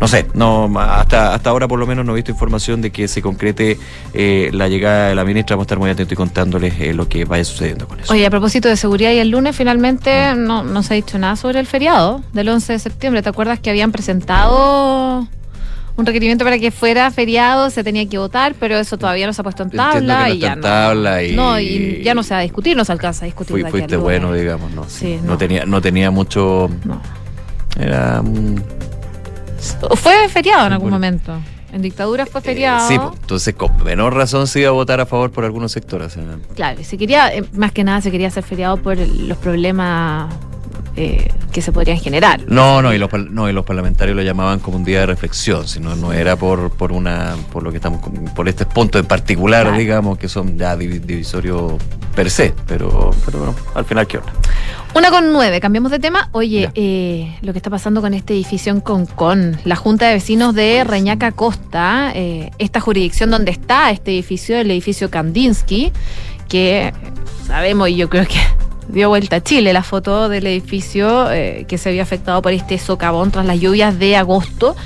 no 0.00 0.08
sé, 0.08 0.26
no 0.34 0.72
hasta, 0.78 1.34
hasta 1.34 1.50
ahora 1.50 1.68
por 1.68 1.78
lo 1.78 1.86
menos 1.86 2.04
no 2.04 2.12
he 2.12 2.16
visto 2.16 2.32
información 2.32 2.82
de 2.82 2.90
que 2.90 3.06
se 3.08 3.22
concrete 3.22 3.78
eh, 4.14 4.50
la 4.52 4.68
llegada 4.68 5.08
de 5.08 5.14
la 5.14 5.24
ministra. 5.24 5.56
Vamos 5.56 5.64
a 5.64 5.66
estar 5.66 5.78
muy 5.78 5.90
atentos 5.90 6.12
y 6.12 6.16
contándoles 6.16 6.74
eh, 6.80 6.92
lo 6.92 7.08
que 7.08 7.24
vaya 7.24 7.44
sucediendo 7.44 7.86
con 7.86 8.00
eso. 8.00 8.12
Oye, 8.12 8.26
a 8.26 8.30
propósito 8.30 8.68
de 8.68 8.76
seguridad 8.76 9.12
y 9.12 9.18
el 9.18 9.30
lunes 9.30 9.54
finalmente 9.54 10.34
no, 10.34 10.62
no 10.64 10.82
se 10.82 10.94
ha 10.94 10.96
dicho 10.96 11.18
nada 11.18 11.36
sobre 11.36 11.60
el 11.60 11.66
feriado 11.66 12.22
del 12.32 12.48
11 12.48 12.72
de 12.72 12.78
septiembre. 12.78 13.22
¿Te 13.22 13.28
acuerdas 13.28 13.60
que 13.60 13.70
habían 13.70 13.92
presentado 13.92 15.28
un 15.96 16.06
requerimiento 16.06 16.44
para 16.44 16.58
que 16.58 16.70
fuera 16.70 17.10
feriado, 17.10 17.68
se 17.70 17.84
tenía 17.84 18.06
que 18.08 18.16
votar, 18.18 18.54
pero 18.58 18.76
eso 18.78 18.96
todavía 18.96 19.26
no 19.26 19.32
se 19.32 19.40
ha 19.40 19.44
puesto 19.44 19.62
en 19.62 19.70
tabla 19.70 20.28
no 20.28 20.34
y 20.34 20.38
ya 20.38 20.54
no. 20.56 20.62
tabla 20.62 21.22
y- 21.22 21.34
No, 21.36 21.60
y 21.60 22.00
ya 22.02 22.14
no 22.14 22.22
se 22.22 22.32
va 22.34 22.40
a 22.40 22.42
discutir, 22.42 22.76
no 22.76 22.84
se 22.84 22.92
alcanza 22.92 23.24
a 23.24 23.26
discutir. 23.26 23.52
Fui- 23.60 23.70
fuiste 23.70 23.96
bueno, 23.96 24.32
digamos, 24.32 24.70
¿no? 24.72 24.84
Sí, 24.88 25.18
no. 25.22 25.32
no. 25.32 25.38
tenía, 25.38 25.64
no 25.66 25.80
tenía 25.80 26.10
mucho. 26.10 26.70
Era. 27.78 28.22
mm, 28.22 28.56
Fue 29.96 30.28
feriado 30.28 30.66
en 30.66 30.72
algún 30.72 30.90
momento. 30.90 31.32
En 31.72 31.80
dictadura 31.80 32.26
fue 32.26 32.42
feriado. 32.42 32.86
Sí, 32.86 32.98
pues, 32.98 33.18
entonces 33.20 33.54
con 33.54 33.82
menor 33.82 34.14
razón 34.14 34.46
se 34.46 34.60
iba 34.60 34.68
a 34.68 34.72
votar 34.72 35.00
a 35.00 35.06
favor 35.06 35.30
por 35.30 35.44
algunos 35.44 35.72
sectores. 35.72 36.16
Claro, 36.54 36.80
y 36.80 36.84
se 36.84 36.98
quería, 36.98 37.34
eh, 37.34 37.44
más 37.54 37.72
que 37.72 37.82
nada 37.82 38.02
se 38.02 38.10
quería 38.10 38.28
hacer 38.28 38.42
feriado 38.42 38.76
por 38.76 38.98
los 38.98 39.38
problemas 39.38 40.30
eh, 40.96 41.30
que 41.52 41.62
se 41.62 41.72
podrían 41.72 41.98
generar. 41.98 42.40
No, 42.48 42.82
no 42.82 42.92
y, 42.94 42.98
los, 42.98 43.10
no, 43.30 43.48
y 43.48 43.52
los 43.52 43.64
parlamentarios 43.64 44.16
lo 44.16 44.22
llamaban 44.22 44.58
como 44.60 44.76
un 44.76 44.84
día 44.84 45.00
de 45.00 45.06
reflexión, 45.06 45.66
sino 45.68 45.96
no 45.96 46.12
era 46.12 46.36
por, 46.36 46.70
por 46.70 46.92
una, 46.92 47.34
por 47.52 47.62
lo 47.62 47.70
que 47.70 47.76
estamos, 47.76 48.00
por 48.34 48.48
este 48.48 48.66
punto 48.66 48.98
en 48.98 49.06
particular, 49.06 49.62
Claro. 49.64 49.78
digamos, 49.78 50.18
que 50.18 50.28
son 50.28 50.58
ya 50.58 50.76
divi- 50.76 51.00
divisorios 51.00 51.74
per 52.14 52.30
se, 52.30 52.54
pero, 52.66 53.10
pero 53.24 53.38
bueno, 53.38 53.54
al 53.74 53.84
final 53.86 54.06
qué 54.06 54.18
onda. 54.18 54.32
Una 54.94 55.10
con 55.10 55.32
nueve, 55.32 55.58
cambiamos 55.60 55.90
de 55.90 55.98
tema. 55.98 56.28
Oye, 56.32 56.68
eh, 56.74 57.34
lo 57.40 57.52
que 57.52 57.58
está 57.58 57.70
pasando 57.70 58.02
con 58.02 58.12
este 58.12 58.34
edificio 58.34 58.70
en 58.72 58.80
Concón, 58.82 59.56
la 59.64 59.76
Junta 59.76 60.08
de 60.08 60.14
Vecinos 60.14 60.54
de 60.54 60.84
Reñaca 60.84 61.32
Costa, 61.32 62.12
eh, 62.14 62.50
esta 62.58 62.80
jurisdicción 62.80 63.30
donde 63.30 63.50
está 63.52 63.90
este 63.90 64.10
edificio, 64.12 64.58
el 64.58 64.70
edificio 64.70 65.10
Kandinsky, 65.10 65.90
que 66.50 66.92
sabemos 67.46 67.88
y 67.88 67.96
yo 67.96 68.10
creo 68.10 68.26
que 68.26 68.36
dio 68.88 69.08
vuelta 69.08 69.36
a 69.36 69.42
Chile 69.42 69.72
la 69.72 69.82
foto 69.82 70.28
del 70.28 70.46
edificio 70.46 71.30
eh, 71.30 71.64
que 71.68 71.78
se 71.78 71.88
había 71.88 72.02
afectado 72.02 72.42
por 72.42 72.52
este 72.52 72.78
socavón 72.78 73.30
tras 73.30 73.46
las 73.46 73.60
lluvias 73.60 73.98
de 73.98 74.16
agosto. 74.16 74.76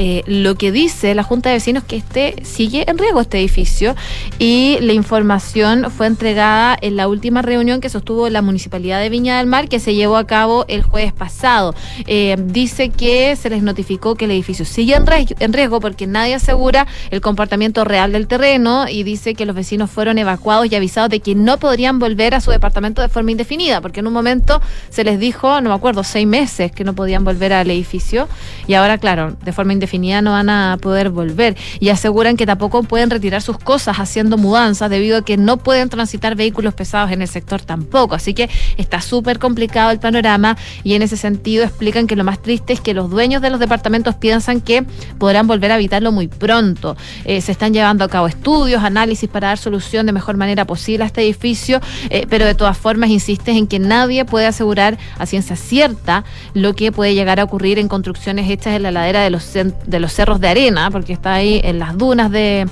Eh, 0.00 0.22
lo 0.26 0.54
que 0.54 0.70
dice 0.70 1.14
la 1.14 1.24
Junta 1.24 1.48
de 1.48 1.56
Vecinos 1.56 1.82
que 1.82 1.96
este 1.96 2.36
sigue 2.44 2.88
en 2.88 2.98
riesgo 2.98 3.20
este 3.20 3.40
edificio 3.40 3.96
y 4.38 4.78
la 4.80 4.92
información 4.92 5.90
fue 5.90 6.06
entregada 6.06 6.78
en 6.80 6.94
la 6.94 7.08
última 7.08 7.42
reunión 7.42 7.80
que 7.80 7.88
sostuvo 7.88 8.28
la 8.28 8.40
Municipalidad 8.40 9.00
de 9.00 9.08
Viña 9.08 9.38
del 9.38 9.46
Mar 9.46 9.68
que 9.68 9.80
se 9.80 9.96
llevó 9.96 10.16
a 10.16 10.26
cabo 10.26 10.64
el 10.68 10.82
jueves 10.82 11.12
pasado. 11.12 11.74
Eh, 12.06 12.36
dice 12.38 12.90
que 12.90 13.34
se 13.34 13.50
les 13.50 13.62
notificó 13.62 14.14
que 14.14 14.26
el 14.26 14.30
edificio 14.30 14.64
sigue 14.64 14.94
en 14.94 15.08
en 15.40 15.52
riesgo 15.52 15.80
porque 15.80 16.06
nadie 16.06 16.34
asegura 16.34 16.86
el 17.10 17.20
comportamiento 17.20 17.84
real 17.84 18.12
del 18.12 18.26
terreno 18.26 18.86
y 18.88 19.02
dice 19.02 19.34
que 19.34 19.46
los 19.46 19.56
vecinos 19.56 19.90
fueron 19.90 20.18
evacuados 20.18 20.70
y 20.70 20.76
avisados 20.76 21.10
de 21.10 21.20
que 21.20 21.34
no 21.34 21.58
podrían 21.58 21.98
volver 21.98 22.34
a 22.34 22.40
su 22.40 22.50
departamento 22.50 23.02
de 23.02 23.08
forma 23.08 23.32
indefinida 23.38 23.80
porque 23.80 24.00
en 24.00 24.08
un 24.08 24.12
momento 24.12 24.60
se 24.90 25.04
les 25.04 25.20
dijo, 25.20 25.60
no 25.60 25.70
me 25.70 25.76
acuerdo, 25.76 26.02
seis 26.02 26.26
meses 26.26 26.72
que 26.72 26.82
no 26.82 26.94
podían 26.94 27.22
volver 27.22 27.52
al 27.52 27.70
edificio 27.70 28.28
y 28.66 28.74
ahora, 28.74 28.98
claro, 28.98 29.36
de 29.44 29.52
forma 29.52 29.72
indefinida 29.72 30.22
no 30.22 30.32
van 30.32 30.50
a 30.50 30.76
poder 30.80 31.10
volver 31.10 31.56
y 31.78 31.90
aseguran 31.90 32.36
que 32.36 32.46
tampoco 32.46 32.82
pueden 32.82 33.10
retirar 33.10 33.40
sus 33.40 33.58
cosas 33.58 33.98
haciendo 33.98 34.36
mudanzas 34.36 34.90
debido 34.90 35.18
a 35.18 35.22
que 35.22 35.36
no 35.36 35.58
pueden 35.58 35.88
transitar 35.88 36.34
vehículos 36.34 36.74
pesados 36.74 37.12
en 37.12 37.22
el 37.22 37.28
sector 37.28 37.62
tampoco. 37.62 38.16
Así 38.16 38.34
que 38.34 38.50
está 38.76 39.00
súper 39.00 39.38
complicado 39.38 39.92
el 39.92 40.00
panorama 40.00 40.56
y 40.82 40.94
en 40.94 41.02
ese 41.02 41.16
sentido 41.16 41.64
explican 41.64 42.08
que 42.08 42.16
lo 42.16 42.24
más 42.24 42.42
triste 42.42 42.72
es 42.72 42.80
que 42.80 42.92
los 42.92 43.08
dueños 43.08 43.40
de 43.40 43.50
los 43.50 43.60
departamentos 43.60 44.16
piensan 44.16 44.60
que 44.60 44.84
podrán 45.18 45.46
volver 45.46 45.70
a 45.70 45.76
habitarlo 45.76 46.10
muy 46.10 46.26
pronto. 46.26 46.96
Eh, 47.24 47.40
se 47.40 47.52
están 47.52 47.72
llevando 47.72 48.04
a 48.04 48.08
cabo 48.08 48.26
estudios, 48.26 48.82
análisis 48.82 49.28
para 49.28 49.48
dar 49.48 49.58
solución 49.58 50.06
de 50.06 50.12
mejor 50.12 50.36
manera 50.36 50.64
posible 50.64 51.04
a 51.04 51.06
este 51.06 51.22
edificio, 51.22 51.80
eh, 52.10 52.26
pero 52.28 52.44
de 52.44 52.54
todas 52.54 52.76
formas 52.76 53.10
en 53.28 53.66
que 53.66 53.78
nadie 53.78 54.24
puede 54.24 54.46
asegurar 54.46 54.98
a 55.18 55.26
ciencia 55.26 55.56
cierta 55.56 56.24
lo 56.54 56.74
que 56.74 56.92
puede 56.92 57.14
llegar 57.14 57.40
a 57.40 57.44
ocurrir 57.44 57.78
en 57.78 57.88
construcciones 57.88 58.50
hechas 58.50 58.74
en 58.74 58.82
la 58.82 58.90
ladera 58.90 59.22
de 59.22 59.30
los, 59.30 59.52
de 59.52 60.00
los 60.00 60.12
cerros 60.12 60.40
de 60.40 60.48
arena, 60.48 60.90
porque 60.90 61.12
está 61.12 61.34
ahí 61.34 61.60
en 61.64 61.78
las 61.78 61.96
dunas 61.96 62.30
de 62.30 62.66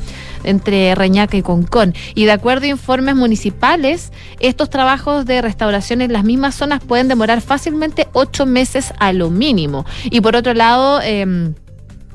entre 0.45 0.95
Reñaca 0.95 1.37
y 1.37 1.43
Concón. 1.43 1.95
Y 2.15 2.25
de 2.25 2.33
acuerdo 2.33 2.67
a 2.67 2.69
informes 2.69 3.17
municipales, 3.17 4.13
estos 4.39 4.71
trabajos 4.71 5.27
de 5.27 5.43
restauración 5.43 6.01
en 6.01 6.13
las 6.13 6.25
mismas 6.25 6.55
zonas 6.55 6.83
pueden 6.83 7.09
demorar 7.09 7.41
fácilmente 7.41 8.09
ocho 8.13 8.47
meses 8.47 8.95
a 8.99 9.13
lo 9.13 9.31
mínimo. 9.31 9.85
Y 10.05 10.21
por 10.21 10.37
otro 10.37 10.55
lado, 10.55 11.01
em, 11.03 11.55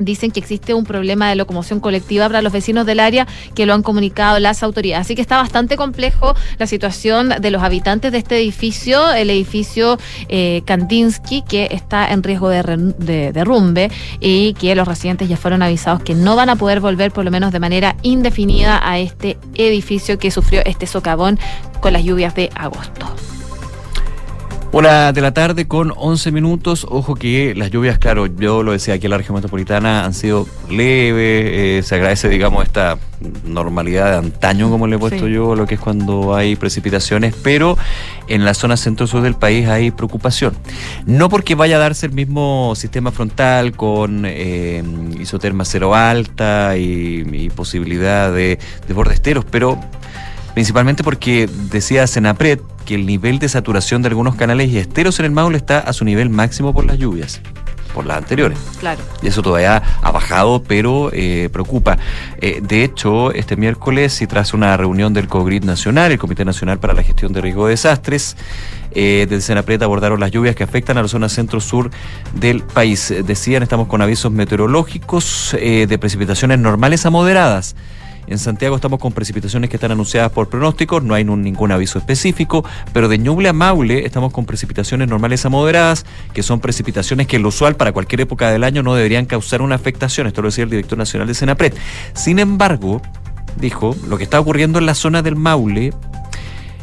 Dicen 0.03 0.31
que 0.31 0.39
existe 0.39 0.73
un 0.73 0.83
problema 0.83 1.29
de 1.29 1.35
locomoción 1.35 1.79
colectiva 1.79 2.27
para 2.27 2.41
los 2.41 2.51
vecinos 2.51 2.85
del 2.85 2.99
área 2.99 3.27
que 3.55 3.65
lo 3.65 3.73
han 3.73 3.83
comunicado 3.83 4.39
las 4.39 4.63
autoridades. 4.63 5.05
Así 5.05 5.15
que 5.15 5.21
está 5.21 5.37
bastante 5.37 5.77
complejo 5.77 6.35
la 6.57 6.67
situación 6.67 7.29
de 7.39 7.51
los 7.51 7.63
habitantes 7.63 8.11
de 8.11 8.17
este 8.17 8.37
edificio, 8.37 9.11
el 9.11 9.29
edificio 9.29 9.97
eh, 10.27 10.61
Kandinsky, 10.65 11.43
que 11.43 11.67
está 11.71 12.11
en 12.11 12.23
riesgo 12.23 12.49
de, 12.49 12.63
de 12.97 13.31
derrumbe 13.31 13.91
y 14.19 14.53
que 14.53 14.75
los 14.75 14.87
residentes 14.87 15.29
ya 15.29 15.37
fueron 15.37 15.61
avisados 15.61 16.01
que 16.03 16.15
no 16.15 16.35
van 16.35 16.49
a 16.49 16.55
poder 16.55 16.79
volver 16.79 17.11
por 17.11 17.25
lo 17.25 17.31
menos 17.31 17.51
de 17.51 17.59
manera 17.59 17.95
indefinida 18.01 18.79
a 18.83 18.99
este 18.99 19.37
edificio 19.55 20.17
que 20.17 20.31
sufrió 20.31 20.61
este 20.65 20.87
socavón 20.87 21.39
con 21.79 21.93
las 21.93 22.03
lluvias 22.03 22.35
de 22.35 22.49
agosto. 22.55 23.07
Una 24.73 25.11
de 25.11 25.19
la 25.19 25.33
tarde 25.33 25.67
con 25.67 25.91
11 25.97 26.31
minutos. 26.31 26.87
Ojo 26.89 27.15
que 27.15 27.53
las 27.55 27.71
lluvias, 27.71 27.97
claro, 27.99 28.27
yo 28.27 28.63
lo 28.63 28.71
decía 28.71 28.93
aquí 28.93 29.07
en 29.07 29.11
la 29.11 29.17
región 29.17 29.35
metropolitana, 29.35 30.05
han 30.05 30.13
sido 30.13 30.47
leves. 30.69 31.43
eh, 31.45 31.81
se 31.83 31.95
agradece, 31.95 32.29
digamos, 32.29 32.63
esta 32.63 32.97
normalidad 33.43 34.11
de 34.11 34.17
antaño, 34.27 34.69
como 34.69 34.87
le 34.87 34.95
he 34.95 34.99
puesto 34.99 35.25
Sí. 35.25 35.33
yo, 35.33 35.55
lo 35.55 35.65
que 35.67 35.75
es 35.75 35.81
cuando 35.81 36.33
hay 36.35 36.55
precipitaciones, 36.55 37.35
pero 37.43 37.77
en 38.29 38.45
la 38.45 38.53
zona 38.53 38.77
centro-sur 38.77 39.21
del 39.21 39.35
país 39.35 39.67
hay 39.67 39.91
preocupación. 39.91 40.53
No 41.05 41.27
porque 41.27 41.53
vaya 41.55 41.75
a 41.75 41.79
darse 41.79 42.05
el 42.05 42.13
mismo 42.13 42.73
sistema 42.77 43.11
frontal 43.11 43.73
con 43.73 44.23
eh, 44.25 44.81
isoterma 45.19 45.65
cero 45.65 45.95
alta 45.95 46.77
y, 46.77 47.25
y 47.29 47.49
posibilidad 47.49 48.31
de, 48.31 48.57
de 48.87 48.93
bordesteros, 48.93 49.43
pero 49.43 49.77
principalmente 50.53 51.03
porque 51.03 51.49
decía 51.69 52.07
Senapred 52.07 52.59
que 52.85 52.95
el 52.95 53.05
nivel 53.05 53.39
de 53.39 53.49
saturación 53.49 54.01
de 54.01 54.09
algunos 54.09 54.35
canales 54.35 54.69
y 54.69 54.77
esteros 54.77 55.19
en 55.19 55.25
el 55.25 55.31
Maule 55.31 55.57
está 55.57 55.79
a 55.79 55.93
su 55.93 56.05
nivel 56.05 56.29
máximo 56.29 56.73
por 56.73 56.85
las 56.85 56.97
lluvias, 56.97 57.41
por 57.93 58.05
las 58.05 58.17
anteriores. 58.17 58.57
Claro. 58.79 59.01
Y 59.21 59.27
eso 59.27 59.41
todavía 59.41 59.81
ha 60.01 60.11
bajado, 60.11 60.63
pero 60.63 61.09
eh, 61.13 61.49
preocupa. 61.51 61.97
Eh, 62.39 62.61
de 62.61 62.83
hecho, 62.83 63.31
este 63.31 63.55
miércoles, 63.55 64.21
y 64.21 64.27
tras 64.27 64.53
una 64.53 64.75
reunión 64.77 65.13
del 65.13 65.27
COGRID 65.27 65.63
Nacional, 65.63 66.11
el 66.11 66.17
Comité 66.17 66.43
Nacional 66.43 66.79
para 66.79 66.93
la 66.93 67.03
Gestión 67.03 67.33
de 67.33 67.41
Riesgo 67.41 67.67
de 67.67 67.71
Desastres, 67.71 68.35
eh, 68.93 69.27
Senapred 69.39 69.81
abordaron 69.83 70.19
las 70.19 70.31
lluvias 70.31 70.55
que 70.55 70.63
afectan 70.63 70.97
a 70.97 71.01
la 71.01 71.07
zona 71.07 71.29
centro-sur 71.29 71.91
del 72.33 72.61
país. 72.61 73.13
Decían, 73.25 73.63
estamos 73.63 73.87
con 73.87 74.01
avisos 74.01 74.31
meteorológicos 74.31 75.55
eh, 75.59 75.85
de 75.87 75.97
precipitaciones 75.97 76.59
normales 76.59 77.05
a 77.05 77.09
moderadas 77.09 77.75
En 78.27 78.37
Santiago 78.37 78.75
estamos 78.75 78.99
con 78.99 79.11
precipitaciones 79.11 79.69
que 79.69 79.77
están 79.77 79.91
anunciadas 79.91 80.31
por 80.31 80.47
pronósticos, 80.47 81.03
no 81.03 81.13
hay 81.13 81.23
ningún 81.23 81.71
aviso 81.71 81.99
específico, 81.99 82.63
pero 82.93 83.07
de 83.07 83.17
Ñuble 83.17 83.49
a 83.49 83.53
Maule 83.53 84.05
estamos 84.05 84.31
con 84.31 84.45
precipitaciones 84.45 85.07
normales 85.07 85.45
a 85.45 85.49
moderadas, 85.49 86.05
que 86.33 86.43
son 86.43 86.59
precipitaciones 86.59 87.27
que 87.27 87.37
en 87.37 87.43
lo 87.43 87.49
usual 87.49 87.75
para 87.75 87.91
cualquier 87.91 88.21
época 88.21 88.49
del 88.51 88.63
año 88.63 88.83
no 88.83 88.95
deberían 88.95 89.25
causar 89.25 89.61
una 89.61 89.75
afectación. 89.75 90.27
Esto 90.27 90.41
lo 90.41 90.49
decía 90.49 90.63
el 90.63 90.69
director 90.69 90.97
nacional 90.97 91.27
de 91.27 91.33
Senapred. 91.33 91.73
Sin 92.13 92.39
embargo, 92.39 93.01
dijo, 93.57 93.95
lo 94.07 94.17
que 94.17 94.23
está 94.23 94.39
ocurriendo 94.39 94.79
en 94.79 94.85
la 94.85 94.95
zona 94.95 95.21
del 95.21 95.35
Maule 95.35 95.91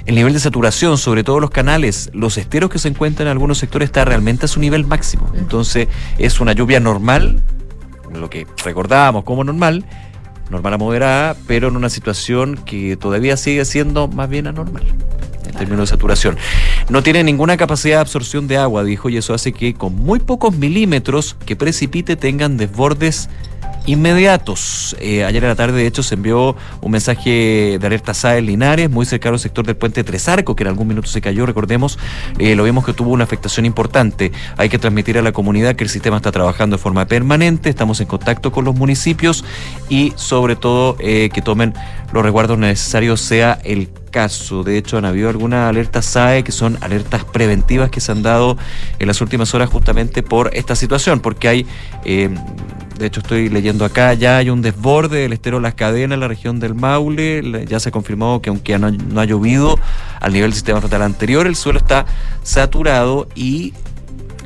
el 0.08 0.14
nivel 0.14 0.32
de 0.32 0.40
saturación, 0.40 0.96
sobre 0.96 1.22
todo 1.22 1.38
los 1.38 1.50
canales, 1.50 2.10
los 2.14 2.38
esteros 2.38 2.70
que 2.70 2.78
se 2.78 2.88
encuentran 2.88 3.28
en 3.28 3.32
algunos 3.32 3.58
sectores 3.58 3.88
está 3.88 4.06
realmente 4.06 4.46
a 4.46 4.48
su 4.48 4.58
nivel 4.58 4.86
máximo. 4.86 5.30
Entonces 5.34 5.86
es 6.16 6.40
una 6.40 6.54
lluvia 6.54 6.80
normal, 6.80 7.42
lo 8.14 8.30
que 8.30 8.46
recordábamos 8.64 9.24
como 9.24 9.44
normal, 9.44 9.84
normal 10.50 10.74
a 10.74 10.78
moderada, 10.78 11.36
pero 11.46 11.68
en 11.68 11.76
una 11.76 11.90
situación 11.90 12.56
que 12.56 12.96
todavía 12.96 13.36
sigue 13.36 13.64
siendo 13.64 14.08
más 14.08 14.28
bien 14.28 14.46
anormal 14.46 14.84
en 15.46 15.54
términos 15.54 15.80
de 15.80 15.86
saturación. 15.86 16.36
No 16.88 17.02
tiene 17.02 17.24
ninguna 17.24 17.56
capacidad 17.56 17.96
de 17.96 18.00
absorción 18.02 18.48
de 18.48 18.58
agua, 18.58 18.84
dijo, 18.84 19.08
y 19.08 19.16
eso 19.16 19.34
hace 19.34 19.52
que 19.52 19.74
con 19.74 19.94
muy 19.94 20.20
pocos 20.20 20.56
milímetros 20.56 21.36
que 21.46 21.56
precipite 21.56 22.16
tengan 22.16 22.56
desbordes 22.56 23.28
inmediatos. 23.88 24.94
Eh, 25.00 25.24
ayer 25.24 25.42
en 25.42 25.48
la 25.48 25.56
tarde, 25.56 25.78
de 25.78 25.86
hecho, 25.86 26.02
se 26.02 26.14
envió 26.14 26.54
un 26.82 26.90
mensaje 26.90 27.78
de 27.80 27.86
alerta 27.86 28.12
SAE 28.12 28.42
Linares, 28.42 28.90
muy 28.90 29.06
cercano 29.06 29.34
al 29.34 29.40
sector 29.40 29.66
del 29.66 29.76
puente 29.76 30.04
Tres 30.04 30.28
Arcos, 30.28 30.54
que 30.54 30.62
en 30.62 30.68
algún 30.68 30.88
minuto 30.88 31.08
se 31.08 31.22
cayó, 31.22 31.46
recordemos, 31.46 31.98
eh, 32.38 32.54
lo 32.54 32.64
vimos 32.64 32.84
que 32.84 32.92
tuvo 32.92 33.10
una 33.10 33.24
afectación 33.24 33.64
importante. 33.64 34.30
Hay 34.58 34.68
que 34.68 34.78
transmitir 34.78 35.16
a 35.16 35.22
la 35.22 35.32
comunidad 35.32 35.74
que 35.74 35.84
el 35.84 35.90
sistema 35.90 36.18
está 36.18 36.30
trabajando 36.30 36.76
de 36.76 36.82
forma 36.82 37.06
permanente, 37.06 37.70
estamos 37.70 38.00
en 38.00 38.06
contacto 38.06 38.52
con 38.52 38.66
los 38.66 38.74
municipios 38.74 39.44
y 39.88 40.12
sobre 40.16 40.54
todo 40.54 40.96
eh, 41.00 41.30
que 41.32 41.40
tomen 41.40 41.72
los 42.12 42.22
resguardos 42.22 42.58
necesarios, 42.58 43.22
sea 43.22 43.58
el 43.64 43.88
caso. 44.08 44.62
De 44.64 44.78
hecho, 44.78 44.98
han 44.98 45.04
habido 45.04 45.28
algunas 45.28 45.68
alertas 45.68 46.06
SAE 46.06 46.44
que 46.44 46.52
son 46.52 46.78
alertas 46.80 47.24
preventivas 47.24 47.90
que 47.90 48.00
se 48.00 48.12
han 48.12 48.22
dado 48.22 48.56
en 48.98 49.06
las 49.06 49.20
últimas 49.20 49.54
horas 49.54 49.68
justamente 49.68 50.22
por 50.22 50.50
esta 50.54 50.74
situación, 50.76 51.20
porque 51.20 51.48
hay... 51.48 51.66
eh, 52.04 52.30
de 52.98 53.06
hecho, 53.06 53.20
estoy 53.20 53.48
leyendo 53.48 53.84
acá, 53.84 54.12
ya 54.14 54.38
hay 54.38 54.50
un 54.50 54.60
desborde 54.60 55.20
del 55.20 55.32
estero 55.32 55.60
Las 55.60 55.74
Cadenas 55.74 56.16
en 56.16 56.20
la 56.20 56.26
región 56.26 56.58
del 56.58 56.74
Maule. 56.74 57.64
Ya 57.68 57.78
se 57.78 57.90
ha 57.90 57.92
confirmado 57.92 58.42
que 58.42 58.50
aunque 58.50 58.76
no, 58.76 58.90
no 58.90 59.20
ha 59.20 59.24
llovido 59.24 59.78
al 60.20 60.32
nivel 60.32 60.50
del 60.50 60.54
sistema 60.54 60.80
frontal 60.80 61.02
anterior, 61.02 61.46
el 61.46 61.54
suelo 61.54 61.78
está 61.78 62.06
saturado 62.42 63.28
y 63.36 63.72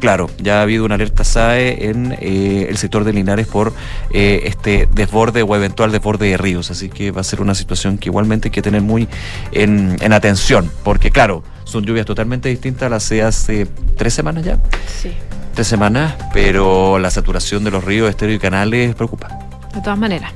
Claro, 0.02 0.28
ya 0.38 0.58
ha 0.58 0.62
habido 0.62 0.84
una 0.84 0.96
alerta 0.96 1.22
SAE 1.22 1.88
en 1.88 2.16
eh, 2.20 2.66
el 2.68 2.76
sector 2.76 3.04
de 3.04 3.12
Linares 3.12 3.46
por 3.46 3.72
eh, 4.10 4.42
este 4.46 4.88
desborde 4.92 5.42
o 5.44 5.54
eventual 5.54 5.92
desborde 5.92 6.26
de 6.28 6.36
ríos, 6.36 6.72
así 6.72 6.88
que 6.88 7.12
va 7.12 7.20
a 7.20 7.24
ser 7.24 7.40
una 7.40 7.54
situación 7.54 7.98
que 7.98 8.08
igualmente 8.08 8.48
hay 8.48 8.50
que 8.50 8.62
tener 8.62 8.82
muy 8.82 9.06
en, 9.52 9.96
en 10.00 10.12
atención, 10.12 10.68
porque 10.82 11.12
claro, 11.12 11.44
son 11.62 11.84
lluvias 11.84 12.04
totalmente 12.04 12.48
distintas 12.48 12.88
a 12.88 12.88
las 12.90 13.08
de 13.10 13.22
hace 13.22 13.68
tres 13.96 14.12
semanas 14.12 14.44
ya, 14.44 14.58
Sí. 15.00 15.12
tres 15.54 15.68
semanas, 15.68 16.14
pero 16.32 16.98
la 16.98 17.08
saturación 17.12 17.62
de 17.62 17.70
los 17.70 17.84
ríos, 17.84 18.10
esteros 18.10 18.34
y 18.34 18.38
canales 18.40 18.96
preocupa. 18.96 19.28
De 19.74 19.80
todas 19.80 19.98
maneras. 19.98 20.32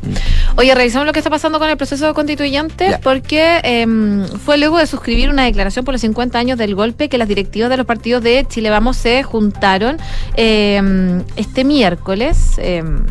Oye, 0.56 0.74
revisamos 0.74 1.06
lo 1.06 1.12
que 1.12 1.18
está 1.18 1.28
pasando 1.28 1.58
con 1.58 1.68
el 1.68 1.76
proceso 1.76 2.14
constituyente 2.14 2.98
porque 3.02 3.60
em, 3.62 4.26
fue 4.26 4.56
luego 4.56 4.78
de 4.78 4.86
suscribir 4.86 5.28
una 5.28 5.44
declaración 5.44 5.84
por 5.84 5.92
los 5.92 6.00
50 6.00 6.38
años 6.38 6.56
del 6.58 6.74
golpe 6.74 7.08
que 7.10 7.18
las 7.18 7.28
directivas 7.28 7.68
de 7.68 7.76
los 7.76 7.84
partidos 7.84 8.22
de 8.22 8.46
Chile 8.48 8.70
Vamos 8.70 8.96
se 8.96 9.22
juntaron 9.22 9.98
em, 10.36 11.22
este 11.36 11.64
miércoles. 11.64 12.54
em, 12.58 13.04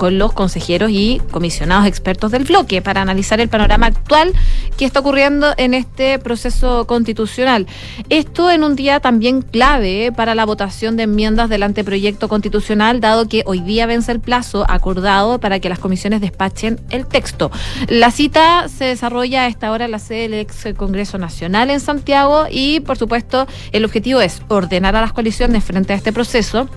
con 0.00 0.16
los 0.16 0.32
consejeros 0.32 0.90
y 0.90 1.20
comisionados 1.30 1.86
expertos 1.86 2.30
del 2.30 2.44
bloque 2.44 2.80
para 2.80 3.02
analizar 3.02 3.38
el 3.38 3.50
panorama 3.50 3.84
actual 3.84 4.32
que 4.78 4.86
está 4.86 5.00
ocurriendo 5.00 5.52
en 5.58 5.74
este 5.74 6.18
proceso 6.18 6.86
constitucional. 6.86 7.66
Esto 8.08 8.50
en 8.50 8.64
un 8.64 8.76
día 8.76 9.00
también 9.00 9.42
clave 9.42 10.10
para 10.10 10.34
la 10.34 10.46
votación 10.46 10.96
de 10.96 11.02
enmiendas 11.02 11.50
del 11.50 11.64
anteproyecto 11.64 12.28
constitucional, 12.28 13.02
dado 13.02 13.28
que 13.28 13.42
hoy 13.44 13.60
día 13.60 13.84
vence 13.84 14.10
el 14.10 14.20
plazo 14.20 14.64
acordado 14.70 15.38
para 15.38 15.60
que 15.60 15.68
las 15.68 15.78
comisiones 15.78 16.22
despachen 16.22 16.80
el 16.88 17.06
texto. 17.06 17.50
La 17.86 18.10
cita 18.10 18.68
se 18.70 18.86
desarrolla 18.86 19.42
a 19.42 19.48
esta 19.48 19.70
hora 19.70 19.84
en 19.84 19.90
la 19.90 19.98
sede 19.98 20.22
del 20.22 20.34
ex 20.34 20.64
Congreso 20.78 21.18
Nacional 21.18 21.68
en 21.68 21.80
Santiago 21.80 22.46
y, 22.50 22.80
por 22.80 22.96
supuesto, 22.96 23.46
el 23.72 23.84
objetivo 23.84 24.22
es 24.22 24.40
ordenar 24.48 24.96
a 24.96 25.02
las 25.02 25.12
coaliciones 25.12 25.62
frente 25.62 25.92
a 25.92 25.96
este 25.96 26.10
proceso. 26.10 26.70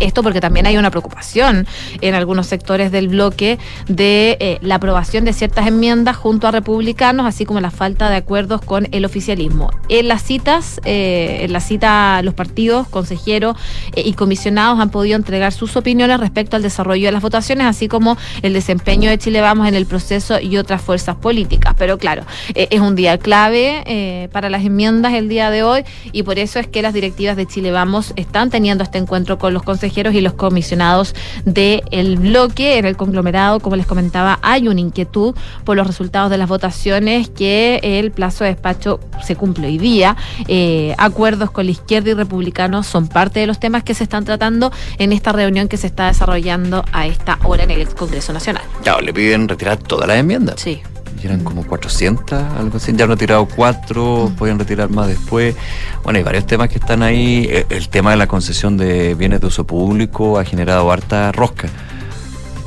Esto 0.00 0.22
porque 0.22 0.40
también 0.40 0.66
hay 0.66 0.78
una 0.78 0.90
preocupación 0.90 1.66
en 2.00 2.14
algunos 2.14 2.46
sectores 2.46 2.90
del 2.90 3.08
bloque 3.08 3.58
de 3.86 4.38
eh, 4.40 4.58
la 4.62 4.76
aprobación 4.76 5.26
de 5.26 5.34
ciertas 5.34 5.66
enmiendas 5.66 6.16
junto 6.16 6.48
a 6.48 6.50
republicanos, 6.50 7.26
así 7.26 7.44
como 7.44 7.60
la 7.60 7.70
falta 7.70 8.08
de 8.08 8.16
acuerdos 8.16 8.62
con 8.62 8.88
el 8.92 9.04
oficialismo. 9.04 9.70
En 9.90 10.08
las 10.08 10.22
citas, 10.22 10.80
eh, 10.84 11.40
en 11.42 11.52
la 11.52 11.60
cita, 11.60 12.22
los 12.22 12.32
partidos, 12.32 12.88
consejeros 12.88 13.56
eh, 13.94 14.02
y 14.06 14.14
comisionados 14.14 14.80
han 14.80 14.90
podido 14.90 15.16
entregar 15.16 15.52
sus 15.52 15.76
opiniones 15.76 16.18
respecto 16.18 16.56
al 16.56 16.62
desarrollo 16.62 17.06
de 17.06 17.12
las 17.12 17.22
votaciones, 17.22 17.66
así 17.66 17.86
como 17.86 18.16
el 18.40 18.54
desempeño 18.54 19.10
de 19.10 19.18
Chile 19.18 19.42
Vamos 19.42 19.68
en 19.68 19.74
el 19.74 19.84
proceso 19.84 20.40
y 20.40 20.56
otras 20.56 20.80
fuerzas 20.80 21.16
políticas. 21.16 21.74
Pero 21.76 21.98
claro, 21.98 22.24
es 22.54 22.80
un 22.80 22.94
día 22.94 23.18
clave 23.18 24.28
para 24.32 24.48
las 24.48 24.64
enmiendas 24.64 25.14
el 25.14 25.28
día 25.28 25.50
de 25.50 25.62
hoy 25.62 25.84
y 26.12 26.22
por 26.22 26.38
eso 26.38 26.58
es 26.58 26.66
que 26.66 26.82
las 26.82 26.94
directivas 26.94 27.36
de 27.36 27.46
Chile 27.46 27.70
Vamos 27.70 28.12
están 28.16 28.50
teniendo 28.50 28.84
este 28.84 28.98
encuentro 28.98 29.38
con 29.38 29.52
los 29.52 29.62
consejeros 29.62 29.89
y 29.90 30.20
los 30.20 30.34
comisionados 30.34 31.14
del 31.44 32.16
bloque. 32.16 32.78
En 32.78 32.84
el 32.84 32.96
conglomerado, 32.96 33.60
como 33.60 33.76
les 33.76 33.86
comentaba, 33.86 34.38
hay 34.42 34.68
una 34.68 34.80
inquietud 34.80 35.34
por 35.64 35.76
los 35.76 35.86
resultados 35.86 36.30
de 36.30 36.38
las 36.38 36.48
votaciones 36.48 37.28
que 37.28 37.80
el 37.82 38.10
plazo 38.12 38.44
de 38.44 38.50
despacho 38.50 39.00
se 39.22 39.36
cumple 39.36 39.66
hoy 39.66 39.78
día. 39.78 40.16
Eh, 40.48 40.94
acuerdos 40.98 41.50
con 41.50 41.66
la 41.66 41.72
izquierda 41.72 42.10
y 42.10 42.14
republicanos 42.14 42.86
son 42.86 43.08
parte 43.08 43.40
de 43.40 43.46
los 43.46 43.58
temas 43.58 43.82
que 43.82 43.94
se 43.94 44.04
están 44.04 44.24
tratando 44.24 44.72
en 44.98 45.12
esta 45.12 45.32
reunión 45.32 45.68
que 45.68 45.76
se 45.76 45.86
está 45.86 46.06
desarrollando 46.06 46.84
a 46.92 47.06
esta 47.06 47.38
hora 47.44 47.64
en 47.64 47.70
el 47.70 47.82
ex 47.82 47.94
Congreso 47.94 48.32
Nacional. 48.32 48.62
Ya, 48.84 49.00
le 49.00 49.12
piden 49.12 49.48
retirar 49.48 49.76
todas 49.76 50.06
las 50.08 50.18
enmiendas. 50.18 50.60
Sí. 50.60 50.80
Y 51.22 51.26
eran 51.26 51.44
como 51.44 51.66
400, 51.66 52.32
algo 52.56 52.76
así. 52.78 52.92
Ya 52.94 53.04
han 53.04 53.10
retirado 53.10 53.46
cuatro, 53.46 54.32
pueden 54.38 54.58
retirar 54.58 54.88
más 54.90 55.08
después. 55.08 55.54
Bueno, 56.02 56.16
hay 56.18 56.22
varios 56.22 56.46
temas 56.46 56.68
que 56.68 56.78
están 56.78 57.02
ahí. 57.02 57.46
Eh, 57.50 57.66
El 57.68 57.88
tema 57.88 58.12
de 58.12 58.16
la 58.16 58.26
concesión 58.26 58.76
de 58.76 59.14
bienes 59.14 59.40
de 59.40 59.46
uso 59.46 59.66
público 59.66 60.38
ha 60.38 60.44
generado 60.44 60.90
harta 60.90 61.30
rosca. 61.32 61.68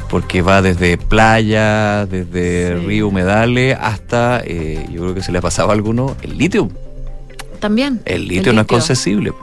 Porque 0.09 0.43
va 0.43 0.61
desde 0.61 0.97
playa, 0.97 2.05
desde 2.05 2.75
río 2.75 3.07
humedales, 3.07 3.75
hasta, 3.81 4.41
eh, 4.45 4.85
yo 4.91 5.01
creo 5.01 5.15
que 5.15 5.23
se 5.23 5.31
le 5.31 5.39
ha 5.39 5.41
pasado 5.41 5.71
a 5.71 5.73
alguno, 5.73 6.15
el 6.21 6.37
litio. 6.37 6.69
También. 7.59 8.01
El 8.05 8.27
litio 8.27 8.53
no 8.53 8.61
es 8.61 8.67
concesible. 8.67 9.33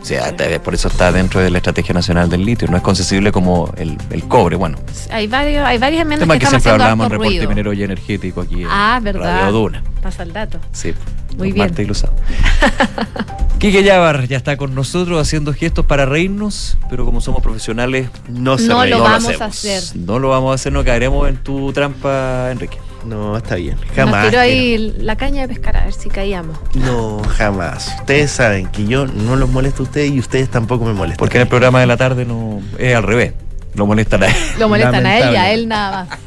O 0.00 0.04
sea, 0.04 0.34
te- 0.34 0.58
por 0.60 0.74
eso 0.74 0.88
está 0.88 1.12
dentro 1.12 1.40
de 1.40 1.50
la 1.50 1.58
Estrategia 1.58 1.92
Nacional 1.92 2.30
del 2.30 2.44
Litio. 2.44 2.66
No 2.68 2.76
es 2.76 2.82
concesible 2.82 3.30
como 3.32 3.70
el, 3.76 3.98
el 4.10 4.24
cobre. 4.24 4.56
Bueno, 4.56 4.78
Hay, 5.10 5.26
varios, 5.26 5.64
hay 5.66 5.76
varias 5.78 6.02
enmiendas 6.02 6.20
tema 6.26 6.34
que 6.34 6.38
que 6.40 6.44
están 6.46 6.60
siempre 6.60 6.82
hablamos 6.82 7.06
en 7.06 7.10
reporte 7.12 7.46
minero 7.46 7.72
y 7.74 7.82
energético 7.82 8.40
aquí. 8.40 8.62
en 8.62 8.68
Ah, 8.70 8.98
verdad. 9.02 9.40
Radio 9.42 9.52
Duna. 9.52 9.82
Pasa 10.02 10.22
el 10.22 10.32
dato. 10.32 10.58
Sí. 10.72 10.94
Muy 11.36 11.52
los 11.52 11.74
bien. 11.76 11.88
los 11.88 11.98
sábados. 11.98 12.20
Quique 13.58 13.82
Yavar 13.82 14.26
ya 14.26 14.38
está 14.38 14.56
con 14.56 14.74
nosotros 14.74 15.20
haciendo 15.20 15.52
gestos 15.52 15.84
para 15.84 16.06
reírnos, 16.06 16.78
pero 16.88 17.04
como 17.04 17.20
somos 17.20 17.42
profesionales, 17.42 18.08
no, 18.26 18.56
se 18.56 18.68
No 18.68 18.82
ríe. 18.82 18.90
lo 18.92 19.02
vamos 19.02 19.24
hacemos. 19.28 19.40
a 19.42 19.44
hacer. 19.44 19.82
No 19.96 20.18
lo 20.18 20.30
vamos 20.30 20.52
a 20.52 20.54
hacer, 20.54 20.72
no 20.72 20.82
caeremos 20.82 21.28
en 21.28 21.36
tu 21.36 21.70
trampa, 21.74 22.48
Enrique. 22.50 22.78
No, 23.04 23.36
está 23.36 23.56
bien. 23.56 23.76
Nos 23.76 23.96
Jamás. 23.96 24.28
tiró 24.28 24.40
ahí 24.40 24.94
la 24.98 25.16
caña 25.16 25.42
de 25.42 25.48
pescar 25.48 25.76
a 25.76 25.84
ver 25.84 25.92
si 25.92 26.08
caíamos. 26.08 26.58
No, 26.74 27.22
jamás. 27.36 27.94
Ustedes 28.00 28.30
saben 28.30 28.66
que 28.66 28.86
yo 28.86 29.06
no 29.06 29.36
los 29.36 29.48
molesto 29.48 29.82
a 29.82 29.86
ustedes 29.86 30.10
y 30.10 30.18
ustedes 30.18 30.48
tampoco 30.50 30.84
me 30.84 30.92
molestan. 30.92 31.18
Porque 31.18 31.38
en 31.38 31.42
el 31.42 31.48
programa 31.48 31.80
de 31.80 31.86
la 31.86 31.96
tarde 31.96 32.24
no 32.24 32.60
es 32.78 32.94
al 32.94 33.02
revés. 33.02 33.34
Lo 33.74 33.86
molestan 33.86 34.22
a 34.24 34.26
él. 34.26 34.34
Lo 34.58 34.68
molestan 34.68 35.06
a 35.06 35.18
él 35.18 35.32
y 35.32 35.36
a 35.36 35.52
él 35.52 35.68
nada 35.68 36.04
más. 36.04 36.18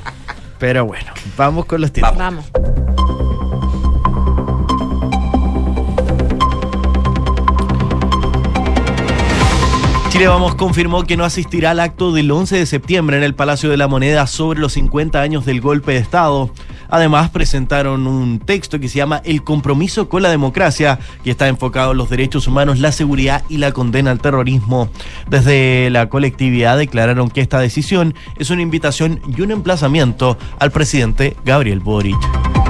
Pero 0.59 0.85
bueno, 0.85 1.11
vamos 1.37 1.65
con 1.65 1.81
los 1.81 1.91
temas. 1.91 2.15
Vamos. 2.15 2.45
Chile 10.13 10.27
Vamos 10.27 10.53
confirmó 10.53 11.05
que 11.05 11.17
no 11.17 11.25
asistirá 11.25 11.71
al 11.71 11.79
acto 11.79 12.11
del 12.11 12.29
11 12.29 12.57
de 12.57 12.67
septiembre 12.67 13.17
en 13.17 13.23
el 13.23 13.33
Palacio 13.33 13.71
de 13.71 13.77
la 13.77 13.87
Moneda 13.87 14.27
sobre 14.27 14.59
los 14.59 14.73
50 14.73 15.19
años 15.19 15.43
del 15.43 15.59
golpe 15.59 15.93
de 15.93 15.97
Estado. 15.97 16.51
Además, 16.87 17.31
presentaron 17.31 18.05
un 18.05 18.37
texto 18.37 18.79
que 18.79 18.89
se 18.89 18.99
llama 18.99 19.23
El 19.25 19.43
compromiso 19.43 20.09
con 20.09 20.21
la 20.21 20.29
democracia, 20.29 20.99
que 21.23 21.31
está 21.31 21.47
enfocado 21.47 21.93
en 21.93 21.97
los 21.97 22.11
derechos 22.11 22.47
humanos, 22.47 22.77
la 22.77 22.91
seguridad 22.91 23.43
y 23.49 23.57
la 23.57 23.71
condena 23.71 24.11
al 24.11 24.19
terrorismo. 24.19 24.87
Desde 25.31 25.89
la 25.89 26.07
colectividad 26.09 26.77
declararon 26.77 27.31
que 27.31 27.41
esta 27.41 27.59
decisión 27.59 28.13
es 28.37 28.51
una 28.51 28.61
invitación 28.61 29.19
y 29.35 29.41
un 29.41 29.49
emplazamiento 29.49 30.37
al 30.59 30.69
presidente 30.69 31.35
Gabriel 31.43 31.79
Boric. 31.79 32.62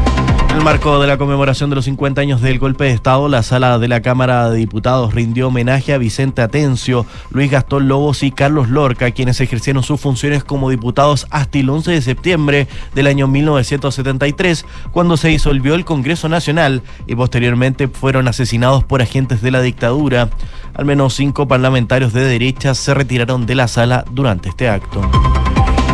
En 0.53 0.59
el 0.59 0.65
marco 0.65 1.01
de 1.01 1.07
la 1.07 1.17
conmemoración 1.17 1.71
de 1.71 1.75
los 1.77 1.85
50 1.85 2.21
años 2.21 2.39
del 2.39 2.59
golpe 2.59 2.83
de 2.83 2.91
Estado, 2.91 3.27
la 3.27 3.41
sala 3.41 3.79
de 3.79 3.87
la 3.87 4.03
Cámara 4.03 4.51
de 4.51 4.59
Diputados 4.59 5.15
rindió 5.15 5.47
homenaje 5.47 5.93
a 5.93 5.97
Vicente 5.97 6.43
Atencio, 6.43 7.07
Luis 7.31 7.49
Gastón 7.49 7.87
Lobos 7.87 8.21
y 8.21 8.29
Carlos 8.29 8.69
Lorca, 8.69 9.09
quienes 9.09 9.41
ejercieron 9.41 9.81
sus 9.81 9.99
funciones 9.99 10.43
como 10.43 10.69
diputados 10.69 11.25
hasta 11.31 11.57
el 11.57 11.71
11 11.71 11.89
de 11.93 12.01
septiembre 12.03 12.67
del 12.93 13.07
año 13.07 13.27
1973, 13.27 14.67
cuando 14.91 15.17
se 15.17 15.29
disolvió 15.29 15.73
el 15.73 15.85
Congreso 15.85 16.29
Nacional 16.29 16.83
y 17.07 17.15
posteriormente 17.15 17.87
fueron 17.87 18.27
asesinados 18.27 18.83
por 18.83 19.01
agentes 19.01 19.41
de 19.41 19.49
la 19.49 19.61
dictadura. 19.61 20.29
Al 20.75 20.85
menos 20.85 21.15
cinco 21.15 21.47
parlamentarios 21.47 22.13
de 22.13 22.25
derecha 22.25 22.75
se 22.75 22.93
retiraron 22.93 23.47
de 23.47 23.55
la 23.55 23.67
sala 23.67 24.05
durante 24.11 24.49
este 24.49 24.69
acto. 24.69 25.01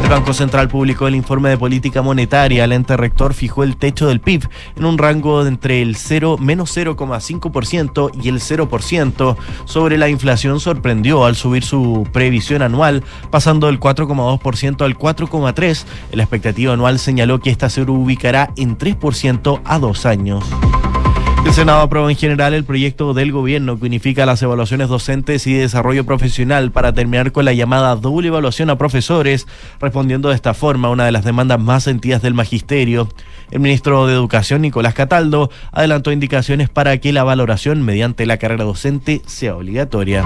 El 0.09 0.15
Banco 0.15 0.33
Central 0.33 0.69
publicó 0.69 1.07
el 1.07 1.13
informe 1.13 1.49
de 1.49 1.57
política 1.59 2.01
monetaria. 2.01 2.63
El 2.63 2.71
ente 2.71 2.97
rector 2.97 3.35
fijó 3.35 3.63
el 3.63 3.77
techo 3.77 4.07
del 4.07 4.19
PIB 4.19 4.49
en 4.75 4.85
un 4.85 4.97
rango 4.97 5.45
entre 5.45 5.83
el 5.83 5.95
0, 5.95 6.37
menos 6.39 6.75
0,5% 6.75 8.09
y 8.19 8.29
el 8.29 8.39
0%. 8.39 9.37
Sobre 9.65 9.99
la 9.99 10.09
inflación 10.09 10.59
sorprendió 10.59 11.25
al 11.25 11.35
subir 11.35 11.63
su 11.63 12.07
previsión 12.11 12.63
anual, 12.63 13.03
pasando 13.29 13.67
del 13.67 13.79
4,2% 13.79 14.81
al 14.81 14.97
4,3%. 14.97 15.85
La 16.13 16.23
expectativa 16.23 16.73
anual 16.73 16.97
señaló 16.97 17.39
que 17.39 17.51
esta 17.51 17.69
se 17.69 17.83
ubicará 17.83 18.51
en 18.57 18.79
3% 18.79 19.61
a 19.63 19.77
dos 19.77 20.07
años. 20.07 20.43
El 21.45 21.53
Senado 21.53 21.81
aprobó 21.81 22.09
en 22.09 22.15
general 22.15 22.53
el 22.53 22.63
proyecto 22.63 23.13
del 23.13 23.31
gobierno 23.31 23.79
que 23.79 23.85
unifica 23.85 24.25
las 24.25 24.41
evaluaciones 24.41 24.87
docentes 24.89 25.47
y 25.47 25.53
de 25.53 25.61
desarrollo 25.61 26.05
profesional 26.05 26.71
para 26.71 26.93
terminar 26.93 27.31
con 27.31 27.45
la 27.45 27.53
llamada 27.53 27.95
doble 27.95 28.27
evaluación 28.27 28.69
a 28.69 28.77
profesores, 28.77 29.47
respondiendo 29.79 30.29
de 30.29 30.35
esta 30.35 30.53
forma 30.53 30.89
a 30.89 30.91
una 30.91 31.05
de 31.05 31.11
las 31.11 31.25
demandas 31.25 31.59
más 31.59 31.83
sentidas 31.83 32.21
del 32.21 32.33
magisterio. 32.33 33.09
El 33.51 33.61
ministro 33.61 34.05
de 34.05 34.13
Educación, 34.13 34.61
Nicolás 34.61 34.93
Cataldo, 34.93 35.49
adelantó 35.71 36.11
indicaciones 36.11 36.69
para 36.69 36.97
que 36.99 37.13
la 37.13 37.23
valoración 37.23 37.83
mediante 37.83 38.25
la 38.25 38.37
carrera 38.37 38.65
docente 38.65 39.21
sea 39.25 39.55
obligatoria. 39.55 40.25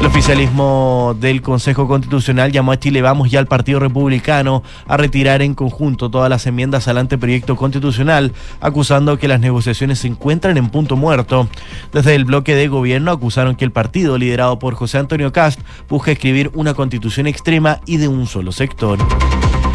El 0.00 0.06
oficialismo 0.06 1.16
del 1.18 1.40
Consejo 1.40 1.88
Constitucional 1.88 2.52
llamó 2.52 2.72
a 2.72 2.78
Chile 2.78 3.00
Vamos 3.00 3.32
y 3.32 3.36
al 3.36 3.46
Partido 3.46 3.80
Republicano 3.80 4.62
a 4.86 4.96
retirar 4.96 5.40
en 5.40 5.54
conjunto 5.54 6.10
todas 6.10 6.28
las 6.28 6.46
enmiendas 6.46 6.88
al 6.88 6.98
anteproyecto 6.98 7.56
constitucional, 7.56 8.32
acusando 8.60 9.18
que 9.18 9.28
las 9.28 9.40
negociaciones 9.40 10.00
se 10.00 10.08
encuentran 10.08 10.56
en 10.56 10.68
punto 10.68 10.96
muerto. 10.96 11.48
Desde 11.92 12.14
el 12.14 12.24
bloque 12.24 12.54
de 12.54 12.68
gobierno 12.68 13.12
acusaron 13.12 13.56
que 13.56 13.64
el 13.64 13.72
partido, 13.72 14.18
liderado 14.18 14.58
por 14.58 14.74
José 14.74 14.98
Antonio 14.98 15.32
Cast, 15.32 15.60
busca 15.88 16.12
escribir 16.12 16.50
una 16.54 16.74
constitución 16.74 17.26
extrema 17.26 17.80
y 17.86 17.96
de 17.96 18.08
un 18.08 18.26
solo 18.26 18.52
sector. 18.52 18.98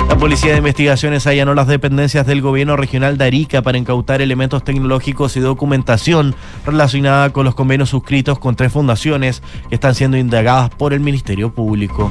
La 0.09 0.17
Policía 0.17 0.51
de 0.51 0.57
Investigaciones 0.57 1.27
allanó 1.27 1.53
las 1.53 1.67
dependencias 1.67 2.25
del 2.25 2.41
gobierno 2.41 2.75
regional 2.75 3.17
de 3.17 3.25
Arica 3.25 3.61
para 3.61 3.77
incautar 3.77 4.21
elementos 4.21 4.63
tecnológicos 4.63 5.37
y 5.37 5.39
documentación 5.39 6.35
relacionada 6.65 7.29
con 7.29 7.45
los 7.45 7.53
convenios 7.53 7.89
suscritos 7.89 8.39
con 8.39 8.55
tres 8.55 8.73
fundaciones 8.73 9.43
que 9.69 9.75
están 9.75 9.93
siendo 9.93 10.17
indagadas 10.17 10.71
por 10.71 10.93
el 10.93 10.99
Ministerio 10.99 11.53
Público. 11.53 12.09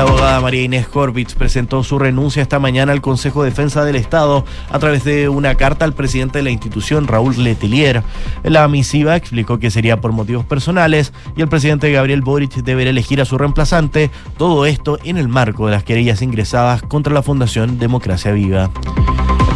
La 0.00 0.06
abogada 0.06 0.40
María 0.40 0.62
Inés 0.62 0.86
Horvitz 0.90 1.34
presentó 1.34 1.84
su 1.84 1.98
renuncia 1.98 2.40
esta 2.40 2.58
mañana 2.58 2.92
al 2.92 3.02
Consejo 3.02 3.42
de 3.42 3.50
Defensa 3.50 3.84
del 3.84 3.96
Estado 3.96 4.46
a 4.70 4.78
través 4.78 5.04
de 5.04 5.28
una 5.28 5.56
carta 5.56 5.84
al 5.84 5.92
presidente 5.92 6.38
de 6.38 6.42
la 6.42 6.50
institución, 6.50 7.06
Raúl 7.06 7.44
Letelier. 7.44 8.02
La 8.42 8.66
misiva 8.66 9.14
explicó 9.14 9.58
que 9.58 9.70
sería 9.70 10.00
por 10.00 10.12
motivos 10.12 10.46
personales 10.46 11.12
y 11.36 11.42
el 11.42 11.48
presidente 11.48 11.92
Gabriel 11.92 12.22
Boric 12.22 12.62
deberá 12.62 12.88
elegir 12.88 13.20
a 13.20 13.26
su 13.26 13.36
reemplazante, 13.36 14.10
todo 14.38 14.64
esto 14.64 14.98
en 15.04 15.18
el 15.18 15.28
marco 15.28 15.66
de 15.66 15.72
las 15.72 15.84
querellas 15.84 16.22
ingresadas 16.22 16.80
contra 16.80 17.12
la 17.12 17.22
Fundación 17.22 17.78
Democracia 17.78 18.32
Viva. 18.32 18.70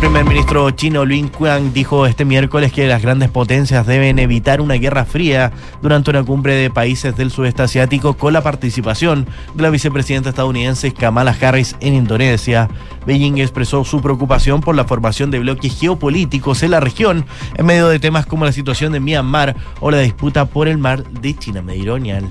El 0.04 0.10
primer 0.10 0.26
ministro 0.26 0.70
chino 0.72 1.06
Lin 1.06 1.28
Kuan 1.28 1.72
dijo 1.72 2.04
este 2.04 2.26
miércoles 2.26 2.74
que 2.74 2.86
las 2.86 3.00
grandes 3.00 3.30
potencias 3.30 3.86
deben 3.86 4.18
evitar 4.18 4.60
una 4.60 4.74
guerra 4.74 5.06
fría 5.06 5.50
durante 5.80 6.10
una 6.10 6.22
cumbre 6.22 6.52
de 6.52 6.68
países 6.68 7.16
del 7.16 7.30
sudeste 7.30 7.62
asiático 7.62 8.12
con 8.12 8.34
la 8.34 8.42
participación 8.42 9.26
de 9.54 9.62
la 9.62 9.70
vicepresidenta 9.70 10.28
estadounidense 10.28 10.92
Kamala 10.92 11.34
Harris 11.40 11.74
en 11.80 11.94
Indonesia. 11.94 12.68
Beijing 13.06 13.38
expresó 13.38 13.82
su 13.82 14.02
preocupación 14.02 14.60
por 14.60 14.76
la 14.76 14.84
formación 14.84 15.30
de 15.30 15.38
bloques 15.38 15.80
geopolíticos 15.80 16.62
en 16.62 16.72
la 16.72 16.80
región 16.80 17.24
en 17.56 17.64
medio 17.64 17.88
de 17.88 17.98
temas 17.98 18.26
como 18.26 18.44
la 18.44 18.52
situación 18.52 18.92
de 18.92 19.00
Myanmar 19.00 19.56
o 19.80 19.90
la 19.90 20.00
disputa 20.00 20.44
por 20.44 20.68
el 20.68 20.76
mar 20.76 21.02
de 21.02 21.34
China 21.34 21.62
Meridional. 21.62 22.30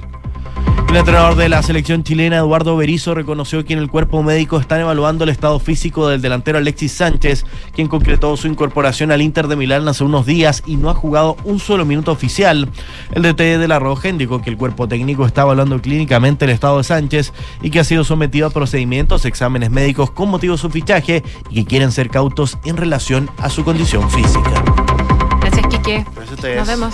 El 0.94 1.00
entrenador 1.00 1.36
de 1.36 1.50
la 1.50 1.64
selección 1.64 2.04
chilena, 2.04 2.38
Eduardo 2.38 2.78
Berizzo, 2.78 3.16
reconoció 3.16 3.66
que 3.66 3.74
en 3.74 3.80
el 3.80 3.90
cuerpo 3.90 4.22
médico 4.22 4.60
están 4.60 4.82
evaluando 4.82 5.24
el 5.24 5.32
estado 5.32 5.60
físico 5.60 6.08
del 6.08 6.22
delantero 6.22 6.60
Alexis 6.60 6.92
Sánchez, 6.92 7.46
quien 7.74 7.88
concretó 7.88 8.38
su 8.38 8.48
incorporación 8.48 9.12
al 9.12 9.24
Inter 9.24 9.48
de 9.48 9.56
Milán 9.56 9.88
hace 9.88 10.04
unos 10.04 10.28
días 10.28 10.62
y 10.68 10.76
no 10.76 10.92
ha 10.92 10.94
jugado 10.94 11.36
un 11.46 11.58
solo 11.58 11.84
minuto 11.84 12.12
oficial. 12.12 12.70
El 13.12 13.24
DT 13.24 13.58
de 13.58 13.68
La 13.68 13.80
Roja 13.80 14.10
indicó 14.10 14.44
que 14.44 14.52
el 14.52 14.58
cuerpo 14.58 14.88
técnico 14.88 15.26
está 15.26 15.42
evaluando 15.42 15.82
clínicamente 15.82 16.46
el 16.46 16.52
estado 16.52 16.78
de 16.78 16.84
Sánchez 16.84 17.34
y 17.64 17.72
que 17.72 17.80
ha 17.80 17.84
sido 17.84 18.04
sometido 18.04 18.46
a 18.46 18.52
procedimientos, 18.52 19.26
exámenes 19.26 19.72
médicos 19.72 20.12
con 20.12 20.30
motivo 20.30 20.54
de 20.54 20.62
su 20.62 20.70
fichaje 20.70 21.24
y 21.50 21.64
que 21.64 21.66
quieren 21.66 21.92
ser 21.92 22.12
cautos 22.12 22.60
en 22.66 22.78
relación 22.78 23.32
a 23.40 23.50
su 23.50 23.64
condición 23.64 24.12
física. 24.12 24.64
Gracias, 25.42 25.66
Quique. 25.70 26.06
Nos 26.56 26.68
vemos. 26.68 26.94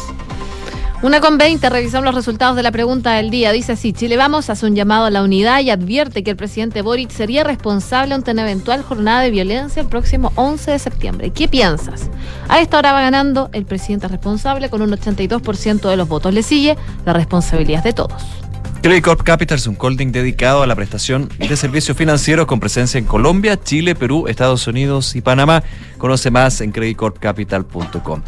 Una 1.02 1.22
con 1.22 1.38
20, 1.38 1.70
revisamos 1.70 2.04
los 2.04 2.14
resultados 2.14 2.58
de 2.58 2.64
la 2.64 2.74
pregunta 2.74 3.14
del 3.14 3.30
día. 3.30 3.54
Dice 3.54 3.72
así, 3.72 3.94
Chile 3.94 4.18
Vamos 4.18 4.50
hace 4.50 4.66
un 4.66 4.76
llamado 4.76 5.06
a 5.06 5.10
la 5.10 5.24
unidad 5.24 5.62
y 5.62 5.70
advierte 5.70 6.24
que 6.24 6.32
el 6.32 6.36
presidente 6.36 6.82
Boric 6.82 7.10
sería 7.10 7.46
responsable 7.46 8.14
ante 8.14 8.32
una 8.32 8.42
eventual 8.42 8.84
jornada 8.84 9.22
de 9.22 9.32
violencia 9.32 9.82
el 9.82 9.88
próximo 9.88 10.34
11 10.36 10.72
de 10.72 10.80
septiembre. 10.80 11.30
¿Qué 11.30 11.48
piensas? 11.48 12.10
A 12.50 12.60
esta 12.60 12.80
hora 12.80 12.92
va 12.92 13.00
ganando 13.00 13.50
el 13.54 13.66
presidente 13.66 14.10
responsable 14.10 14.70
con 14.70 14.82
un 14.82 14.92
82% 14.92 15.90
de 15.90 15.96
los 15.96 16.10
votos. 16.10 16.34
Le 16.34 16.44
sigue 16.44 16.76
la 17.06 17.14
responsabilidad 17.14 17.82
de 17.82 17.94
todos. 17.94 18.49
Credit 18.82 19.04
Corp 19.04 19.24
Capital 19.24 19.58
es 19.58 19.68
un 19.68 19.76
holding 19.78 20.14
dedicado 20.14 20.64
a 20.64 20.68
la 20.68 20.74
prestación 20.74 21.28
de 21.38 21.58
servicios 21.58 21.98
financieros 21.98 22.46
con 22.46 22.62
presencia 22.62 22.98
en 22.98 23.04
Colombia, 23.04 23.62
Chile, 23.62 23.94
Perú, 23.94 24.28
Estados 24.30 24.68
Unidos 24.68 25.18
y 25.18 25.22
Panamá. 25.22 25.64
Conoce 25.98 26.32
más 26.32 26.62
en 26.62 26.72
creditcorpcapital.com. 26.72 28.22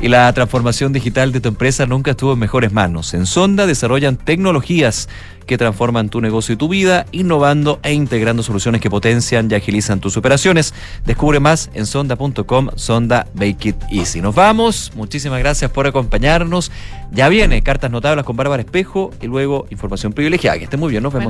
Y 0.00 0.08
la 0.08 0.32
transformación 0.32 0.94
digital 0.94 1.30
de 1.30 1.40
tu 1.40 1.50
empresa 1.50 1.84
nunca 1.84 2.12
estuvo 2.12 2.32
en 2.32 2.38
mejores 2.38 2.72
manos. 2.72 3.12
En 3.12 3.26
Sonda 3.26 3.66
desarrollan 3.66 4.16
tecnologías 4.16 5.10
que 5.48 5.58
transforman 5.58 6.10
tu 6.10 6.20
negocio 6.20 6.52
y 6.52 6.56
tu 6.56 6.68
vida, 6.68 7.06
innovando 7.10 7.80
e 7.82 7.92
integrando 7.92 8.44
soluciones 8.44 8.80
que 8.80 8.90
potencian 8.90 9.50
y 9.50 9.54
agilizan 9.54 9.98
tus 9.98 10.16
operaciones. 10.16 10.74
Descubre 11.04 11.40
más 11.40 11.70
en 11.74 11.86
sonda.com, 11.86 12.68
Sonda 12.76 13.26
Make 13.34 13.70
It 13.70 13.76
Easy. 13.90 14.20
Nos 14.20 14.36
vamos. 14.36 14.92
Muchísimas 14.94 15.40
gracias 15.40 15.70
por 15.72 15.88
acompañarnos. 15.88 16.70
Ya 17.10 17.28
viene 17.28 17.62
Cartas 17.62 17.90
Notables 17.90 18.24
con 18.24 18.36
Bárbara 18.36 18.62
Espejo 18.62 19.10
y 19.20 19.26
luego 19.26 19.66
Información 19.70 20.12
Privilegiada. 20.12 20.58
Que 20.58 20.64
esté 20.64 20.76
muy 20.76 20.90
bien. 20.90 21.02
Nos 21.02 21.12
vemos. 21.12 21.26